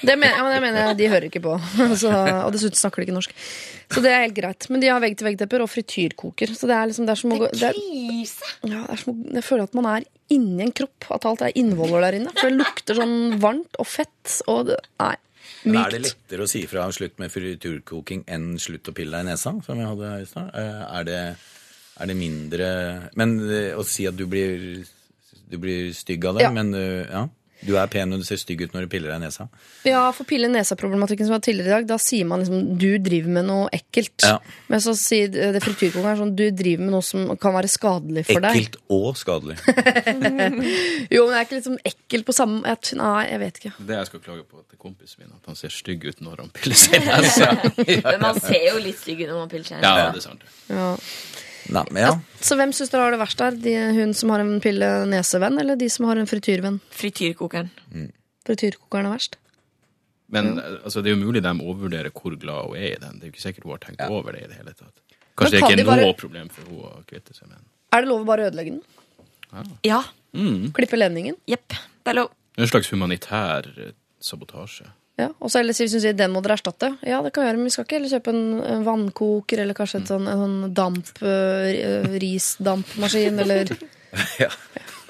Det 0.00 0.14
mener, 0.16 0.32
ja, 0.36 0.42
men 0.46 0.52
det 0.54 0.60
mener 0.64 0.86
jeg 0.88 0.96
de 1.00 1.08
hører 1.12 1.26
ikke 1.28 1.42
på. 1.44 1.54
Så, 2.02 2.10
og 2.12 2.50
dessuten 2.54 2.78
snakker 2.80 3.02
de 3.02 3.08
ikke 3.08 3.16
norsk. 3.18 3.34
Så 3.90 4.02
det 4.04 4.10
er 4.14 4.22
helt 4.24 4.36
greit. 4.36 4.66
Men 4.70 4.80
de 4.82 4.88
har 4.92 5.00
vegg-til-vegg-tepper 5.02 5.64
og 5.64 5.70
frityrkoker. 5.72 6.52
Så 6.56 6.68
det 6.70 6.76
er 6.78 6.90
liksom, 6.90 7.08
det 7.08 7.14
er 7.16 7.20
som 7.22 7.34
å 7.34 7.40
gå 7.42 7.48
det 7.52 7.70
er, 7.72 7.78
Krise! 7.80 8.52
ja, 8.70 8.84
det 8.86 8.94
er 8.94 9.00
som 9.02 9.18
Jeg 9.40 9.46
føler 9.48 9.66
at 9.66 9.74
man 9.80 9.88
er 9.96 10.06
inni 10.30 10.66
en 10.68 10.72
kropp. 10.80 11.08
At 11.16 11.26
alt 11.28 11.42
er 11.48 11.56
innvoller 11.58 12.06
der 12.06 12.18
inne. 12.20 12.32
For 12.38 12.48
det 12.52 12.60
lukter 12.62 13.00
sånn 13.00 13.16
varmt 13.42 13.80
og 13.82 13.88
fett. 13.90 14.36
Og 14.50 14.68
det, 14.70 14.78
nei. 15.02 15.16
Men 15.64 15.80
er 15.82 15.90
det 15.92 15.98
Mykt. 16.00 16.14
lettere 16.14 16.46
å 16.46 16.48
si 16.48 16.62
fra 16.70 16.86
slutt 16.94 17.18
med 17.20 17.32
friturkoking 17.34 18.22
enn 18.32 18.54
slutt 18.62 18.88
å 18.88 18.94
pille 18.96 19.12
deg 19.18 19.26
i 19.26 19.30
nesa, 19.32 19.52
som 19.66 19.80
jeg 19.82 19.90
hadde 19.90 20.12
her 20.14 20.22
i 20.22 20.28
stad? 20.30 20.48
Eh, 20.56 20.84
Er 21.00 21.04
det, 21.08 21.18
er 22.00 22.08
det 22.08 22.16
mindre 22.16 22.68
Men 23.18 23.34
eh, 23.44 23.74
å 23.76 23.84
si 23.84 24.06
at 24.08 24.16
du 24.16 24.24
blir, 24.30 24.86
du 25.50 25.58
blir 25.60 25.90
stygg 25.96 26.24
av 26.30 26.38
det, 26.38 26.46
Ja. 26.46 26.52
men 26.54 26.72
eh, 26.78 27.04
ja. 27.10 27.26
Du 27.66 27.74
er 27.76 27.90
pen 27.92 28.12
og 28.14 28.22
du 28.22 28.24
ser 28.24 28.38
stygg 28.40 28.62
ut 28.64 28.72
når 28.74 28.86
du 28.86 28.90
piller 28.92 29.12
deg 29.12 29.20
i 29.20 29.24
nesa. 29.26 29.46
Ja, 29.84 30.06
for 30.16 30.28
pille-nesa-problematikken 30.28 31.28
som 31.28 31.34
var 31.36 31.42
tidligere 31.44 31.68
i 31.68 31.74
dag, 31.78 31.88
da 31.90 31.98
sier 32.00 32.28
man 32.28 32.40
liksom 32.44 32.78
du 32.80 32.88
driver 33.02 33.34
med 33.36 33.48
noe 33.50 33.66
ekkelt. 33.76 34.24
Ja. 34.24 34.38
Men 34.72 34.80
så 34.84 34.94
sier 34.98 35.28
det 35.30 35.60
frityrkokeren 35.64 36.20
sånn 36.22 36.32
du 36.38 36.46
driver 36.56 36.86
med 36.86 36.94
noe 36.96 37.04
som 37.04 37.26
kan 37.40 37.54
være 37.56 37.70
skadelig 37.72 38.24
for 38.30 38.40
deg. 38.44 38.56
Ekkelt 38.62 38.80
og 38.96 39.20
skadelig. 39.20 39.58
Jo, 41.10 41.24
men 41.26 41.32
det 41.34 41.38
er 41.40 41.44
ikke 41.46 41.58
liksom 41.58 41.76
ekkelt 41.86 42.26
på 42.28 42.34
samme 42.36 42.60
jeg, 42.70 42.96
Nei, 43.00 43.20
jeg 43.30 43.40
vet 43.42 43.60
ikke. 43.60 43.72
Det 43.88 43.96
jeg 43.96 44.08
skal 44.10 44.22
klage 44.24 44.44
på 44.48 44.62
til 44.70 44.80
kompisen 44.80 45.22
min, 45.24 45.32
at 45.36 45.50
han 45.50 45.58
ser 45.58 45.72
stygg 45.74 46.04
ut 46.08 46.22
når 46.24 46.42
han 46.44 46.50
piller 46.54 46.78
seg 46.78 46.96
i 47.00 47.04
nesa. 47.06 47.50
Men 48.10 48.20
man 48.22 48.40
ser 48.40 48.66
jo 48.70 48.80
litt 48.82 48.98
stygg 49.00 49.24
ut 49.24 49.28
når 49.30 49.38
man 49.42 49.52
piller 49.52 49.68
seg. 49.72 49.82
nesa. 49.82 49.94
Ja, 50.00 50.10
det 50.14 50.22
er 50.22 50.26
sant. 50.26 50.44
Ja. 50.70 50.90
Nei, 51.68 51.84
men 51.92 52.02
ja. 52.02 52.12
Så 52.40 52.56
hvem 52.56 52.72
syns 52.72 52.90
dere 52.92 53.04
har 53.04 53.10
det 53.14 53.20
verst 53.20 53.38
der? 53.42 53.58
De, 53.60 53.74
hun 53.98 54.14
som 54.16 54.32
har 54.32 54.40
en 54.40 54.56
pille-nesevenn, 54.64 55.58
eller 55.60 55.76
de 55.76 55.88
som 55.92 56.06
har 56.08 56.16
en 56.16 56.26
frityrvenn? 56.30 56.80
Frityrkokeren. 56.96 57.68
Frityrkokeren 58.48 59.06
er 59.10 59.14
verst. 59.14 59.36
Men 60.30 60.54
altså, 60.60 61.02
det 61.02 61.10
er 61.10 61.16
jo 61.18 61.24
mulig 61.26 61.42
de 61.42 61.50
overvurderer 61.52 62.10
hvor 62.14 62.36
glad 62.38 62.68
hun 62.70 62.76
er 62.78 62.94
i 62.94 62.98
den. 63.02 63.18
Det 63.18 63.26
er 63.26 63.30
jo 63.30 63.34
ikke 63.34 63.42
sikkert 63.44 63.64
hun 63.66 63.74
har 63.74 63.82
tenkt 63.84 64.04
over 64.08 64.32
det 64.36 64.44
i 64.46 64.48
det 64.52 64.58
hele 64.60 64.72
tatt. 64.72 64.94
Kanskje 65.36 65.50
det 65.56 65.60
er 65.60 65.66
ikke 65.66 65.76
de 65.76 65.82
er 65.82 65.88
noe 65.88 65.96
bare- 66.06 66.18
problem 66.20 66.48
for 66.54 66.62
henne 66.68 66.90
å 66.90 67.04
kvitte 67.08 67.34
seg 67.34 67.48
med 67.48 67.56
den. 67.58 67.66
Er 67.92 68.04
det 68.04 68.08
lov 68.12 68.22
å 68.22 68.28
bare 68.28 68.46
ødelegge 68.50 68.76
den? 68.76 68.82
Ja. 69.84 70.02
Klippe 70.76 70.98
ledningen? 71.00 71.36
Jepp. 71.50 71.74
Det 72.04 72.12
er 72.14 72.18
lov. 72.20 72.30
Det 72.54 72.62
en 72.62 72.70
slags 72.70 72.90
humanitær 72.92 73.66
eh, 73.76 73.92
sabotasje. 74.22 74.86
Ja, 75.20 75.30
og 75.38 75.52
så 75.52 75.60
ellers 75.60 75.80
hvis 75.82 75.94
hun 75.96 76.02
sier 76.02 76.16
den 76.16 76.32
må 76.34 76.42
dere 76.44 76.56
erstatte. 76.58 76.92
Ja, 77.06 77.20
det 77.24 77.32
kan 77.34 77.44
vi 77.44 77.50
gjøre, 77.50 77.60
men 77.60 77.68
vi 77.68 77.74
skal 77.74 77.86
ikke 77.86 77.98
heller 77.98 78.14
kjøpe 78.14 78.34
en, 78.34 78.44
en 78.74 78.86
vannkoker 78.86 79.64
eller 79.64 79.76
kanskje 79.78 80.02
et 80.02 80.12
sånn, 80.12 80.28
en 80.30 80.44
sånn 80.44 80.74
damp, 80.76 81.10
øh, 81.22 82.14
risdampmaskin 82.22 83.44
eller 83.44 83.74
ja. 84.42 84.50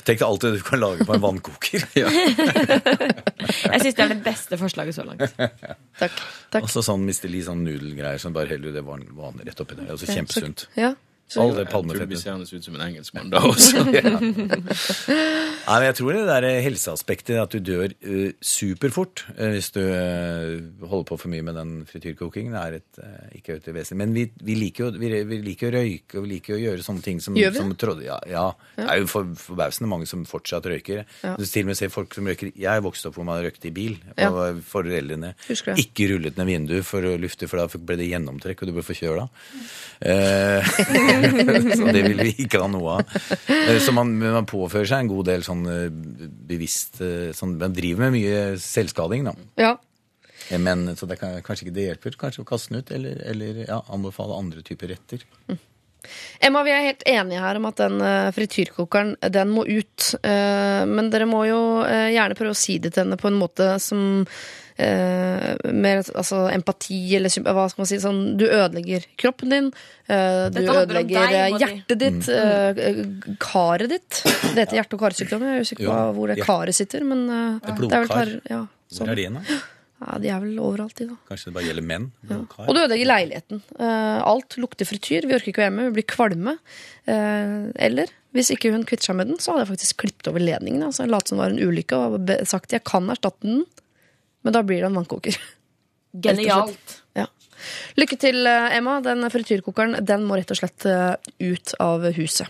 Tenk 0.01 0.23
deg 0.23 0.25
alt 0.27 0.45
det 0.45 0.51
du 0.55 0.63
kan 0.65 0.81
lage 0.81 1.05
på 1.07 1.13
en 1.15 1.23
vannkoker. 1.23 1.83
Jeg 1.95 3.83
syns 3.83 3.97
det 3.99 4.05
er 4.05 4.13
det 4.15 4.23
beste 4.25 4.57
forslaget 4.61 4.97
så 4.97 5.05
langt. 5.05 5.37
Takk. 5.37 6.17
takk. 6.51 6.65
Og 6.65 6.73
så 6.73 6.83
sånn 6.85 7.05
Mr. 7.05 7.29
Lee, 7.29 7.45
sånn 7.45 7.63
nudelgreier 7.67 8.21
som 8.23 8.35
bare 8.35 8.55
heller 8.55 8.75
det 8.75 8.83
vanlige 8.87 9.51
rett 9.51 9.63
oppi 9.63 9.77
der. 9.77 9.93
Altså 9.93 10.09
kjempesunt. 10.09 10.67
Ja. 10.81 10.95
Så, 10.97 11.10
All 11.39 11.53
det 11.55 11.67
Jeg 11.69 11.71
tror 11.71 12.09
vi 12.11 12.19
ser 12.19 12.41
ut 12.41 12.65
som 12.65 12.75
en 12.75 12.83
engelskmann 12.89 13.31
da 13.31 13.43
også. 13.47 13.85
Nei, 13.91 15.77
men 15.77 15.87
jeg 15.87 15.97
tror 16.01 16.17
det 16.17 16.25
der 16.27 16.47
helseaspektet, 16.65 17.37
at 17.39 17.55
du 17.55 17.61
dør 17.63 17.93
uh, 17.93 18.33
superfort 18.43 19.25
uh, 19.37 19.51
hvis 19.55 19.71
du 19.77 19.81
uh, 19.85 20.59
holder 20.91 21.07
på 21.13 21.19
for 21.21 21.31
mye 21.31 21.45
med 21.47 21.55
den 21.59 21.75
frityrkokingen, 21.87 22.57
er 22.59 22.81
et, 22.81 22.99
uh, 22.99 23.29
ikke 23.37 23.61
et 23.61 23.69
vesen. 23.77 24.01
Men 24.01 24.15
vi, 24.17 24.27
vi, 24.43 24.57
liker 24.59 24.89
jo, 24.89 24.91
vi, 24.99 25.13
vi 25.29 25.41
liker 25.45 25.71
å 25.71 25.75
røyke, 25.79 26.19
og 26.19 26.27
vi 26.27 26.33
liker 26.35 26.57
å 26.57 26.61
gjøre 26.65 26.87
sånne 26.87 27.07
ting 27.07 27.23
som, 27.23 27.39
Gjør 27.39 27.55
vi 27.55 27.63
som 27.63 27.75
trodde, 27.79 28.07
ja, 28.09 28.19
ja, 28.27 28.49
det 28.81 28.89
er 28.89 29.03
jo 29.05 29.11
for, 29.13 29.31
forbausende 29.39 29.91
mange 29.93 30.11
som 30.11 30.27
fortsatt 30.29 30.67
røyker. 30.71 31.05
Ja. 31.23 31.37
Du 31.39 31.47
til 31.47 31.67
og 31.67 31.71
med 31.71 31.79
ser 31.79 31.95
folk 31.95 32.17
som 32.17 32.27
røyker. 32.27 32.51
Jeg 32.59 32.87
vokste 32.87 33.11
opp 33.11 33.21
hvor 33.21 33.29
man 33.29 33.43
røykte 33.45 33.71
i 33.71 33.75
bil. 33.75 33.99
Ja. 34.17 34.33
Og 34.33 34.61
foreldrene 34.67 35.35
ikke 35.79 36.11
rullet 36.15 36.39
ned 36.41 36.49
vinduet 36.49 36.87
for 36.87 37.07
å 37.07 37.15
lufte, 37.21 37.49
for 37.51 37.63
da 37.63 37.81
ble 37.87 38.01
det 38.01 38.11
gjennomtrekk, 38.11 38.65
og 38.65 38.71
du 38.71 38.77
ble 38.79 38.87
forkjøla. 38.87 39.29
Eh, 40.01 40.71
så 41.79 41.93
det 41.93 42.03
vil 42.07 42.21
vi 42.25 42.33
ikke 42.47 42.61
ha 42.63 42.69
noe 42.71 42.97
av. 42.99 43.15
Eh, 43.51 43.79
Så 43.83 43.93
man, 43.97 44.13
man 44.21 44.49
påfører 44.49 44.89
seg 44.91 45.05
en 45.05 45.11
god 45.13 45.29
del 45.31 45.45
sånn 45.47 45.63
eh, 45.71 45.87
bevisst 46.51 47.01
eh, 47.05 47.31
sånn, 47.37 47.57
Man 47.61 47.75
driver 47.77 48.07
med 48.09 48.17
mye 48.19 48.43
selvskading, 48.63 49.29
da. 49.31 49.35
ja. 49.61 49.77
Men, 50.59 50.97
så 50.99 51.07
det 51.07 51.21
kan, 51.21 51.37
kanskje 51.47 51.69
ikke 51.69 51.75
det 51.77 51.83
hjelper. 51.85 52.15
Kanskje 52.19 52.43
å 52.43 52.47
kaste 52.49 52.73
den 52.73 52.81
ut, 52.83 52.89
eller, 52.97 53.21
eller 53.31 53.59
ja, 53.69 53.77
anbefale 53.95 54.35
andre 54.35 54.65
typer 54.67 54.91
retter. 54.91 55.23
Emma, 56.43 56.63
vi 56.67 56.73
er 56.75 56.87
helt 56.89 57.05
enige 57.07 57.43
her 57.45 57.61
om 57.61 57.69
at 57.69 57.79
den 57.79 58.01
frityrkokeren 58.35 59.13
den 59.31 59.53
må 59.55 59.63
ut. 59.69 60.09
Men 60.25 61.13
dere 61.13 61.29
må 61.31 61.45
jo 61.47 61.61
gjerne 61.87 62.35
prøve 62.39 62.57
å 62.57 62.59
si 62.59 62.81
det 62.83 62.97
til 62.97 63.05
henne 63.05 63.21
på 63.21 63.31
en 63.31 63.39
måte 63.39 63.69
som 63.85 64.25
eh, 64.81 65.73
Med 65.73 66.09
altså, 66.17 66.43
empati, 66.55 66.99
eller 67.19 67.33
hva 67.47 67.67
skal 67.71 67.83
man 67.85 67.89
si. 67.91 67.99
Sånn, 68.03 68.21
du 68.41 68.47
ødelegger 68.49 69.05
kroppen 69.21 69.53
din. 69.55 69.73
eh, 70.09 70.47
du 70.55 70.61
ødelegger 70.65 71.17
deg, 71.17 71.35
eh, 71.39 71.59
hjertet 71.63 71.99
ditt. 72.01 72.29
eh, 72.29 73.03
karet 73.43 73.89
ditt. 73.93 74.23
Det 74.55 74.65
heter 74.65 74.81
hjerte- 74.81 74.97
og 74.99 75.05
karsykdom. 75.07 75.45
Jeg 75.47 75.57
er 75.61 75.67
usikker 75.69 75.85
på 75.91 75.99
Jo, 75.99 76.13
hvor 76.17 76.33
det 76.35 76.41
karet 76.45 76.75
sitter. 76.75 77.05
Men 77.05 77.27
Det 77.29 77.69
er 77.71 77.85
det 77.85 77.93
er 77.93 78.07
vel 78.07 78.09
kar, 78.09 78.33
ja, 78.51 78.63
Hvor 78.67 78.99
sånn. 79.05 79.09
er 79.13 79.15
de 79.21 79.23
igjen, 79.27 79.39
da? 79.41 79.61
ja, 80.07 80.19
de 80.19 80.29
er 80.33 80.41
vel 80.41 80.59
overalt, 80.65 80.95
de, 80.97 81.07
da. 81.11 81.17
Kanskje 81.29 81.51
det 81.51 81.55
bare 81.59 81.69
gjelder 81.69 81.87
menn? 81.87 82.07
Blodkar? 82.25 82.69
Og 82.69 82.75
du 82.75 82.81
ødelegger 82.81 83.11
leiligheten. 83.11 83.63
Eh, 83.79 84.23
alt 84.25 84.57
lukter 84.57 84.89
frityr. 84.89 85.27
Vi 85.29 85.35
orker 85.37 85.53
ikke 85.53 85.61
å 85.61 85.65
være 85.67 85.71
hjemme, 85.71 85.89
vi 85.91 85.97
blir 86.01 86.09
kvalme. 86.09 86.57
Eh, 87.07 87.71
eller 87.89 88.09
hvis 88.37 88.51
ikke 88.55 88.71
hun 88.73 88.85
kvitter 88.87 89.11
seg 89.11 89.17
med 89.19 89.27
den, 89.33 89.39
så 89.43 89.53
hadde 89.53 89.65
jeg 89.67 89.73
faktisk 89.77 89.97
klippet 90.05 90.29
over 90.31 90.41
ledningen. 90.43 90.85
Altså, 90.87 91.07
Latt 91.11 91.29
som 91.29 91.39
det 91.39 91.45
var 91.45 91.55
en 91.57 91.63
ulykke 91.69 91.99
og 91.99 92.33
sagt 92.47 92.71
jeg 92.77 92.85
kan 92.87 93.09
erstatte 93.11 93.43
den, 93.43 93.65
men 94.43 94.53
da 94.57 94.63
blir 94.67 94.81
det 94.83 94.91
en 94.91 94.99
vannkoker. 95.01 95.37
Genialt. 96.25 96.97
Ja. 97.19 97.27
Lykke 98.01 98.17
til, 98.19 98.47
eh, 98.49 98.77
Emma. 98.79 99.01
Den 99.05 99.27
frityrkokeren 99.31 99.99
den 100.07 100.25
må 100.29 100.39
rett 100.41 100.51
og 100.55 100.59
slett 100.63 100.87
eh, 100.89 101.15
ut 101.45 101.75
av 101.83 102.07
huset. 102.17 102.49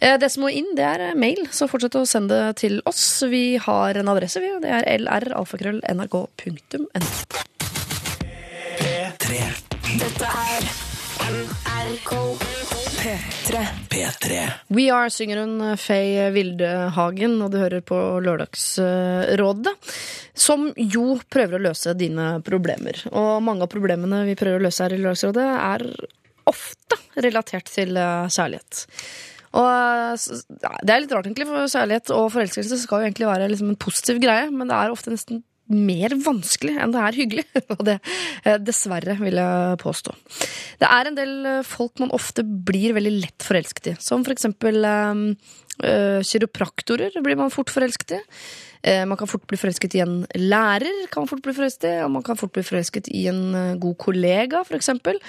Eh, 0.00 0.16
Det 0.18 0.30
som 0.32 0.42
må 0.44 0.50
inn, 0.52 0.74
det 0.76 0.84
er 0.84 1.14
mail, 1.14 1.46
så 1.54 1.68
fortsett 1.70 1.96
å 2.00 2.06
sende 2.08 2.34
det 2.34 2.56
til 2.64 2.80
oss. 2.90 3.22
Vi 3.30 3.56
har 3.62 4.00
en 4.00 4.10
adresse, 4.12 4.42
vi, 4.42 4.50
det 4.64 4.74
er 4.82 5.06
lralfakrøll.nrk.no. 5.06 6.86
Dette 10.00 10.28
er 10.28 10.89
NRK 11.20 12.38
P3. 13.00 13.66
P3. 13.88 14.50
We 14.66 14.90
Are 14.92 15.10
synger 15.12 15.42
hun 15.42 15.76
Faye 15.76 16.30
Vildehagen, 16.32 17.34
og 17.44 17.52
du 17.52 17.58
hører 17.60 17.82
på 17.84 17.98
Lørdagsrådet. 18.24 19.74
Som 20.32 20.70
jo 20.80 21.18
prøver 21.28 21.58
å 21.58 21.64
løse 21.68 21.92
dine 21.98 22.38
problemer. 22.46 23.02
Og 23.12 23.42
mange 23.44 23.66
av 23.66 23.72
problemene 23.72 24.22
vi 24.30 24.38
prøver 24.38 24.62
å 24.62 24.66
løse 24.68 24.86
her 24.86 24.96
i 24.96 25.02
Lørdagsrådet, 25.02 25.44
er 25.44 25.84
ofte 26.48 26.98
relatert 27.20 27.68
til 27.68 28.00
eh, 28.00 28.30
kjærlighet. 28.32 28.86
Og 29.60 30.24
Det 30.56 30.94
er 30.94 31.04
litt 31.04 31.12
rart, 31.12 31.28
egentlig, 31.28 31.50
for 31.50 31.76
kjærlighet 31.76 32.16
og 32.16 32.32
forelskelse 32.32 32.80
skal 32.80 33.02
jo 33.02 33.10
egentlig 33.10 33.28
være 33.28 33.52
liksom 33.52 33.74
en 33.74 33.80
positiv 33.82 34.22
greie, 34.24 34.48
men 34.48 34.72
det 34.72 34.78
er 34.78 34.94
ofte 34.94 35.12
nesten 35.12 35.44
mer 35.70 36.14
vanskelig 36.24 36.76
enn 36.80 36.94
det 36.94 37.02
er 37.04 37.18
hyggelig. 37.18 37.46
Og 37.76 37.84
det 37.88 37.98
eh, 38.44 38.58
dessverre, 38.62 39.16
vil 39.20 39.40
jeg 39.40 39.80
påstå. 39.82 40.16
Det 40.80 40.88
er 40.88 41.10
en 41.10 41.18
del 41.18 41.36
eh, 41.48 41.60
folk 41.66 42.02
man 42.02 42.14
ofte 42.16 42.44
blir 42.44 42.96
veldig 42.96 43.14
lett 43.18 43.46
forelsket 43.46 43.92
i, 43.92 43.94
som 44.02 44.26
for 44.26 44.34
eksempel 44.34 44.82
eh, 44.86 46.18
kiropraktorer 46.26 47.14
blir 47.24 47.38
man 47.40 47.54
fort 47.54 47.72
forelsket 47.72 48.18
i. 48.18 48.24
Man 48.80 49.18
kan 49.20 49.28
fort 49.28 49.42
bli 49.44 49.58
forelsket 49.60 49.92
i 49.98 50.00
en 50.00 50.22
lærer, 50.40 51.02
kan 51.12 51.26
man 51.26 51.28
fort 51.28 51.42
bli 51.44 51.52
forelsket 51.52 51.84
i, 51.84 51.96
og 52.00 52.14
man 52.14 52.24
kan 52.24 52.38
fort 52.40 52.54
bli 52.54 52.62
forelsket 52.64 53.10
i 53.12 53.26
en 53.28 53.76
god 53.80 53.96
kollega, 54.00 54.62
for 54.64 54.78
eksempel. 54.78 55.20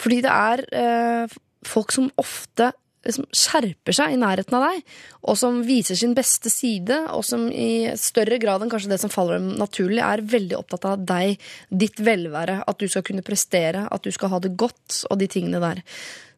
Fordi 0.00 0.20
det 0.24 0.32
er 0.32 0.64
eh, 0.76 1.36
folk 1.64 1.94
som 1.94 2.10
ofte 2.20 2.72
liksom 3.06 3.28
skjerper 3.34 3.96
seg 3.96 4.14
i 4.14 4.20
nærheten 4.20 4.56
av 4.58 4.66
deg, 4.68 4.82
og 5.24 5.38
som 5.40 5.62
viser 5.66 5.98
sin 5.98 6.16
beste 6.16 6.52
side, 6.52 6.98
og 7.14 7.24
som 7.26 7.46
i 7.48 7.92
større 8.00 8.40
grad 8.42 8.64
enn 8.64 8.72
kanskje 8.72 8.92
det 8.92 9.00
som 9.02 9.12
faller 9.12 9.40
dem 9.40 9.54
naturlig, 9.60 10.02
er 10.04 10.24
veldig 10.34 10.58
opptatt 10.58 10.88
av 10.90 11.06
deg, 11.08 11.40
ditt 11.70 12.02
velvære, 12.04 12.62
at 12.68 12.80
du 12.80 12.88
skal 12.90 13.06
kunne 13.06 13.24
prestere, 13.26 13.86
at 13.90 14.04
du 14.04 14.12
skal 14.14 14.32
ha 14.34 14.42
det 14.42 14.54
godt, 14.60 15.04
og 15.10 15.20
de 15.20 15.30
tingene 15.30 15.62
der. 15.62 15.84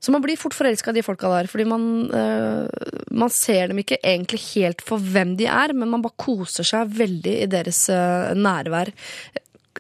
Så 0.07 0.13
man 0.13 0.23
blir 0.23 0.39
fort 0.39 0.55
forelska 0.55 0.93
i 0.93 0.99
de 0.99 1.03
folka 1.03 1.31
der, 1.33 1.49
fordi 1.51 1.65
man, 1.67 1.85
øh, 2.15 2.69
man 3.11 3.33
ser 3.33 3.73
dem 3.73 3.81
ikke 3.81 3.99
egentlig 4.05 4.43
helt 4.53 4.85
for 4.85 5.03
hvem 5.03 5.35
de 5.41 5.49
er, 5.51 5.73
men 5.73 5.91
man 5.91 6.05
bare 6.05 6.21
koser 6.21 6.67
seg 6.69 6.93
veldig 6.99 7.33
i 7.43 7.49
deres 7.51 7.87
øh, 7.91 8.35
nærvær. 8.37 8.93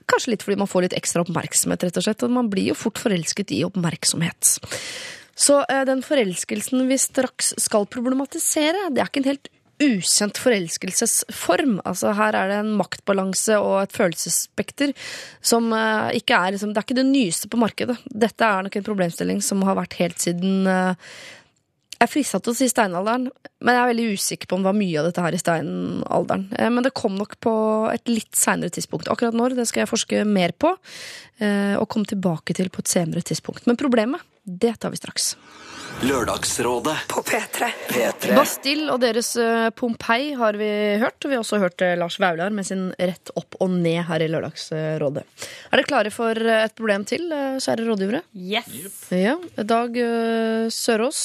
Kanskje 0.06 0.32
litt 0.32 0.46
fordi 0.46 0.58
man 0.58 0.70
får 0.70 0.86
litt 0.86 0.96
ekstra 0.96 1.22
oppmerksomhet, 1.22 1.84
rett 1.86 2.00
og 2.00 2.06
slett. 2.06 2.24
Og 2.26 2.32
man 2.32 2.50
blir 2.50 2.70
jo 2.70 2.78
fort 2.78 2.98
forelsket 3.02 3.52
i 3.54 3.62
oppmerksomhet. 3.66 4.56
Så 5.36 5.60
eh, 5.68 5.84
den 5.88 6.02
forelskelsen 6.04 6.86
vi 6.88 6.98
straks 7.00 7.52
skal 7.60 7.86
problematisere, 7.92 8.88
det 8.90 9.02
er 9.02 9.10
ikke 9.10 9.22
en 9.22 9.30
helt 9.34 9.52
ukjent 9.76 10.38
forelskelsesform. 10.40 11.78
Altså 11.84 12.14
Her 12.16 12.36
er 12.38 12.50
det 12.50 12.60
en 12.62 12.74
maktbalanse 12.78 13.58
og 13.60 13.82
et 13.82 13.96
følelsesspekter 13.96 14.94
som 15.44 15.68
eh, 15.76 16.16
ikke 16.22 16.38
er 16.38 16.54
liksom, 16.56 16.72
Det 16.72 16.80
er 16.80 16.88
ikke 16.88 17.00
det 17.02 17.08
nyeste 17.10 17.50
på 17.52 17.60
markedet. 17.60 17.98
Dette 18.08 18.48
er 18.48 18.64
nok 18.64 18.78
en 18.78 18.86
problemstilling 18.86 19.42
som 19.44 19.64
har 19.68 19.76
vært 19.76 19.98
helt 20.00 20.22
siden 20.22 20.64
eh, 20.70 21.10
jeg 21.96 22.04
er 22.04 22.12
frista 22.12 22.36
til 22.44 22.52
å 22.52 22.56
si 22.58 22.66
steinalderen, 22.68 23.30
men 23.64 23.72
jeg 23.72 23.80
er 23.80 23.88
veldig 23.88 24.16
usikker 24.18 24.48
på 24.50 24.56
om 24.58 24.60
det 24.60 24.68
var 24.68 24.76
mye 24.76 24.98
av 25.00 25.06
dette 25.06 25.22
her 25.24 25.32
i 25.32 25.38
steinalderen. 25.40 26.42
Men 26.74 26.84
det 26.84 26.92
kom 26.92 27.14
nok 27.16 27.38
på 27.40 27.54
et 27.88 28.12
litt 28.12 28.36
seinere 28.36 28.68
tidspunkt. 28.76 29.08
Akkurat 29.08 29.32
når, 29.32 29.54
det 29.56 29.64
skal 29.70 29.80
jeg 29.80 29.88
forske 29.88 30.26
mer 30.28 30.52
på, 30.60 30.74
og 30.76 31.86
komme 31.88 32.04
tilbake 32.10 32.52
til 32.58 32.68
på 32.68 32.84
et 32.84 32.92
senere 32.92 33.24
tidspunkt. 33.24 33.64
Men 33.64 33.80
problemet, 33.80 34.20
det 34.46 34.76
tar 34.80 34.90
vi 34.90 34.96
straks. 34.96 35.36
Lørdagsrådet 36.02 36.96
På 37.08 37.22
P3. 37.22 37.68
P3 37.88 38.34
Bastille 38.36 38.92
og 38.92 39.00
deres 39.00 39.30
eh, 39.40 39.68
Pompeii 39.72 40.34
har 40.36 40.58
vi 40.60 40.68
hørt, 41.00 41.16
og 41.24 41.30
vi 41.30 41.38
har 41.38 41.42
også 41.42 41.60
hørt 41.62 41.82
eh, 41.82 41.94
Lars 41.96 42.18
Vaular 42.20 42.52
med 42.52 42.68
sin 42.68 42.90
Rett 43.00 43.32
opp 43.34 43.56
og 43.64 43.72
ned 43.72 44.02
her 44.04 44.22
i 44.22 44.28
Lørdagsrådet. 44.28 45.24
Er 45.70 45.80
dere 45.80 45.88
klare 45.88 46.12
for 46.14 46.36
eh, 46.36 46.66
et 46.66 46.76
problem 46.76 47.06
til, 47.08 47.24
kjære 47.32 47.88
rådgivere? 47.88 48.22
Yes. 48.36 48.68
Ja. 49.10 49.38
Dag 49.56 49.96
Sørås. 50.74 51.24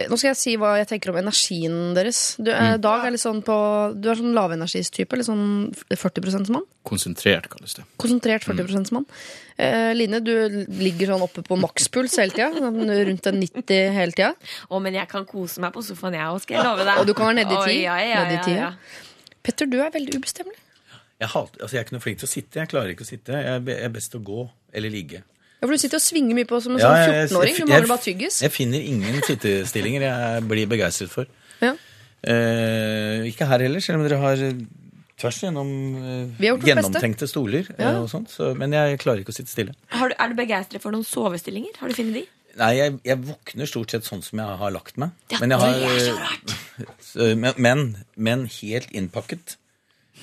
Eh, 0.00 0.08
Nå 0.08 0.16
skal 0.16 0.30
jeg 0.30 0.38
si 0.40 0.54
hva 0.60 0.72
jeg 0.80 0.88
tenker 0.90 1.12
om 1.12 1.18
energien 1.20 1.76
deres. 1.96 2.22
Du, 2.40 2.50
mm. 2.50 2.80
Dag 2.82 3.04
er 3.04 3.14
litt 3.14 3.22
sånn 3.22 3.42
på 3.44 3.56
Du 4.00 4.08
er 4.10 4.18
sånn 4.20 4.34
lavenergistype, 4.36 5.18
litt 5.18 5.28
sånn 5.28 5.44
40 5.92 6.24
%-mann. 6.30 6.64
Konsentrert, 6.88 7.50
kalles 7.52 7.76
det. 7.76 7.84
Konsentrert 8.00 8.46
40 8.48 8.70
%-mann. 8.70 9.06
Eh, 9.60 9.90
Line, 9.96 10.22
du 10.24 10.32
ligger 10.80 11.12
sånn 11.12 11.26
oppe 11.26 11.44
på 11.46 11.58
makspuls 11.60 12.16
hele 12.22 12.34
tida. 12.36 12.48
Sånn 12.56 12.80
rundt 13.10 13.30
en 13.30 13.40
90 13.42 13.94
hele 13.98 14.16
tida. 14.16 14.32
Å, 14.70 14.80
men 14.82 14.96
jeg 14.96 15.10
kan 15.10 15.28
kose 15.28 15.62
meg 15.62 15.74
på 15.76 15.84
sofaen, 15.84 16.16
jeg 16.16 16.32
òg, 16.32 16.40
skal 16.46 16.60
jeg 16.60 16.68
love 16.70 16.88
deg. 16.88 17.02
Og 17.02 17.10
du 17.10 17.14
kan 17.18 17.30
være 17.30 17.42
nede 17.42 17.56
i 17.56 17.60
Å, 17.60 17.68
ti. 17.68 17.78
Ja, 17.84 18.00
ja, 18.00 18.24
Nede 18.24 18.40
i 18.40 18.56
ja, 18.56 18.72
ja. 18.72 18.72
ja. 18.72 19.36
Petter, 19.44 19.68
du 19.68 19.78
er 19.80 19.92
veldig 19.92 20.20
ubestemmelig. 20.20 20.58
Jeg, 21.20 21.28
altså 21.28 21.74
jeg 21.74 21.82
er 21.82 21.84
ikke 21.84 21.98
noe 21.98 22.04
flink 22.04 22.20
til 22.22 22.28
å 22.28 22.32
sitte. 22.32 22.62
Jeg 22.62 22.70
klarer 22.72 22.94
ikke 22.94 23.04
å 23.04 23.08
sitte. 23.10 23.36
Jeg 23.36 23.58
er 23.58 23.66
jeg 23.68 23.84
er 23.84 23.92
best 23.92 24.14
til 24.14 24.22
å 24.22 24.24
gå 24.24 24.44
eller 24.72 24.92
ligge. 24.92 25.20
Ja, 25.60 25.66
for 25.68 25.72
Du 25.76 25.78
sitter 25.82 25.96
og 26.00 26.04
svinger 26.04 26.34
mye 26.38 26.48
på 26.48 26.60
som 26.64 26.72
en 26.72 26.80
Ja, 26.80 26.88
sånn 26.88 26.96
jeg- 26.96 27.14
jeg- 27.14 27.28
14-åring. 27.30 27.56
Du 27.56 27.66
mangler 27.68 27.88
bare 27.88 28.04
tyggis. 28.04 28.40
Jeg 28.42 28.52
finner 28.52 28.80
ingen 28.80 29.20
sittestillinger 29.22 30.00
jeg 30.06 30.42
blir 30.48 30.66
begeistret 30.66 31.10
for. 31.12 31.26
Ja. 31.60 31.74
Eh, 32.24 33.24
ikke 33.30 33.46
her 33.48 33.58
heller, 33.64 33.80
selv 33.80 34.00
om 34.00 34.06
dere 34.08 34.18
har 34.20 34.40
eh, 34.44 34.52
tvers 35.20 35.38
igjennom 35.42 35.70
eh, 36.00 36.26
Vi 36.40 36.46
har 36.48 36.56
gjort 36.56 36.60
vårt 36.60 36.64
beste. 36.64 36.74
gjennomtenkte 36.74 37.28
stoler. 37.28 37.66
eh, 37.78 37.96
og 38.00 38.08
sånt, 38.12 38.28
så, 38.32 38.54
Men 38.56 38.72
jeg 38.72 38.98
klarer 39.00 39.20
ikke 39.24 39.32
å 39.32 39.36
sitte 39.36 39.52
stille. 39.52 39.74
Har 39.88 40.08
du, 40.08 40.14
er 40.18 40.28
du 40.28 40.34
begeistret 40.34 40.80
for 40.82 40.92
noen 40.92 41.04
sovestillinger? 41.04 41.76
Har 41.80 41.88
du 41.88 41.94
funnet 41.94 42.14
de? 42.14 42.26
Nei, 42.58 42.72
jeg, 42.76 42.98
jeg 43.06 43.16
våkner 43.22 43.66
stort 43.70 43.90
sett 43.94 44.04
sånn 44.04 44.22
som 44.26 44.38
jeg 44.42 44.58
har 44.58 44.70
lagt 44.74 44.96
meg. 44.98 45.12
Ja, 45.30 45.38
men, 45.40 45.50
jeg 45.54 45.60
har, 45.60 45.72
det 45.72 45.86
er 45.86 46.00
så 46.10 46.16
rart. 46.18 47.36
men, 47.38 47.54
men, 47.56 47.84
men 48.16 48.46
helt 48.60 48.90
innpakket. 48.92 49.56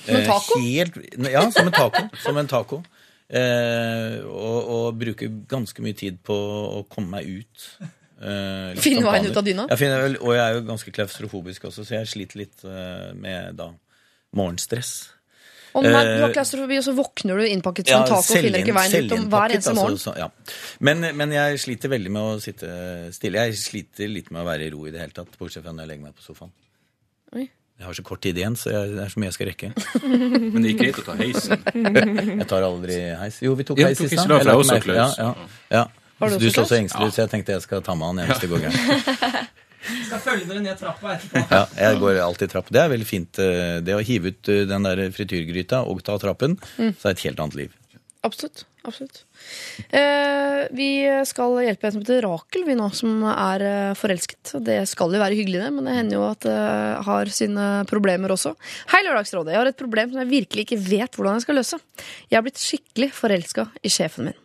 Som 0.04 0.14
en 0.14 0.20
Eh, 0.22 0.26
taco? 0.28 0.58
Helt, 0.60 0.98
ja, 1.32 1.50
som 1.50 1.66
en 1.66 1.72
taco. 1.72 2.02
som 2.22 2.36
en 2.36 2.46
taco. 2.46 2.82
Eh, 3.28 4.22
og, 4.24 4.70
og 4.72 4.98
bruker 5.02 5.28
ganske 5.50 5.82
mye 5.84 5.96
tid 5.98 6.22
på 6.24 6.32
å 6.34 6.80
komme 6.88 7.18
meg 7.18 7.28
ut. 7.42 7.66
Eh, 8.18 8.78
Finne 8.80 9.04
veien 9.04 9.28
ut 9.28 9.36
av 9.36 9.44
dyna? 9.44 9.66
Jeg 9.68 9.78
finner 9.82 10.16
og 10.16 10.32
jeg 10.34 10.42
er 10.46 10.56
jo 10.56 10.64
ganske 10.70 10.94
klaustrofobisk 10.96 11.68
også, 11.68 11.84
så 11.86 11.98
jeg 12.00 12.08
sliter 12.10 12.40
litt 12.40 12.64
eh, 12.64 13.12
med 13.14 13.54
da 13.60 13.68
morgenstress. 14.38 14.94
Å 15.76 15.82
nei, 15.84 15.92
du 15.92 16.22
har 16.24 16.30
Eh, 16.30 16.32
klaustrofobi, 16.32 16.78
og 16.80 16.84
så 16.88 16.94
våkner 16.96 17.38
du 17.38 17.44
innpakket 17.52 17.90
som 17.92 18.00
en 18.00 18.08
taco 18.08 18.22
og 18.24 18.40
finner 18.40 18.62
ikke 18.64 18.74
veien 18.78 19.04
ut 19.04 19.12
om 19.18 19.26
hver 19.28 19.52
eneste 19.54 19.74
morgen. 19.76 19.98
altså, 19.98 20.14
så- 20.14 20.18
ja. 20.18 20.30
men, 20.80 21.04
men 21.20 21.30
jeg 21.36 21.60
sliter 21.60 21.92
veldig 21.92 22.10
med 22.16 22.22
å 22.22 22.40
sitte 22.42 23.12
stille. 23.12 23.44
Jeg 23.44 23.60
sliter 23.60 24.08
litt 24.08 24.30
med 24.32 24.40
å 24.42 24.48
være 24.48 24.66
i 24.66 24.70
ro 24.72 24.86
i 24.88 24.90
det 24.94 25.00
hele 25.04 25.12
tatt, 25.12 25.36
bortsett 25.38 25.62
fra 25.62 25.76
når 25.76 25.84
jeg 25.84 25.92
legger 25.92 26.06
meg 26.08 26.16
på 26.16 26.24
sofaen. 26.24 26.50
Oi. 27.36 27.44
Jeg 27.78 27.86
har 27.86 27.94
så 27.94 28.02
kort 28.02 28.20
tid 28.24 28.36
igjen, 28.40 28.56
så 28.58 28.72
jeg, 28.74 28.88
det 28.96 29.02
er 29.04 29.10
så 29.12 29.20
mye 29.22 29.28
jeg 29.30 29.36
skal 29.36 29.48
rekke. 29.52 29.68
Men 30.52 30.62
det 30.64 30.72
gikk 30.72 30.80
greit 30.82 30.98
å 30.98 31.04
ta 31.06 31.14
heisen. 31.20 31.60
Jeg 32.42 32.46
tar 32.50 32.64
aldri 32.66 32.96
heis. 33.20 33.38
Jo, 33.44 33.52
vi 33.54 33.66
tok 33.68 33.78
heis 33.84 34.00
i 34.02 34.08
stad. 34.10 34.32
jeg 34.42 34.56
også 34.64 34.80
Klaus. 34.82 35.14
Ja, 35.18 35.28
ja, 35.28 35.48
ja. 35.76 35.84
Var 36.18 36.34
du 36.34 36.38
du 36.42 36.48
så 36.50 36.64
så 36.66 36.74
engstelig 36.80 37.12
ut, 37.12 37.14
så 37.14 37.20
jeg 37.22 37.30
tenkte 37.30 37.54
jeg 37.54 37.62
skal 37.62 37.82
ta 37.86 37.94
med 37.94 38.08
han 38.10 38.18
igjen 38.18 38.32
hvis 38.32 38.42
det 38.42 38.48
går 38.50 38.64
gærent. 38.64 39.52
Skal 40.08 40.18
følge 40.24 40.48
dere 40.50 40.62
ned 40.64 40.80
trappa 40.80 41.12
etterpå. 41.14 41.44
Ja, 41.54 41.60
jeg 41.78 42.00
går 42.02 42.18
alltid 42.24 42.50
trapp. 42.50 42.72
Det 42.74 42.80
er 42.82 42.90
veldig 42.90 43.06
fint. 43.06 43.38
eh, 43.38 43.76
Det 43.86 43.94
å 43.94 44.00
hive 44.04 44.32
ut 44.34 44.50
eh, 44.50 44.64
den 44.68 44.88
der 44.88 45.04
frityrgryta 45.14 45.84
og 45.86 46.02
ta 46.04 46.18
trappen, 46.18 46.58
Mm. 46.82 46.90
så 46.98 47.08
er 47.08 47.14
det 47.14 47.18
et 47.20 47.24
helt 47.28 47.44
annet 47.46 47.54
liv. 47.60 47.76
Absolutt. 48.26 48.64
Absolutt. 48.88 49.22
Eh, 49.94 50.64
vi 50.74 50.88
skal 51.28 51.58
hjelpe 51.64 51.88
en 51.88 51.94
som 51.94 52.02
heter 52.02 52.24
Rakel, 52.26 52.64
vi 52.66 52.76
nå, 52.78 52.88
som 52.96 53.22
er 53.30 53.64
eh, 53.66 53.92
forelsket. 53.98 54.56
Det 54.64 54.80
skal 54.90 55.14
jo 55.14 55.22
være 55.22 55.38
hyggelig, 55.38 55.62
det, 55.62 55.70
men 55.76 55.88
det 55.88 55.96
hender 55.98 56.18
jo 56.18 56.26
at 56.30 56.48
det 56.48 56.58
har 57.08 57.32
sine 57.34 57.68
problemer 57.90 58.34
også. 58.34 58.54
Hei, 58.92 59.04
Lørdagsrådet. 59.06 59.54
Jeg 59.54 59.62
har 59.62 59.72
et 59.72 59.80
problem 59.80 60.12
som 60.12 60.24
jeg 60.24 60.32
virkelig 60.32 60.66
ikke 60.66 60.82
vet 60.88 61.18
hvordan 61.18 61.38
jeg 61.38 61.46
skal 61.46 61.60
løse. 61.60 61.80
Jeg 62.28 62.40
har 62.40 62.46
blitt 62.48 62.62
skikkelig 62.62 63.12
forelska 63.16 63.70
i 63.84 63.92
sjefen 63.92 64.30
min. 64.30 64.44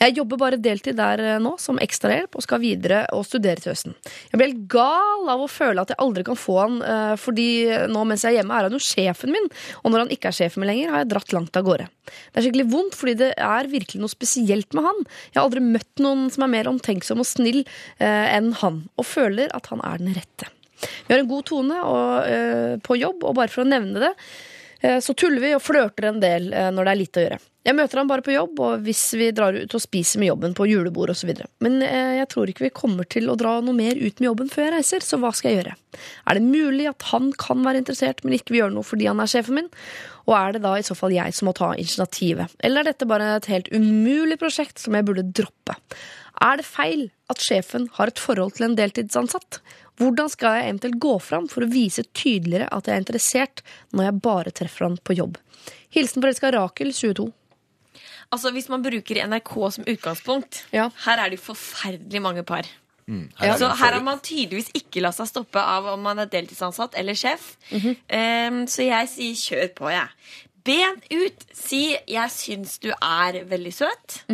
Jeg 0.00 0.16
jobber 0.18 0.40
bare 0.40 0.60
deltid 0.60 0.98
der 0.98 1.22
eh, 1.22 1.40
nå 1.42 1.54
som 1.62 1.80
ekstrahjelp 1.82 2.36
og 2.36 2.44
skal 2.44 2.62
videre 2.62 3.04
og 3.16 3.24
studere 3.26 3.62
til 3.62 3.72
høsten. 3.72 3.96
Jeg 4.30 4.38
blir 4.38 4.50
helt 4.50 4.66
gal 4.72 5.30
av 5.32 5.44
å 5.44 5.50
føle 5.50 5.82
at 5.82 5.92
jeg 5.92 6.00
aldri 6.04 6.24
kan 6.26 6.38
få 6.38 6.58
han, 6.60 6.80
eh, 6.84 7.14
fordi 7.20 7.48
nå 7.90 8.04
mens 8.08 8.24
jeg 8.26 8.34
er 8.34 8.42
hjemme 8.42 8.58
er 8.58 8.68
han 8.68 8.76
jo 8.76 8.82
sjefen 8.82 9.34
min, 9.34 9.50
og 9.82 9.92
når 9.92 10.04
han 10.04 10.14
ikke 10.14 10.30
er 10.30 10.38
sjefen 10.38 10.64
min 10.64 10.72
lenger, 10.72 10.92
har 10.92 11.04
jeg 11.04 11.12
dratt 11.14 11.36
langt 11.36 11.60
av 11.60 11.68
gårde. 11.68 11.88
Det 12.04 12.40
er 12.40 12.46
skikkelig 12.46 12.68
vondt, 12.72 12.98
fordi 12.98 13.16
det 13.22 13.30
er 13.40 13.70
virkelig 13.72 14.02
noe 14.02 14.12
spesielt 14.12 14.76
med 14.76 14.88
han. 14.88 15.06
Jeg 15.30 15.40
har 15.40 15.46
aldri 15.46 15.64
møtt 15.64 16.04
noen 16.04 16.26
som 16.34 16.46
er 16.46 16.52
mer 16.56 16.70
omtenksom 16.70 17.22
og 17.24 17.28
snill 17.28 17.62
eh, 17.64 18.26
enn 18.36 18.52
han, 18.60 18.84
og 19.00 19.08
føler 19.08 19.52
at 19.56 19.72
han 19.72 19.82
er 19.86 20.02
den 20.02 20.16
rette. 20.16 20.50
Vi 21.06 21.14
har 21.14 21.22
en 21.22 21.30
god 21.30 21.46
tone 21.48 21.78
og, 21.86 22.26
eh, 22.28 22.74
på 22.84 22.98
jobb, 23.00 23.24
og 23.24 23.38
bare 23.38 23.52
for 23.52 23.64
å 23.64 23.68
nevne 23.68 24.02
det, 24.02 24.12
eh, 24.12 24.52
så 25.00 25.14
tuller 25.16 25.40
vi 25.40 25.54
og 25.56 25.62
flørter 25.64 26.10
en 26.10 26.22
del 26.22 26.52
eh, 26.52 26.70
når 26.74 26.86
det 26.86 26.92
er 26.92 27.00
lite 27.00 27.20
å 27.20 27.26
gjøre. 27.26 27.42
Jeg 27.64 27.76
møter 27.78 27.96
han 27.96 28.08
bare 28.10 28.20
på 28.20 28.34
jobb, 28.34 28.58
og 28.60 28.82
hvis 28.84 29.02
vi 29.16 29.30
drar 29.32 29.56
ut 29.56 29.74
og 29.76 29.80
spiser 29.80 30.20
med 30.20 30.28
jobben 30.28 30.56
på 30.56 30.66
julebord 30.68 31.14
osv. 31.14 31.30
Men 31.64 31.78
eh, 31.86 32.18
jeg 32.18 32.28
tror 32.34 32.50
ikke 32.52 32.66
vi 32.66 32.74
kommer 32.76 33.08
til 33.08 33.30
å 33.32 33.36
dra 33.40 33.54
noe 33.64 33.76
mer 33.76 33.96
ut 33.96 34.20
med 34.20 34.28
jobben 34.28 34.50
før 34.52 34.66
jeg 34.66 34.74
reiser, 34.74 35.06
så 35.06 35.16
hva 35.22 35.30
skal 35.32 35.50
jeg 35.50 35.62
gjøre? 35.62 35.76
Er 36.28 36.36
det 36.36 36.44
mulig 36.44 36.90
at 36.90 37.06
han 37.14 37.30
kan 37.40 37.64
være 37.64 37.80
interessert, 37.80 38.20
men 38.24 38.36
ikke 38.36 38.52
vil 38.52 38.64
gjøre 38.64 38.76
noe 38.76 38.84
fordi 38.84 39.08
han 39.08 39.22
er 39.24 39.32
sjefen 39.32 39.56
min? 39.62 39.70
Og 40.28 40.36
er 40.36 40.56
det 40.56 40.64
da 40.66 40.74
i 40.76 40.84
så 40.84 40.96
fall 40.98 41.16
jeg 41.16 41.36
som 41.36 41.48
må 41.48 41.56
ta 41.56 41.70
initiativet? 41.72 42.52
Eller 42.64 42.82
er 42.82 42.92
dette 42.92 43.08
bare 43.08 43.32
et 43.38 43.48
helt 43.52 43.72
umulig 43.72 44.36
prosjekt 44.42 44.84
som 44.84 44.96
jeg 44.96 45.08
burde 45.08 45.24
droppe? 45.32 45.78
Er 46.44 46.60
det 46.60 46.66
feil 46.66 47.08
at 47.32 47.40
sjefen 47.40 47.88
har 47.96 48.10
et 48.10 48.20
forhold 48.20 48.58
til 48.58 48.68
en 48.68 48.76
deltidsansatt? 48.76 49.62
Hvordan 50.00 50.30
skal 50.32 50.58
jeg 50.58 50.68
eventuelt 50.68 50.98
gå 51.02 51.14
fram 51.22 51.48
for 51.50 51.64
å 51.64 51.70
vise 51.70 52.02
tydeligere 52.16 52.68
at 52.74 52.88
jeg 52.88 52.96
er 52.96 53.02
interessert 53.04 53.62
når 53.94 54.08
jeg 54.08 54.22
bare 54.26 54.54
treffer 54.54 54.88
han 54.88 54.96
på 54.98 55.16
jobb? 55.20 55.38
Hilsen 55.94 56.24
forelska 56.24 56.50
Rakel, 56.54 56.90
22. 56.92 57.28
Altså, 58.34 58.50
Hvis 58.50 58.68
man 58.72 58.82
bruker 58.82 59.20
NRK 59.28 59.52
som 59.76 59.84
utgangspunkt 59.86 60.64
Ja. 60.74 60.88
Her 61.04 61.22
er 61.22 61.30
det 61.30 61.38
jo 61.38 61.52
forferdelig 61.52 62.22
mange 62.22 62.42
par. 62.42 62.66
Her 63.06 63.46
Ja. 63.46 63.54
er 63.54 63.58
Så 63.58 63.68
her 63.68 63.92
har 63.92 64.00
man 64.00 64.18
tydeligvis 64.18 64.70
ikke 64.74 65.02
latt 65.02 65.14
seg 65.14 65.28
stoppe 65.28 65.60
av 65.60 65.86
om 65.92 66.00
man 66.02 66.18
er 66.18 66.26
deltidsansatt 66.26 66.94
eller 66.96 67.14
sjef. 67.14 67.56
Mm 67.70 67.80
-hmm. 67.80 67.96
um, 68.48 68.66
så 68.66 68.82
jeg 68.82 69.08
sier 69.08 69.34
kjør 69.34 69.74
på, 69.74 69.90
jeg. 69.90 70.08
Ben 70.64 70.96
ut. 71.10 71.44
Si 71.52 71.96
'jeg 72.08 72.30
syns 72.30 72.78
du 72.78 72.90
er 72.90 73.44
veldig 73.44 73.72
søt'. 73.72 74.24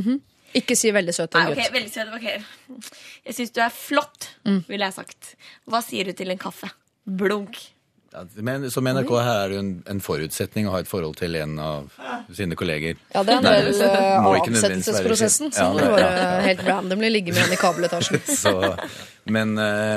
Ikke 0.54 0.74
si 0.76 0.90
veldig 0.90 1.14
søt 1.14 1.34
Nei, 1.34 1.42
en 1.46 1.52
ok, 1.52 1.60
gutt. 1.62 1.72
veldig 1.76 1.92
søt, 1.94 2.08
ok 2.14 3.26
Jeg 3.26 3.34
syns 3.36 3.52
du 3.54 3.60
er 3.62 3.70
flott, 3.70 4.28
Mm. 4.46 4.64
ville 4.68 4.84
jeg 4.88 4.94
sagt. 4.94 5.34
Hva 5.68 5.82
sier 5.84 6.04
du 6.04 6.12
til 6.16 6.30
en 6.30 6.38
kaffe? 6.38 6.70
Blunk. 7.06 7.58
Ja, 8.12 8.24
men 8.42 8.64
som 8.74 8.82
NRK 8.90 9.10
her 9.22 9.44
er 9.44 9.48
det 9.48 9.54
jo 9.54 9.60
en, 9.62 9.82
en 9.86 10.00
forutsetning 10.02 10.66
å 10.66 10.72
ha 10.74 10.78
et 10.82 10.88
forhold 10.90 11.14
til 11.20 11.36
en 11.38 11.52
av 11.62 11.92
sine 12.34 12.56
kolleger. 12.58 12.96
Ja, 13.14 13.22
det 13.22 13.36
er 13.36 13.38
en 13.38 13.44
del 13.46 13.68
det 13.78 13.86
eh, 13.86 14.16
må 14.24 14.32
ikke 14.34 14.50
nødvendigvis 14.50 14.88
være 14.90 15.04
avsettelsesprosessen 15.14 15.52
sjef. 15.52 15.54
som 15.54 15.76
Ja, 15.78 15.84
det- 15.84 15.90
bare 15.94 16.08
ja. 16.16 16.40
helt 16.48 16.64
randomly 16.66 17.10
ligger 17.12 17.34
med 17.38 17.44
en 17.46 17.52
i 17.54 17.60
kabeletasjen. 17.66 18.20
Så, 18.26 18.54
men 19.32 19.54
eh, 19.58 19.96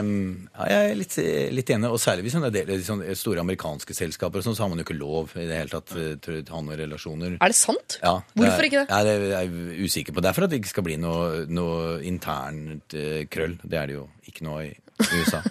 ja, 0.53 0.67
jeg 0.71 0.91
er 0.91 0.97
litt, 0.99 1.17
litt 1.57 1.71
enig, 1.75 1.89
og 1.91 1.99
særlig 2.01 2.25
hvis 2.27 2.37
det 2.39 2.49
er 2.51 2.55
del- 2.69 2.83
sånne 2.87 3.15
store 3.17 3.43
amerikanske 3.43 3.95
selskaper, 3.97 4.43
sånn, 4.45 4.55
så 4.57 4.63
har 4.65 4.71
man 4.73 4.79
jo 4.81 4.85
ikke 4.87 4.97
lov 4.99 5.33
i 5.37 5.47
det 5.49 5.57
hele 5.61 5.73
tatt 5.73 5.95
eh, 5.97 6.13
til 6.23 6.39
å 6.41 6.55
ha 6.55 6.61
noen 6.63 6.79
relasjoner. 6.83 7.37
Er 7.41 7.53
det 7.53 7.57
sant? 7.59 7.97
Ja, 8.03 8.15
Hvorfor 8.37 8.61
er, 8.63 8.69
ikke 8.69 8.83
det? 8.83 8.89
Ja, 8.93 9.01
det 9.07 9.15
er 9.19 9.27
jeg 9.43 9.87
usikker 9.89 10.15
på. 10.15 10.23
Det 10.23 10.31
er 10.31 10.37
for 10.37 10.47
at 10.47 10.53
det 10.53 10.61
ikke 10.61 10.73
skal 10.75 10.87
bli 10.87 10.97
noe, 11.01 11.43
noe 11.49 11.99
internt 12.07 12.95
eh, 12.97 13.23
krøll. 13.31 13.57
Det 13.63 13.79
er 13.79 13.91
det 13.91 13.99
jo 13.99 14.07
Ikke 14.29 14.45
noe 14.47 14.61
i 14.69 14.71
USA. 15.11 15.41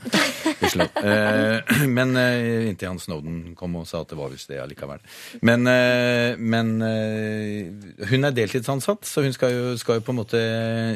Gudskjelov. 0.61 0.89
Eh, 1.03 1.87
men 1.99 2.17
eh, 2.17 2.69
inntil 2.71 2.93
han 2.93 3.01
Snowden 3.03 3.55
kom 3.59 3.77
og 3.81 3.87
sa 3.89 4.03
at 4.05 4.13
det 4.13 4.19
var 4.19 4.33
visst 4.33 4.51
det 4.51 4.61
allikevel. 4.63 5.03
Men, 5.45 5.67
eh, 5.71 6.39
men 6.39 6.75
hun 8.11 8.29
er 8.29 8.37
deltidsansatt, 8.37 9.07
så 9.09 9.25
hun 9.27 9.35
skal 9.37 9.55
jo, 9.55 9.77
skal 9.81 10.01
jo 10.01 10.07
på 10.07 10.15
en 10.15 10.21
måte 10.23 10.41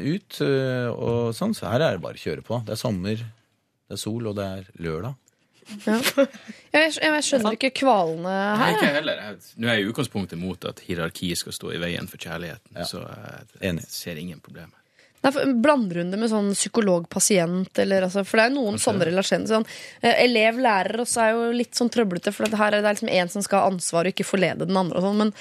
ut. 0.06 0.40
og 0.94 1.34
sånn, 1.36 1.54
Så 1.56 1.68
her 1.70 1.82
er 1.82 1.96
det 1.96 2.04
bare 2.04 2.18
å 2.18 2.24
kjøre 2.24 2.44
på. 2.46 2.62
Det 2.66 2.76
er 2.76 2.80
sommer, 2.80 3.22
det 3.22 3.96
er 3.98 4.02
sol, 4.02 4.26
og 4.26 4.36
det 4.38 4.46
er 4.46 4.68
lørdag. 4.82 5.14
Ja. 5.82 5.96
Jeg, 6.70 6.92
jeg 7.02 7.22
skjønner 7.26 7.56
ikke 7.56 7.72
kvalene 7.74 8.30
Nei, 8.30 8.58
her. 8.60 8.74
ikke 8.76 8.90
heller. 9.00 9.22
Nå 9.58 9.66
er 9.66 9.80
jeg 9.80 9.86
i 9.86 9.88
utgangspunktet 9.90 10.38
mot 10.38 10.66
at 10.68 10.82
hierarki 10.86 11.32
skal 11.34 11.56
stå 11.56 11.72
i 11.74 11.80
veien 11.82 12.06
for 12.06 12.22
kjærligheten, 12.22 12.76
så 12.86 13.02
jeg 13.58 13.82
ser 13.90 14.20
ingen 14.22 14.38
problemer. 14.44 14.76
Blander 15.22 16.02
hun 16.02 16.10
det 16.12 16.18
med 16.20 16.30
sånn 16.30 16.52
psykolog-pasient? 16.54 17.78
Altså, 17.82 18.22
for 18.24 18.38
det 18.38 18.44
er 18.46 18.54
noen 18.54 18.76
sånne 18.78 19.08
relasjoner. 19.08 19.48
Sånn, 19.50 19.66
eh, 20.02 20.22
Elev-lærer 20.24 21.02
også 21.02 21.22
er 21.24 21.32
jo 21.34 21.48
litt 21.56 21.74
sånn 21.74 21.90
trøblete, 21.90 22.32
for 22.32 22.46
det 22.46 22.60
her 22.60 22.76
er 22.76 22.82
det 22.84 22.94
liksom 22.94 23.10
en 23.10 23.32
som 23.32 23.42
skal 23.42 23.64
ha 23.64 23.70
ansvar 23.72 24.06
og 24.06 24.14
ikke 24.14 24.28
forlede 24.28 24.68
den 24.68 24.76
andre. 24.76 24.98
og 24.98 25.02
sånn, 25.08 25.16
Men 25.16 25.32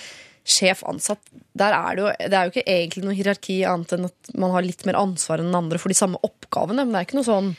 sjef-ansatt, 0.45 1.21
der 1.57 1.73
er 1.73 1.95
det 1.95 2.03
jo 2.03 2.29
det 2.29 2.33
er 2.37 2.43
jo 2.45 2.51
ikke 2.53 2.69
egentlig 2.69 3.05
noe 3.05 3.15
hierarki 3.17 3.55
annet 3.65 3.95
enn 3.95 4.05
at 4.05 4.35
man 4.37 4.51
har 4.53 4.61
litt 4.61 4.85
mer 4.85 4.97
ansvar 4.99 5.41
enn 5.41 5.49
den 5.49 5.57
andre 5.57 5.79
for 5.81 5.89
de 5.89 5.97
samme 5.97 6.21
oppgavene. 6.21 6.85
Men 6.85 6.93
det 6.93 6.99
er 7.01 7.07
ikke 7.09 7.19
noe 7.21 7.29
sånn 7.29 7.55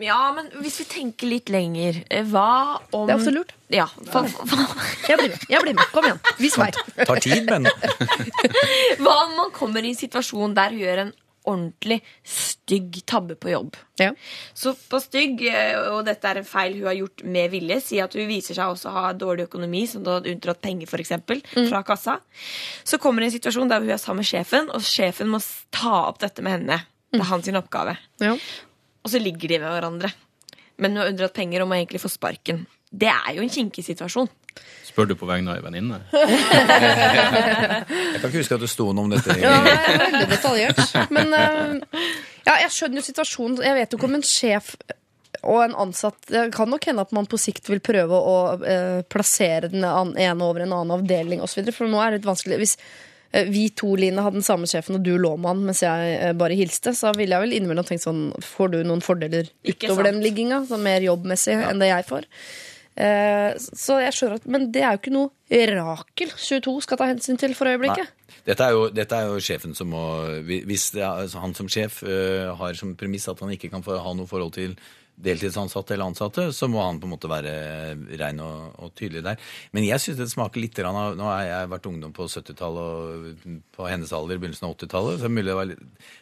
Ja, 0.00 0.32
men 0.36 0.48
hvis 0.60 0.78
vi 0.80 0.84
tenker 0.84 1.28
litt 1.28 1.48
lenger, 1.48 2.02
eh, 2.10 2.24
hva 2.24 2.80
om 2.92 3.06
Det 3.06 3.14
er 3.14 3.20
ofte 3.20 3.32
lurt. 3.32 3.52
Ja, 3.72 3.86
for, 3.86 4.28
for, 4.28 4.64
Jeg 5.08 5.18
blir 5.18 5.28
med. 5.32 5.46
jeg 5.48 5.62
blir 5.62 5.74
med, 5.74 5.84
Kom 5.92 6.04
igjen. 6.04 6.20
Vis 6.38 6.56
vei. 6.60 6.70
Tar 7.04 7.20
tid, 7.20 7.48
men 7.48 7.64
Hva 9.02 9.14
om 9.26 9.36
man 9.36 9.54
kommer 9.56 9.84
i 9.84 9.92
en 9.94 9.96
situasjon 9.96 10.56
der 10.56 10.76
hun 10.76 10.84
gjør 10.84 11.04
en 11.06 11.14
ordentlig 11.46 12.00
stygg 12.26 12.98
tabbe 13.08 13.36
på 13.40 13.52
jobb? 13.52 13.78
Så 14.54 14.74
på 14.90 15.00
stygg, 15.02 15.42
eh, 15.48 15.78
og 15.92 16.04
dette 16.08 16.28
er 16.28 16.40
en 16.40 16.48
feil 16.48 16.76
hun 16.78 16.90
har 16.90 16.98
gjort 16.98 17.24
med 17.24 17.54
vilje, 17.54 17.80
si 17.84 18.00
at 18.02 18.16
hun 18.18 18.28
viser 18.28 18.58
seg 18.58 18.74
også 18.74 18.90
å 18.90 18.96
ha 18.98 19.14
dårlig 19.16 19.48
økonomi, 19.48 19.86
som 19.90 20.04
da 20.06 20.18
har 20.18 20.28
unndratt 20.32 20.62
penger 20.64 20.90
for 20.90 21.02
eksempel, 21.02 21.42
fra 21.56 21.82
kassa, 21.86 22.18
så 22.84 23.00
kommer 23.02 23.22
det 23.22 23.30
en 23.30 23.36
situasjon 23.38 23.72
der 23.72 23.84
hun 23.84 23.94
er 23.94 24.02
sammen 24.02 24.24
med 24.24 24.30
sjefen, 24.30 24.70
og 24.74 24.84
sjefen 24.84 25.30
må 25.32 25.40
ta 25.74 26.06
opp 26.06 26.20
dette 26.22 26.44
med 26.44 26.58
henne. 26.58 26.80
Det 27.12 27.22
er 27.22 27.30
hans 27.30 27.48
oppgave. 27.48 27.96
oppgave. 28.18 28.38
Og 29.06 29.12
så 29.12 29.20
ligger 29.22 29.48
de 29.48 29.60
ved 29.62 29.70
hverandre. 29.70 30.10
Men 30.82 30.92
hun 30.92 31.00
har 31.00 31.12
unndratt 31.12 31.36
penger 31.36 31.62
og 31.62 31.70
må 31.70 31.78
egentlig 31.78 32.02
få 32.02 32.10
sparken. 32.12 32.66
Det 32.90 33.08
er 33.08 33.36
jo 33.36 33.44
en 33.44 33.52
kinkig 33.52 33.84
situasjon. 33.86 34.28
Spør 34.86 35.06
du 35.10 35.14
på 35.18 35.26
vegne 35.28 35.50
av 35.52 35.56
ei 35.58 35.64
venninne? 35.66 35.98
jeg 36.12 36.20
kan 38.20 38.28
ikke 38.30 38.40
huske 38.40 38.56
at 38.56 38.64
det 38.64 38.72
sto 38.72 38.86
noe 38.96 39.04
om 39.04 39.10
dette. 39.12 39.30
Ja, 39.42 39.50
det 39.64 39.72
er 39.76 39.80
veldig 40.06 40.28
detaljert. 40.30 40.80
Men 41.12 41.26
eh, 41.36 42.00
ja, 42.46 42.54
jeg 42.62 42.70
skjønner 42.72 42.96
jo 43.02 43.08
situasjonen. 43.10 43.60
Jeg 43.66 43.74
vet 43.76 43.90
jo 43.92 43.96
ikke 44.00 44.08
om 44.08 44.16
en 44.16 44.24
sjef 44.24 44.72
og 45.46 45.62
en 45.64 45.74
ansatt 45.86 46.30
Det 46.30 46.46
kan 46.54 46.70
nok 46.70 46.86
hende 46.88 47.04
at 47.04 47.12
man 47.14 47.28
på 47.28 47.38
sikt 47.40 47.68
vil 47.70 47.82
prøve 47.84 48.18
å 48.18 48.36
eh, 48.64 49.02
plassere 49.10 49.70
den 49.72 49.84
ene 49.84 50.46
over 50.46 50.64
en 50.64 50.72
annen 50.72 50.96
avdeling 50.98 51.42
osv. 51.44 51.66
For 51.74 51.90
nå 51.90 52.00
er 52.02 52.14
det 52.14 52.20
litt 52.20 52.30
vanskelig. 52.30 52.58
Hvis 52.62 52.76
eh, 53.30 53.48
vi 53.52 53.68
to, 53.76 53.94
Line, 53.98 54.22
hadde 54.22 54.40
den 54.40 54.46
samme 54.46 54.68
sjefen, 54.70 54.98
og 54.98 55.06
du 55.06 55.14
lå 55.20 55.34
med 55.36 55.52
han 55.52 55.64
mens 55.68 55.82
jeg 55.84 56.14
eh, 56.16 56.34
bare 56.38 56.58
hilste, 56.58 56.94
så 56.96 57.12
ville 57.16 57.36
jeg 57.36 57.46
vel 57.46 57.58
innimellom 57.58 57.88
tenkt 57.88 58.06
sånn 58.06 58.28
Får 58.44 58.74
du 58.74 58.80
noen 58.84 59.04
fordeler 59.04 59.50
utover 59.66 60.10
den 60.10 60.22
ligginga? 60.24 60.64
Sånn 60.70 60.84
mer 60.86 61.04
jobbmessig 61.04 61.58
enn 61.68 61.82
det 61.82 61.92
jeg 61.92 62.08
får? 62.08 62.30
Eh, 62.96 63.52
så 63.60 63.98
jeg 64.00 64.14
skjønner 64.16 64.38
at 64.40 64.46
Men 64.48 64.70
det 64.72 64.80
er 64.80 64.94
jo 64.94 65.00
ikke 65.02 65.12
noe 65.12 65.66
Rakel 65.76 66.30
22 66.32 66.78
skal 66.86 66.96
ta 66.96 67.10
hensyn 67.10 67.36
til 67.36 67.52
for 67.54 67.68
øyeblikket. 67.68 68.12
Dette 68.46 68.64
er, 68.64 68.72
jo, 68.72 68.86
dette 68.88 69.18
er 69.18 69.28
jo 69.28 69.42
sjefen 69.42 69.74
som 69.76 69.90
må 69.92 70.04
Hvis 70.46 70.94
er, 70.94 71.04
altså 71.26 71.42
han 71.42 71.52
som 71.58 71.68
sjef 71.68 72.00
øh, 72.06 72.54
har 72.56 72.78
som 72.78 72.94
premiss 72.96 73.28
at 73.28 73.42
han 73.44 73.52
ikke 73.52 73.68
kan 73.74 73.84
ha 73.84 74.14
noe 74.16 74.30
forhold 74.30 74.54
til 74.56 74.78
deltidsansatte 75.16 75.94
eller 75.94 76.10
ansatte, 76.10 76.50
så 76.52 76.68
må 76.68 76.82
han 76.84 76.98
på 77.00 77.08
en 77.08 77.14
måte 77.14 77.30
være 77.30 77.52
rein 78.20 78.40
og, 78.44 78.74
og 78.84 78.90
tydelig 78.98 79.22
der. 79.24 79.40
Men 79.72 79.86
jeg 79.88 80.02
syns 80.02 80.18
det 80.20 80.28
smaker 80.28 80.60
litt 80.60 80.80
av 80.84 81.16
Nå 81.16 81.30
har 81.30 81.46
jeg 81.46 81.70
vært 81.72 81.88
ungdom 81.88 82.12
på 82.16 82.26
70-tallet 82.28 82.82
og 82.84 83.62
på 83.76 83.88
hennes 83.88 84.12
alder, 84.12 84.36
i 84.36 84.42
begynnelsen 84.42 84.68
av 84.68 84.76
80-tallet. 84.76 85.24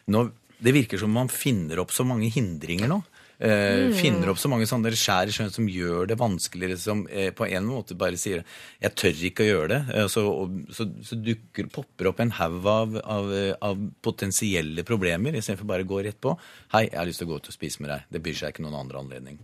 det 0.07 0.23
Det 0.63 0.75
virker 0.77 1.01
som 1.01 1.11
man 1.11 1.27
finner 1.27 1.83
opp 1.83 1.91
så 1.91 2.07
mange 2.07 2.31
hindringer 2.31 2.87
nå. 2.87 3.01
Eh, 3.39 3.85
Mm. 3.85 3.93
Finner 3.93 4.29
opp 4.31 4.39
så 4.39 4.47
mange 4.47 4.67
sånne 4.67 4.93
skjær 4.95 5.27
i 5.27 5.33
sjøen 5.35 5.51
som 5.51 5.67
gjør 5.67 6.07
det 6.07 6.17
vanskeligere, 6.17 6.77
som 6.79 7.07
eh, 7.11 7.31
på 7.35 7.47
en 7.49 7.65
måte 7.67 7.97
bare 7.97 8.15
sier 8.17 8.43
'jeg 8.81 8.95
tør 8.95 9.23
ikke 9.29 9.43
å 9.43 9.49
gjøre 9.49 9.69
det'. 9.73 9.95
Eh, 9.95 10.07
så, 10.07 10.23
og, 10.23 10.51
så, 10.71 10.87
så 11.03 11.15
dukker, 11.19 11.67
popper 11.67 12.07
opp 12.07 12.19
en 12.19 12.31
haug 12.31 12.65
av, 12.65 12.95
av, 13.03 13.57
av 13.61 13.77
potensielle 14.01 14.83
problemer, 14.83 15.35
istedenfor 15.35 15.67
bare 15.67 15.83
å 15.83 15.91
gå 15.91 16.03
rett 16.05 16.21
på 16.21 16.37
'hei, 16.71 16.89
jeg 16.89 16.97
har 16.97 17.05
lyst 17.05 17.19
til 17.19 17.27
å 17.27 17.31
gå 17.33 17.37
ut 17.37 17.51
og 17.51 17.53
spise 17.53 17.81
med 17.81 17.91
deg'. 17.91 18.03
Det 18.11 18.23
byr 18.23 18.33
seg 18.33 18.53
ikke 18.53 18.63
noen 18.63 18.79
andre 18.79 18.99
anledning. 18.99 19.39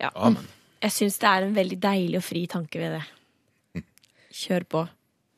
Ja. 0.00 0.10
Jeg 0.82 0.92
syns 0.92 1.18
det 1.18 1.28
er 1.28 1.42
en 1.46 1.54
veldig 1.54 1.78
deilig 1.80 2.18
og 2.18 2.24
fri 2.24 2.46
tanke 2.46 2.78
ved 2.78 2.98
det. 2.98 3.84
Kjør 4.36 4.64
på. 4.68 4.88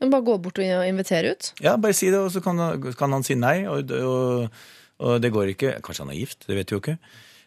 Men 0.00 0.10
bare 0.10 0.26
gå 0.26 0.34
bort 0.42 0.58
og 0.58 0.86
invitere 0.86 1.34
ut? 1.34 1.52
Ja, 1.62 1.76
bare 1.76 1.94
si 1.96 2.10
det, 2.10 2.18
og 2.18 2.30
så 2.30 2.42
kan, 2.42 2.58
kan 2.98 3.14
han 3.14 3.24
si 3.26 3.34
nei, 3.38 3.66
og, 3.70 3.90
og, 3.90 4.48
og 4.98 5.22
det 5.22 5.32
går 5.34 5.54
ikke. 5.54 5.76
Kanskje 5.84 6.06
han 6.06 6.14
er 6.14 6.20
gift, 6.20 6.46
det 6.48 6.58
vet 6.58 6.70
vi 6.70 6.76
jo 6.76 6.82
ikke. 6.82 6.98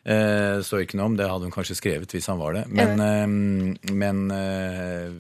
Eh, 0.01 0.59
det 0.59 0.65
står 0.65 0.85
ikke 0.85 0.97
noe 0.97 1.11
om, 1.11 1.17
det 1.19 1.27
hadde 1.29 1.47
hun 1.47 1.53
kanskje 1.53 1.77
skrevet 1.77 2.15
hvis 2.15 2.29
han 2.31 2.39
var 2.41 2.55
det. 2.57 2.63
Men, 2.71 3.03
eh, 3.03 3.91
men 3.93 4.23
eh, 4.35 5.11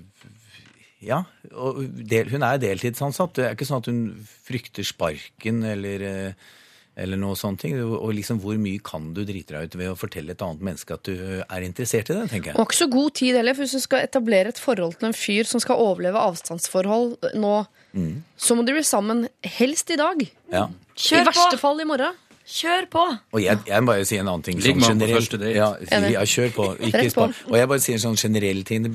ja, 1.05 1.23
hun 1.51 2.47
er 2.47 2.61
deltidsansatt. 2.61 3.35
Det 3.37 3.45
er 3.45 3.55
ikke 3.55 3.67
sånn 3.69 3.83
at 3.83 3.91
hun 3.91 4.01
frykter 4.47 4.85
sparken 4.85 5.63
eller, 5.65 6.07
eh, 6.07 6.49
eller 6.97 7.17
noe 7.17 7.35
sånne 7.39 7.57
ting. 7.61 7.75
Og 7.81 8.11
liksom 8.17 8.39
hvor 8.43 8.57
mye 8.59 8.81
kan 8.83 9.13
du 9.15 9.21
drite 9.25 9.53
deg 9.55 9.69
ut 9.69 9.77
ved 9.79 9.91
å 9.93 9.97
fortelle 9.97 10.31
et 10.35 10.41
annet 10.43 10.61
menneske 10.67 10.93
at 10.97 11.03
du 11.07 11.13
er 11.41 11.61
interessert 11.65 12.09
i 12.11 12.17
det, 12.17 12.25
tenker 12.33 12.51
jeg. 12.51 12.57
Og 12.59 12.67
ikke 12.67 12.79
så 12.81 12.89
god 12.91 13.13
tid 13.15 13.35
heller, 13.39 13.55
for 13.55 13.63
hvis 13.65 13.77
du 13.77 13.83
skal 13.85 14.03
etablere 14.05 14.51
et 14.51 14.59
forhold 14.59 14.97
til 14.99 15.07
en 15.11 15.15
fyr 15.15 15.47
som 15.47 15.63
skal 15.63 15.79
overleve 15.79 16.19
avstandsforhold 16.29 17.31
nå, 17.39 17.53
Mm. 17.91 18.21
så 18.39 18.55
må 18.55 18.63
de 18.63 18.71
bli 18.71 18.83
sammen 18.87 19.25
helst 19.43 19.89
i 19.91 19.97
dag. 19.99 20.21
Ja. 20.47 20.69
Kjør 20.95 21.25
I 21.25 21.25
verste 21.27 21.57
fall 21.59 21.81
i 21.83 21.83
morgen. 21.83 22.13
Kjør 22.47 22.85
på! 22.91 23.01
Og 23.35 23.41
jeg, 23.43 23.59
jeg 23.67 23.83
må 23.83 23.91
bare 23.91 24.05
si 24.07 24.15
en 24.15 24.29
annen 24.31 24.43
ting. 24.47 24.61
Ligg 24.63 24.79
Sånn 24.79 24.79
med 24.79 24.87
på 24.87 24.93
generelt. 24.93 25.17
første 25.19 25.39
date. 25.41 25.55
Ja, 25.57 26.07
ja, 26.15 26.21
kjør 26.23 26.53
på. 26.55 26.67
Ikke 26.87 27.09
spar. 27.11 27.35
Og 27.51 27.57
jeg 27.59 27.67
bare 27.67 27.83
sier 27.83 27.99
en 27.99 28.03
sånn 28.05 28.15
generell 28.21 28.63
ting. 28.63 28.87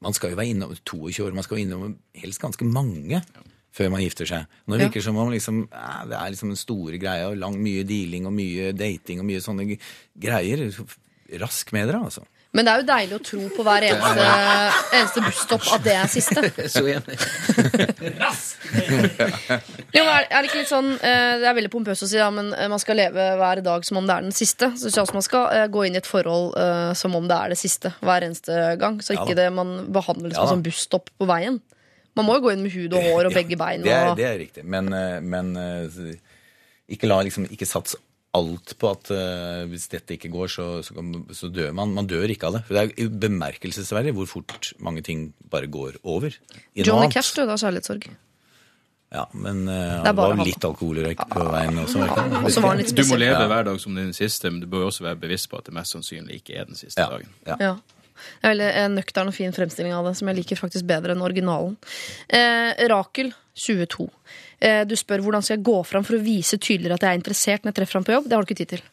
Man 0.00 0.16
skal 0.16 0.32
jo 0.32 0.38
være 0.40 0.48
innom 0.54 0.72
22 0.88 1.26
år, 1.26 1.36
man 1.36 1.44
skal 1.44 1.58
jo 1.60 1.66
innom 1.66 1.92
helst 2.16 2.40
ganske 2.40 2.64
mange 2.64 3.20
før 3.76 3.92
man 3.92 4.04
gifter 4.04 4.28
seg. 4.28 4.46
Nå 4.66 4.78
virker 4.80 5.00
det 5.00 5.06
som 5.06 5.18
om 5.20 5.32
liksom, 5.32 5.66
eh, 5.72 5.98
det 6.10 6.20
er 6.20 6.32
liksom 6.32 6.54
den 6.54 6.60
store 6.60 7.00
greia, 7.02 7.28
og 7.32 7.40
lang, 7.40 7.58
mye 7.62 7.84
dealing 7.88 8.28
og 8.28 8.34
mye 8.36 8.72
dating 8.76 9.20
og 9.20 9.28
mye 9.28 9.42
sånne 9.44 9.68
greier. 10.22 10.64
Rask 11.42 11.72
med 11.74 11.90
dere, 11.90 12.06
altså. 12.06 12.24
Men 12.54 12.64
det 12.64 12.72
er 12.72 12.80
jo 12.80 12.84
deilig 12.88 13.16
å 13.16 13.24
tro 13.26 13.46
på 13.52 13.64
hver 13.66 13.84
eneste, 13.84 14.26
eneste 14.96 15.22
busstopp 15.26 15.66
at 15.74 15.82
det 15.84 15.96
er 15.98 16.06
siste. 16.08 16.44
Så 16.72 16.84
enig. 16.88 17.18
Jo, 19.92 20.04
er, 20.06 20.24
er 20.24 20.38
det 20.38 20.46
ikke 20.46 20.62
litt 20.62 20.70
sånn 20.70 20.88
eh, 20.94 21.34
Det 21.42 21.50
er 21.50 21.56
veldig 21.58 21.72
pompøst 21.74 22.06
å 22.06 22.08
si, 22.08 22.16
ja, 22.16 22.30
men 22.32 22.54
eh, 22.56 22.70
man 22.72 22.80
skal 22.80 22.96
leve 23.02 23.26
hver 23.42 23.60
dag 23.66 23.84
som 23.84 24.00
om 24.00 24.08
det 24.08 24.14
er 24.14 24.28
den 24.30 24.36
siste. 24.38 24.70
Så 24.72 24.86
synes 24.86 24.96
jeg 24.96 25.04
også 25.04 25.18
man 25.18 25.26
skal 25.26 25.68
gå 25.74 25.84
inn 25.84 25.98
i 25.98 26.00
et 26.00 26.08
forhold 26.08 26.56
som 26.96 27.18
om 27.18 27.28
det 27.28 27.36
er 27.36 27.52
det 27.52 27.60
siste 27.60 27.92
hver 28.00 28.24
eneste 28.24 28.62
gang. 28.80 29.02
Så 29.04 29.18
ikke 29.18 29.34
ja, 29.34 29.42
det 29.42 29.50
man 29.58 29.80
som 29.90 30.24
Ja 30.30 30.46
en 30.46 30.54
sånn 30.54 30.64
busstopp 30.64 31.12
på 31.18 31.28
veien. 31.28 31.60
Man 32.16 32.28
må 32.28 32.38
jo 32.38 32.46
gå 32.46 32.54
inn 32.54 32.64
med 32.64 32.72
hud 32.72 32.96
og 32.96 33.06
hår 33.10 33.30
og 33.30 33.36
begge 33.40 33.58
bein. 33.60 33.84
Det 33.84 33.92
er, 33.92 34.10
det 34.18 34.26
er 34.28 34.36
riktig. 34.40 34.64
Men, 34.64 34.90
eh, 34.96 35.18
men 35.20 35.54
eh, 35.60 36.12
ikke, 36.92 37.10
la, 37.10 37.20
liksom, 37.26 37.48
ikke 37.52 37.68
sats 37.68 37.98
alt 38.36 38.74
på 38.80 38.90
at 38.92 39.10
uh, 39.14 39.64
hvis 39.70 39.88
dette 39.92 40.16
ikke 40.16 40.28
går, 40.28 40.50
så, 40.52 40.66
så, 40.84 41.04
så 41.32 41.48
dør 41.48 41.72
man. 41.76 41.94
Man 41.96 42.08
dør 42.10 42.28
ikke 42.32 42.50
av 42.50 42.58
det. 42.58 42.62
For 42.68 42.76
det 42.76 42.84
er 42.92 43.16
bemerkelsesverdig 43.26 44.12
hvor 44.16 44.28
fort 44.28 44.72
mange 44.82 45.00
ting 45.06 45.30
bare 45.52 45.70
går 45.72 45.96
over. 46.04 46.36
Johnny. 46.76 47.08
Cash 47.12 47.36
døde 47.38 47.54
av 47.54 47.62
kjærlighetssorg. 47.62 48.08
Ja, 49.14 49.22
men 49.38 49.68
uh, 49.70 50.02
han 50.02 50.16
var 50.18 50.34
han. 50.34 50.42
litt 50.44 50.64
alkoholrøyk 50.66 51.20
på 51.30 51.44
veien 51.46 51.78
også. 51.78 52.02
ikke? 52.04 52.62
Var 52.64 52.80
litt 52.80 52.96
Du 52.96 53.04
må 53.06 53.20
leve 53.22 53.44
hver 53.52 53.68
dag 53.70 53.78
som 53.80 53.94
den 53.96 54.10
siste, 54.16 54.50
men 54.50 54.60
du 54.64 54.66
bør 54.70 54.88
også 54.90 55.06
være 55.06 55.20
bevisst 55.22 55.48
på 55.52 55.60
at 55.60 55.70
det 55.70 55.76
mest 55.78 55.94
sannsynlig 55.94 56.42
ikke 56.42 56.58
er 56.58 56.68
den 56.68 56.78
siste 56.78 57.06
dagen. 57.06 57.30
Ja. 57.46 57.56
Ja. 57.62 57.76
Det 58.16 58.48
er 58.48 58.54
veldig 58.54 58.68
en 58.82 58.96
nøktern 58.98 59.30
og 59.30 59.36
fin 59.36 59.54
fremstilling 59.56 59.94
av 59.96 60.08
det, 60.08 60.16
som 60.18 60.28
jeg 60.30 60.38
liker 60.40 60.60
faktisk 60.60 60.86
bedre 60.88 61.14
enn 61.16 61.24
originalen. 61.24 61.76
Eh, 62.28 62.86
Rakel, 62.92 63.32
22. 63.56 64.08
Eh, 64.60 64.82
du 64.88 64.94
spør 64.96 65.22
hvordan 65.24 65.44
skal 65.44 65.56
jeg 65.56 65.64
gå 65.68 65.76
fram 65.88 66.04
for 66.04 66.16
å 66.16 66.22
vise 66.24 66.58
tydeligere 66.60 66.96
at 66.98 67.04
jeg 67.06 67.14
er 67.14 67.20
interessert 67.20 67.64
når 67.64 67.72
jeg 67.72 67.78
treffer 67.80 67.98
ham 68.00 68.06
på 68.08 68.14
jobb. 68.16 68.28
Det 68.28 68.36
har 68.36 68.44
du 68.44 68.50
ikke 68.50 68.60
tid 68.62 68.72
til. 68.74 68.84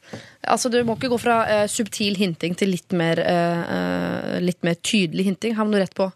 Altså, 0.56 0.72
Du 0.72 0.80
må 0.88 0.96
ikke 0.98 1.12
gå 1.14 1.20
fra 1.20 1.38
eh, 1.50 1.68
subtil 1.72 2.16
hinting 2.20 2.56
til 2.60 2.72
litt 2.72 2.96
mer, 2.96 3.20
eh, 3.20 3.76
eh, 3.76 4.40
litt 4.44 4.64
mer 4.64 4.76
tydelig 4.80 5.28
hinting. 5.32 5.56
Må 5.60 5.72
du 5.72 5.80
rett 5.80 5.96
på. 5.96 6.12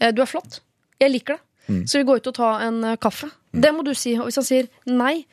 Eh, 0.00 0.10
du 0.14 0.22
er 0.22 0.30
flott. 0.30 0.60
Jeg 0.98 1.12
liker 1.14 1.38
det. 1.38 1.44
Så 1.86 1.98
vi 2.00 2.06
går 2.08 2.22
ut 2.22 2.30
og 2.30 2.34
ta 2.38 2.50
en 2.64 2.82
eh, 2.84 2.96
kaffe. 2.96 3.28
Det 3.52 3.74
må 3.74 3.82
du 3.84 3.92
si. 3.94 4.14
Og 4.18 4.30
hvis 4.30 4.38
han 4.40 4.46
sier 4.46 4.68
nei, 4.88 5.26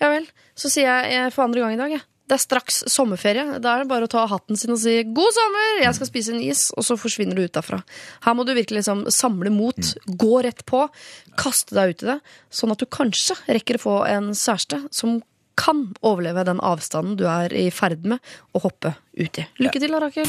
ja 0.00 0.08
vel, 0.10 0.26
så 0.56 0.70
sier 0.72 0.88
jeg 0.88 1.12
eh, 1.26 1.30
for 1.34 1.44
andre 1.44 1.60
gang 1.60 1.74
i 1.74 1.80
dag, 1.82 1.92
jeg. 1.98 2.02
Det 2.24 2.38
er 2.38 2.40
straks 2.40 2.78
sommerferie. 2.88 3.58
Da 3.60 3.74
er 3.74 3.82
det 3.82 3.90
bare 3.90 4.06
å 4.06 4.10
ta 4.10 4.22
hatten 4.30 4.56
sin 4.56 4.72
og 4.72 4.80
si 4.80 4.96
'god 5.04 5.36
sommer, 5.36 5.82
jeg 5.82 5.96
skal 5.98 6.08
spise 6.08 6.32
en 6.32 6.40
is', 6.40 6.70
og 6.72 6.86
så 6.86 6.96
forsvinner 6.96 7.36
du 7.36 7.44
ut 7.44 7.52
derfra. 7.52 7.82
Her 8.24 8.34
må 8.34 8.46
du 8.46 8.54
virkelig 8.54 8.80
liksom 8.80 9.04
samle 9.12 9.52
mot, 9.52 9.76
gå 10.08 10.42
rett 10.42 10.64
på, 10.64 10.88
kaste 11.36 11.76
deg 11.76 11.94
ut 11.94 12.02
i 12.02 12.10
det, 12.14 12.18
sånn 12.50 12.72
at 12.72 12.80
du 12.80 12.86
kanskje 12.86 13.36
rekker 13.48 13.76
å 13.76 13.84
få 13.84 13.96
en 14.08 14.32
kjæreste 14.32 14.88
som 14.90 15.20
kan 15.56 15.94
overleve 16.02 16.44
den 16.48 16.60
avstanden 16.64 17.16
du 17.16 17.28
er 17.28 17.52
i 17.54 17.70
ferd 17.70 18.04
med 18.08 18.18
å 18.54 18.64
hoppe 18.64 18.96
ut 19.14 19.38
i. 19.38 19.46
Lykke 19.60 19.80
til, 19.84 19.92
da, 19.92 20.00
Rakel. 20.00 20.26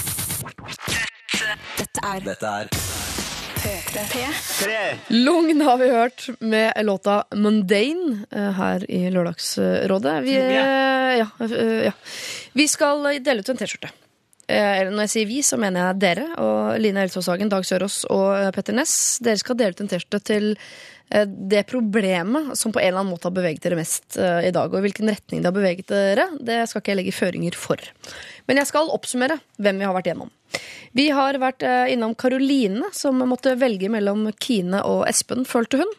Dette 1.80 2.04
er 2.04 2.20
Dette 2.28 2.46
er 2.46 2.70
P3. 2.70 2.95
Lugn 5.08 5.62
har 5.62 5.78
vi 5.78 5.90
hørt 5.90 6.30
med 6.40 6.86
låta 6.86 7.24
Mundane 7.36 8.26
eh, 8.32 8.52
her 8.52 8.92
i 8.92 9.10
Lørdagsrådet. 9.12 10.24
Vi, 10.24 10.36
eh, 10.36 11.18
ja, 11.20 11.28
eh, 11.40 11.86
ja. 11.86 11.92
vi 12.54 12.68
skal 12.68 13.04
dele 13.24 13.40
ut 13.40 13.50
en 13.50 13.58
T-skjorte. 13.58 13.92
Når 14.46 15.00
jeg 15.08 15.10
sier 15.10 15.26
vi, 15.26 15.40
så 15.42 15.58
mener 15.58 15.88
jeg 15.88 16.02
dere 16.04 16.26
og 16.38 16.76
Line 16.78 17.02
Elsås 17.02 17.32
Hagen, 17.32 17.50
Dag 17.50 17.66
Sørås 17.66 18.04
og 18.14 18.54
Petter 18.54 18.76
Ness. 18.78 19.18
Dere 19.26 19.42
skal 19.42 19.58
dele 19.58 19.74
ut 19.74 19.82
en 19.82 19.90
T-skjorte 19.90 20.22
til 20.22 20.52
det 21.26 21.64
problemet 21.70 22.58
som 22.58 22.74
på 22.74 22.80
en 22.82 22.88
eller 22.88 23.00
annen 23.00 23.14
måte 23.14 23.30
har 23.30 23.36
beveget 23.36 23.64
dere 23.64 23.78
mest 23.78 24.18
eh, 24.18 24.48
i 24.48 24.54
dag. 24.56 24.72
Og 24.72 24.80
i 24.80 24.86
hvilken 24.88 25.12
retning 25.12 25.44
det 25.44 25.50
har 25.52 25.56
beveget 25.56 25.92
dere, 25.92 26.28
det 26.42 26.64
skal 26.70 26.82
ikke 26.82 26.94
jeg 26.94 27.00
legge 27.02 27.16
føringer 27.16 27.58
for. 27.60 27.82
Men 28.50 28.60
jeg 28.62 28.70
skal 28.72 28.90
oppsummere 28.94 29.38
hvem 29.62 29.82
vi 29.82 29.88
har 29.88 29.96
vært 29.96 30.10
gjennom. 30.12 30.32
Vi 30.96 31.10
har 31.14 31.38
vært 31.42 31.66
eh, 31.68 31.94
innom 31.94 32.16
Karoline, 32.18 32.90
som 32.96 33.22
måtte 33.28 33.58
velge 33.60 33.90
mellom 33.92 34.28
Kine 34.42 34.82
og 34.88 35.06
Espen, 35.10 35.46
følte 35.48 35.84
hun. 35.84 35.96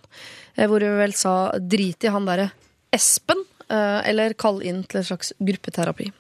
Eh, 0.57 0.67
Hvor 0.67 0.83
hun 0.83 0.99
vel 1.01 1.15
sa 1.15 1.53
'drit 1.59 2.05
i 2.05 2.13
han 2.13 2.29
derre 2.29 2.51
Espen', 2.93 3.45
eh, 3.69 4.01
eller 4.11 4.35
kall 4.35 4.63
inn 4.63 4.85
til 4.85 5.03
en 5.03 5.11
slags 5.11 5.33
gruppeterapi. 5.39 6.11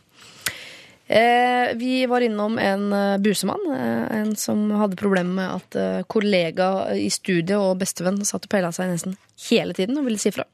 Eh, 1.06 1.74
vi 1.78 2.06
var 2.06 2.20
innom 2.20 2.58
en 2.58 2.92
eh, 2.92 3.18
busemann, 3.18 3.62
eh, 3.70 4.16
en 4.18 4.36
som 4.36 4.70
hadde 4.70 4.98
problemer 4.98 5.34
med 5.38 5.60
at 5.60 6.06
kollega 6.10 6.70
i 6.98 7.06
studiet 7.14 7.58
og 7.58 7.78
bestevenn 7.78 8.24
satt 8.26 8.48
og 8.48 8.50
peila 8.50 8.72
seg 8.74 8.90
nesten 8.90 9.14
hele 9.46 9.76
tiden 9.76 9.98
og 10.00 10.08
ville 10.08 10.18
si 10.18 10.34
fra. 10.34 10.46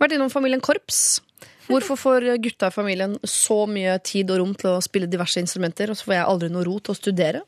Vært 0.00 0.16
innom 0.16 0.32
familien 0.32 0.60
Korps. 0.60 1.22
Hvorfor 1.66 1.98
får 1.98 2.28
gutta 2.44 2.68
i 2.68 2.74
familien 2.74 3.16
så 3.26 3.64
mye 3.66 3.96
tid 4.04 4.30
og 4.30 4.42
rom 4.42 4.52
til 4.54 4.76
å 4.76 4.82
spille 4.84 5.08
diverse 5.10 5.40
instrumenter, 5.42 5.90
og 5.90 5.98
så 5.98 6.06
får 6.06 6.14
jeg 6.14 6.28
aldri 6.30 6.50
noe 6.52 6.66
ro 6.68 6.76
til 6.78 6.92
å 6.92 6.98
studere? 6.98 7.40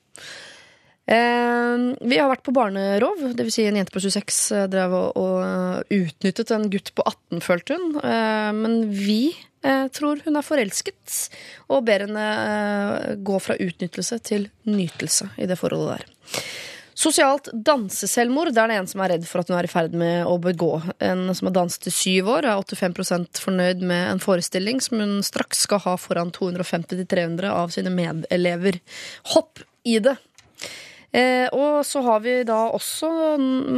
Vi 1.09 2.19
har 2.21 2.29
vært 2.29 2.43
på 2.45 2.53
barnerov, 2.53 3.21
dvs. 3.37 3.55
Si 3.55 3.65
en 3.65 3.79
jente 3.79 3.95
på 3.95 4.03
26 4.03 4.41
eh, 4.53 4.67
drev 4.69 4.97
og, 4.97 5.21
og 5.21 5.95
utnyttet 5.95 6.53
en 6.53 6.67
gutt 6.73 6.93
på 6.93 7.05
18, 7.07 7.45
følte 7.45 7.79
hun. 7.79 8.01
Men 8.59 8.83
vi 8.93 9.33
tror 9.95 10.23
hun 10.25 10.39
er 10.39 10.47
forelsket, 10.47 11.19
og 11.69 11.85
ber 11.89 12.07
henne 12.07 12.25
eh, 12.25 13.13
gå 13.19 13.39
fra 13.43 13.59
utnyttelse 13.59 14.21
til 14.25 14.49
nytelse 14.69 15.33
i 15.39 15.49
det 15.51 15.59
forholdet 15.59 15.99
der. 15.99 16.43
Sosialt 16.99 17.47
danseselvmord. 17.53 18.51
Det 18.51 18.59
er 18.59 18.73
det 18.73 18.79
en 18.81 18.89
som 18.91 19.03
er 19.05 19.13
redd 19.13 19.27
for 19.29 19.39
at 19.41 19.51
hun 19.51 19.59
er 19.59 19.69
i 19.69 19.71
ferd 19.71 19.93
med 19.95 20.27
å 20.27 20.35
begå. 20.43 20.81
En 20.99 21.29
som 21.31 21.47
har 21.47 21.55
danset 21.61 21.87
i 21.87 21.95
syv 21.95 22.31
år, 22.35 22.49
er 22.49 22.59
85% 22.59 23.39
fornøyd 23.45 23.85
med 23.87 24.03
en 24.15 24.23
forestilling 24.23 24.83
som 24.83 24.99
hun 24.99 25.21
straks 25.27 25.63
skal 25.69 25.85
ha 25.85 25.95
foran 26.01 26.35
250-300 26.35 27.53
av 27.55 27.71
sine 27.75 27.95
medelever. 27.95 28.81
Hopp 29.35 29.63
i 29.87 30.01
det! 30.03 30.17
Eh, 31.17 31.47
og 31.57 31.87
så 31.89 32.03
har 32.05 32.21
vi 32.21 32.35
da 32.45 32.67
også 32.77 33.09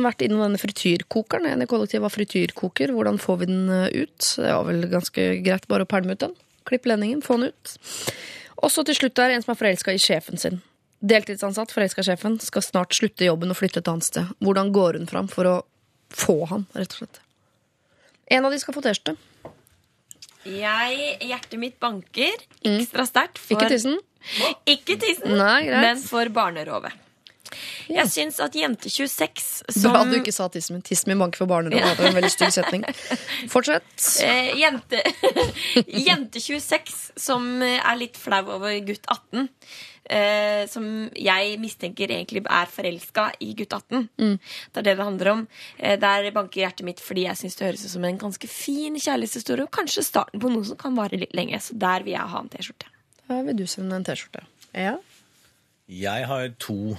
vært 0.03 0.25
innom 0.27 0.43
denne 0.43 0.59
frityrkokeren. 0.59 1.47
En 1.47 1.63
i 1.63 1.69
kollektivet 1.71 2.09
har 2.09 2.15
frityrkoker. 2.15 2.91
Hvordan 2.97 3.21
får 3.23 3.39
vi 3.43 3.51
den 3.53 3.69
eh, 3.71 4.03
ut? 4.03 4.33
Det 4.35 4.51
var 4.51 4.67
vel 4.67 4.89
ganske 4.91 5.29
greit 5.45 5.69
bare 5.71 5.87
å 5.87 5.91
pælme 5.91 6.17
ut 6.17 6.25
den. 6.25 6.35
Klipp 6.69 6.91
lendingen, 6.91 7.23
få 7.23 7.39
den 7.39 7.53
ut. 7.55 7.77
Og 8.61 8.73
så 8.75 8.85
til 8.85 8.99
slutt 8.99 9.23
er 9.23 9.31
det 9.31 9.39
en 9.39 9.47
som 9.47 9.55
er 9.55 9.61
forelska 9.63 9.95
i 9.95 10.03
sjefen 10.03 10.41
sin. 10.41 10.61
Deltidsansatt, 11.01 11.73
forelska 11.73 12.03
sjefen, 12.05 12.37
skal 12.45 12.65
snart 12.67 12.93
slutte 12.99 13.25
jobben 13.25 13.55
og 13.55 13.57
flytte 13.57 13.81
et 13.81 13.89
annet 13.89 14.05
sted. 14.05 14.35
Hvordan 14.45 14.73
går 14.75 14.99
hun 15.01 15.09
fram 15.09 15.31
for 15.33 15.49
å 15.49 15.57
få 16.13 16.43
han, 16.51 16.67
rett 16.77 16.93
og 16.93 17.05
slett? 17.05 17.23
En 18.31 18.45
av 18.47 18.53
de 18.53 18.59
skal 18.61 18.77
få 18.77 18.83
T-skjorte. 18.85 19.17
Jeg, 20.47 20.99
hjertet 21.29 21.59
mitt 21.61 21.77
banker 21.83 22.45
ekstra 22.65 23.05
sterkt 23.09 23.41
for 23.41 23.57
Ikke 23.57 23.71
tissen. 23.73 23.97
Ikke 24.69 24.97
tissen, 25.01 25.35
Nei, 25.37 25.67
greit. 25.67 25.83
men 25.85 26.03
for 26.05 26.29
barnerovet. 26.33 26.97
Jeg 27.91 28.11
syns 28.13 28.41
at 28.43 28.57
jente 28.57 28.91
26 28.93 29.45
som 29.77 29.93
Bra 29.95 30.05
du 30.09 30.17
ikke 30.21 30.35
sa 30.35 30.49
tissen 30.53 30.77
min. 30.77 30.83
Tissen 30.87 31.13
min 31.13 31.21
banker 31.23 31.43
for 31.43 31.51
barnerov. 31.51 31.79
Det 31.81 31.99
var 31.99 32.11
en 32.11 32.19
veldig 32.21 32.33
stygg 32.33 32.55
setning. 32.57 32.87
Fortsett. 33.53 33.87
eh, 34.25 34.53
jente, 34.61 35.03
jente 36.09 36.43
26 36.43 36.99
som 37.21 37.47
eh, 37.63 37.79
er 37.81 38.01
litt 38.01 38.21
flau 38.21 38.45
over 38.57 38.77
gutt 38.87 39.07
18. 39.11 39.49
Eh, 40.11 40.65
som 40.67 40.85
jeg 41.15 41.59
mistenker 41.63 42.11
egentlig 42.11 42.43
er 42.51 42.71
forelska 42.73 43.29
i 43.47 43.53
gutt 43.55 43.77
18. 43.77 44.09
Det 44.19 44.81
er 44.81 44.87
det 44.89 44.97
det 44.99 45.07
handler 45.07 45.31
om. 45.37 45.45
Eh, 45.79 45.95
der 46.01 46.31
banker 46.35 46.65
hjertet 46.65 46.87
mitt 46.89 47.03
fordi 47.05 47.29
jeg 47.29 47.39
syns 47.39 47.59
det 47.59 47.69
høres 47.69 47.85
ut 47.87 47.93
som 47.93 48.09
en 48.09 48.19
ganske 48.19 48.51
fin 48.51 48.97
kjærlighetshistorie, 48.99 49.69
og 49.69 49.75
kanskje 49.77 50.03
starten 50.07 50.43
på 50.43 50.51
noe 50.51 50.67
som 50.67 50.81
kan 50.81 50.99
vare 50.99 51.21
litt 51.21 51.37
lenge. 51.37 51.61
Så 51.63 51.79
der 51.79 52.03
vil 52.07 52.17
jeg 52.17 52.33
ha 52.33 52.43
en 52.43 52.51
T-skjorte. 52.51 52.91
Da 53.29 53.39
vil 53.47 53.61
du 53.61 53.67
sende 53.71 54.01
en 54.01 54.09
T-skjorte. 54.09 54.43
Ja. 54.75 54.97
Jeg 55.91 56.27
har 56.27 56.51
to 56.63 56.97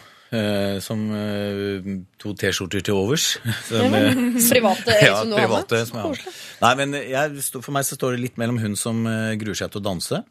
som 0.80 1.02
eh, 1.12 1.90
to 2.22 2.32
T-skjorter 2.40 2.84
til 2.88 2.96
overs. 2.96 3.34
Som, 3.68 3.96
eh, 3.98 4.16
Private 4.54 4.96
ja, 5.04 5.18
som 5.20 5.34
du 5.34 5.36
private. 5.36 5.82
Som 5.90 6.00
jeg 6.00 6.06
har. 6.08 6.38
Nei, 6.62 6.72
men 6.80 6.96
jeg, 7.00 7.44
for 7.58 7.76
meg 7.76 7.88
så 7.88 7.98
står 8.00 8.16
det 8.16 8.24
litt 8.26 8.40
mellom 8.40 8.62
hun 8.62 8.78
som 8.80 9.04
eh, 9.10 9.36
gruer 9.42 9.58
seg 9.60 9.74
til 9.74 9.82
å 9.82 9.86
danse, 9.90 10.22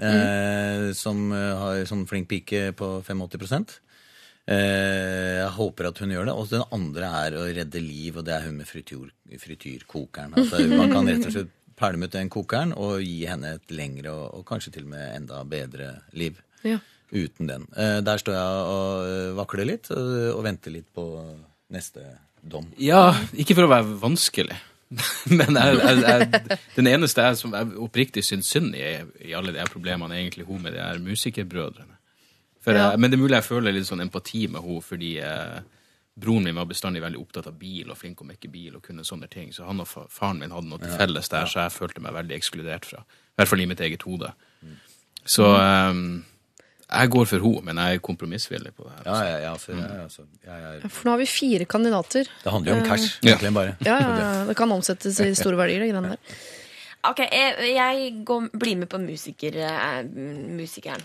eh, 0.00 0.86
som 0.98 1.26
eh, 1.32 1.50
har 1.62 1.82
sånn 1.88 2.04
flink 2.10 2.28
pike 2.32 2.70
på 2.76 2.90
85 3.06 3.56
eh, 4.52 5.40
Jeg 5.40 5.52
håper 5.56 5.88
at 5.90 6.02
hun 6.04 6.12
gjør 6.12 6.28
det. 6.28 6.36
Og 6.36 6.50
den 6.52 6.66
andre 6.76 7.12
er 7.24 7.38
å 7.40 7.46
redde 7.48 7.80
liv, 7.84 8.18
og 8.20 8.26
det 8.28 8.36
er 8.36 8.48
hun 8.50 8.60
med 8.60 8.68
frityr, 8.68 9.08
frityrkokeren. 9.40 10.36
Altså, 10.36 10.66
man 10.76 10.92
kan 10.92 11.08
rett 11.08 11.30
og 11.30 11.38
slett 11.38 11.54
pælme 11.76 12.08
ut 12.08 12.14
den 12.16 12.30
kokeren 12.32 12.72
og 12.72 13.02
gi 13.04 13.26
henne 13.28 13.56
et 13.58 13.72
lengre 13.72 14.12
og, 14.12 14.38
og 14.38 14.44
kanskje 14.48 14.76
til 14.76 14.86
og 14.86 14.92
med 14.94 15.08
enda 15.22 15.42
bedre 15.48 15.90
liv 16.16 16.38
Ja. 16.64 16.78
Uten 17.12 17.46
den. 17.50 17.66
Eh, 17.76 17.98
der 18.04 18.18
står 18.22 18.34
jeg 18.34 18.62
og 18.76 19.10
eh, 19.10 19.34
vakler 19.38 19.68
litt 19.68 19.90
og, 19.94 20.40
venter 20.46 20.74
litt 20.74 20.88
på 20.94 21.04
neste 21.74 22.02
dom. 22.42 22.66
Ja, 22.78 23.10
ikke 23.34 23.56
for 23.58 23.66
å 23.66 23.72
være 23.72 23.98
vanskelig. 24.02 24.56
Men 25.38 25.56
jeg, 25.58 25.78
jeg, 25.82 26.02
jeg, 26.06 26.58
den 26.76 26.86
eneste 26.92 27.24
jeg 27.26 27.38
som 27.40 27.54
jeg 27.58 27.72
oppriktig 27.82 28.22
syns 28.22 28.50
synd 28.54 28.74
i, 28.78 28.84
i 29.26 29.32
alle 29.34 29.50
de 29.56 29.64
problemene, 29.72 30.14
er 30.14 30.22
egentlig 30.24 30.46
hun 30.46 30.62
med 30.62 30.76
de 30.76 30.82
her 30.82 31.00
musikerbrødrene. 31.02 31.94
For, 32.62 32.74
Ja. 32.74 32.92
men 32.98 33.10
det 33.12 33.14
er 33.14 33.20
mulig 33.22 33.36
jeg 33.36 33.46
føler 33.46 33.74
litt 33.74 33.86
sånn 33.86 34.00
empati 34.02 34.48
med 34.50 34.62
henne, 34.64 34.82
fordi 34.82 35.10
eh, 35.22 35.58
broren 36.18 36.46
min 36.48 36.56
var 36.58 36.66
bestandig 36.66 37.02
veldig 37.04 37.20
opptatt 37.20 37.46
av 37.50 37.54
bil 37.60 37.92
og 37.92 37.98
flink 38.00 38.22
å 38.22 38.26
mekke 38.26 38.48
bil 38.50 38.78
og 38.78 38.82
kunne 38.82 39.04
sånne 39.06 39.28
ting. 39.30 39.52
Så 39.54 39.66
han 39.68 39.82
og 39.84 39.86
fa 39.86 40.02
faren 40.10 40.40
min 40.42 40.50
hadde 40.54 40.70
noe 40.72 40.80
til 40.82 40.90
felles 40.98 41.30
der, 41.30 41.46
så 41.46 41.60
jeg 41.66 41.74
følte 41.76 42.02
meg 42.02 42.14
veldig 42.16 42.34
ekskludert 42.38 42.88
fra. 42.90 43.04
I 43.06 43.38
hvert 43.38 43.50
fall 43.52 43.62
i 43.62 43.68
mitt 43.70 43.82
eget 43.86 44.02
hode. 44.08 44.32
Så 45.26 45.46
eh, 45.60 46.00
jeg 46.86 47.10
går 47.10 47.24
for 47.26 47.42
henne, 47.42 47.62
men 47.66 47.76
jeg 47.82 47.94
er 47.98 48.02
kompromissvillig 48.06 48.70
på 48.76 48.84
det 48.86 48.92
her. 48.94 49.06
Ja, 49.08 49.16
ja, 49.26 49.38
ja, 49.48 49.54
for 49.58 49.72
jeg, 49.74 49.96
altså, 50.04 50.22
jeg, 50.46 50.60
jeg, 50.82 50.90
For 50.90 51.08
nå 51.08 51.10
har 51.16 51.18
vi 51.18 51.26
fire 51.26 51.64
kandidater. 51.66 52.28
det 52.44 52.52
handler 52.52 52.72
jo 52.72 52.78
om 52.80 52.86
cash, 52.86 53.18
Ja. 53.22 53.32
egentlig 53.34 53.54
bare. 53.54 53.76
Ja, 53.84 53.96
ja, 54.00 54.12
ja. 54.20 54.44
Det 54.46 54.56
kan 54.56 54.72
omsettes 54.72 55.18
i 55.20 55.34
store 55.34 55.56
verdier, 55.58 55.80
de 55.82 55.90
greiene 55.90 56.14
der. 56.14 56.36
Ok, 57.06 57.20
jeg, 57.22 57.54
jeg 57.76 58.24
går, 58.26 58.48
blir 58.58 58.76
med 58.80 58.88
på 58.90 58.98
musiker, 58.98 59.54
eh, 59.62 60.02
musikeren. 60.58 61.02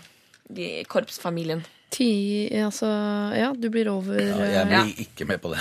De, 0.50 0.82
korpsfamilien. 0.90 1.60
Ti, 1.92 2.48
altså 2.56 2.88
Ja, 3.36 3.52
du 3.52 3.68
blir 3.72 3.88
over 3.92 4.16
Ja, 4.16 4.36
jeg 4.48 4.66
blir 4.66 4.78
blir 4.80 5.00
ikke 5.04 5.26
med 5.28 5.38
på 5.42 5.52
den. 5.52 5.60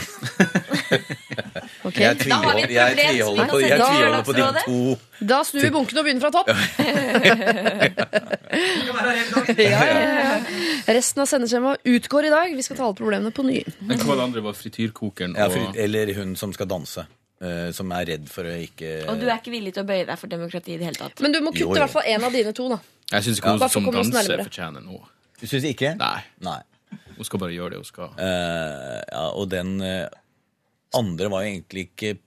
okay. 1.87 2.03
Jeg 2.05 2.17
tviholder, 2.21 2.71
jeg 2.71 2.97
tviholder 2.99 3.47
på, 3.51 3.59
jeg 3.59 3.79
tviholder 3.81 4.23
på 4.23 4.35
de 4.37 4.45
to. 4.63 4.77
Da 5.27 5.41
snur 5.47 5.65
vi 5.65 5.71
bunken 5.75 5.99
og 5.99 6.07
begynner 6.07 6.23
fra 6.23 6.31
topp. 6.31 6.47
ja, 9.59 9.81
ja, 9.85 9.99
ja. 10.07 10.39
Resten 10.95 11.23
av 11.23 11.27
sendeskjemaet 11.29 11.77
utgår 11.97 12.29
i 12.29 12.33
dag. 12.33 12.55
Vi 12.55 12.63
skal 12.65 12.79
ta 12.79 12.87
alle 12.87 12.99
problemene 13.01 13.35
på 13.35 13.45
ny. 13.47 13.59
Men 13.83 13.99
hva 13.99 14.13
var 14.13 14.21
det 14.21 14.27
andre 14.29 14.45
var 14.47 14.55
frityrkokeren 14.57 15.35
Ja, 15.35 15.51
og 15.51 15.77
eller 15.79 16.15
hun 16.17 16.35
som 16.39 16.55
skal 16.55 16.67
danse. 16.71 17.05
eh, 17.41 17.71
som 17.75 17.91
er 17.91 18.05
redd 18.13 18.27
for 18.31 18.47
å 18.47 18.55
ikke 18.61 19.01
Og 19.09 19.19
du 19.19 19.27
er 19.27 19.37
ikke 19.39 19.51
villig 19.53 19.73
til 19.75 19.83
å 19.83 19.87
bøye 19.89 20.05
deg 20.07 20.17
for 20.19 20.31
demokrati 20.31 20.75
i 20.75 20.79
det 20.79 20.91
hele 20.91 20.99
tatt. 20.99 21.19
Men 21.23 21.33
du 21.35 21.41
må 21.43 21.51
kutte 21.55 21.75
i 21.75 21.81
hvert 21.83 21.95
fall 21.99 22.07
én 22.07 22.23
av 22.23 22.31
dine 22.31 22.53
to, 22.55 22.69
da. 22.71 22.79
Jeg 23.11 23.27
syns 23.27 23.41
ikke 23.41 23.57
hun 23.57 23.69
som 23.69 23.89
danser 23.91 24.45
fortjener 24.45 24.85
noe. 24.85 25.03
Du 25.41 25.47
syns 25.49 25.65
ikke? 25.65 25.95
Nei. 25.99 26.19
Nei. 26.45 26.59
Hun 27.17 27.25
skal 27.27 27.41
bare 27.41 27.53
gjøre 27.55 27.73
det 27.73 27.81
hun 27.81 27.87
skal. 27.87 28.13
Eh, 28.21 28.99
ja, 29.11 29.25
og 29.37 29.49
den 29.51 29.75
eh, 29.85 30.05
andre 30.97 31.29
var 31.31 31.45
jo 31.45 31.53
egentlig 31.55 31.87
ikke 31.91 32.17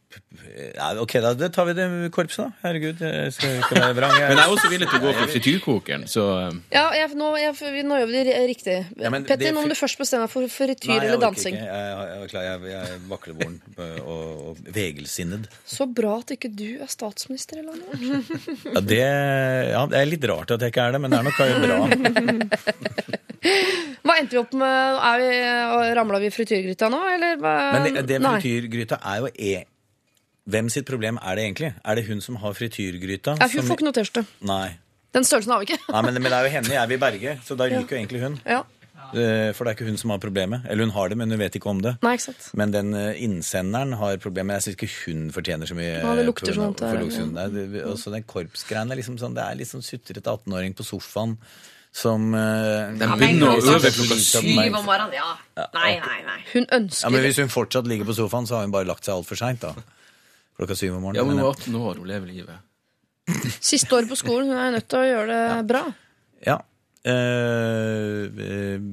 ja, 0.78 0.92
Ok, 1.02 1.16
da 1.18 1.32
det 1.34 1.48
tar 1.56 1.66
vi 1.66 1.72
det 1.74 1.84
korpset, 2.14 2.44
da. 2.44 2.52
Herregud, 2.68 3.00
jeg 3.02 3.32
skal 3.34 3.56
ikke 3.58 3.74
være 3.80 3.94
vrang. 3.96 4.12
Men 4.14 4.38
jeg 4.38 4.44
er 4.44 4.52
også 4.52 4.68
villig 4.70 4.86
til 4.92 5.00
å 5.00 5.02
gå 5.02 5.14
for 5.16 5.32
frityrkokeren, 5.32 6.04
så 6.10 6.26
um, 6.52 6.60
Ja, 6.70 6.84
jeg, 6.94 7.08
nå, 7.18 7.32
jeg, 7.40 7.56
vi- 7.74 7.82
nå 7.82 7.98
gjør 7.98 8.12
vi 8.12 8.20
det 8.28 8.36
riktig. 8.52 8.76
Ja, 9.02 9.10
Petter, 9.10 9.40
det- 9.42 9.50
nå 9.56 9.64
må 9.64 9.72
du 9.72 9.74
først 9.74 9.98
bestemme 9.98 10.28
deg 10.28 10.32
for 10.36 10.46
frityr 10.54 10.94
eller 11.00 11.18
dansing. 11.24 11.58
ikke. 11.58 11.66
Jeg, 11.66 11.90
jeg, 11.90 12.06
jeg, 12.12 12.22
er 12.28 12.30
klar, 12.30 12.46
jeg, 12.46 12.62
jeg 12.70 12.94
er 12.94 13.02
vaklevoren 13.10 13.58
og, 14.06 14.22
og 14.54 14.62
vegelsinnet. 14.78 15.50
Så 15.74 15.88
bra 15.90 16.14
at 16.22 16.30
ikke 16.38 16.52
du 16.54 16.68
er 16.78 16.94
statsminister 16.94 17.58
i 17.58 17.66
landet. 17.66 18.62
Ja, 18.70 18.84
det, 18.94 19.02
ja, 19.74 19.84
det 19.90 19.98
er 20.04 20.10
litt 20.14 20.30
rart 20.30 20.54
at 20.54 20.62
jeg 20.62 20.76
ikke 20.76 20.86
er 20.86 20.94
det, 20.94 21.02
men 21.02 21.10
det 21.10 21.18
er 21.18 21.26
nok 21.26 21.42
bra. 21.66 23.18
Hva 24.04 24.16
endte 24.20 24.36
vi 24.36 24.40
opp 24.40 24.52
med? 24.56 24.98
Er 25.10 25.22
vi, 25.22 25.94
Ramla 25.98 26.20
vi 26.22 26.28
i 26.30 26.34
frityrgryta 26.34 26.90
nå, 26.92 27.00
eller 27.14 27.38
hva? 27.42 27.54
Men 27.76 27.88
det, 27.94 28.04
det 28.08 28.20
frityrgryta 28.24 29.00
er 29.00 29.24
jo 29.24 29.30
e 29.34 29.54
hvem 30.44 30.68
sitt 30.68 30.84
problem 30.84 31.16
er 31.24 31.38
det 31.38 31.44
egentlig? 31.46 31.70
Er 31.88 31.96
det 31.96 32.04
hun 32.10 32.18
som 32.20 32.36
har 32.42 32.52
frityrgryta? 32.52 33.38
Ja, 33.40 33.46
hun 33.48 33.60
som- 33.62 33.68
får 33.70 33.78
ikke 33.78 33.86
noe 33.86 33.96
T-skjorte. 33.96 34.24
Den 35.14 35.24
størrelsen 35.24 35.52
har 35.54 35.62
vi 35.62 35.70
ikke. 35.70 35.78
Nei, 35.88 36.02
men, 36.02 36.14
men 36.20 36.24
det 36.32 36.36
er 36.36 36.44
jo 36.48 36.52
henne 36.58 36.74
jeg 36.74 36.88
vil 36.90 36.98
berge, 37.00 37.36
så 37.46 37.56
da 37.56 37.68
ryker 37.70 37.94
jo 37.96 38.00
egentlig 38.02 38.20
hun. 38.20 38.40
Ja. 38.44 38.64
Eh, 39.14 39.52
For 39.54 39.64
det 39.64 39.70
er 39.70 39.76
ikke 39.78 39.86
hun 39.86 39.96
som 40.00 40.10
har 40.10 40.18
problemet. 40.18 40.64
Eller 40.68 40.84
hun 40.88 40.92
har 40.96 41.08
det, 41.12 41.16
men 41.20 41.30
hun 41.30 41.38
vet 41.38 41.54
ikke 41.56 41.70
om 41.70 41.80
det. 41.84 41.94
Nei. 42.02 42.16
Men 42.58 42.72
den 42.74 42.92
eh, 42.98 43.20
innsenderen 43.24 43.94
har 44.00 44.16
problemer. 44.22 44.58
Jeg 44.58 44.66
syns 44.74 44.78
ikke 44.80 44.90
hun 45.06 45.28
fortjener 45.34 45.70
så 45.70 45.76
mye. 45.78 46.00
Ja, 46.02 46.14
det 46.18 46.26
lukter 46.26 46.56
sånn 46.56 46.74
Ja. 46.82 47.86
Også 47.92 48.12
den 48.12 48.26
korpsgreien 48.28 48.90
er 48.90 48.98
liksom 49.00 49.16
sånn 49.20 49.36
Det 49.38 49.44
er 49.46 49.54
litt 49.60 49.70
sånn 49.70 49.84
sutrete 49.86 50.24
18-åring 50.34 50.74
på 50.76 50.84
sofaen 50.86 51.38
som 51.94 52.32
uh, 52.34 52.90
Den 52.98 53.12
begynner 53.20 53.54
å 53.54 53.74
øve 53.76 53.90
klokka 53.94 54.16
syv 54.18 54.74
om 54.74 54.86
morgenen, 54.88 55.14
ja. 55.14 55.28
Nei, 55.76 55.92
nei, 56.02 56.16
nei. 56.26 56.40
Hun 56.50 56.66
ønsker 56.74 57.06
Ja, 57.06 57.12
men 57.14 57.22
Hvis 57.22 57.38
hun 57.38 57.52
fortsatt 57.52 57.86
ligger 57.90 58.08
på 58.08 58.16
sofaen, 58.18 58.48
så 58.50 58.58
har 58.58 58.66
hun 58.66 58.74
bare 58.74 58.88
lagt 58.88 59.06
seg 59.06 59.14
altfor 59.14 59.38
seint. 59.38 59.62
Klokka 60.58 60.76
syv 60.78 60.96
om 60.96 61.04
morgenen. 61.06 61.22
Ja, 61.22 61.26
men 61.28 61.38
hun 61.38 61.46
er 61.46 61.52
18 61.54 61.78
år, 61.88 62.00
hun 62.02 62.10
lever 62.10 62.32
livet. 62.34 63.54
Siste 63.60 63.94
året 63.94 64.10
på 64.10 64.18
skolen. 64.18 64.50
Hun 64.50 64.58
er 64.58 64.74
nødt 64.74 64.88
til 64.90 65.00
å 65.00 65.08
gjøre 65.08 65.38
det 65.38 65.66
bra. 65.70 65.84
ja. 66.50 66.60
Uh, 67.04 68.30
uh, 68.32 68.84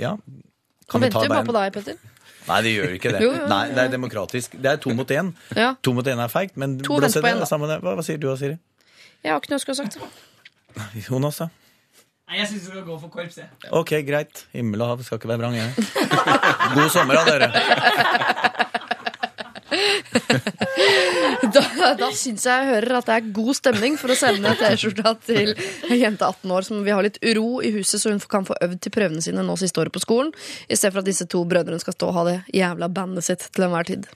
ja. 0.00 0.16
Vi 0.18 0.90
ta 0.90 0.98
venter 0.98 1.22
jo 1.28 1.30
bare 1.30 1.46
på 1.46 1.54
deg, 1.54 1.74
Petter. 1.76 2.00
Nei, 2.48 2.56
det 2.66 2.72
gjør 2.74 2.94
ikke 2.96 3.12
det. 3.14 3.20
Jo, 3.24 3.30
jo, 3.30 3.42
jo. 3.44 3.48
Nei, 3.52 3.60
Det 3.76 3.84
er 3.84 3.92
demokratisk. 3.94 4.56
Det 4.58 4.72
er 4.72 4.80
to 4.82 4.92
mot 4.96 5.12
én. 5.14 5.30
Ja. 5.56 5.70
To 5.86 5.94
mot 5.94 6.06
én 6.10 6.20
er 6.20 6.32
feigt, 6.32 6.56
men 6.58 6.78
To 6.82 6.98
blås 6.98 7.14
i 7.16 7.22
det, 7.22 7.30
en, 7.30 7.44
da. 7.44 7.78
Hva, 7.84 7.94
hva 8.00 8.04
sier 8.06 8.18
du, 8.20 8.26
Siri? 8.40 8.58
Jeg 9.22 9.32
har 9.32 9.38
ikke 9.40 9.52
noe 9.52 9.60
jeg 9.60 9.66
skulle 9.66 9.78
ha 9.78 10.00
sagt. 10.00 11.06
Jonas, 11.06 11.40
da? 11.44 11.48
Nei, 12.30 12.38
jeg 12.38 12.46
syns 12.46 12.62
du 12.62 12.68
skal 12.70 12.84
gå 12.86 12.94
for 13.02 13.10
korps, 13.10 13.40
jeg. 13.40 13.48
Ok, 13.74 13.90
greit. 14.06 14.44
Himmel 14.54 14.84
og 14.84 14.92
hav 14.92 15.00
skal 15.02 15.18
ikke 15.18 15.32
være 15.32 15.40
vrang, 15.42 15.56
jeg. 15.58 15.70
God 16.76 16.92
sommer, 16.94 17.18
da, 17.18 17.24
dere. 17.26 18.86
Da, 21.50 21.62
da 21.98 22.08
syns 22.14 22.44
jeg 22.46 22.60
jeg 22.60 22.68
hører 22.68 22.96
at 22.98 23.08
det 23.08 23.14
er 23.16 23.28
god 23.34 23.56
stemning 23.56 23.96
for 23.98 24.12
å 24.12 24.16
sende 24.18 24.52
T-skjorta 24.58 25.12
til 25.24 25.52
en 25.54 25.98
jente 25.98 26.26
18 26.26 26.54
år 26.56 26.66
som 26.66 26.82
vil 26.84 26.96
ha 26.96 27.04
litt 27.04 27.18
ro 27.36 27.60
i 27.64 27.72
huset, 27.74 27.98
så 28.02 28.12
hun 28.12 28.20
kan 28.30 28.46
få 28.46 28.56
øvd 28.62 28.78
til 28.84 28.94
prøvene 28.94 29.24
sine 29.24 29.44
nå 29.46 29.56
siste 29.60 29.80
året 29.82 29.94
på 29.94 30.02
skolen, 30.02 30.32
i 30.68 30.78
stedet 30.78 30.94
for 30.94 31.02
at 31.02 31.08
disse 31.08 31.26
to 31.30 31.42
brødrene 31.48 31.80
skal 31.82 31.96
stå 31.96 32.10
og 32.10 32.18
ha 32.18 32.26
det 32.28 32.36
jævla 32.56 32.90
bandet 32.92 33.26
sitt 33.26 33.46
til 33.50 33.66
enhver 33.66 33.88
tid. 33.88 34.08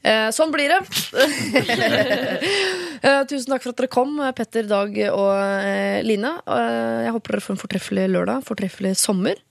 Eh, 0.00 0.28
sånn 0.32 0.52
blir 0.54 0.72
det. 0.72 0.80
eh, 3.04 3.22
tusen 3.28 3.52
takk 3.52 3.64
for 3.64 3.72
at 3.72 3.82
dere 3.82 3.92
kom, 3.92 4.16
Petter, 4.36 4.68
Dag 4.68 4.96
og 5.10 5.34
eh, 5.36 6.00
Line. 6.06 6.36
Eh, 6.46 7.04
jeg 7.06 7.14
håper 7.16 7.36
dere 7.36 7.46
får 7.46 7.56
en 7.56 7.62
fortreffelig 7.64 8.08
lørdag, 8.14 8.46
fortreffelig 8.48 8.94
sommer. 9.00 9.42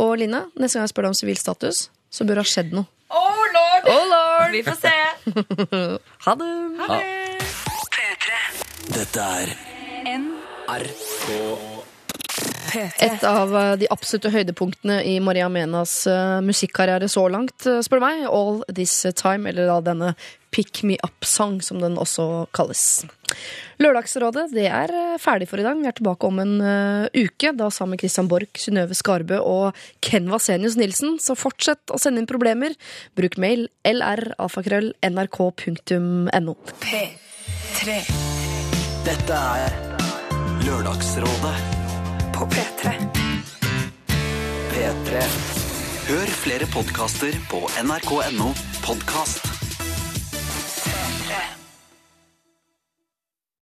Og 0.00 0.16
Line, 0.22 0.46
neste 0.56 0.78
gang 0.78 0.88
jeg 0.88 0.94
spør 0.94 1.08
deg 1.08 1.14
om 1.14 1.20
sivilstatus, 1.20 1.86
så 2.12 2.24
bør 2.28 2.40
det 2.40 2.46
ha 2.46 2.52
skjedd 2.54 2.76
noe. 2.76 2.88
Oh 3.12 3.44
lord! 3.56 3.82
Oh 3.86 4.04
lord! 4.08 4.50
Vi 4.52 4.62
får 4.62 4.72
se. 4.80 4.92
Ha 6.24 6.34
det! 6.34 6.76
Ha 6.80 6.94
det. 6.94 7.02
Dette 8.92 9.20
er 9.20 9.54
Et 12.76 13.24
av 13.26 13.56
eh, 13.56 13.72
de 13.80 13.88
absolutte 13.92 14.32
høydepunktene 14.32 15.00
i 15.08 15.16
Maria 15.24 15.48
Menas 15.52 16.02
eh, 16.10 16.38
musikkarriere 16.44 17.08
så 17.10 17.26
langt, 17.32 17.66
eh, 17.68 17.82
spør 17.84 18.00
du 18.00 18.06
meg. 18.06 18.22
All 18.28 18.62
This 18.72 18.94
Time, 19.18 19.50
eller 19.50 19.68
da 19.68 19.80
denne 19.92 20.12
Pick 20.52 20.82
Me 20.84 20.98
Up-sang, 21.04 21.60
som 21.64 21.80
den 21.80 21.96
også 22.00 22.46
kalles. 22.52 23.04
Lørdagsrådet 23.80 24.50
det 24.52 24.66
er 24.68 24.92
ferdig 25.20 25.48
for 25.48 25.62
i 25.62 25.64
dag. 25.64 25.78
Vi 25.80 25.88
er 25.88 25.96
tilbake 25.96 26.28
om 26.28 26.42
en 26.42 26.54
uke, 27.16 27.54
da 27.56 27.70
sammen 27.72 27.96
med 27.96 28.04
Christian 28.04 28.28
Borch, 28.28 28.60
Synnøve 28.60 28.96
Skarbø 28.96 29.40
og 29.40 29.80
Ken 30.04 30.28
Vasenius 30.32 30.76
Nilsen. 30.76 31.16
Så 31.24 31.38
fortsett 31.40 31.88
å 31.88 32.00
sende 32.00 32.20
inn 32.20 32.28
problemer. 32.28 32.76
Bruk 33.16 33.40
mail 33.40 33.70
lr-alfakrøll 33.88 34.92
nrk.no. 35.08 36.56
P3 36.84 38.00
Dette 39.08 39.44
er 39.56 39.78
Lørdagsrådet 40.68 41.81
på 42.42 42.48
P3. 42.50 42.90
P3. 44.72 45.22
Hør 46.08 46.32
flere 46.42 46.66
podkaster 46.74 47.38
på 47.50 47.62
nrk.no 47.84 48.50
podkast. 48.82 49.61